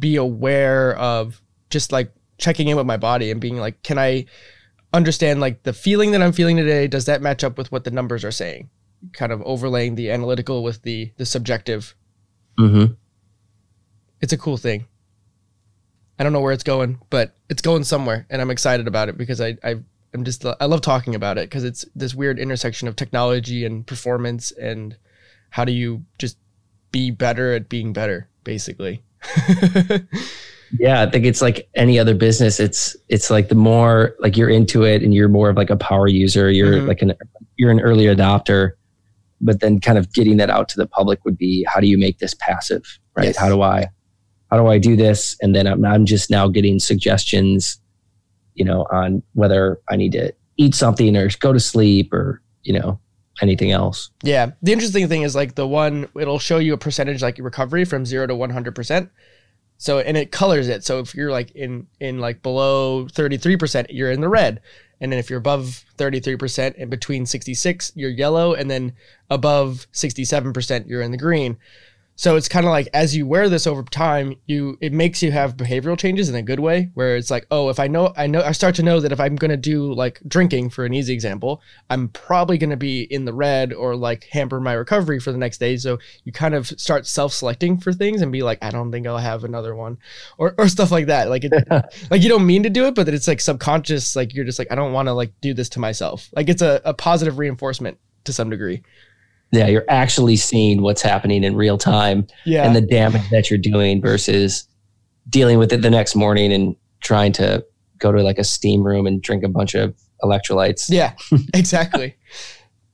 be 0.00 0.16
aware 0.16 0.96
of 0.96 1.40
just 1.70 1.92
like 1.92 2.12
checking 2.38 2.66
in 2.66 2.76
with 2.76 2.86
my 2.86 2.96
body 2.96 3.30
and 3.30 3.40
being 3.40 3.58
like, 3.58 3.80
can 3.84 3.96
I 3.96 4.26
understand 4.92 5.38
like 5.38 5.62
the 5.62 5.72
feeling 5.72 6.10
that 6.10 6.20
I'm 6.20 6.32
feeling 6.32 6.56
today? 6.56 6.88
Does 6.88 7.04
that 7.04 7.22
match 7.22 7.44
up 7.44 7.58
with 7.58 7.70
what 7.70 7.84
the 7.84 7.92
numbers 7.92 8.24
are 8.24 8.32
saying? 8.32 8.70
Kind 9.12 9.32
of 9.32 9.42
overlaying 9.42 9.94
the 9.94 10.10
analytical 10.10 10.62
with 10.62 10.82
the 10.82 11.12
the 11.16 11.26
subjective. 11.26 11.94
Mm-hmm. 12.58 12.94
It's 14.20 14.32
a 14.32 14.38
cool 14.38 14.56
thing. 14.56 14.86
I 16.18 16.22
don't 16.22 16.32
know 16.32 16.40
where 16.40 16.52
it's 16.52 16.62
going, 16.62 17.00
but 17.10 17.34
it's 17.48 17.62
going 17.62 17.84
somewhere, 17.84 18.26
and 18.30 18.40
I'm 18.40 18.50
excited 18.50 18.86
about 18.86 19.08
it 19.08 19.18
because 19.18 19.40
I 19.40 19.56
I 19.64 19.76
I'm 20.14 20.24
just 20.24 20.44
I 20.44 20.66
love 20.66 20.82
talking 20.82 21.14
about 21.14 21.38
it 21.38 21.48
because 21.48 21.64
it's 21.64 21.84
this 21.94 22.14
weird 22.14 22.38
intersection 22.38 22.86
of 22.86 22.96
technology 22.96 23.64
and 23.64 23.86
performance 23.86 24.52
and 24.52 24.96
how 25.50 25.64
do 25.64 25.72
you 25.72 26.04
just 26.18 26.36
be 26.92 27.10
better 27.10 27.54
at 27.54 27.68
being 27.68 27.92
better, 27.92 28.28
basically. 28.44 29.02
yeah, 30.78 31.02
I 31.02 31.10
think 31.10 31.24
it's 31.24 31.42
like 31.42 31.68
any 31.74 31.98
other 31.98 32.14
business. 32.14 32.60
It's 32.60 32.96
it's 33.08 33.30
like 33.30 33.48
the 33.48 33.54
more 33.54 34.14
like 34.18 34.36
you're 34.36 34.50
into 34.50 34.84
it 34.84 35.02
and 35.02 35.12
you're 35.12 35.28
more 35.28 35.50
of 35.50 35.56
like 35.56 35.70
a 35.70 35.76
power 35.76 36.06
user. 36.06 36.50
You're 36.50 36.74
mm-hmm. 36.74 36.88
like 36.88 37.02
an 37.02 37.14
you're 37.56 37.70
an 37.70 37.80
early 37.80 38.04
adopter, 38.04 38.72
but 39.42 39.60
then 39.60 39.80
kind 39.80 39.98
of 39.98 40.12
getting 40.12 40.36
that 40.38 40.48
out 40.48 40.68
to 40.70 40.76
the 40.76 40.86
public 40.86 41.24
would 41.24 41.36
be 41.36 41.66
how 41.68 41.80
do 41.80 41.86
you 41.86 41.98
make 41.98 42.18
this 42.18 42.34
passive, 42.34 42.98
right? 43.16 43.26
Yes. 43.26 43.36
How 43.36 43.48
do 43.48 43.60
I 43.60 43.88
how 44.50 44.56
do 44.58 44.68
I 44.68 44.78
do 44.78 44.96
this? 44.96 45.36
And 45.42 45.54
then 45.54 45.66
I'm 45.66 45.84
I'm 45.84 46.06
just 46.06 46.30
now 46.30 46.48
getting 46.48 46.78
suggestions, 46.78 47.78
you 48.54 48.64
know, 48.64 48.86
on 48.90 49.22
whether 49.34 49.80
I 49.90 49.96
need 49.96 50.12
to 50.12 50.32
eat 50.56 50.74
something 50.74 51.16
or 51.16 51.28
go 51.40 51.52
to 51.52 51.60
sleep 51.60 52.12
or 52.12 52.40
you 52.62 52.72
know 52.72 53.00
anything 53.40 53.72
else. 53.72 54.10
Yeah. 54.22 54.52
The 54.62 54.72
interesting 54.72 55.08
thing 55.08 55.22
is 55.22 55.34
like 55.34 55.54
the 55.54 55.66
one 55.66 56.08
it'll 56.18 56.38
show 56.38 56.58
you 56.58 56.74
a 56.74 56.78
percentage 56.78 57.22
like 57.22 57.38
recovery 57.38 57.84
from 57.84 58.06
0 58.06 58.28
to 58.28 58.34
100%. 58.34 59.10
So 59.82 59.98
and 59.98 60.16
it 60.16 60.30
colors 60.30 60.68
it. 60.68 60.84
So 60.84 61.00
if 61.00 61.12
you're 61.12 61.32
like 61.32 61.50
in 61.56 61.88
in 61.98 62.20
like 62.20 62.40
below 62.40 63.06
33%, 63.06 63.86
you're 63.90 64.12
in 64.12 64.20
the 64.20 64.28
red. 64.28 64.60
And 65.00 65.10
then 65.10 65.18
if 65.18 65.28
you're 65.28 65.40
above 65.40 65.84
33% 65.98 66.76
and 66.78 66.88
between 66.88 67.26
66, 67.26 67.90
you're 67.96 68.08
yellow 68.08 68.54
and 68.54 68.70
then 68.70 68.92
above 69.28 69.88
67%, 69.92 70.86
you're 70.86 71.02
in 71.02 71.10
the 71.10 71.16
green. 71.16 71.58
So 72.22 72.36
it's 72.36 72.48
kind 72.48 72.64
of 72.64 72.70
like 72.70 72.88
as 72.94 73.16
you 73.16 73.26
wear 73.26 73.48
this 73.48 73.66
over 73.66 73.82
time, 73.82 74.36
you 74.46 74.78
it 74.80 74.92
makes 74.92 75.24
you 75.24 75.32
have 75.32 75.56
behavioral 75.56 75.98
changes 75.98 76.28
in 76.28 76.36
a 76.36 76.42
good 76.42 76.60
way 76.60 76.88
where 76.94 77.16
it's 77.16 77.32
like, 77.32 77.48
oh, 77.50 77.68
if 77.68 77.80
I 77.80 77.88
know 77.88 78.12
I 78.16 78.28
know 78.28 78.40
I 78.42 78.52
start 78.52 78.76
to 78.76 78.84
know 78.84 79.00
that 79.00 79.10
if 79.10 79.18
I'm 79.18 79.34
going 79.34 79.50
to 79.50 79.56
do 79.56 79.92
like 79.92 80.20
drinking 80.28 80.70
for 80.70 80.84
an 80.84 80.94
easy 80.94 81.12
example, 81.14 81.60
I'm 81.90 82.10
probably 82.10 82.58
going 82.58 82.70
to 82.70 82.76
be 82.76 83.02
in 83.12 83.24
the 83.24 83.34
red 83.34 83.72
or 83.72 83.96
like 83.96 84.28
hamper 84.30 84.60
my 84.60 84.72
recovery 84.74 85.18
for 85.18 85.32
the 85.32 85.36
next 85.36 85.58
day. 85.58 85.76
So 85.78 85.98
you 86.22 86.30
kind 86.30 86.54
of 86.54 86.68
start 86.68 87.08
self-selecting 87.08 87.78
for 87.78 87.92
things 87.92 88.22
and 88.22 88.30
be 88.30 88.44
like, 88.44 88.62
I 88.62 88.70
don't 88.70 88.92
think 88.92 89.04
I'll 89.08 89.18
have 89.18 89.42
another 89.42 89.74
one 89.74 89.98
or 90.38 90.54
or 90.58 90.68
stuff 90.68 90.92
like 90.92 91.06
that. 91.06 91.28
Like 91.28 91.42
it, 91.42 91.52
like 92.12 92.22
you 92.22 92.28
don't 92.28 92.46
mean 92.46 92.62
to 92.62 92.70
do 92.70 92.86
it, 92.86 92.94
but 92.94 93.06
that 93.06 93.14
it's 93.14 93.26
like 93.26 93.40
subconscious 93.40 94.14
like 94.14 94.32
you're 94.32 94.44
just 94.44 94.60
like 94.60 94.70
I 94.70 94.76
don't 94.76 94.92
want 94.92 95.08
to 95.08 95.12
like 95.12 95.32
do 95.40 95.54
this 95.54 95.70
to 95.70 95.80
myself. 95.80 96.28
Like 96.36 96.48
it's 96.48 96.62
a, 96.62 96.80
a 96.84 96.94
positive 96.94 97.38
reinforcement 97.38 97.98
to 98.26 98.32
some 98.32 98.48
degree. 98.48 98.84
Yeah, 99.52 99.66
you're 99.66 99.84
actually 99.88 100.36
seeing 100.36 100.80
what's 100.80 101.02
happening 101.02 101.44
in 101.44 101.54
real 101.54 101.76
time 101.76 102.26
yeah. 102.46 102.64
and 102.64 102.74
the 102.74 102.80
damage 102.80 103.28
that 103.30 103.50
you're 103.50 103.58
doing 103.58 104.00
versus 104.00 104.66
dealing 105.28 105.58
with 105.58 105.72
it 105.72 105.82
the 105.82 105.90
next 105.90 106.16
morning 106.16 106.52
and 106.52 106.74
trying 107.02 107.32
to 107.32 107.64
go 107.98 108.10
to 108.12 108.22
like 108.22 108.38
a 108.38 108.44
steam 108.44 108.82
room 108.82 109.06
and 109.06 109.22
drink 109.22 109.44
a 109.44 109.48
bunch 109.48 109.74
of 109.74 109.94
electrolytes. 110.22 110.88
Yeah, 110.88 111.14
exactly. 111.54 112.16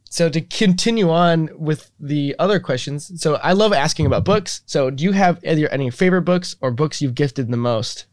so 0.05 0.29
to 0.29 0.41
continue 0.41 1.11
on 1.11 1.49
with 1.55 1.91
the 2.01 2.35
other 2.41 2.59
questions, 2.59 3.21
so 3.23 3.37
I 3.37 3.53
love 3.53 3.73
asking 3.73 4.07
about 4.07 4.25
books. 4.25 4.63
So 4.67 4.91
do 4.91 5.05
you 5.05 5.13
have 5.13 5.41
either 5.45 5.69
any 5.69 5.91
favorite 5.91 6.23
books 6.23 6.57
or 6.61 6.73
books 6.73 7.01
you've 7.01 7.15
gifted 7.15 7.51
the 7.51 7.57
most? 7.57 8.07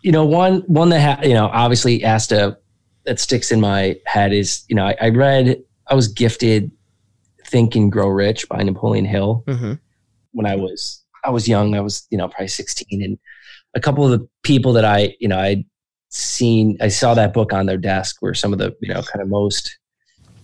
You 0.00 0.12
know, 0.12 0.24
one 0.24 0.60
one 0.66 0.90
that 0.90 1.00
ha- 1.00 1.26
you 1.26 1.34
know 1.34 1.46
obviously 1.46 2.04
asked 2.04 2.32
a 2.32 2.58
that 3.04 3.20
sticks 3.20 3.52
in 3.52 3.60
my 3.60 3.96
head 4.06 4.32
is 4.32 4.64
you 4.68 4.76
know 4.76 4.86
I, 4.86 4.96
I 5.00 5.08
read 5.10 5.62
I 5.94 5.96
was 5.96 6.08
gifted 6.08 6.72
Think 7.46 7.76
and 7.76 7.92
Grow 7.92 8.08
Rich 8.08 8.48
by 8.48 8.64
Napoleon 8.64 9.04
Hill 9.04 9.44
mm-hmm. 9.46 9.74
when 10.32 10.44
I 10.44 10.56
was 10.56 11.04
I 11.22 11.30
was 11.30 11.46
young. 11.46 11.76
I 11.76 11.80
was 11.80 12.08
you 12.10 12.18
know 12.18 12.26
probably 12.26 12.48
sixteen, 12.48 13.00
and 13.00 13.16
a 13.76 13.80
couple 13.80 14.04
of 14.04 14.10
the 14.10 14.28
people 14.42 14.72
that 14.72 14.84
I 14.84 15.14
you 15.20 15.28
know 15.28 15.38
I'd 15.38 15.64
seen 16.08 16.76
I 16.80 16.88
saw 16.88 17.14
that 17.14 17.32
book 17.32 17.52
on 17.52 17.66
their 17.66 17.76
desk 17.76 18.20
were 18.22 18.34
some 18.34 18.52
of 18.52 18.58
the 18.58 18.74
you 18.80 18.92
know 18.92 19.02
kind 19.02 19.22
of 19.22 19.28
most 19.28 19.78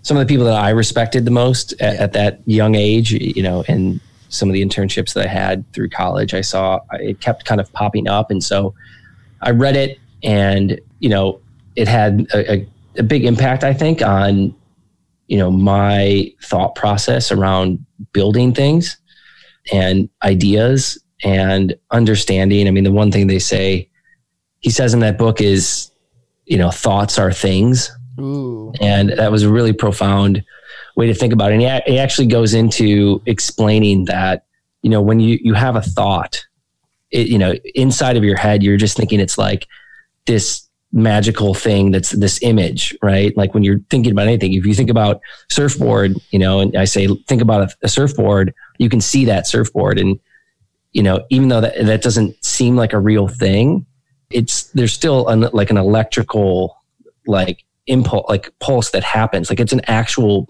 some 0.02 0.16
of 0.16 0.20
the 0.20 0.32
people 0.32 0.46
that 0.46 0.54
I 0.54 0.70
respected 0.70 1.24
the 1.24 1.32
most 1.32 1.72
at, 1.72 1.94
yeah. 1.94 2.00
at 2.00 2.12
that 2.12 2.42
young 2.46 2.76
age. 2.76 3.10
You 3.10 3.42
know, 3.42 3.64
and 3.66 4.00
some 4.28 4.48
of 4.48 4.52
the 4.52 4.64
internships 4.64 5.14
that 5.14 5.26
I 5.26 5.28
had 5.28 5.64
through 5.72 5.88
college, 5.88 6.32
I 6.32 6.42
saw 6.42 6.78
it 6.92 7.20
kept 7.20 7.44
kind 7.44 7.60
of 7.60 7.72
popping 7.72 8.06
up, 8.06 8.30
and 8.30 8.40
so 8.40 8.72
I 9.42 9.50
read 9.50 9.74
it, 9.74 9.98
and 10.22 10.80
you 11.00 11.08
know, 11.08 11.40
it 11.74 11.88
had 11.88 12.28
a, 12.32 12.52
a, 12.52 12.68
a 12.98 13.02
big 13.02 13.24
impact, 13.24 13.64
I 13.64 13.74
think, 13.74 14.00
on 14.00 14.54
you 15.30 15.38
know 15.38 15.50
my 15.50 16.30
thought 16.42 16.74
process 16.74 17.30
around 17.30 17.84
building 18.12 18.52
things 18.52 18.98
and 19.72 20.08
ideas 20.24 21.02
and 21.22 21.74
understanding. 21.92 22.66
I 22.66 22.72
mean 22.72 22.84
the 22.84 22.92
one 22.92 23.12
thing 23.12 23.28
they 23.28 23.38
say 23.38 23.88
he 24.58 24.70
says 24.70 24.92
in 24.92 25.00
that 25.00 25.16
book 25.16 25.40
is 25.40 25.92
you 26.46 26.58
know 26.58 26.70
thoughts 26.70 27.18
are 27.18 27.32
things. 27.32 27.90
Ooh. 28.18 28.74
and 28.82 29.10
that 29.10 29.32
was 29.32 29.44
a 29.44 29.50
really 29.50 29.72
profound 29.72 30.44
way 30.94 31.06
to 31.06 31.14
think 31.14 31.32
about 31.32 31.52
it. 31.52 31.54
And 31.54 31.62
he, 31.62 31.92
he 31.92 31.98
actually 31.98 32.26
goes 32.26 32.52
into 32.52 33.22
explaining 33.24 34.04
that 34.06 34.44
you 34.82 34.90
know 34.90 35.00
when 35.00 35.20
you 35.20 35.38
you 35.40 35.54
have 35.54 35.76
a 35.76 35.80
thought 35.80 36.44
it, 37.12 37.28
you 37.28 37.38
know 37.38 37.54
inside 37.74 38.16
of 38.16 38.24
your 38.24 38.36
head 38.36 38.62
you're 38.62 38.76
just 38.76 38.96
thinking 38.96 39.20
it's 39.20 39.38
like 39.38 39.66
this 40.26 40.68
magical 40.92 41.54
thing 41.54 41.92
that's 41.92 42.10
this 42.10 42.42
image, 42.42 42.96
right? 43.02 43.36
Like 43.36 43.54
when 43.54 43.62
you're 43.62 43.78
thinking 43.90 44.12
about 44.12 44.26
anything, 44.26 44.54
if 44.54 44.66
you 44.66 44.74
think 44.74 44.90
about 44.90 45.20
surfboard, 45.48 46.16
you 46.30 46.38
know, 46.38 46.60
and 46.60 46.76
I 46.76 46.84
say, 46.84 47.06
think 47.28 47.40
about 47.40 47.70
a, 47.70 47.76
a 47.84 47.88
surfboard, 47.88 48.52
you 48.78 48.88
can 48.88 49.00
see 49.00 49.24
that 49.26 49.46
surfboard. 49.46 49.98
And, 49.98 50.18
you 50.92 51.02
know, 51.02 51.24
even 51.30 51.48
though 51.48 51.60
that, 51.60 51.84
that 51.86 52.02
doesn't 52.02 52.44
seem 52.44 52.74
like 52.74 52.92
a 52.92 52.98
real 52.98 53.28
thing, 53.28 53.86
it's, 54.30 54.64
there's 54.72 54.92
still 54.92 55.28
an, 55.28 55.42
like 55.52 55.70
an 55.70 55.76
electrical, 55.76 56.76
like 57.26 57.64
impulse, 57.86 58.28
like 58.28 58.52
pulse 58.58 58.90
that 58.90 59.04
happens. 59.04 59.48
Like 59.48 59.60
it's 59.60 59.72
an 59.72 59.82
actual 59.86 60.48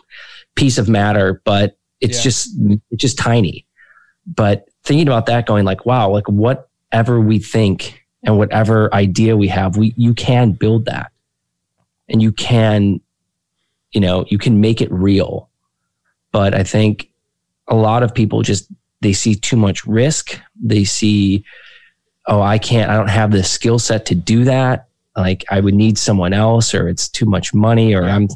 piece 0.55 0.79
of 0.79 0.89
matter, 0.89 1.43
but 1.45 1.77
it's 2.01 2.19
yeah. 2.19 2.23
just, 2.23 2.57
it's 2.91 3.03
just 3.03 3.19
tiny. 3.19 3.67
But 4.27 4.69
thinking 4.85 5.07
about 5.07 5.27
that 5.27 5.45
going 5.45 5.67
like, 5.67 5.85
wow, 5.85 6.11
like 6.11 6.29
whatever 6.29 7.21
we 7.21 7.39
think 7.39 8.00
and 8.23 8.37
whatever 8.37 8.93
idea 8.95 9.37
we 9.37 9.49
have, 9.49 9.77
we 9.77 9.95
you 9.97 10.15
can 10.15 10.53
build 10.53 10.85
that. 10.87 11.13
And 12.09 12.21
you 12.21 12.33
can, 12.33 13.01
you 13.93 14.01
know, 14.01 14.25
you 14.29 14.39
can 14.39 14.61
make 14.61 14.81
it 14.81 14.91
real. 14.91 15.49
But 16.33 16.55
I 16.55 16.63
think 16.63 17.11
a 17.69 17.75
lot 17.75 18.03
of 18.03 18.15
people 18.15 18.43
just 18.43 18.71
they 19.01 19.13
see 19.13 19.35
too 19.35 19.57
much 19.57 19.87
risk. 19.87 20.39
They 20.63 20.85
see, 20.85 21.45
oh, 22.27 22.43
I 22.43 22.59
can't, 22.59 22.91
I 22.91 22.97
don't 22.97 23.09
have 23.09 23.31
the 23.31 23.43
skill 23.43 23.79
set 23.79 24.07
to 24.07 24.15
do 24.15 24.45
that. 24.45 24.89
Like 25.17 25.45
I 25.51 25.61
would 25.61 25.75
need 25.75 25.99
someone 25.99 26.33
else, 26.33 26.75
or 26.75 26.89
it's 26.89 27.09
too 27.09 27.27
much 27.27 27.53
money, 27.53 27.95
or 27.95 28.05
I'm. 28.05 28.29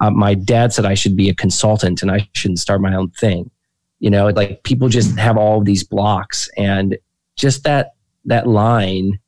Uh, 0.00 0.10
my 0.10 0.32
dad 0.32 0.72
said 0.72 0.84
I 0.84 0.94
should 0.94 1.16
be 1.16 1.28
a 1.28 1.34
consultant 1.34 2.02
and 2.02 2.10
I 2.10 2.28
shouldn't 2.32 2.60
start 2.60 2.80
my 2.80 2.94
own 2.94 3.10
thing. 3.10 3.50
You 3.98 4.10
know, 4.10 4.28
like 4.28 4.62
people 4.62 4.88
just 4.88 5.18
have 5.18 5.36
all 5.36 5.58
of 5.58 5.64
these 5.64 5.84
blocks, 5.84 6.48
and 6.56 6.96
just 7.36 7.64
that 7.64 7.94
that 8.24 8.46
line 8.46 9.18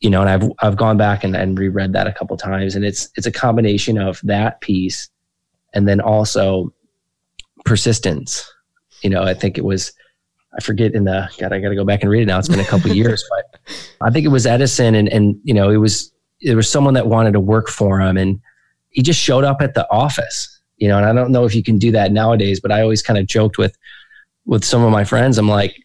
you 0.00 0.10
know 0.10 0.20
and 0.20 0.30
i've 0.30 0.50
i've 0.60 0.76
gone 0.76 0.96
back 0.96 1.24
and, 1.24 1.34
and 1.34 1.58
reread 1.58 1.92
that 1.92 2.06
a 2.06 2.12
couple 2.12 2.36
times 2.36 2.76
and 2.76 2.84
it's 2.84 3.08
it's 3.16 3.26
a 3.26 3.32
combination 3.32 3.98
of 3.98 4.20
that 4.22 4.60
piece 4.60 5.08
and 5.72 5.88
then 5.88 6.00
also 6.00 6.72
persistence. 7.64 8.50
You 9.02 9.10
know 9.10 9.22
i 9.22 9.34
think 9.34 9.58
it 9.58 9.64
was 9.64 9.92
i 10.56 10.60
forget 10.60 10.94
in 10.94 11.04
the 11.04 11.28
god 11.38 11.52
i 11.52 11.58
gotta 11.58 11.74
go 11.74 11.84
back 11.84 12.02
and 12.02 12.10
read 12.10 12.22
it 12.22 12.26
now. 12.26 12.38
It's 12.38 12.48
been 12.48 12.60
a 12.60 12.64
couple 12.64 12.90
years 13.02 13.24
but 13.28 13.60
i 14.00 14.10
think 14.10 14.24
it 14.24 14.30
was 14.30 14.46
edison 14.46 14.94
and 14.94 15.08
and 15.08 15.36
you 15.42 15.52
know 15.52 15.70
it 15.70 15.76
was 15.76 16.12
it 16.40 16.54
was 16.54 16.70
someone 16.70 16.94
that 16.94 17.06
wanted 17.06 17.32
to 17.32 17.40
work 17.40 17.68
for 17.68 18.00
him 18.00 18.16
and 18.16 18.40
he 18.90 19.02
just 19.02 19.20
showed 19.20 19.44
up 19.44 19.60
at 19.60 19.74
the 19.74 19.90
office 19.90 20.60
you 20.76 20.88
know 20.88 20.96
and 20.96 21.06
i 21.06 21.12
don't 21.12 21.32
know 21.32 21.44
if 21.44 21.54
you 21.54 21.62
can 21.62 21.78
do 21.78 21.90
that 21.90 22.12
nowadays 22.12 22.60
but 22.60 22.72
i 22.72 22.80
always 22.80 23.02
kind 23.02 23.18
of 23.18 23.26
joked 23.26 23.58
with 23.58 23.76
with 24.46 24.64
some 24.64 24.82
of 24.82 24.90
my 24.90 25.04
friends 25.04 25.36
i'm 25.36 25.48
like 25.48 25.83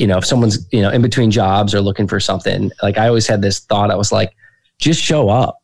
you 0.00 0.06
know, 0.06 0.16
if 0.16 0.24
someone's, 0.24 0.66
you 0.72 0.80
know, 0.80 0.88
in 0.88 1.02
between 1.02 1.30
jobs 1.30 1.74
or 1.74 1.82
looking 1.82 2.08
for 2.08 2.18
something, 2.18 2.70
like 2.82 2.96
I 2.96 3.06
always 3.06 3.26
had 3.26 3.42
this 3.42 3.60
thought, 3.60 3.90
I 3.90 3.96
was 3.96 4.10
like, 4.10 4.34
just 4.78 4.98
show 4.98 5.28
up. 5.28 5.62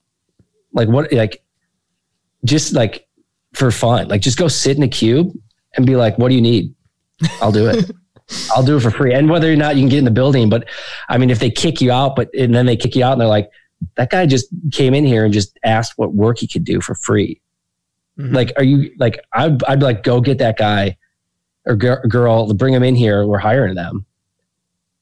Like 0.75 0.89
what, 0.89 1.11
like, 1.11 1.43
just 2.45 2.75
like 2.75 3.09
for 3.55 3.71
fun, 3.71 4.09
like 4.09 4.21
just 4.21 4.37
go 4.37 4.47
sit 4.47 4.77
in 4.77 4.83
a 4.83 4.89
cube 4.89 5.33
and 5.75 5.87
be 5.87 5.97
like, 5.97 6.19
what 6.19 6.29
do 6.29 6.35
you 6.35 6.43
need? 6.43 6.75
I'll 7.41 7.51
do 7.51 7.67
it. 7.67 7.91
I'll 8.55 8.63
do 8.63 8.77
it 8.77 8.81
for 8.81 8.91
free. 8.91 9.15
And 9.15 9.31
whether 9.31 9.51
or 9.51 9.57
not 9.57 9.77
you 9.77 9.83
can 9.83 9.89
get 9.89 10.01
in 10.01 10.05
the 10.05 10.11
building, 10.11 10.51
but 10.51 10.69
I 11.09 11.17
mean, 11.17 11.31
if 11.31 11.39
they 11.39 11.51
kick 11.51 11.81
you 11.81 11.91
out, 11.91 12.15
but 12.15 12.29
and 12.35 12.55
then 12.55 12.67
they 12.67 12.77
kick 12.77 12.95
you 12.95 13.05
out 13.05 13.13
and 13.13 13.21
they're 13.23 13.29
like, 13.29 13.49
that 13.95 14.11
guy 14.11 14.27
just 14.27 14.49
came 14.71 14.93
in 14.93 15.07
here 15.07 15.25
and 15.25 15.33
just 15.33 15.59
asked 15.65 15.95
what 15.97 16.13
work 16.13 16.39
he 16.41 16.47
could 16.47 16.65
do 16.65 16.83
for 16.83 16.95
free. 16.95 17.41
Mm-hmm. 18.19 18.35
Like, 18.35 18.53
are 18.57 18.65
you 18.65 18.91
like, 18.99 19.19
I'd, 19.33 19.65
I'd 19.65 19.79
be 19.79 19.87
like, 19.87 20.03
go 20.03 20.21
get 20.21 20.37
that 20.39 20.59
guy 20.59 20.99
or 21.65 21.75
girl, 21.75 22.53
bring 22.53 22.75
them 22.75 22.83
in 22.83 22.95
here. 22.95 23.27
We're 23.27 23.39
hiring 23.39 23.77
them, 23.77 24.05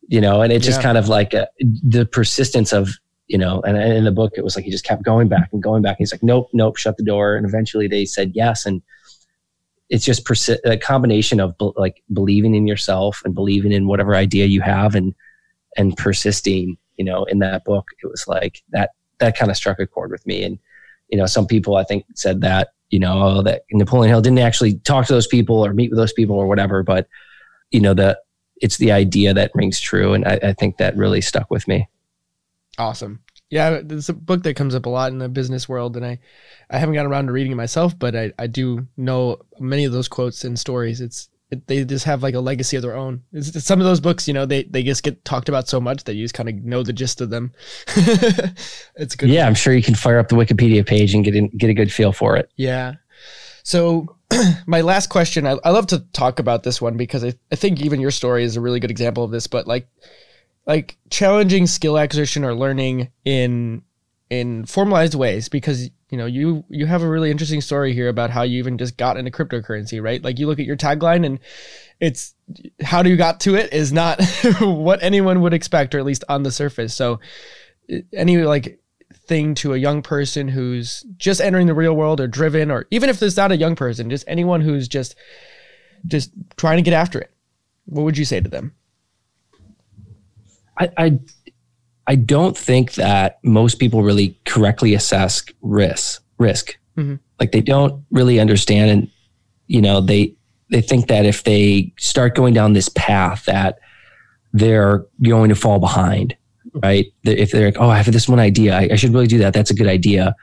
you 0.09 0.21
know? 0.21 0.43
And 0.43 0.53
it's 0.53 0.65
yeah. 0.65 0.73
just 0.73 0.83
kind 0.83 0.99
of 0.99 1.09
like 1.09 1.35
a, 1.35 1.49
the 1.61 2.07
persistence 2.07 2.73
of, 2.73 2.91
you 3.27 3.39
know, 3.39 3.61
and, 3.63 3.77
and 3.77 3.93
in 3.93 4.05
the 4.05 4.13
book, 4.13 4.33
it 4.37 4.45
was 4.45 4.57
like, 4.57 4.65
he 4.65 4.71
just 4.71 4.85
kept 4.85 5.03
going 5.03 5.29
back 5.29 5.49
and 5.53 5.63
going 5.63 5.83
back. 5.83 5.93
And 5.93 5.99
He's 5.99 6.13
like, 6.13 6.23
nope, 6.23 6.49
nope, 6.53 6.77
shut 6.77 6.97
the 6.97 7.05
door. 7.05 7.37
And 7.37 7.47
eventually 7.47 7.89
they 7.89 8.05
said 8.05 8.33
yes. 8.35 8.67
And 8.67 8.83
it's 9.89 10.05
just 10.05 10.25
persi- 10.25 10.59
a 10.65 10.77
combination 10.77 11.41
of 11.41 11.57
be- 11.59 11.73
like 11.77 12.03
believing 12.13 12.55
in 12.55 12.67
yourself 12.67 13.23
and 13.25 13.35
believing 13.35 13.73
in 13.73 13.87
whatever 13.87 14.15
idea 14.15 14.47
you 14.47 14.61
have 14.61 14.95
and, 14.95 15.15
and 15.77 15.97
persisting, 15.97 16.77
you 16.97 17.05
know, 17.05 17.25
in 17.25 17.39
that 17.41 17.65
book, 17.65 17.87
it 18.03 18.07
was 18.07 18.27
like 18.29 18.63
that, 18.71 18.91
that 19.19 19.37
kind 19.37 19.51
of 19.51 19.57
struck 19.57 19.79
a 19.79 19.87
chord 19.87 20.11
with 20.11 20.27
me. 20.27 20.43
And, 20.43 20.59
you 21.09 21.19
know, 21.19 21.27
some 21.27 21.47
people 21.47 21.77
I 21.77 21.85
think 21.85 22.05
said 22.15 22.41
that 22.43 22.69
you 22.91 23.01
know, 23.01 23.43
that 23.43 23.63
Napoleon 23.73 24.11
Hill 24.11 24.23
didn't 24.23 24.39
actually 24.39 24.79
talk 24.79 25.07
to 25.07 25.13
those 25.13 25.27
people 25.27 25.67
or 25.67 25.75
meet 25.75 25.91
with 25.91 25.99
those 25.99 26.13
people 26.13 26.37
or 26.37 26.47
whatever. 26.47 26.85
But, 26.85 27.09
you 27.73 27.81
know, 27.81 27.93
the, 27.93 28.17
it's 28.65 28.79
the 28.79 28.93
idea 28.93 29.35
that 29.35 29.51
rings 29.55 29.79
true. 29.79 30.15
And 30.15 30.25
I, 30.25 30.39
I 30.43 30.53
think 30.55 30.79
that 30.79 30.97
really 30.97 31.21
stuck 31.21 31.51
with 31.51 31.69
me. 31.69 31.87
Awesome. 32.79 33.21
Yeah, 33.51 33.83
it's 33.89 34.09
a 34.09 34.15
book 34.15 34.43
that 34.45 34.57
comes 34.57 34.75
up 34.75 34.87
a 34.87 34.89
lot 34.89 35.13
in 35.13 35.19
the 35.19 35.29
business 35.29 35.69
world, 35.69 35.97
and 35.97 36.05
I, 36.05 36.19
I 36.71 36.79
haven't 36.79 36.95
gotten 36.95 37.11
around 37.11 37.27
to 37.27 37.33
reading 37.33 37.53
it 37.53 37.57
myself, 37.57 37.97
but 37.97 38.17
I, 38.17 38.33
I 38.39 38.47
do 38.47 38.89
know 38.97 39.39
many 39.61 39.85
of 39.85 39.93
those 39.93 40.09
quotes 40.09 40.45
and 40.45 40.59
stories. 40.59 41.03
It's 41.03 41.29
it, 41.51 41.67
they 41.67 41.85
just 41.85 42.07
have 42.07 42.23
like 42.23 42.35
a 42.35 42.41
legacy 42.41 42.77
of 42.77 42.83
their 42.83 42.97
own. 42.97 43.23
It's, 43.33 43.55
it's 43.55 43.67
some 43.67 43.81
of 43.81 43.87
those 43.87 44.01
books, 44.01 44.27
you 44.27 44.33
know, 44.33 44.47
they 44.47 44.65
they 44.65 44.83
just 44.83 45.03
get 45.03 45.25
talked 45.27 45.51
about 45.51 45.69
so 45.69 45.79
much 45.79 46.05
that 46.05 46.15
you 46.15 46.25
just 46.25 46.35
kind 46.35 46.49
of 46.49 46.55
know 46.65 46.83
the 46.83 46.95
gist 46.95 47.21
of 47.21 47.29
them. 47.29 47.53
it's 47.87 49.15
good. 49.15 49.29
Yeah, 49.29 49.47
I'm 49.47 49.55
sure 49.55 49.75
you 49.75 49.83
can 49.83 49.95
fire 49.95 50.19
up 50.19 50.29
the 50.31 50.37
Wikipedia 50.37 50.85
page 50.85 51.15
and 51.15 51.23
get 51.23 51.37
in, 51.37 51.49
get 51.49 51.69
a 51.69 51.75
good 51.75 51.93
feel 51.93 52.13
for 52.13 52.37
it. 52.37 52.51
Yeah. 52.57 52.95
So 53.63 54.17
my 54.67 54.81
last 54.81 55.09
question, 55.09 55.47
I, 55.47 55.57
I 55.65 55.71
love 55.71 55.87
to 55.89 56.01
talk 56.13 56.39
about 56.39 56.63
this 56.63 56.81
one 56.81 56.97
because 56.97 57.25
I, 57.25 57.35
I 57.53 57.57
think 57.57 57.81
even 57.81 58.01
your 58.01 58.11
story 58.11 58.45
is 58.45 58.57
a 58.57 58.61
really 58.61 58.81
good 58.81 58.91
example 58.91 59.25
of 59.25 59.31
this, 59.31 59.47
but 59.47 59.67
like 59.67 59.89
like 60.67 60.97
challenging 61.11 61.67
skill 61.67 61.99
acquisition 61.99 62.45
or 62.45 62.55
learning 62.55 63.11
in 63.25 63.83
in 64.31 64.65
formalized 64.65 65.15
ways 65.15 65.49
because 65.49 65.91
you 66.09 66.17
know 66.17 66.27
you 66.27 66.65
you 66.69 66.87
have 66.87 67.03
a 67.03 67.09
really 67.09 67.31
interesting 67.31 67.61
story 67.61 67.93
here 67.93 68.09
about 68.09 68.31
how 68.31 68.43
you 68.43 68.59
even 68.59 68.79
just 68.79 68.97
got 68.97 69.17
into 69.17 69.31
cryptocurrency 69.31 70.03
right? 70.03 70.23
Like 70.23 70.39
you 70.39 70.47
look 70.47 70.59
at 70.59 70.65
your 70.65 70.77
tagline 70.77 71.27
and 71.27 71.39
it's 72.01 72.35
how 72.83 73.03
you 73.03 73.17
got 73.17 73.41
to 73.41 73.55
it 73.55 73.73
is 73.73 73.93
not 73.93 74.23
what 74.61 75.03
anyone 75.03 75.41
would 75.43 75.55
expect 75.55 75.95
or 75.95 75.99
at 75.99 76.05
least 76.05 76.25
on 76.29 76.43
the 76.43 76.51
surface. 76.51 76.95
So 76.95 77.21
any 78.13 78.39
like 78.39 78.81
thing 79.27 79.55
to 79.55 79.73
a 79.73 79.79
young 79.79 80.03
person 80.03 80.49
who's 80.49 81.03
just 81.17 81.41
entering 81.41 81.67
the 81.67 81.75
real 81.75 81.95
world 81.95 82.21
or 82.21 82.27
driven 82.27 82.71
or 82.71 82.87
even 82.91 83.09
if 83.09 83.19
there's 83.19 83.37
not 83.37 83.53
a 83.53 83.57
young 83.57 83.75
person 83.75 84.11
just 84.11 84.25
anyone 84.27 84.61
who's 84.61 84.87
just 84.87 85.15
just 86.07 86.31
trying 86.57 86.77
to 86.77 86.83
get 86.83 86.93
after 86.93 87.19
it 87.19 87.31
what 87.87 88.03
would 88.03 88.19
you 88.19 88.25
say 88.25 88.41
to 88.41 88.49
them 88.49 88.75
I, 90.79 90.91
I 90.97 91.19
I 92.07 92.17
don't 92.17 92.57
think 92.57 92.95
that 92.95 93.39
most 93.43 93.79
people 93.79 94.03
really 94.03 94.39
correctly 94.45 94.95
assess 94.95 95.43
risk. 95.63 96.23
Risk, 96.39 96.77
mm-hmm. 96.97 97.17
like 97.39 97.53
they 97.53 97.61
don't 97.61 98.05
really 98.11 98.41
understand, 98.41 98.91
and 98.91 99.11
you 99.69 99.81
know 99.81 100.01
they 100.01 100.35
they 100.71 100.81
think 100.81 101.07
that 101.07 101.25
if 101.25 101.45
they 101.45 101.93
start 101.97 102.35
going 102.35 102.55
down 102.55 102.73
this 102.73 102.89
path, 102.91 103.45
that 103.45 103.79
they're 104.53 105.07
going 105.23 105.49
to 105.51 105.55
fall 105.55 105.79
behind, 105.79 106.37
right? 106.83 107.07
If 107.25 107.51
they're 107.51 107.67
like, 107.67 107.81
oh, 107.81 107.89
I 107.89 107.97
have 107.97 108.13
this 108.13 108.29
one 108.29 108.41
idea, 108.41 108.77
I, 108.77 108.89
I 108.93 108.97
should 108.97 109.13
really 109.13 109.27
do 109.27 109.39
that. 109.39 109.53
That's 109.53 109.71
a 109.71 109.75
good 109.75 109.87
idea, 109.87 110.35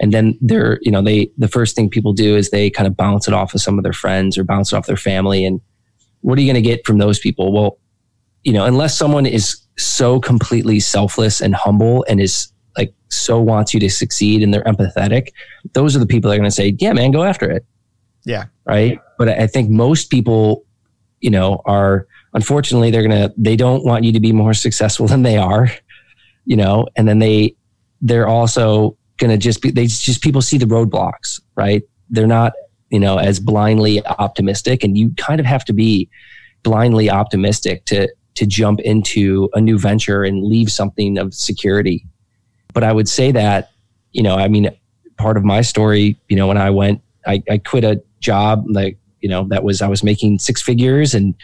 and 0.00 0.12
then 0.12 0.38
they're 0.40 0.78
you 0.82 0.90
know 0.90 1.02
they 1.02 1.30
the 1.38 1.48
first 1.48 1.74
thing 1.74 1.88
people 1.88 2.12
do 2.12 2.36
is 2.36 2.50
they 2.50 2.70
kind 2.70 2.86
of 2.86 2.96
bounce 2.96 3.28
it 3.28 3.34
off 3.34 3.54
of 3.54 3.60
some 3.60 3.78
of 3.78 3.84
their 3.84 3.92
friends 3.92 4.36
or 4.38 4.44
bounce 4.44 4.72
it 4.72 4.76
off 4.76 4.86
their 4.86 4.96
family, 4.96 5.44
and 5.44 5.60
what 6.20 6.38
are 6.38 6.42
you 6.42 6.52
going 6.52 6.62
to 6.62 6.68
get 6.68 6.84
from 6.86 6.98
those 6.98 7.18
people? 7.18 7.52
Well, 7.52 7.78
you 8.44 8.52
know, 8.52 8.64
unless 8.64 8.96
someone 8.96 9.26
is 9.26 9.60
so 9.76 10.20
completely 10.20 10.80
selfless 10.80 11.40
and 11.40 11.54
humble 11.54 12.04
and 12.08 12.20
is 12.20 12.52
like 12.76 12.92
so 13.08 13.40
wants 13.40 13.72
you 13.72 13.80
to 13.80 13.90
succeed 13.90 14.42
and 14.42 14.52
they're 14.52 14.64
empathetic, 14.64 15.28
those 15.72 15.94
are 15.94 15.98
the 15.98 16.06
people 16.06 16.28
that 16.28 16.36
are 16.36 16.38
going 16.38 16.50
to 16.50 16.54
say, 16.54 16.74
yeah, 16.78 16.92
man, 16.92 17.10
go 17.10 17.22
after 17.22 17.50
it. 17.50 17.64
Yeah. 18.24 18.44
Right. 18.64 18.98
But 19.16 19.28
I 19.28 19.46
think 19.46 19.70
most 19.70 20.10
people, 20.10 20.64
you 21.20 21.30
know, 21.30 21.62
are 21.64 22.06
unfortunately, 22.34 22.90
they're 22.90 23.06
to, 23.08 23.32
they 23.36 23.56
don't 23.56 23.84
want 23.84 24.04
you 24.04 24.12
to 24.12 24.20
be 24.20 24.32
more 24.32 24.54
successful 24.66 25.06
than 25.06 25.22
they 25.22 25.36
are, 25.36 25.70
you 26.44 26.56
know, 26.56 26.86
and 26.96 27.08
then 27.08 27.18
they, 27.18 27.56
they're 28.00 28.28
also 28.28 28.96
to 29.18 29.36
just 29.36 29.60
be, 29.62 29.70
they 29.70 29.86
just, 29.86 30.22
people 30.22 30.40
see 30.40 30.58
the 30.58 30.66
roadblocks, 30.66 31.40
right? 31.56 31.82
They're 32.08 32.28
not, 32.28 32.52
you 32.90 33.00
know, 33.00 33.18
as 33.18 33.40
blindly 33.40 34.04
optimistic 34.06 34.84
and 34.84 34.96
you 34.96 35.12
kind 35.16 35.40
of 35.40 35.46
have 35.46 35.64
to 35.66 35.72
be 35.72 36.08
blindly 36.62 37.10
optimistic 37.10 37.84
to, 37.86 38.08
to 38.34 38.46
jump 38.46 38.80
into 38.80 39.50
a 39.54 39.60
new 39.60 39.78
venture 39.78 40.22
and 40.22 40.44
leave 40.44 40.70
something 40.70 41.18
of 41.18 41.34
security. 41.34 42.06
But 42.72 42.84
I 42.84 42.92
would 42.92 43.08
say 43.08 43.32
that, 43.32 43.72
you 44.12 44.22
know, 44.22 44.36
I 44.36 44.46
mean, 44.46 44.70
part 45.16 45.36
of 45.36 45.44
my 45.44 45.60
story, 45.60 46.16
you 46.28 46.36
know, 46.36 46.46
when 46.46 46.56
I 46.56 46.70
went, 46.70 47.02
I, 47.26 47.42
I 47.50 47.58
quit 47.58 47.84
a 47.84 48.00
job 48.20 48.64
like, 48.68 48.96
you 49.20 49.28
know, 49.28 49.48
that 49.48 49.64
was, 49.64 49.82
I 49.82 49.88
was 49.88 50.04
making 50.04 50.38
six 50.38 50.62
figures 50.62 51.14
and 51.14 51.34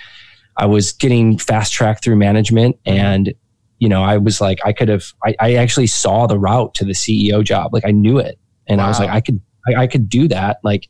I 0.56 0.66
was 0.66 0.93
getting 0.93 1.39
fast 1.39 1.72
tracked 1.72 2.05
through 2.05 2.16
management. 2.16 2.76
And, 2.86 3.35
you 3.78 3.89
know, 3.89 4.02
I 4.02 4.16
was 4.18 4.40
like, 4.40 4.60
I 4.64 4.72
could 4.72 4.89
have, 4.89 5.05
I, 5.24 5.35
I 5.40 5.55
actually 5.55 5.89
saw 5.89 6.26
the 6.26 6.39
route 6.39 6.74
to 6.74 6.85
the 6.85 6.93
CEO 6.93 7.43
job. 7.43 7.72
Like 7.72 7.85
I 7.85 7.90
knew 7.90 8.18
it. 8.18 8.39
And 8.66 8.78
wow. 8.78 8.86
I 8.86 8.89
was 8.89 8.98
like, 8.98 9.10
I 9.10 9.20
could, 9.20 9.40
I, 9.68 9.82
I 9.82 9.86
could 9.86 10.09
do 10.09 10.28
that. 10.28 10.59
Like, 10.62 10.89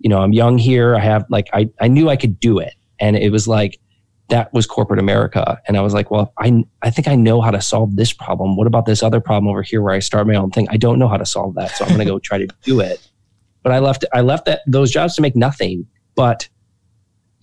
you 0.00 0.08
know, 0.10 0.20
I'm 0.20 0.32
young 0.32 0.58
here. 0.58 0.96
I 0.96 1.00
have 1.00 1.24
like, 1.28 1.48
I, 1.52 1.70
I 1.80 1.88
knew 1.88 2.08
I 2.08 2.16
could 2.16 2.40
do 2.40 2.58
it. 2.58 2.74
And 2.98 3.16
it 3.16 3.30
was 3.30 3.46
like, 3.46 3.78
that 4.28 4.52
was 4.54 4.66
corporate 4.66 4.98
America. 4.98 5.60
And 5.68 5.76
I 5.76 5.82
was 5.82 5.92
like, 5.92 6.10
well, 6.10 6.32
I, 6.38 6.64
I 6.82 6.90
think 6.90 7.08
I 7.08 7.14
know 7.14 7.42
how 7.42 7.50
to 7.50 7.60
solve 7.60 7.96
this 7.96 8.12
problem. 8.12 8.56
What 8.56 8.66
about 8.66 8.86
this 8.86 9.02
other 9.02 9.20
problem 9.20 9.50
over 9.50 9.62
here 9.62 9.82
where 9.82 9.94
I 9.94 9.98
start 9.98 10.26
my 10.26 10.34
own 10.34 10.50
thing? 10.50 10.66
I 10.70 10.78
don't 10.78 10.98
know 10.98 11.08
how 11.08 11.18
to 11.18 11.26
solve 11.26 11.54
that. 11.56 11.72
So 11.72 11.84
I'm 11.84 11.90
going 11.90 12.00
to 12.00 12.06
go 12.06 12.18
try 12.18 12.38
to 12.38 12.48
do 12.62 12.80
it. 12.80 13.06
But 13.62 13.72
I 13.72 13.80
left, 13.80 14.04
I 14.14 14.22
left 14.22 14.46
that, 14.46 14.60
those 14.66 14.90
jobs 14.90 15.14
to 15.16 15.22
make 15.22 15.36
nothing. 15.36 15.86
But, 16.14 16.48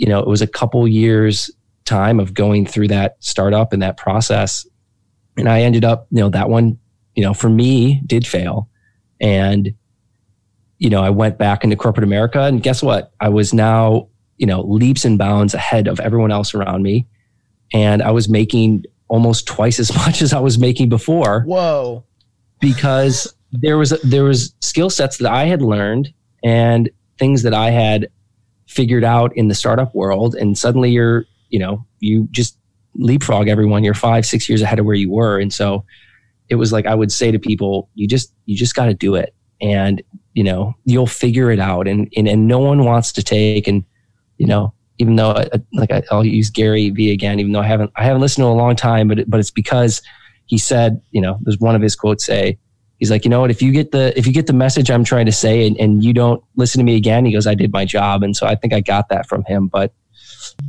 you 0.01 0.07
know, 0.07 0.19
it 0.19 0.27
was 0.27 0.41
a 0.41 0.47
couple 0.47 0.87
years 0.87 1.49
time 1.85 2.19
of 2.19 2.33
going 2.33 2.65
through 2.65 2.89
that 2.89 3.15
startup 3.19 3.71
and 3.73 3.81
that 3.81 3.97
process. 3.97 4.65
And 5.37 5.47
I 5.47 5.61
ended 5.61 5.85
up, 5.85 6.07
you 6.11 6.19
know, 6.19 6.29
that 6.29 6.49
one, 6.49 6.77
you 7.15 7.23
know, 7.23 7.33
for 7.33 7.49
me 7.49 8.01
did 8.05 8.27
fail. 8.27 8.69
And, 9.19 9.73
you 10.77 10.89
know, 10.89 11.03
I 11.03 11.09
went 11.09 11.37
back 11.37 11.63
into 11.63 11.75
corporate 11.75 12.03
America 12.03 12.41
and 12.41 12.61
guess 12.61 12.83
what? 12.83 13.13
I 13.19 13.29
was 13.29 13.53
now 13.53 14.09
you 14.41 14.47
know, 14.47 14.61
leaps 14.61 15.05
and 15.05 15.19
bounds 15.19 15.53
ahead 15.53 15.87
of 15.87 15.99
everyone 15.99 16.31
else 16.31 16.55
around 16.55 16.81
me. 16.81 17.07
And 17.73 18.01
I 18.01 18.09
was 18.09 18.27
making 18.27 18.85
almost 19.07 19.45
twice 19.45 19.79
as 19.79 19.95
much 19.95 20.23
as 20.23 20.33
I 20.33 20.39
was 20.39 20.57
making 20.57 20.89
before. 20.89 21.43
Whoa. 21.43 22.03
Because 22.59 23.33
there 23.51 23.77
was 23.77 23.91
there 24.03 24.23
was 24.23 24.55
skill 24.59 24.89
sets 24.89 25.17
that 25.17 25.31
I 25.31 25.45
had 25.45 25.61
learned 25.61 26.11
and 26.43 26.89
things 27.19 27.43
that 27.43 27.53
I 27.53 27.69
had 27.69 28.07
figured 28.71 29.03
out 29.03 29.35
in 29.35 29.49
the 29.49 29.55
startup 29.55 29.93
world 29.93 30.33
and 30.33 30.57
suddenly 30.57 30.89
you're, 30.89 31.25
you 31.49 31.59
know, 31.59 31.85
you 31.99 32.27
just 32.31 32.57
leapfrog 32.95 33.49
everyone. 33.49 33.83
You're 33.83 33.93
5 33.93 34.25
6 34.25 34.47
years 34.47 34.61
ahead 34.61 34.79
of 34.79 34.85
where 34.85 34.95
you 34.95 35.11
were. 35.11 35.39
And 35.39 35.51
so 35.51 35.83
it 36.49 36.55
was 36.55 36.71
like 36.71 36.85
I 36.85 36.95
would 36.95 37.11
say 37.11 37.31
to 37.31 37.39
people, 37.39 37.89
you 37.95 38.07
just 38.07 38.33
you 38.45 38.55
just 38.55 38.73
got 38.73 38.85
to 38.85 38.93
do 38.93 39.15
it 39.15 39.35
and 39.61 40.01
you 40.33 40.43
know, 40.43 40.73
you'll 40.85 41.07
figure 41.07 41.51
it 41.51 41.59
out 41.59 41.87
and, 41.87 42.11
and 42.15 42.27
and 42.27 42.47
no 42.47 42.59
one 42.59 42.85
wants 42.85 43.11
to 43.13 43.23
take 43.23 43.67
and 43.67 43.83
you 44.37 44.47
know, 44.47 44.73
even 44.97 45.17
though 45.17 45.31
I, 45.31 45.47
like 45.73 45.91
I, 45.91 46.01
will 46.09 46.25
use 46.25 46.49
Gary 46.49 46.89
Vee 46.91 47.11
again, 47.11 47.39
even 47.39 47.51
though 47.51 47.59
I 47.59 47.67
haven't 47.67 47.91
I 47.97 48.03
haven't 48.05 48.21
listened 48.21 48.43
to 48.43 48.47
a 48.47 48.61
long 48.63 48.75
time, 48.75 49.09
but 49.09 49.29
but 49.29 49.39
it's 49.39 49.51
because 49.51 50.01
he 50.45 50.57
said, 50.57 51.01
you 51.11 51.21
know, 51.21 51.39
there's 51.41 51.59
one 51.59 51.75
of 51.75 51.81
his 51.81 51.95
quotes 51.95 52.25
say, 52.25 52.57
he's 53.01 53.09
like, 53.09 53.25
you 53.25 53.29
know 53.29 53.41
what, 53.41 53.49
if 53.49 53.61
you 53.61 53.71
get 53.71 53.91
the 53.91 54.17
if 54.17 54.25
you 54.27 54.31
get 54.31 54.47
the 54.47 54.53
message 54.53 54.89
I'm 54.89 55.03
trying 55.03 55.25
to 55.25 55.31
say 55.31 55.65
and, 55.67 55.75
and 55.77 56.03
you 56.03 56.13
don't 56.13 56.41
listen 56.55 56.79
to 56.79 56.85
me 56.85 56.95
again, 56.95 57.25
he 57.25 57.33
goes, 57.33 57.47
I 57.47 57.55
did 57.55 57.73
my 57.73 57.83
job, 57.83 58.23
and 58.23 58.37
so 58.37 58.47
I 58.47 58.55
think 58.55 58.71
I 58.71 58.79
got 58.79 59.09
that 59.09 59.27
from 59.27 59.43
him. 59.45 59.67
But 59.67 59.91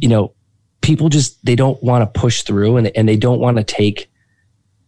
you 0.01 0.09
know, 0.09 0.35
people 0.81 1.11
just 1.11 1.45
they 1.45 1.55
don't 1.55 1.81
want 1.83 2.03
to 2.03 2.21
push 2.21 2.43
through 2.43 2.79
and 2.79 2.91
and 2.97 3.09
they 3.09 3.17
don't 3.17 3.39
want 3.39 3.59
to 3.59 3.65
take 3.65 4.11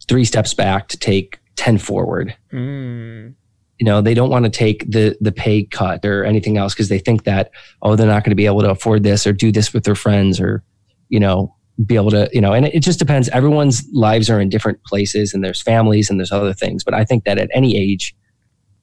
three 0.08 0.24
steps 0.24 0.54
back 0.54 0.88
to 0.88 0.98
take 0.98 1.38
ten 1.54 1.78
forward. 1.78 2.34
Mm 2.50 3.34
you 3.80 3.84
know 3.84 4.00
they 4.00 4.14
don't 4.14 4.30
want 4.30 4.44
to 4.44 4.50
take 4.50 4.88
the 4.90 5.16
the 5.20 5.32
pay 5.32 5.64
cut 5.64 6.04
or 6.04 6.24
anything 6.24 6.56
else 6.56 6.74
because 6.74 6.88
they 6.88 6.98
think 6.98 7.24
that 7.24 7.50
oh 7.82 7.96
they're 7.96 8.06
not 8.06 8.22
going 8.22 8.30
to 8.30 8.36
be 8.36 8.46
able 8.46 8.60
to 8.60 8.70
afford 8.70 9.02
this 9.02 9.26
or 9.26 9.32
do 9.32 9.50
this 9.50 9.74
with 9.74 9.84
their 9.84 9.94
friends 9.94 10.40
or 10.40 10.62
you 11.08 11.18
know 11.18 11.54
be 11.84 11.96
able 11.96 12.10
to, 12.10 12.28
you 12.32 12.40
know, 12.40 12.52
and 12.52 12.66
it, 12.66 12.74
it 12.76 12.80
just 12.80 12.98
depends. 12.98 13.28
Everyone's 13.30 13.84
lives 13.92 14.30
are 14.30 14.40
in 14.40 14.48
different 14.48 14.82
places 14.84 15.34
and 15.34 15.42
there's 15.42 15.60
families 15.60 16.08
and 16.08 16.20
there's 16.20 16.32
other 16.32 16.52
things. 16.52 16.84
But 16.84 16.94
I 16.94 17.04
think 17.04 17.24
that 17.24 17.38
at 17.38 17.50
any 17.52 17.76
age, 17.76 18.14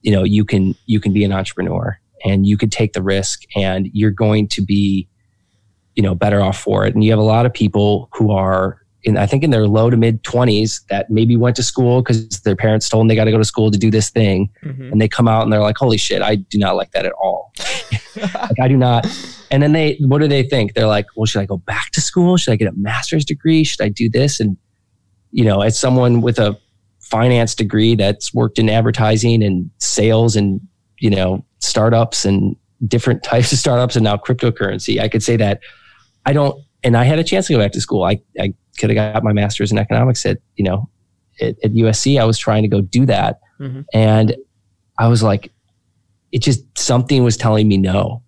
you 0.02 0.12
know, 0.12 0.24
you 0.24 0.44
can, 0.44 0.76
you 0.88 1.00
can 1.00 1.14
be 1.14 1.24
an 1.24 1.32
entrepreneur 1.32 1.98
and 2.26 2.46
you 2.46 2.58
could 2.58 2.72
take 2.72 2.94
the 2.94 3.02
risk 3.02 3.44
and 3.56 3.90
you're 3.94 4.12
going 4.12 4.48
to 4.50 4.62
be, 4.62 5.08
you 5.96 6.04
know, 6.04 6.16
better 6.16 6.42
off 6.42 6.60
for 6.60 6.86
it. 6.86 6.94
And 6.94 7.04
you 7.04 7.12
have 7.12 7.20
a 7.20 7.24
lot 7.24 7.46
of 7.46 7.54
people 7.54 8.10
who 8.14 8.32
are 8.32 8.82
in, 9.04 9.18
I 9.18 9.26
think 9.26 9.44
in 9.44 9.50
their 9.50 9.68
low 9.68 9.90
to 9.90 9.98
mid 9.98 10.24
twenties 10.24 10.82
that 10.90 11.10
maybe 11.10 11.36
went 11.36 11.56
to 11.56 11.64
school 11.64 12.02
because 12.02 12.42
their 12.42 12.56
parents 12.56 12.88
told 12.88 13.02
them 13.02 13.08
they 13.08 13.16
got 13.16 13.26
to 13.26 13.32
go 13.32 13.38
to 13.38 13.46
school 13.46 13.72
to 13.72 13.78
do 13.78 13.90
this 13.90 14.10
thing. 14.10 14.50
Mm-hmm. 14.64 14.92
And 14.92 15.02
they 15.02 15.08
come 15.08 15.28
out 15.28 15.44
and 15.44 15.52
they're 15.52 15.62
like, 15.62 15.78
holy 15.78 15.98
shit, 15.98 16.22
I 16.22 16.36
do 16.36 16.58
not 16.58 16.76
like 16.76 16.92
that 16.92 17.06
at 17.06 17.14
all. 17.14 17.54
like 18.16 18.60
I 18.62 18.68
do 18.68 18.78
not. 18.78 19.06
And 19.52 19.62
then 19.62 19.74
they, 19.74 19.98
what 20.00 20.20
do 20.20 20.28
they 20.30 20.44
think? 20.44 20.74
They're 20.74 20.88
like, 20.88 21.08
well, 21.16 21.26
should 21.26 21.42
I 21.42 21.46
go 21.46 21.58
back 21.58 21.92
to 21.92 22.02
school? 22.02 22.38
Should 22.38 22.54
I 22.54 22.56
get 22.56 22.70
a 22.70 22.78
master's 22.78 23.26
degree? 23.26 23.66
Should 23.66 23.82
I 23.82 23.90
do 23.90 24.10
this? 24.10 24.40
And, 24.40 24.58
you 25.32 25.44
know, 25.44 25.62
as 25.62 25.78
someone 25.78 26.22
with 26.22 26.40
a 26.40 26.58
finance 27.02 27.54
degree 27.54 27.96
that's 27.96 28.34
worked 28.34 28.58
in 28.58 28.70
advertising 28.70 29.44
and 29.44 29.70
sales 29.78 30.38
and, 30.38 30.62
you 31.00 31.10
know, 31.10 31.46
startups 31.60 32.24
and 32.24 32.56
different 32.88 33.24
types 33.24 33.52
of 33.52 33.60
startups 33.60 33.98
and 33.98 34.06
now 34.06 34.16
cryptocurrency, 34.16 35.02
I 35.02 35.10
could 35.10 35.22
say 35.22 35.36
that 35.36 35.60
I 36.26 36.32
don't, 36.32 36.64
and 36.84 36.96
I 36.96 37.04
had 37.04 37.20
a 37.20 37.24
chance 37.24 37.48
to 37.48 37.54
go 37.54 37.60
back 37.60 37.74
to 37.74 37.82
school. 37.82 38.04
I, 38.04 38.22
I 38.40 38.54
could 38.80 38.90
have 38.90 39.14
got 39.14 39.24
my 39.24 39.34
master's 39.34 39.72
in 39.72 39.78
economics 39.78 40.26
at, 40.26 40.38
you 40.56 40.64
know, 40.64 40.90
at, 41.42 41.56
at 41.62 41.74
USC. 41.74 42.20
I 42.20 42.24
was 42.24 42.38
trying 42.38 42.64
to 42.64 42.70
go 42.70 42.80
do 42.80 43.06
that. 43.06 43.42
Mm-hmm. 43.60 43.82
And 43.94 44.36
I 44.98 45.10
was 45.10 45.22
like, 45.22 45.52
it 46.32 46.42
just, 46.42 46.64
something 46.78 47.22
was 47.26 47.36
telling 47.36 47.68
me 47.68 47.78
no, 47.78 48.24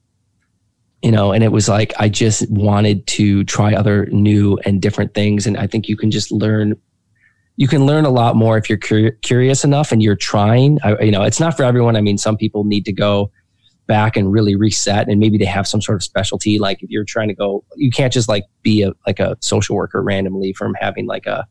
you 1.03 1.11
know, 1.11 1.33
and 1.33 1.43
it 1.43 1.51
was 1.51 1.67
like, 1.67 1.93
I 1.99 2.07
just 2.07 2.49
wanted 2.49 3.05
to 3.07 3.43
try 3.43 3.75
other 3.75 4.05
new 4.07 4.57
and 4.65 4.81
different 4.81 5.13
things. 5.13 5.45
And 5.45 5.57
I 5.57 5.67
think 5.67 5.89
you 5.89 5.97
can 5.97 6.09
just 6.09 6.31
learn 6.31 6.75
you 7.55 7.67
can 7.67 7.85
learn 7.85 8.03
a 8.03 8.09
lot 8.09 8.35
more 8.35 8.57
if 8.57 8.67
you're 8.67 8.79
cur- 8.79 9.11
curious 9.21 9.63
enough 9.63 9.91
and 9.91 10.01
you're 10.01 10.15
trying. 10.15 10.79
I, 10.83 10.99
you 11.03 11.11
know, 11.11 11.21
it's 11.21 11.39
not 11.39 11.55
for 11.55 11.63
everyone. 11.63 11.95
I 11.95 12.01
mean, 12.01 12.17
some 12.17 12.35
people 12.35 12.63
need 12.63 12.83
to 12.85 12.91
go 12.91 13.31
back 13.85 14.17
and 14.17 14.31
really 14.31 14.55
reset 14.55 15.07
and 15.07 15.19
maybe 15.19 15.37
they 15.37 15.45
have 15.45 15.67
some 15.67 15.81
sort 15.81 15.97
of 15.97 16.03
specialty 16.03 16.57
like 16.57 16.81
if 16.81 16.89
you're 16.89 17.03
trying 17.03 17.27
to 17.27 17.33
go 17.33 17.65
you 17.75 17.91
can't 17.91 18.13
just 18.13 18.29
like 18.29 18.45
be 18.61 18.81
a 18.81 18.93
like 19.05 19.19
a 19.19 19.35
social 19.41 19.75
worker 19.75 20.01
randomly 20.01 20.53
from 20.53 20.73
having 20.79 21.05
like 21.05 21.25
a 21.25 21.45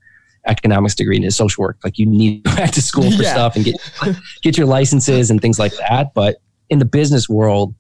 economics 0.46 0.94
degree 0.94 1.16
into 1.16 1.30
social 1.30 1.60
work 1.60 1.76
like 1.84 1.98
you 1.98 2.06
need 2.06 2.42
to 2.42 2.50
go 2.50 2.56
back 2.56 2.70
to 2.70 2.80
school 2.80 3.10
for 3.10 3.22
yeah. 3.22 3.32
stuff 3.32 3.54
and 3.54 3.66
get 3.66 3.76
get 4.40 4.56
your 4.56 4.66
licenses 4.66 5.30
and 5.30 5.42
things 5.42 5.58
like 5.58 5.74
that 5.76 6.14
but 6.14 6.36
in 6.70 6.78
the 6.78 6.86
business 6.86 7.28
world 7.28 7.74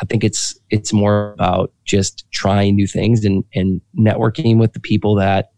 i 0.00 0.04
think 0.04 0.24
it's 0.24 0.58
it's 0.70 0.92
more 0.92 1.32
about 1.32 1.72
just 1.84 2.30
trying 2.30 2.74
new 2.74 2.86
things 2.86 3.24
and 3.24 3.44
and 3.54 3.80
networking 3.98 4.58
with 4.58 4.72
the 4.72 4.80
people 4.80 5.14
that 5.14 5.52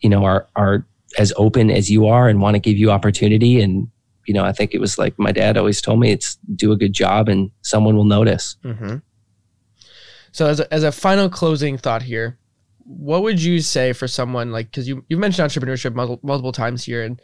you 0.00 0.08
know 0.08 0.24
are 0.24 0.48
are 0.56 0.86
as 1.18 1.32
open 1.36 1.70
as 1.70 1.90
you 1.90 2.06
are 2.06 2.28
and 2.28 2.40
want 2.40 2.54
to 2.54 2.60
give 2.60 2.76
you 2.76 2.90
opportunity 2.90 3.60
and 3.60 3.88
you 4.26 4.34
know, 4.34 4.44
I 4.44 4.52
think 4.52 4.74
it 4.74 4.80
was 4.80 4.98
like 4.98 5.18
my 5.18 5.32
dad 5.32 5.56
always 5.56 5.80
told 5.80 6.00
me 6.00 6.10
it's 6.10 6.36
do 6.54 6.72
a 6.72 6.76
good 6.76 6.92
job 6.92 7.28
and 7.28 7.50
someone 7.62 7.96
will 7.96 8.04
notice. 8.04 8.56
Mm-hmm. 8.64 8.96
So 10.32 10.46
as 10.46 10.60
a, 10.60 10.74
as 10.74 10.82
a 10.82 10.92
final 10.92 11.30
closing 11.30 11.78
thought 11.78 12.02
here, 12.02 12.38
what 12.84 13.22
would 13.22 13.42
you 13.42 13.60
say 13.60 13.92
for 13.92 14.06
someone 14.06 14.52
like, 14.52 14.70
cause 14.72 14.86
you, 14.86 15.04
you've 15.08 15.20
mentioned 15.20 15.48
entrepreneurship 15.48 15.94
multiple, 15.94 16.20
multiple 16.26 16.52
times 16.52 16.84
here 16.84 17.02
and 17.02 17.20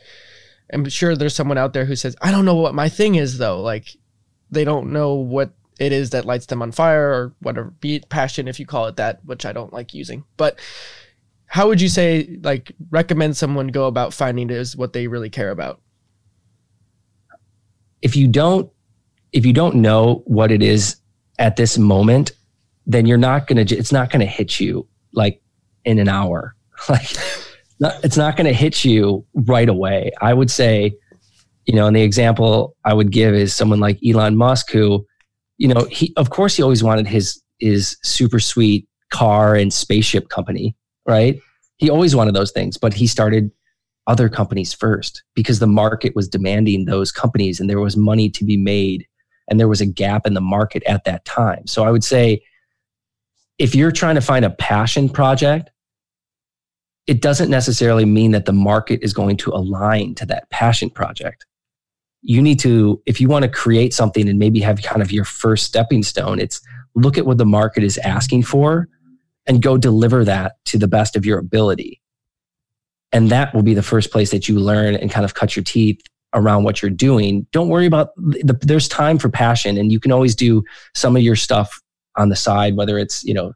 I'm 0.73 0.89
sure 0.89 1.15
there's 1.15 1.35
someone 1.35 1.59
out 1.59 1.75
there 1.75 1.85
who 1.85 1.97
says, 1.97 2.17
I 2.23 2.31
don't 2.31 2.47
know 2.47 2.55
what 2.55 2.75
my 2.75 2.89
thing 2.89 3.17
is 3.17 3.37
though. 3.37 3.61
Like 3.61 3.89
they 4.51 4.65
don't 4.65 4.93
know 4.93 5.15
what 5.15 5.53
it 5.83 5.93
is 5.93 6.11
that 6.11 6.25
lights 6.25 6.47
them 6.47 6.63
on 6.63 6.73
fire 6.73 7.11
or 7.11 7.35
whatever, 7.41 7.71
be 7.81 7.97
it 7.97 8.09
passion, 8.09 8.49
if 8.49 8.61
you 8.61 8.67
call 8.67 8.87
it 8.87 8.97
that, 8.97 9.25
which 9.25 9.45
I 9.45 9.53
don't 9.53 9.73
like 9.73 9.95
using, 9.95 10.25
but 10.37 10.59
how 11.47 11.69
would 11.69 11.81
you 11.81 11.89
say 11.89 12.39
like 12.43 12.73
recommend 12.91 13.37
someone 13.37 13.69
go 13.69 13.87
about 13.87 14.15
finding 14.15 14.49
is 14.51 14.77
what 14.77 14.93
they 14.93 15.07
really 15.07 15.31
care 15.31 15.51
about? 15.51 15.83
if 18.03 18.17
you 18.17 18.29
don't 18.29 18.71
if 19.33 19.47
you 19.47 19.53
don't 19.53 19.77
know 19.77 20.23
what 20.27 20.51
it 20.51 20.63
is 20.63 20.97
at 21.39 21.57
this 21.57 21.79
moment 21.79 22.33
then 22.87 23.07
you're 23.07 23.17
not 23.17 23.47
going 23.47 23.65
to 23.65 23.77
it's 23.77 23.93
not 23.93 24.11
going 24.11 24.21
to 24.21 24.27
hit 24.27 24.61
you 24.61 24.87
like 25.15 25.41
in 25.85 25.99
an 25.99 26.09
hour. 26.09 26.55
Like 26.89 27.13
it's 28.03 28.17
not 28.17 28.37
going 28.37 28.47
to 28.47 28.53
hit 28.53 28.85
you 28.85 29.25
right 29.35 29.69
away. 29.69 30.11
I 30.21 30.35
would 30.35 30.51
say 30.51 30.97
you 31.67 31.75
know 31.77 31.87
and 31.87 31.95
the 31.95 32.03
example 32.03 32.77
i 32.85 32.93
would 32.93 33.13
give 33.13 33.35
is 33.35 33.55
someone 33.55 33.79
like 33.79 33.97
elon 34.05 34.37
musk 34.37 34.73
who 34.73 35.07
you 35.59 35.69
know 35.69 35.85
he 35.91 36.13
of 36.17 36.31
course 36.31 36.57
he 36.57 36.63
always 36.63 36.83
wanted 36.83 37.07
his 37.07 37.41
his 37.59 37.97
super 38.03 38.41
sweet 38.41 38.87
car 39.11 39.55
and 39.55 39.73
spaceship 39.73 40.29
company 40.29 40.77
right 41.07 41.41
he 41.77 41.91
always 41.91 42.17
wanted 42.17 42.35
those 42.35 42.53
things 42.53 42.77
but 42.77 42.95
he 42.95 43.07
started 43.07 43.51
other 44.07 44.29
companies 44.29 44.73
first 44.73 45.23
because 45.35 45.59
the 45.59 45.67
market 45.67 46.15
was 46.17 46.29
demanding 46.29 46.85
those 46.85 47.13
companies 47.13 47.61
and 47.61 47.71
there 47.71 47.81
was 47.81 47.97
money 47.97 48.29
to 48.29 48.45
be 48.45 48.57
made 48.57 49.07
and 49.49 49.61
there 49.61 49.69
was 49.69 49.81
a 49.81 49.87
gap 49.87 50.27
in 50.27 50.35
the 50.35 50.41
market 50.41 50.83
at 50.85 51.05
that 51.05 51.25
time. 51.25 51.67
So 51.67 51.85
I 51.85 51.91
would 51.91 52.05
say 52.05 52.43
if 53.59 53.75
you're 53.75 53.93
trying 53.93 54.15
to 54.17 54.21
find 54.21 54.45
a 54.45 54.51
passion 54.51 55.09
project, 55.09 55.71
it 57.07 57.21
doesn't 57.21 57.51
necessarily 57.51 58.05
mean 58.05 58.31
that 58.33 58.45
the 58.45 58.53
market 58.53 59.01
is 59.03 59.13
going 59.13 59.37
to 59.39 59.51
align 59.51 60.15
to 60.17 60.27
that 60.27 60.49
passion 60.51 60.91
project. 60.91 61.45
You 62.23 62.41
need 62.41 62.61
to, 62.61 63.03
if 63.05 63.21
you 63.21 63.29
want 63.29 63.43
to 63.43 63.49
create 63.49 63.93
something 63.93 64.29
and 64.29 64.39
maybe 64.39 64.61
have 64.61 64.81
kind 64.83 65.03
of 65.03 65.11
your 65.11 65.25
first 65.25 65.65
stepping 65.65 66.03
stone, 66.03 66.39
it's 66.39 66.61
look 66.95 67.19
at 67.19 67.27
what 67.27 67.39
the 67.39 67.47
market 67.47 67.83
is 67.83 67.99
asking 67.99 68.45
for 68.45 68.89
and 69.47 69.61
go 69.61 69.77
deliver 69.77 70.25
that 70.25 70.57
to 70.67 70.79
the 70.79 70.87
best 70.89 71.17
of 71.17 71.27
your 71.27 71.39
ability. 71.39 72.01
And 73.13 73.29
that 73.31 73.55
will 73.55 73.63
be 73.63 73.75
the 73.75 73.83
first 73.83 74.11
place 74.11 74.31
that 74.31 74.49
you 74.49 74.59
learn 74.59 74.95
and 74.95 75.11
kind 75.11 75.25
of 75.25 75.35
cut 75.35 75.57
your 75.57 75.65
teeth 75.65 76.01
around 76.35 76.65
what 76.65 76.81
you're 76.81 76.91
doing. 76.91 77.47
Don't 77.53 77.69
worry 77.69 77.87
about 77.87 78.15
the, 78.17 78.57
there's 78.63 78.89
time 78.89 79.19
for 79.19 79.29
passion 79.29 79.77
and 79.77 79.93
you 79.93 80.01
can 80.01 80.13
always 80.13 80.35
do 80.35 80.65
some 80.95 81.17
of 81.17 81.23
your 81.23 81.37
stuff 81.37 81.81
on 82.17 82.29
the 82.29 82.37
side, 82.37 82.77
whether 82.77 82.99
it's, 82.99 83.23
you 83.25 83.35
know, 83.35 83.53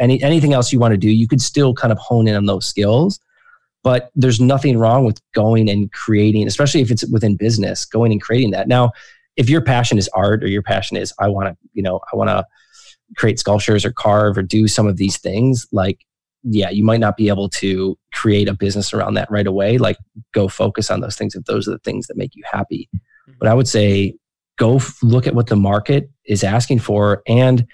any, 0.00 0.22
anything 0.22 0.52
else 0.52 0.72
you 0.72 0.78
want 0.78 0.92
to 0.92 0.98
do, 0.98 1.10
you 1.10 1.28
could 1.28 1.40
still 1.40 1.74
kind 1.74 1.92
of 1.92 1.98
hone 1.98 2.26
in 2.26 2.34
on 2.34 2.46
those 2.46 2.66
skills. 2.66 3.20
But 3.84 4.10
there's 4.16 4.40
nothing 4.40 4.78
wrong 4.78 5.04
with 5.04 5.20
going 5.34 5.70
and 5.70 5.92
creating, 5.92 6.48
especially 6.48 6.80
if 6.80 6.90
it's 6.90 7.06
within 7.08 7.36
business, 7.36 7.84
going 7.84 8.10
and 8.10 8.20
creating 8.20 8.50
that. 8.50 8.66
Now, 8.66 8.90
if 9.36 9.48
your 9.48 9.60
passion 9.60 9.98
is 9.98 10.08
art 10.14 10.42
or 10.42 10.48
your 10.48 10.62
passion 10.62 10.96
is, 10.96 11.12
I 11.20 11.28
want 11.28 11.48
to, 11.48 11.56
you 11.74 11.82
know, 11.82 12.00
I 12.12 12.16
want 12.16 12.30
to 12.30 12.44
create 13.16 13.38
sculptures 13.38 13.84
or 13.84 13.92
carve 13.92 14.36
or 14.36 14.42
do 14.42 14.66
some 14.66 14.88
of 14.88 14.96
these 14.96 15.18
things, 15.18 15.66
like 15.70 16.00
yeah, 16.44 16.68
you 16.68 16.84
might 16.84 17.00
not 17.00 17.16
be 17.16 17.28
able 17.28 17.48
to 17.48 17.98
create 18.12 18.48
a 18.48 18.54
business 18.54 18.92
around 18.92 19.14
that 19.14 19.30
right 19.30 19.46
away. 19.46 19.78
Like 19.78 19.96
go 20.32 20.46
focus 20.46 20.90
on 20.90 21.00
those 21.00 21.16
things 21.16 21.34
if 21.34 21.44
those 21.44 21.66
are 21.66 21.72
the 21.72 21.78
things 21.78 22.06
that 22.06 22.16
make 22.16 22.34
you 22.34 22.42
happy. 22.50 22.88
Mm-hmm. 22.94 23.32
But 23.40 23.48
I 23.48 23.54
would 23.54 23.68
say 23.68 24.14
go 24.58 24.76
f- 24.76 25.02
look 25.02 25.26
at 25.26 25.34
what 25.34 25.46
the 25.46 25.56
market 25.56 26.10
is 26.26 26.44
asking 26.44 26.80
for 26.80 27.22
and 27.26 27.66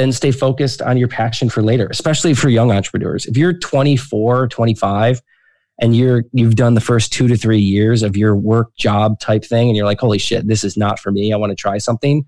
then 0.00 0.12
stay 0.12 0.30
focused 0.30 0.80
on 0.80 0.96
your 0.96 1.08
passion 1.08 1.50
for 1.50 1.62
later, 1.62 1.86
especially 1.90 2.32
for 2.32 2.48
young 2.48 2.70
entrepreneurs. 2.70 3.26
If 3.26 3.36
you're 3.36 3.52
24, 3.52 4.48
25 4.48 5.20
and 5.78 5.94
you're 5.94 6.24
you've 6.32 6.56
done 6.56 6.74
the 6.74 6.80
first 6.80 7.12
2 7.12 7.28
to 7.28 7.36
3 7.36 7.58
years 7.58 8.02
of 8.02 8.16
your 8.16 8.34
work 8.34 8.74
job 8.76 9.20
type 9.20 9.44
thing 9.44 9.68
and 9.68 9.76
you're 9.76 9.86
like, 9.86 10.00
"Holy 10.00 10.18
shit, 10.18 10.48
this 10.48 10.64
is 10.64 10.76
not 10.76 10.98
for 10.98 11.12
me. 11.12 11.32
I 11.32 11.36
want 11.36 11.50
to 11.50 11.56
try 11.56 11.78
something." 11.78 12.24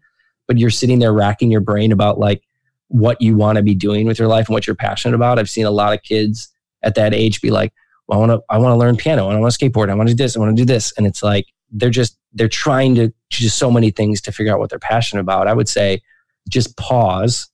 But 0.46 0.58
you're 0.58 0.70
sitting 0.70 0.98
there 0.98 1.12
racking 1.12 1.50
your 1.50 1.60
brain 1.60 1.92
about 1.92 2.18
like 2.18 2.42
what 2.88 3.20
you 3.22 3.36
want 3.36 3.56
to 3.56 3.62
be 3.62 3.74
doing 3.74 4.06
with 4.06 4.18
your 4.18 4.28
life 4.28 4.48
and 4.48 4.54
what 4.54 4.66
you're 4.66 4.76
passionate 4.76 5.14
about. 5.14 5.38
I've 5.38 5.48
seen 5.48 5.64
a 5.64 5.70
lot 5.70 5.94
of 5.94 6.02
kids 6.02 6.52
at 6.82 6.94
that 6.96 7.14
age 7.14 7.40
be 7.40 7.50
like, 7.50 7.72
well, 8.06 8.18
I 8.18 8.26
want 8.26 8.32
to, 8.32 8.42
I 8.50 8.58
want 8.58 8.72
to 8.72 8.76
learn 8.76 8.96
piano 8.96 9.28
and 9.28 9.36
I 9.36 9.40
want 9.40 9.52
to 9.52 9.58
skateboard. 9.58 9.88
I 9.88 9.94
want 9.94 10.08
to 10.10 10.14
do 10.14 10.22
this. 10.22 10.36
I 10.36 10.40
want 10.40 10.54
to 10.54 10.60
do 10.60 10.66
this. 10.66 10.92
And 10.98 11.06
it's 11.06 11.22
like, 11.22 11.46
they're 11.70 11.90
just, 11.90 12.18
they're 12.34 12.48
trying 12.48 12.94
to 12.96 13.12
do 13.30 13.48
so 13.48 13.70
many 13.70 13.90
things 13.90 14.20
to 14.22 14.32
figure 14.32 14.52
out 14.52 14.58
what 14.58 14.68
they're 14.68 14.78
passionate 14.78 15.22
about. 15.22 15.48
I 15.48 15.54
would 15.54 15.68
say 15.68 16.02
just 16.48 16.76
pause 16.76 17.48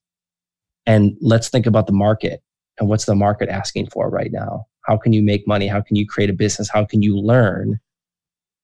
and 0.89 1.17
let's 1.21 1.49
think 1.51 1.67
about 1.67 1.87
the 1.87 1.93
market 1.93 2.43
and 2.81 2.89
what's 2.89 3.05
the 3.05 3.15
market 3.15 3.49
asking 3.49 3.91
for 3.91 4.09
right 4.09 4.33
now? 4.33 4.67
How 4.87 4.97
can 4.97 5.13
you 5.13 5.23
make 5.23 5.47
money? 5.47 5.69
How 5.69 5.83
can 5.83 5.97
you 5.97 6.07
create 6.07 6.31
a 6.31 6.33
business? 6.33 6.69
How 6.69 6.85
can 6.85 7.03
you 7.03 7.17
learn? 7.17 7.79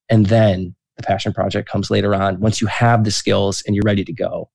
And 0.09 0.27
then 0.27 0.75
the 0.97 1.03
passion 1.03 1.33
project 1.33 1.69
comes 1.69 1.91
later 1.91 2.15
on 2.15 2.41
once 2.41 2.61
you 2.61 2.67
have 2.67 3.05
the 3.05 3.11
skills 3.11 3.63
and 3.67 3.77
you're 3.77 3.85
ready 3.85 4.05
to 4.05 4.13
go. 4.13 4.49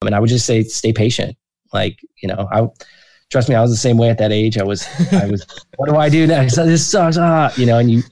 I 0.00 0.04
mean, 0.04 0.14
I 0.14 0.20
would 0.20 0.28
just 0.28 0.46
say 0.46 0.62
stay 0.62 0.92
patient 0.92 1.36
like, 1.72 1.98
you 2.22 2.28
know, 2.28 2.48
I 2.52 2.68
trust 3.30 3.48
me, 3.48 3.54
I 3.54 3.62
was 3.62 3.70
the 3.70 3.76
same 3.76 3.98
way 3.98 4.08
at 4.08 4.18
that 4.18 4.32
age. 4.32 4.56
I 4.56 4.62
was, 4.62 4.86
I 5.12 5.26
was, 5.26 5.46
what 5.76 5.88
do 5.88 5.96
I 5.96 6.08
do 6.08 6.26
next? 6.26 6.56
This 6.56 6.86
sucks. 6.86 7.16
Ah, 7.18 7.52
you 7.56 7.66
know, 7.66 7.78
and 7.78 7.90
you, 7.90 8.02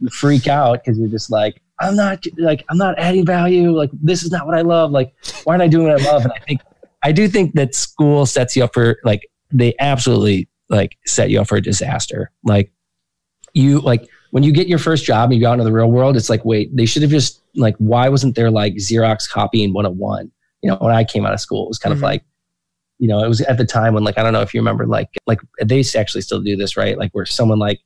you 0.00 0.08
freak 0.08 0.48
out 0.48 0.82
because 0.84 0.98
you're 0.98 1.08
just 1.08 1.30
like, 1.30 1.62
I'm 1.78 1.94
not 1.94 2.24
like, 2.38 2.64
I'm 2.68 2.78
not 2.78 2.98
adding 2.98 3.24
value. 3.24 3.70
Like, 3.70 3.90
this 3.92 4.22
is 4.22 4.30
not 4.30 4.46
what 4.46 4.56
I 4.56 4.62
love. 4.62 4.90
Like, 4.90 5.14
why 5.44 5.52
aren't 5.54 5.62
I 5.62 5.68
doing 5.68 5.88
what 5.88 6.00
I 6.00 6.04
love? 6.04 6.24
And 6.24 6.32
I 6.32 6.38
think, 6.40 6.62
I 7.06 7.12
do 7.12 7.28
think 7.28 7.54
that 7.54 7.72
school 7.72 8.26
sets 8.26 8.56
you 8.56 8.64
up 8.64 8.74
for 8.74 8.98
like, 9.04 9.28
they 9.52 9.76
absolutely 9.78 10.48
like 10.68 10.98
set 11.06 11.30
you 11.30 11.40
up 11.40 11.46
for 11.46 11.56
a 11.56 11.62
disaster. 11.62 12.32
Like, 12.42 12.72
you, 13.54 13.78
like, 13.78 14.08
when 14.32 14.42
you 14.42 14.50
get 14.50 14.66
your 14.66 14.80
first 14.80 15.04
job 15.04 15.30
and 15.30 15.34
you 15.34 15.40
go 15.40 15.50
out 15.50 15.52
into 15.52 15.64
the 15.64 15.72
real 15.72 15.88
world, 15.88 16.16
it's 16.16 16.28
like, 16.28 16.44
wait, 16.44 16.74
they 16.74 16.84
should 16.84 17.02
have 17.02 17.12
just 17.12 17.42
like, 17.54 17.76
why 17.76 18.08
wasn't 18.08 18.34
there 18.34 18.50
like 18.50 18.74
Xerox 18.74 19.30
copying 19.30 19.72
101? 19.72 20.32
You 20.62 20.70
know, 20.70 20.78
when 20.80 20.92
I 20.92 21.04
came 21.04 21.24
out 21.24 21.32
of 21.32 21.38
school, 21.38 21.66
it 21.66 21.68
was 21.68 21.78
kind 21.78 21.94
mm-hmm. 21.94 22.02
of 22.02 22.10
like, 22.10 22.24
you 22.98 23.06
know, 23.06 23.22
it 23.22 23.28
was 23.28 23.40
at 23.42 23.56
the 23.56 23.64
time 23.64 23.94
when 23.94 24.02
like 24.02 24.18
I 24.18 24.24
don't 24.24 24.32
know 24.32 24.40
if 24.40 24.52
you 24.52 24.60
remember 24.60 24.84
like 24.84 25.10
like 25.26 25.38
they 25.62 25.84
actually 25.94 26.22
still 26.22 26.40
do 26.40 26.56
this, 26.56 26.76
right? 26.76 26.98
Like 26.98 27.12
where 27.12 27.26
someone 27.26 27.60
like 27.60 27.78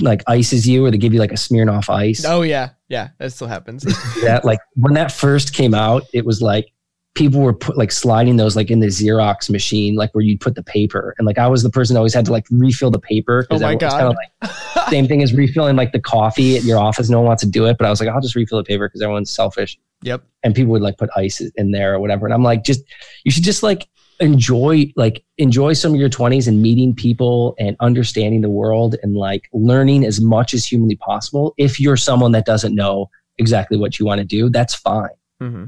like 0.00 0.22
ices 0.26 0.68
you 0.68 0.84
or 0.84 0.90
they 0.90 0.98
give 0.98 1.14
you 1.14 1.20
like 1.20 1.32
a 1.32 1.36
Smirnoff 1.36 1.88
ice. 1.88 2.24
Oh 2.26 2.42
yeah. 2.42 2.70
Yeah. 2.88 3.10
That 3.18 3.32
still 3.32 3.48
happens. 3.48 3.82
that 4.22 4.44
like 4.44 4.58
when 4.74 4.94
that 4.94 5.12
first 5.12 5.54
came 5.54 5.72
out, 5.72 6.02
it 6.12 6.24
was 6.24 6.42
like 6.42 6.71
people 7.14 7.40
were 7.40 7.52
put 7.52 7.76
like 7.76 7.92
sliding 7.92 8.36
those 8.36 8.56
like 8.56 8.70
in 8.70 8.80
the 8.80 8.86
Xerox 8.86 9.50
machine, 9.50 9.96
like 9.96 10.14
where 10.14 10.24
you'd 10.24 10.40
put 10.40 10.54
the 10.54 10.62
paper. 10.62 11.14
And 11.18 11.26
like 11.26 11.38
I 11.38 11.46
was 11.46 11.62
the 11.62 11.70
person 11.70 11.94
that 11.94 11.98
always 11.98 12.14
had 12.14 12.24
to 12.26 12.32
like 12.32 12.46
refill 12.50 12.90
the 12.90 12.98
paper. 12.98 13.46
Oh 13.50 13.58
my 13.58 13.74
God. 13.74 14.16
Like, 14.16 14.50
same 14.88 15.06
thing 15.06 15.22
as 15.22 15.34
refilling 15.34 15.76
like 15.76 15.92
the 15.92 16.00
coffee 16.00 16.56
at 16.56 16.64
your 16.64 16.78
office. 16.78 17.10
No 17.10 17.18
one 17.18 17.26
wants 17.26 17.42
to 17.42 17.48
do 17.48 17.66
it. 17.66 17.76
But 17.76 17.86
I 17.86 17.90
was 17.90 18.00
like, 18.00 18.08
I'll 18.08 18.20
just 18.20 18.34
refill 18.34 18.58
the 18.58 18.64
paper 18.64 18.88
because 18.88 19.02
everyone's 19.02 19.30
selfish. 19.30 19.78
Yep. 20.02 20.22
And 20.42 20.54
people 20.54 20.72
would 20.72 20.82
like 20.82 20.96
put 20.96 21.10
ice 21.14 21.40
in 21.40 21.70
there 21.70 21.94
or 21.94 22.00
whatever. 22.00 22.26
And 22.26 22.34
I'm 22.34 22.42
like, 22.42 22.64
just 22.64 22.82
you 23.24 23.30
should 23.30 23.44
just 23.44 23.62
like 23.62 23.88
enjoy 24.20 24.90
like 24.96 25.24
enjoy 25.38 25.72
some 25.72 25.94
of 25.94 26.00
your 26.00 26.08
20s 26.08 26.46
and 26.46 26.62
meeting 26.62 26.94
people 26.94 27.54
and 27.58 27.76
understanding 27.80 28.40
the 28.40 28.50
world 28.50 28.94
and 29.02 29.16
like 29.16 29.48
learning 29.52 30.04
as 30.04 30.20
much 30.20 30.54
as 30.54 30.64
humanly 30.64 30.96
possible 30.96 31.54
if 31.56 31.80
you're 31.80 31.96
someone 31.96 32.30
that 32.30 32.46
doesn't 32.46 32.74
know 32.74 33.10
exactly 33.38 33.76
what 33.76 33.98
you 33.98 34.06
want 34.06 34.20
to 34.20 34.24
do 34.24 34.48
that's 34.48 34.74
fine 34.74 35.08
mm-hmm. 35.40 35.64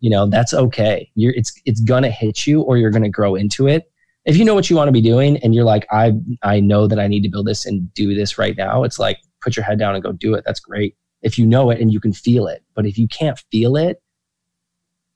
You 0.00 0.10
know 0.10 0.26
that's 0.26 0.54
okay. 0.54 1.10
You're 1.14 1.34
it's 1.34 1.52
it's 1.64 1.80
gonna 1.80 2.10
hit 2.10 2.46
you 2.46 2.62
or 2.62 2.76
you're 2.76 2.90
gonna 2.90 3.08
grow 3.08 3.34
into 3.34 3.66
it. 3.66 3.90
If 4.24 4.36
you 4.36 4.44
know 4.44 4.54
what 4.54 4.70
you 4.70 4.76
want 4.76 4.88
to 4.88 4.92
be 4.92 5.02
doing 5.02 5.36
and 5.38 5.54
you're 5.54 5.64
like 5.64 5.86
i 5.92 6.12
i 6.42 6.58
know 6.58 6.86
that 6.86 6.98
i 6.98 7.06
need 7.06 7.22
to 7.24 7.28
build 7.28 7.46
this 7.46 7.66
and 7.66 7.92
do 7.92 8.14
this 8.14 8.38
right 8.38 8.56
now 8.56 8.82
it's 8.82 8.98
like 8.98 9.18
put 9.44 9.54
your 9.56 9.64
head 9.64 9.78
down 9.78 9.94
and 9.94 10.02
go 10.02 10.10
do 10.10 10.34
it. 10.34 10.42
That's 10.44 10.58
great. 10.58 10.96
If 11.22 11.38
you 11.38 11.46
know 11.46 11.70
it 11.70 11.80
and 11.80 11.92
you 11.92 12.00
can 12.00 12.12
feel 12.12 12.46
it. 12.48 12.64
But 12.74 12.86
if 12.86 12.98
you 12.98 13.06
can't 13.06 13.38
feel 13.52 13.76
it 13.76 14.00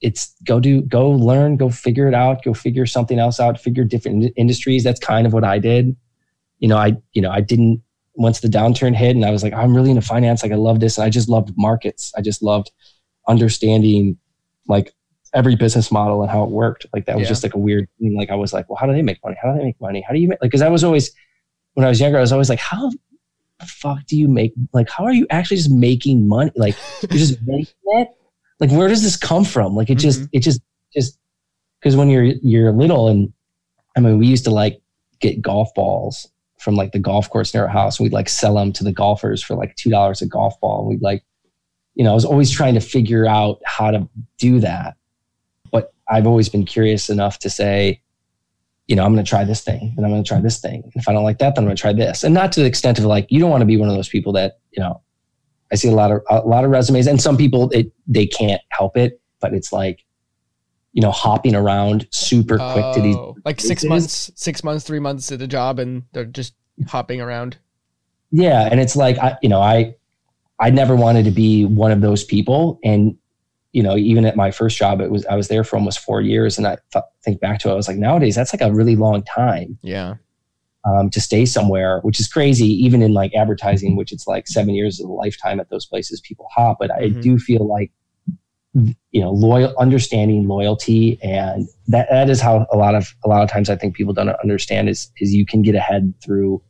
it's 0.00 0.36
go 0.46 0.60
do 0.60 0.80
go 0.82 1.10
learn 1.10 1.56
go 1.56 1.68
figure 1.68 2.06
it 2.06 2.14
out 2.14 2.44
go 2.44 2.54
figure 2.54 2.86
something 2.86 3.18
else 3.18 3.40
out 3.40 3.58
figure 3.58 3.82
different 3.82 4.32
industries. 4.36 4.84
That's 4.84 5.00
kind 5.00 5.26
of 5.26 5.32
what 5.32 5.42
i 5.42 5.58
did. 5.58 5.96
You 6.60 6.68
know 6.68 6.76
i 6.76 6.96
you 7.14 7.22
know 7.22 7.30
i 7.30 7.40
didn't 7.40 7.82
once 8.14 8.40
the 8.40 8.48
downturn 8.48 8.94
hit 8.94 9.16
and 9.16 9.24
i 9.24 9.30
was 9.30 9.42
like 9.42 9.52
oh, 9.52 9.56
i'm 9.56 9.74
really 9.74 9.90
into 9.90 10.02
finance. 10.02 10.42
Like 10.42 10.52
i 10.52 10.56
love 10.56 10.78
this. 10.78 10.98
And 10.98 11.04
i 11.04 11.10
just 11.10 11.28
loved 11.28 11.52
markets. 11.56 12.12
I 12.16 12.20
just 12.20 12.42
loved 12.42 12.70
understanding 13.26 14.18
like 14.68 14.92
every 15.34 15.56
business 15.56 15.92
model 15.92 16.22
and 16.22 16.30
how 16.30 16.42
it 16.42 16.50
worked 16.50 16.86
like 16.94 17.04
that 17.04 17.16
was 17.16 17.24
yeah. 17.24 17.28
just 17.28 17.42
like 17.42 17.54
a 17.54 17.58
weird 17.58 17.88
thing. 17.98 18.16
Like 18.16 18.30
i 18.30 18.34
was 18.34 18.52
like 18.52 18.68
well 18.68 18.76
how 18.76 18.86
do 18.86 18.92
they 18.92 19.02
make 19.02 19.22
money? 19.24 19.36
How 19.40 19.52
do 19.52 19.58
they 19.58 19.64
make 19.64 19.80
money? 19.80 20.04
How 20.06 20.14
do 20.14 20.20
you 20.20 20.28
make 20.28 20.40
like 20.40 20.50
because 20.50 20.62
i 20.62 20.68
was 20.68 20.84
always 20.84 21.12
when 21.74 21.84
i 21.84 21.88
was 21.88 22.00
younger 22.00 22.18
i 22.18 22.20
was 22.20 22.32
always 22.32 22.48
like 22.48 22.58
how 22.58 22.90
the 23.60 23.66
fuck 23.66 24.04
do 24.06 24.16
you 24.16 24.28
make 24.28 24.52
like 24.72 24.88
how 24.88 25.04
are 25.04 25.12
you 25.12 25.26
actually 25.30 25.56
just 25.56 25.70
making 25.70 26.28
money? 26.28 26.50
Like 26.56 26.76
you're 27.02 27.18
just 27.18 27.40
making 27.42 27.74
it? 27.84 28.08
Like 28.60 28.70
where 28.70 28.88
does 28.88 29.02
this 29.02 29.16
come 29.16 29.44
from? 29.44 29.74
Like 29.74 29.90
it 29.90 29.94
mm-hmm. 29.94 30.00
just 30.00 30.28
it 30.32 30.40
just 30.40 30.60
just 30.92 31.18
because 31.80 31.96
when 31.96 32.08
you're 32.08 32.24
you're 32.24 32.72
little 32.72 33.08
and 33.08 33.32
i 33.96 34.00
mean 34.00 34.18
we 34.18 34.26
used 34.26 34.44
to 34.44 34.50
like 34.50 34.80
get 35.20 35.42
golf 35.42 35.72
balls 35.74 36.28
from 36.58 36.74
like 36.74 36.92
the 36.92 36.98
golf 36.98 37.30
course 37.30 37.54
near 37.54 37.64
our 37.64 37.68
house. 37.68 37.98
And 37.98 38.04
we'd 38.04 38.12
like 38.12 38.28
sell 38.28 38.54
them 38.54 38.72
to 38.74 38.84
the 38.84 38.92
golfers 38.92 39.42
for 39.42 39.54
like 39.54 39.74
two 39.76 39.90
dollars 39.90 40.22
a 40.22 40.26
golf 40.26 40.60
ball. 40.60 40.80
And 40.80 40.88
we'd 40.88 41.02
like 41.02 41.24
you 41.98 42.04
know 42.04 42.12
i 42.12 42.14
was 42.14 42.24
always 42.24 42.50
trying 42.50 42.72
to 42.72 42.80
figure 42.80 43.26
out 43.26 43.60
how 43.66 43.90
to 43.90 44.08
do 44.38 44.60
that. 44.60 44.96
But 45.70 45.92
i've 46.08 46.26
always 46.26 46.48
been 46.48 46.64
curious 46.64 47.10
enough 47.10 47.38
to 47.40 47.50
say 47.50 48.00
you 48.86 48.96
know 48.96 49.04
i'm 49.04 49.12
going 49.12 49.22
to 49.22 49.28
try 49.28 49.44
this 49.44 49.60
thing 49.60 49.92
and 49.96 50.06
i'm 50.06 50.10
going 50.10 50.24
to 50.24 50.28
try 50.28 50.40
this 50.40 50.58
thing. 50.60 50.82
And 50.82 50.92
if 50.96 51.06
i 51.06 51.12
don't 51.12 51.24
like 51.24 51.38
that 51.38 51.54
then 51.54 51.64
i'm 51.64 51.66
going 51.66 51.76
to 51.76 51.80
try 51.82 51.92
this. 51.92 52.24
And 52.24 52.32
not 52.32 52.52
to 52.52 52.60
the 52.60 52.66
extent 52.66 52.98
of 52.98 53.04
like 53.04 53.26
you 53.28 53.38
don't 53.38 53.50
want 53.50 53.60
to 53.60 53.66
be 53.66 53.76
one 53.76 53.90
of 53.90 53.94
those 53.94 54.08
people 54.08 54.32
that 54.32 54.60
you 54.70 54.82
know 54.82 55.02
I 55.72 55.76
see 55.76 55.88
a 55.88 55.92
lot 55.92 56.10
of 56.10 56.22
a 56.30 56.40
lot 56.40 56.64
of 56.64 56.70
resumes, 56.70 57.06
and 57.06 57.20
some 57.20 57.36
people 57.36 57.70
it 57.70 57.92
they 58.06 58.26
can't 58.26 58.62
help 58.70 58.96
it, 58.96 59.20
but 59.40 59.52
it's 59.52 59.72
like 59.72 60.04
you 60.92 61.02
know 61.02 61.10
hopping 61.10 61.54
around 61.54 62.06
super 62.10 62.56
quick 62.56 62.84
oh, 62.84 62.94
to 62.94 63.00
these 63.00 63.16
oh, 63.16 63.36
like 63.44 63.60
six 63.60 63.84
months, 63.84 64.30
six 64.34 64.64
months, 64.64 64.84
three 64.84 64.98
months 64.98 65.30
at 65.30 65.38
the 65.38 65.46
job, 65.46 65.78
and 65.78 66.04
they're 66.12 66.24
just 66.24 66.54
hopping 66.86 67.20
around. 67.20 67.58
Yeah, 68.30 68.68
and 68.70 68.80
it's 68.80 68.96
like 68.96 69.18
I 69.18 69.36
you 69.42 69.48
know 69.48 69.60
I 69.60 69.94
I 70.60 70.70
never 70.70 70.96
wanted 70.96 71.24
to 71.24 71.30
be 71.30 71.64
one 71.64 71.92
of 71.92 72.00
those 72.00 72.24
people, 72.24 72.78
and 72.84 73.16
you 73.72 73.82
know 73.82 73.96
even 73.96 74.24
at 74.24 74.36
my 74.36 74.50
first 74.50 74.76
job 74.76 75.00
it 75.00 75.10
was 75.10 75.24
I 75.26 75.36
was 75.36 75.48
there 75.48 75.64
for 75.64 75.76
almost 75.76 76.00
four 76.00 76.20
years, 76.20 76.58
and 76.58 76.66
I 76.66 76.78
th- 76.92 77.04
think 77.24 77.40
back 77.40 77.60
to 77.60 77.68
it, 77.68 77.72
I 77.72 77.74
was 77.74 77.88
like 77.88 77.98
nowadays 77.98 78.34
that's 78.34 78.52
like 78.52 78.62
a 78.62 78.72
really 78.72 78.96
long 78.96 79.22
time. 79.22 79.78
Yeah 79.82 80.14
um, 80.84 81.10
to 81.10 81.20
stay 81.20 81.44
somewhere, 81.44 82.00
which 82.00 82.20
is 82.20 82.28
crazy, 82.28 82.66
even 82.66 83.02
in 83.02 83.12
like 83.12 83.34
advertising, 83.34 83.96
which 83.96 84.12
it's 84.12 84.26
like 84.26 84.46
seven 84.46 84.74
years 84.74 85.00
of 85.00 85.08
a 85.08 85.12
lifetime 85.12 85.60
at 85.60 85.70
those 85.70 85.86
places 85.86 86.20
people 86.20 86.46
hop. 86.54 86.78
But 86.78 86.90
mm-hmm. 86.90 87.18
I 87.18 87.20
do 87.20 87.38
feel 87.38 87.66
like, 87.66 87.90
you 88.74 89.20
know, 89.20 89.30
loyal, 89.30 89.74
understanding 89.78 90.46
loyalty, 90.46 91.18
and 91.22 91.66
that 91.88 92.08
that 92.10 92.30
is 92.30 92.40
how 92.40 92.66
a 92.72 92.76
lot 92.76 92.94
of 92.94 93.14
a 93.24 93.28
lot 93.28 93.42
of 93.42 93.50
times 93.50 93.68
I 93.70 93.76
think 93.76 93.96
people 93.96 94.12
don't 94.12 94.28
understand 94.28 94.88
is 94.88 95.10
is 95.18 95.34
you 95.34 95.44
can 95.44 95.62
get 95.62 95.74
ahead 95.74 96.14
through 96.22 96.62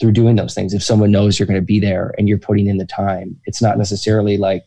through 0.00 0.12
doing 0.12 0.36
those 0.36 0.54
things. 0.54 0.74
If 0.74 0.82
someone 0.82 1.10
knows 1.10 1.38
you're 1.38 1.46
going 1.46 1.60
to 1.60 1.64
be 1.64 1.78
there 1.78 2.14
and 2.16 2.28
you're 2.28 2.38
putting 2.38 2.66
in 2.66 2.78
the 2.78 2.86
time, 2.86 3.38
it's 3.44 3.60
not 3.60 3.78
necessarily 3.78 4.36
like, 4.36 4.64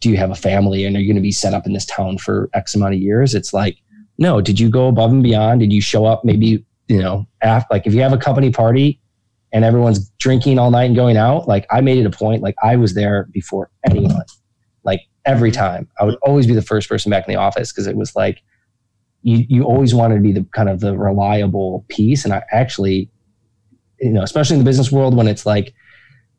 do 0.00 0.08
you 0.08 0.16
have 0.16 0.30
a 0.30 0.36
family 0.36 0.84
and 0.84 0.96
are 0.96 1.00
you 1.00 1.06
going 1.06 1.16
to 1.16 1.22
be 1.22 1.32
set 1.32 1.52
up 1.52 1.66
in 1.66 1.72
this 1.72 1.84
town 1.84 2.18
for 2.18 2.48
X 2.54 2.74
amount 2.74 2.94
of 2.94 3.00
years? 3.00 3.34
It's 3.34 3.52
like, 3.52 3.76
no, 4.16 4.40
did 4.40 4.60
you 4.60 4.70
go 4.70 4.88
above 4.88 5.10
and 5.10 5.22
beyond? 5.22 5.60
Did 5.60 5.72
you 5.72 5.80
show 5.80 6.06
up 6.06 6.24
maybe 6.24 6.64
you 6.90 7.00
know, 7.00 7.24
like 7.70 7.86
if 7.86 7.94
you 7.94 8.02
have 8.02 8.12
a 8.12 8.18
company 8.18 8.50
party 8.50 9.00
and 9.52 9.64
everyone's 9.64 10.10
drinking 10.18 10.58
all 10.58 10.72
night 10.72 10.86
and 10.86 10.96
going 10.96 11.16
out, 11.16 11.46
like 11.46 11.64
I 11.70 11.80
made 11.80 11.98
it 11.98 12.06
a 12.06 12.10
point, 12.10 12.42
like 12.42 12.56
I 12.64 12.74
was 12.74 12.94
there 12.94 13.28
before 13.30 13.70
anyone, 13.88 14.24
like 14.82 15.02
every 15.24 15.52
time. 15.52 15.88
I 16.00 16.04
would 16.04 16.16
always 16.22 16.48
be 16.48 16.54
the 16.54 16.62
first 16.62 16.88
person 16.88 17.08
back 17.08 17.28
in 17.28 17.32
the 17.32 17.38
office 17.38 17.72
because 17.72 17.86
it 17.86 17.96
was 17.96 18.16
like 18.16 18.42
you 19.22 19.44
you 19.48 19.62
always 19.62 19.94
wanted 19.94 20.16
to 20.16 20.20
be 20.20 20.32
the 20.32 20.44
kind 20.52 20.68
of 20.68 20.80
the 20.80 20.98
reliable 20.98 21.84
piece. 21.88 22.24
And 22.24 22.34
I 22.34 22.42
actually, 22.50 23.08
you 24.00 24.10
know, 24.10 24.22
especially 24.22 24.54
in 24.54 24.60
the 24.60 24.68
business 24.68 24.90
world 24.90 25.16
when 25.16 25.28
it's 25.28 25.46
like 25.46 25.74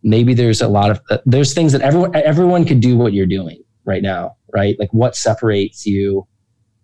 maybe 0.03 0.33
there's 0.33 0.61
a 0.61 0.67
lot 0.67 0.89
of 0.89 1.01
uh, 1.09 1.17
there's 1.25 1.53
things 1.53 1.71
that 1.71 1.81
everyone 1.81 2.15
everyone 2.15 2.65
could 2.65 2.79
do 2.79 2.97
what 2.97 3.13
you're 3.13 3.25
doing 3.25 3.63
right 3.85 4.01
now, 4.01 4.35
right? 4.53 4.75
Like 4.79 4.93
what 4.93 5.15
separates 5.15 5.85
you 5.85 6.27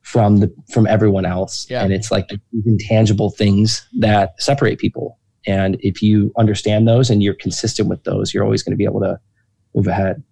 from 0.07 0.37
the 0.37 0.53
from 0.71 0.87
everyone 0.87 1.25
else 1.25 1.67
yeah. 1.69 1.83
and 1.83 1.91
it's 1.91 2.11
like 2.11 2.29
intangible 2.65 3.29
things 3.29 3.85
that 3.99 4.41
separate 4.41 4.79
people 4.79 5.19
and 5.45 5.75
if 5.81 6.01
you 6.01 6.31
understand 6.37 6.87
those 6.87 7.09
and 7.09 7.21
you're 7.21 7.33
consistent 7.33 7.89
with 7.89 8.01
those 8.05 8.33
you're 8.33 8.45
always 8.45 8.63
going 8.63 8.71
to 8.71 8.77
be 8.77 8.85
able 8.85 9.01
to 9.01 9.19
move 9.75 9.85
ahead 9.85 10.23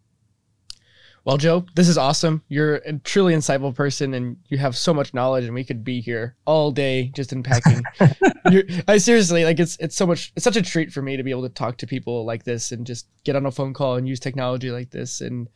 well 1.26 1.38
joe 1.38 1.66
this 1.76 1.90
is 1.90 1.98
awesome 1.98 2.42
you're 2.48 2.76
a 2.76 2.94
truly 3.00 3.34
insightful 3.34 3.76
person 3.76 4.14
and 4.14 4.38
you 4.48 4.58
have 4.58 4.78
so 4.78 4.94
much 4.94 5.14
knowledge 5.14 5.44
and 5.44 5.54
we 5.54 5.64
could 5.64 5.84
be 5.84 6.00
here 6.00 6.36
all 6.46 6.72
day 6.72 7.10
just 7.14 7.34
unpacking 7.34 7.84
i 8.88 8.98
seriously 8.98 9.44
like 9.44 9.60
it's 9.60 9.76
it's 9.82 9.96
so 9.96 10.06
much 10.06 10.32
it's 10.36 10.44
such 10.44 10.56
a 10.56 10.62
treat 10.62 10.92
for 10.92 11.02
me 11.02 11.18
to 11.18 11.24
be 11.24 11.32
able 11.32 11.44
to 11.44 11.50
talk 11.50 11.78
to 11.78 11.86
people 11.88 12.26
like 12.26 12.46
this 12.46 12.72
and 12.72 12.88
just 12.88 13.08
get 13.26 13.36
on 13.36 13.46
a 13.46 13.52
phone 13.52 13.74
call 13.74 13.96
and 13.96 14.08
use 14.08 14.20
technology 14.20 14.72
like 14.72 14.92
this 14.92 15.20
and 15.20 15.50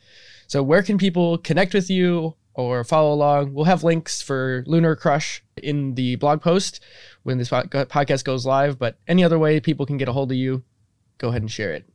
so 0.48 0.62
where 0.62 0.84
can 0.84 0.98
people 0.98 1.38
connect 1.38 1.74
with 1.74 1.90
you 1.90 2.36
or 2.60 2.84
follow 2.84 3.14
along. 3.14 3.54
We'll 3.54 3.66
have 3.66 3.86
links 3.86 4.22
for 4.22 4.64
LunarCRUSH 4.68 5.40
in 5.64 5.96
the 5.96 6.18
blog 6.18 6.42
post 6.42 6.82
when 7.24 7.38
this 7.38 7.50
podcast 7.50 8.26
goes 8.26 8.46
live. 8.46 8.78
But 8.78 8.98
any 9.08 9.24
other 9.24 9.40
way 9.40 9.62
people 9.62 9.86
can 9.86 9.98
get 9.98 10.10
a 10.10 10.14
hold 10.14 10.32
of 10.32 10.38
you, 10.38 10.64
go 11.20 11.30
ahead 11.30 11.42
and 11.42 11.50
share 11.50 11.72
it. 11.72 11.88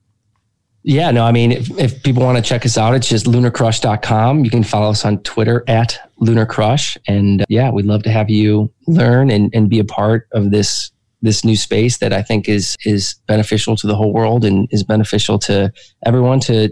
Yeah, 0.86 1.10
no, 1.10 1.24
I 1.24 1.32
mean, 1.32 1.50
if, 1.50 1.70
if 1.78 2.02
people 2.02 2.22
want 2.22 2.36
to 2.36 2.42
check 2.42 2.66
us 2.66 2.76
out, 2.76 2.94
it's 2.94 3.08
just 3.08 3.24
lunarcrush.com. 3.24 4.44
You 4.44 4.50
can 4.50 4.62
follow 4.62 4.90
us 4.90 5.06
on 5.06 5.18
Twitter 5.22 5.64
at 5.66 5.98
lunarcrush. 6.20 6.98
And 7.08 7.40
uh, 7.40 7.46
yeah, 7.48 7.70
we'd 7.70 7.86
love 7.86 8.02
to 8.02 8.10
have 8.10 8.28
you 8.28 8.70
learn 8.86 9.30
and, 9.30 9.50
and 9.54 9.70
be 9.70 9.78
a 9.78 9.84
part 9.84 10.28
of 10.32 10.50
this 10.50 10.90
this 11.22 11.42
new 11.42 11.56
space 11.56 11.96
that 11.98 12.12
I 12.12 12.20
think 12.20 12.50
is 12.50 12.76
is 12.84 13.14
beneficial 13.26 13.76
to 13.76 13.86
the 13.86 13.96
whole 13.96 14.12
world 14.12 14.44
and 14.44 14.68
is 14.70 14.84
beneficial 14.84 15.38
to 15.40 15.72
everyone 16.04 16.38
to 16.40 16.68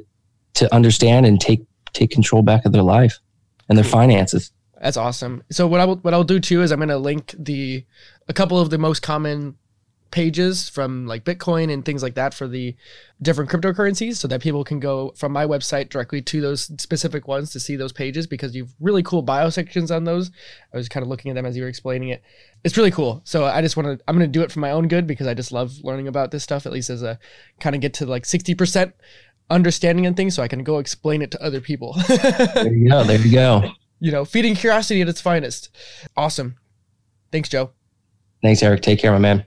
to 0.54 0.74
understand 0.74 1.24
and 1.24 1.40
take 1.40 1.64
take 1.94 2.10
control 2.10 2.42
back 2.42 2.66
of 2.66 2.72
their 2.72 2.82
life 2.82 3.18
and 3.70 3.78
their 3.78 3.84
finances. 3.84 4.52
That's 4.78 4.98
awesome. 4.98 5.42
So 5.50 5.66
what 5.66 5.80
I 5.80 5.86
will, 5.86 5.96
what 5.96 6.12
I'll 6.12 6.22
do 6.22 6.38
too 6.38 6.60
is 6.60 6.70
I'm 6.70 6.80
going 6.80 6.90
to 6.90 6.98
link 6.98 7.34
the 7.38 7.86
a 8.28 8.34
couple 8.34 8.60
of 8.60 8.68
the 8.68 8.76
most 8.76 9.00
common 9.00 9.56
pages 10.12 10.68
from 10.68 11.06
like 11.06 11.24
Bitcoin 11.24 11.72
and 11.72 11.84
things 11.84 12.02
like 12.02 12.14
that 12.14 12.32
for 12.32 12.46
the 12.46 12.76
different 13.20 13.50
cryptocurrencies 13.50 14.16
so 14.16 14.28
that 14.28 14.40
people 14.40 14.62
can 14.62 14.78
go 14.78 15.12
from 15.16 15.32
my 15.32 15.44
website 15.44 15.88
directly 15.88 16.22
to 16.22 16.40
those 16.40 16.70
specific 16.80 17.26
ones 17.26 17.50
to 17.50 17.58
see 17.58 17.74
those 17.74 17.92
pages 17.92 18.26
because 18.26 18.54
you've 18.54 18.74
really 18.78 19.02
cool 19.02 19.22
bio 19.22 19.50
sections 19.50 19.90
on 19.90 20.04
those. 20.04 20.30
I 20.72 20.76
was 20.76 20.88
kind 20.88 21.02
of 21.02 21.08
looking 21.08 21.30
at 21.30 21.34
them 21.34 21.46
as 21.46 21.56
you 21.56 21.62
were 21.62 21.68
explaining 21.68 22.10
it. 22.10 22.22
It's 22.62 22.76
really 22.76 22.90
cool. 22.90 23.22
So 23.24 23.44
I 23.44 23.60
just 23.60 23.76
want 23.76 23.98
to 23.98 24.04
I'm 24.06 24.16
going 24.16 24.28
to 24.28 24.38
do 24.38 24.42
it 24.42 24.52
for 24.52 24.60
my 24.60 24.70
own 24.70 24.86
good 24.86 25.06
because 25.06 25.26
I 25.26 25.34
just 25.34 25.50
love 25.50 25.72
learning 25.82 26.06
about 26.06 26.30
this 26.30 26.44
stuff 26.44 26.66
at 26.66 26.72
least 26.72 26.90
as 26.90 27.02
a 27.02 27.18
kind 27.58 27.74
of 27.74 27.80
get 27.80 27.94
to 27.94 28.06
like 28.06 28.22
60% 28.24 28.92
understanding 29.50 30.06
and 30.06 30.16
things 30.16 30.34
so 30.34 30.42
I 30.42 30.48
can 30.48 30.62
go 30.62 30.78
explain 30.78 31.22
it 31.22 31.30
to 31.32 31.42
other 31.42 31.60
people. 31.60 31.94
there 32.08 32.72
you 32.72 32.88
go. 32.88 33.02
There 33.02 33.18
you 33.18 33.32
go. 33.32 33.70
You 33.98 34.12
know, 34.12 34.24
feeding 34.24 34.54
curiosity 34.54 35.00
at 35.00 35.08
its 35.08 35.20
finest. 35.20 35.70
Awesome. 36.16 36.56
Thanks, 37.30 37.48
Joe. 37.48 37.70
Thanks, 38.42 38.62
Eric. 38.62 38.82
Take 38.82 38.98
care, 38.98 39.12
my 39.12 39.18
man. 39.18 39.46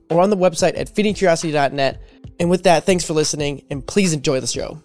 or 0.11 0.21
on 0.21 0.29
the 0.29 0.37
website 0.37 0.77
at 0.77 0.93
feedingcuriosity.net. 0.93 2.01
And 2.39 2.49
with 2.49 2.63
that, 2.63 2.85
thanks 2.85 3.05
for 3.05 3.13
listening 3.13 3.63
and 3.71 3.85
please 3.85 4.13
enjoy 4.13 4.41
the 4.41 4.47
show. 4.47 4.83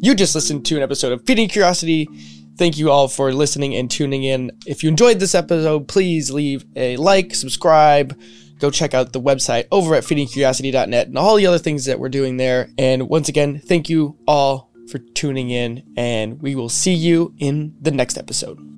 You 0.00 0.14
just 0.14 0.36
listened 0.36 0.64
to 0.66 0.76
an 0.76 0.82
episode 0.84 1.12
of 1.12 1.26
Feeding 1.26 1.48
Curiosity. 1.48 2.08
Thank 2.56 2.78
you 2.78 2.92
all 2.92 3.08
for 3.08 3.32
listening 3.32 3.74
and 3.74 3.90
tuning 3.90 4.22
in. 4.22 4.52
If 4.64 4.84
you 4.84 4.88
enjoyed 4.88 5.18
this 5.18 5.34
episode, 5.34 5.88
please 5.88 6.30
leave 6.30 6.64
a 6.76 6.96
like, 6.96 7.34
subscribe, 7.34 8.16
go 8.60 8.70
check 8.70 8.94
out 8.94 9.12
the 9.12 9.20
website 9.20 9.66
over 9.72 9.96
at 9.96 10.04
feedingcuriosity.net 10.04 11.08
and 11.08 11.18
all 11.18 11.34
the 11.34 11.46
other 11.48 11.58
things 11.58 11.86
that 11.86 11.98
we're 11.98 12.08
doing 12.08 12.36
there. 12.36 12.68
And 12.78 13.08
once 13.08 13.28
again, 13.28 13.58
thank 13.58 13.88
you 13.88 14.16
all 14.28 14.70
for 14.90 14.98
tuning 14.98 15.50
in, 15.50 15.82
and 15.96 16.40
we 16.40 16.54
will 16.54 16.68
see 16.68 16.94
you 16.94 17.34
in 17.38 17.74
the 17.80 17.90
next 17.90 18.16
episode. 18.18 18.75